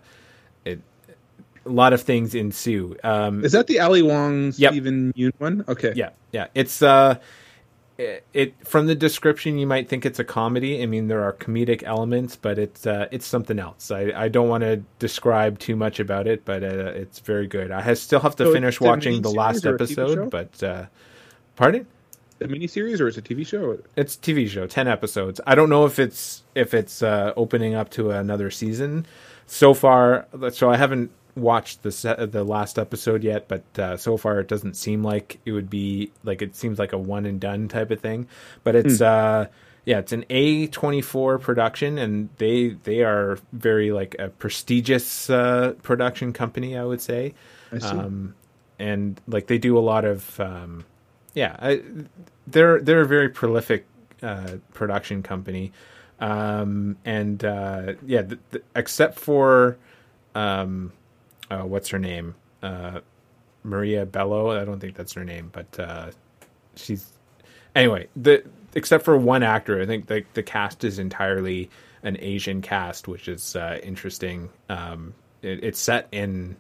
a 1.66 1.70
lot 1.70 1.92
of 1.92 2.02
things 2.02 2.34
ensue. 2.34 2.96
Um, 3.02 3.44
Is 3.44 3.52
that 3.52 3.66
the 3.66 3.80
Ali 3.80 4.02
Wong 4.02 4.52
yep. 4.56 4.74
Yeun 4.74 5.32
one? 5.38 5.64
Okay. 5.68 5.92
Yeah, 5.94 6.10
yeah. 6.32 6.48
It's 6.54 6.82
uh, 6.82 7.18
it, 7.96 8.26
it, 8.32 8.66
from 8.66 8.86
the 8.86 8.94
description 8.94 9.56
you 9.56 9.66
might 9.66 9.88
think 9.88 10.04
it's 10.04 10.18
a 10.18 10.24
comedy. 10.24 10.82
I 10.82 10.86
mean, 10.86 11.08
there 11.08 11.22
are 11.22 11.32
comedic 11.32 11.82
elements, 11.84 12.36
but 12.36 12.58
it's 12.58 12.86
uh, 12.86 13.06
it's 13.10 13.26
something 13.26 13.58
else. 13.58 13.90
I, 13.90 14.12
I 14.14 14.28
don't 14.28 14.48
want 14.48 14.62
to 14.62 14.82
describe 14.98 15.58
too 15.58 15.76
much 15.76 16.00
about 16.00 16.26
it, 16.26 16.44
but 16.44 16.62
uh, 16.64 16.92
it's 16.94 17.20
very 17.20 17.46
good. 17.46 17.70
I 17.70 17.80
have, 17.82 17.98
still 17.98 18.20
have 18.20 18.36
to 18.36 18.46
so 18.46 18.52
finish 18.52 18.80
watching 18.80 19.22
the 19.22 19.30
last 19.30 19.64
episode, 19.64 20.30
but 20.30 20.62
uh, 20.62 20.86
pardon. 21.56 21.86
A 22.40 22.48
miniseries 22.48 23.00
or 23.00 23.06
it's 23.06 23.16
a 23.16 23.22
TV 23.22 23.46
show? 23.46 23.78
It's 23.96 24.16
TV 24.16 24.48
show, 24.48 24.66
ten 24.66 24.88
episodes. 24.88 25.40
I 25.46 25.54
don't 25.54 25.70
know 25.70 25.86
if 25.86 26.00
it's 26.00 26.42
if 26.56 26.74
it's 26.74 27.00
uh, 27.00 27.32
opening 27.36 27.74
up 27.74 27.90
to 27.90 28.10
another 28.10 28.50
season. 28.50 29.06
So 29.46 29.72
far, 29.74 30.26
so 30.52 30.70
I 30.70 30.76
haven't 30.76 31.10
watched 31.37 31.82
the 31.82 31.93
set, 31.93 32.32
the 32.32 32.45
last 32.45 32.78
episode 32.78 33.24
yet, 33.24 33.49
but 33.49 33.78
uh, 33.78 33.97
so 33.97 34.16
far 34.16 34.41
it 34.41 34.49
doesn't 34.49 34.74
seem 34.74 35.03
like 35.03 35.41
it 35.45 35.53
would 35.53 35.70
be 35.70 36.12
like 36.22 36.43
it 36.43 36.57
seems 36.57 36.78
like 36.78 36.93
a 36.93 36.99
one 36.99 37.26
and 37.26 37.41
done 37.41 37.68
type 37.68 37.91
of 37.91 38.01
thing. 38.01 38.28
But 38.62 38.76
it's 38.76 38.99
mm. 38.99 39.07
uh, 39.07 39.49
yeah, 39.85 39.99
it's 39.99 40.12
an 40.12 40.24
A 40.30 40.66
twenty 40.68 41.03
four 41.03 41.39
production, 41.39 41.99
and 41.99 42.28
they 42.39 42.70
they 42.70 43.03
are 43.03 43.39
very 43.53 43.93
like 43.93 44.16
a 44.18 44.28
prestigious 44.28 45.28
uh, 45.28 45.74
production 45.82 46.32
company, 46.32 46.76
I 46.76 46.85
would 46.85 47.01
say. 47.01 47.35
I 47.72 47.78
see. 47.78 47.87
Um, 47.87 48.35
and 48.78 49.20
like 49.26 49.47
they 49.47 49.59
do 49.59 49.78
a 49.78 49.80
lot 49.80 50.05
of 50.05 50.41
um, 50.41 50.85
yeah, 51.35 51.57
I, 51.59 51.82
they're 52.47 52.80
they're 52.80 53.03
a 53.03 53.07
very 53.07 53.28
prolific 53.28 53.87
uh, 54.22 54.57
production 54.72 55.22
company. 55.22 55.72
Um, 56.20 56.97
and 57.05 57.45
uh, 57.45 57.95
yeah, 58.07 58.22
the, 58.22 58.39
the, 58.53 58.62
except 58.74 59.18
for 59.18 59.76
um, 60.35 60.93
uh, 61.51 61.62
what's 61.62 61.88
her 61.88 61.99
name? 61.99 62.34
Uh, 62.62 63.01
Maria 63.62 64.07
Bello. 64.07 64.51
I 64.51 64.64
don't 64.64 64.80
think 64.80 64.95
that's 64.97 65.14
her 65.14 65.24
name, 65.24 65.51
but 65.53 65.78
uh, 65.78 66.11
she's 66.76 67.12
anyway. 67.74 68.09
The 68.16 68.45
except 68.74 69.05
for 69.05 69.16
one 69.16 69.42
actor, 69.42 69.80
I 69.80 69.86
think 69.86 70.07
the 70.07 70.24
the 70.34 70.42
cast 70.42 70.84
is 70.84 70.99
entirely 70.99 71.70
an 72.03 72.18
Asian 72.20 72.62
cast, 72.62 73.08
which 73.08 73.29
is 73.29 73.57
uh, 73.57 73.79
interesting. 73.83 74.50
Um, 74.68 75.14
it, 75.42 75.64
it's 75.64 75.80
set 75.80 76.08
in, 76.12 76.57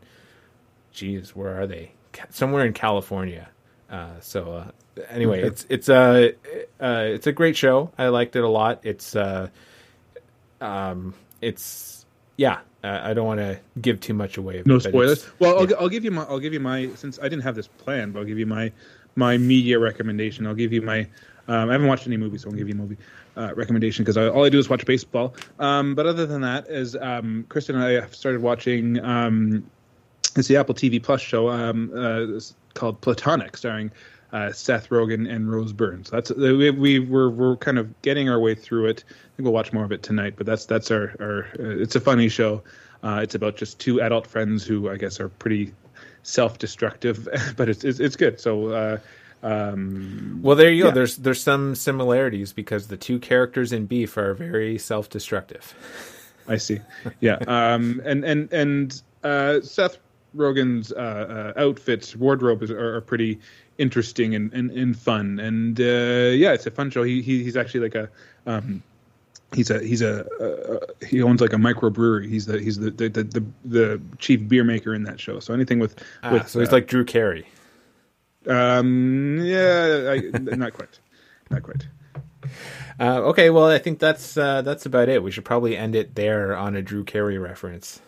geez, 0.92 1.36
where 1.36 1.60
are 1.60 1.66
they? 1.66 1.92
Somewhere 2.30 2.64
in 2.64 2.72
California. 2.72 3.48
Uh, 3.90 4.18
so 4.20 4.52
uh, 4.52 5.02
anyway, 5.10 5.42
it's 5.42 5.66
it's 5.68 5.88
a 5.88 6.34
uh, 6.80 7.04
it's 7.06 7.26
a 7.26 7.32
great 7.32 7.56
show. 7.56 7.90
I 7.98 8.08
liked 8.08 8.36
it 8.36 8.42
a 8.42 8.48
lot. 8.48 8.80
It's 8.82 9.14
uh, 9.14 9.48
um, 10.60 11.14
it's 11.40 12.06
yeah, 12.36 12.60
uh, 12.84 13.00
I 13.02 13.14
don't 13.14 13.26
want 13.26 13.40
to 13.40 13.58
give 13.80 13.98
too 14.00 14.14
much 14.14 14.36
away. 14.36 14.62
No 14.66 14.78
spoilers. 14.78 15.26
Well, 15.38 15.58
I'll, 15.58 15.70
yeah. 15.70 15.76
I'll 15.80 15.88
give 15.88 16.04
you 16.04 16.10
my 16.10 16.24
I'll 16.24 16.38
give 16.38 16.52
you 16.52 16.60
my 16.60 16.90
since 16.94 17.18
I 17.18 17.24
didn't 17.24 17.42
have 17.42 17.54
this 17.54 17.66
plan, 17.66 18.12
but 18.12 18.20
I'll 18.20 18.24
give 18.26 18.38
you 18.38 18.46
my 18.46 18.70
my 19.16 19.38
media 19.38 19.78
recommendation. 19.78 20.46
I'll 20.46 20.54
give 20.54 20.72
you 20.72 20.82
my 20.82 21.00
um, 21.48 21.68
I 21.68 21.72
haven't 21.72 21.88
watched 21.88 22.06
any 22.06 22.16
movies, 22.16 22.42
so 22.42 22.50
I'll 22.50 22.56
give 22.56 22.68
you 22.68 22.74
a 22.74 22.78
movie 22.78 22.98
uh, 23.36 23.52
recommendation 23.54 24.04
because 24.04 24.16
all 24.16 24.44
I 24.44 24.48
do 24.48 24.58
is 24.58 24.68
watch 24.68 24.84
baseball. 24.84 25.34
Um, 25.58 25.94
but 25.94 26.06
other 26.06 26.26
than 26.26 26.42
that, 26.42 26.68
is 26.68 26.94
um, 26.96 27.46
Kristen 27.48 27.76
and 27.76 27.84
I 27.84 27.92
have 27.92 28.14
started 28.14 28.42
watching 28.42 29.02
um, 29.04 29.64
it's 30.36 30.48
the 30.48 30.56
Apple 30.56 30.74
TV 30.74 31.02
Plus 31.02 31.20
show 31.20 31.48
um, 31.48 31.90
uh, 31.94 32.40
called 32.74 33.00
Platonic, 33.00 33.56
starring 33.56 33.90
uh, 34.34 34.50
Seth 34.50 34.88
Rogen 34.88 35.32
and 35.32 35.50
Rose 35.50 35.72
Byrne. 35.72 36.04
So 36.04 36.16
that's 36.16 36.30
we, 36.32 36.70
we 36.70 36.98
we're 36.98 37.30
we're 37.30 37.56
kind 37.56 37.78
of 37.78 38.02
getting 38.02 38.28
our 38.28 38.40
way 38.40 38.56
through 38.56 38.86
it. 38.86 39.04
I 39.08 39.36
think 39.36 39.44
we'll 39.44 39.52
watch 39.52 39.72
more 39.72 39.84
of 39.84 39.92
it 39.92 40.02
tonight. 40.02 40.34
But 40.36 40.44
that's 40.44 40.66
that's 40.66 40.90
our 40.90 41.14
our. 41.20 41.44
Uh, 41.58 41.80
it's 41.80 41.94
a 41.94 42.00
funny 42.00 42.28
show. 42.28 42.62
Uh, 43.04 43.20
it's 43.22 43.36
about 43.36 43.56
just 43.56 43.78
two 43.78 44.02
adult 44.02 44.26
friends 44.26 44.64
who 44.64 44.90
I 44.90 44.96
guess 44.96 45.20
are 45.20 45.28
pretty 45.28 45.72
self-destructive, 46.24 47.28
but 47.56 47.68
it's 47.68 47.84
it's, 47.84 48.00
it's 48.00 48.16
good. 48.16 48.40
So. 48.40 48.68
Uh, 48.68 48.98
um, 49.42 50.40
well, 50.42 50.56
there 50.56 50.70
you 50.70 50.84
yeah. 50.84 50.90
go. 50.90 50.94
There's 50.94 51.18
there's 51.18 51.42
some 51.42 51.74
similarities 51.74 52.54
because 52.54 52.86
the 52.86 52.96
two 52.96 53.18
characters 53.18 53.74
in 53.74 53.84
Beef 53.84 54.16
are 54.16 54.32
very 54.32 54.78
self-destructive. 54.78 55.74
I 56.48 56.56
see. 56.56 56.80
Yeah. 57.20 57.36
um, 57.46 58.00
and 58.06 58.24
and 58.24 58.50
and 58.54 59.02
uh, 59.22 59.60
Seth 59.60 59.98
Rogen's 60.36 60.92
uh, 60.92 61.52
uh, 61.56 61.60
outfits, 61.60 62.16
wardrobe 62.16 62.62
is, 62.62 62.70
are, 62.70 62.96
are, 62.96 63.00
pretty 63.00 63.38
interesting 63.78 64.34
and, 64.34 64.52
and, 64.52 64.70
and 64.70 64.98
fun. 64.98 65.38
And 65.38 65.80
uh, 65.80 66.34
yeah, 66.34 66.52
it's 66.52 66.66
a 66.66 66.70
fun 66.70 66.90
show. 66.90 67.02
He, 67.02 67.22
he 67.22 67.42
he's 67.42 67.56
actually 67.56 67.80
like 67.80 67.94
a 67.94 68.08
um, 68.46 68.82
he's 69.52 69.70
a 69.70 69.82
he's 69.82 70.02
a 70.02 70.26
uh, 70.40 70.86
he 71.06 71.22
owns 71.22 71.40
like 71.40 71.52
a 71.52 71.56
microbrewery. 71.56 72.28
He's 72.28 72.46
the 72.46 72.60
he's 72.60 72.78
the 72.78 72.90
the, 72.90 73.08
the 73.08 73.24
the, 73.24 73.44
the 73.64 74.00
chief 74.18 74.46
beer 74.48 74.64
maker 74.64 74.94
in 74.94 75.04
that 75.04 75.20
show. 75.20 75.40
So 75.40 75.54
anything 75.54 75.78
with 75.78 76.02
ah, 76.22 76.32
with 76.32 76.48
so 76.48 76.60
he's 76.60 76.68
uh, 76.68 76.72
like 76.72 76.86
Drew 76.86 77.04
Carey. 77.04 77.46
Um. 78.46 79.38
Yeah. 79.42 80.16
I, 80.16 80.38
not 80.38 80.74
quite. 80.74 80.98
Not 81.50 81.62
quite. 81.62 81.86
Uh, 83.00 83.20
okay, 83.22 83.50
well, 83.50 83.66
I 83.66 83.78
think 83.78 83.98
that's 83.98 84.36
uh, 84.36 84.62
that's 84.62 84.86
about 84.86 85.08
it. 85.08 85.22
We 85.22 85.30
should 85.30 85.44
probably 85.44 85.76
end 85.76 85.94
it 85.94 86.14
there 86.14 86.56
on 86.56 86.76
a 86.76 86.82
Drew 86.82 87.04
Carey 87.04 87.38
reference. 87.38 88.00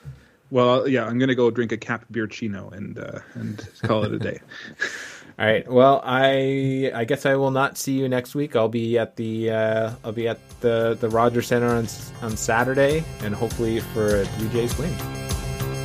Well, 0.51 0.87
yeah, 0.87 1.05
I'm 1.05 1.19
gonna 1.19 1.35
go 1.35 1.51
drink 1.51 1.73
a 1.73 1.77
cap 1.77 2.05
beer 2.11 2.27
chino 2.27 2.71
and 2.71 2.99
uh, 2.99 3.21
and 3.35 3.69
call 3.83 4.05
it 4.05 4.13
a 4.13 4.19
day. 4.19 4.41
All 5.39 5.45
right. 5.45 5.71
Well, 5.71 6.01
I 6.03 6.91
I 6.95 7.05
guess 7.05 7.27
I 7.27 7.35
will 7.35 7.51
not 7.51 7.77
see 7.77 7.93
you 7.93 8.09
next 8.09 8.35
week. 8.35 8.57
I'll 8.57 8.69
be 8.69 8.97
at 8.99 9.17
the 9.17 9.51
uh, 9.51 9.91
I'll 10.03 10.13
be 10.13 10.29
at 10.29 10.39
the 10.61 10.97
the 10.99 11.11
Rogers 11.11 11.47
Center 11.49 11.69
on 11.69 11.87
on 12.23 12.37
Saturday, 12.37 13.05
and 13.21 13.35
hopefully 13.35 13.81
for 13.81 14.23
a 14.23 14.27
Blue 14.39 14.49
Jays 14.49 14.79
win. 14.79 14.93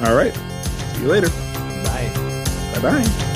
All 0.06 0.16
right. 0.16 0.34
See 0.96 1.02
you 1.04 1.10
later. 1.10 1.28
Bye. 1.84 2.10
Bye 2.76 2.82
bye. 2.82 3.32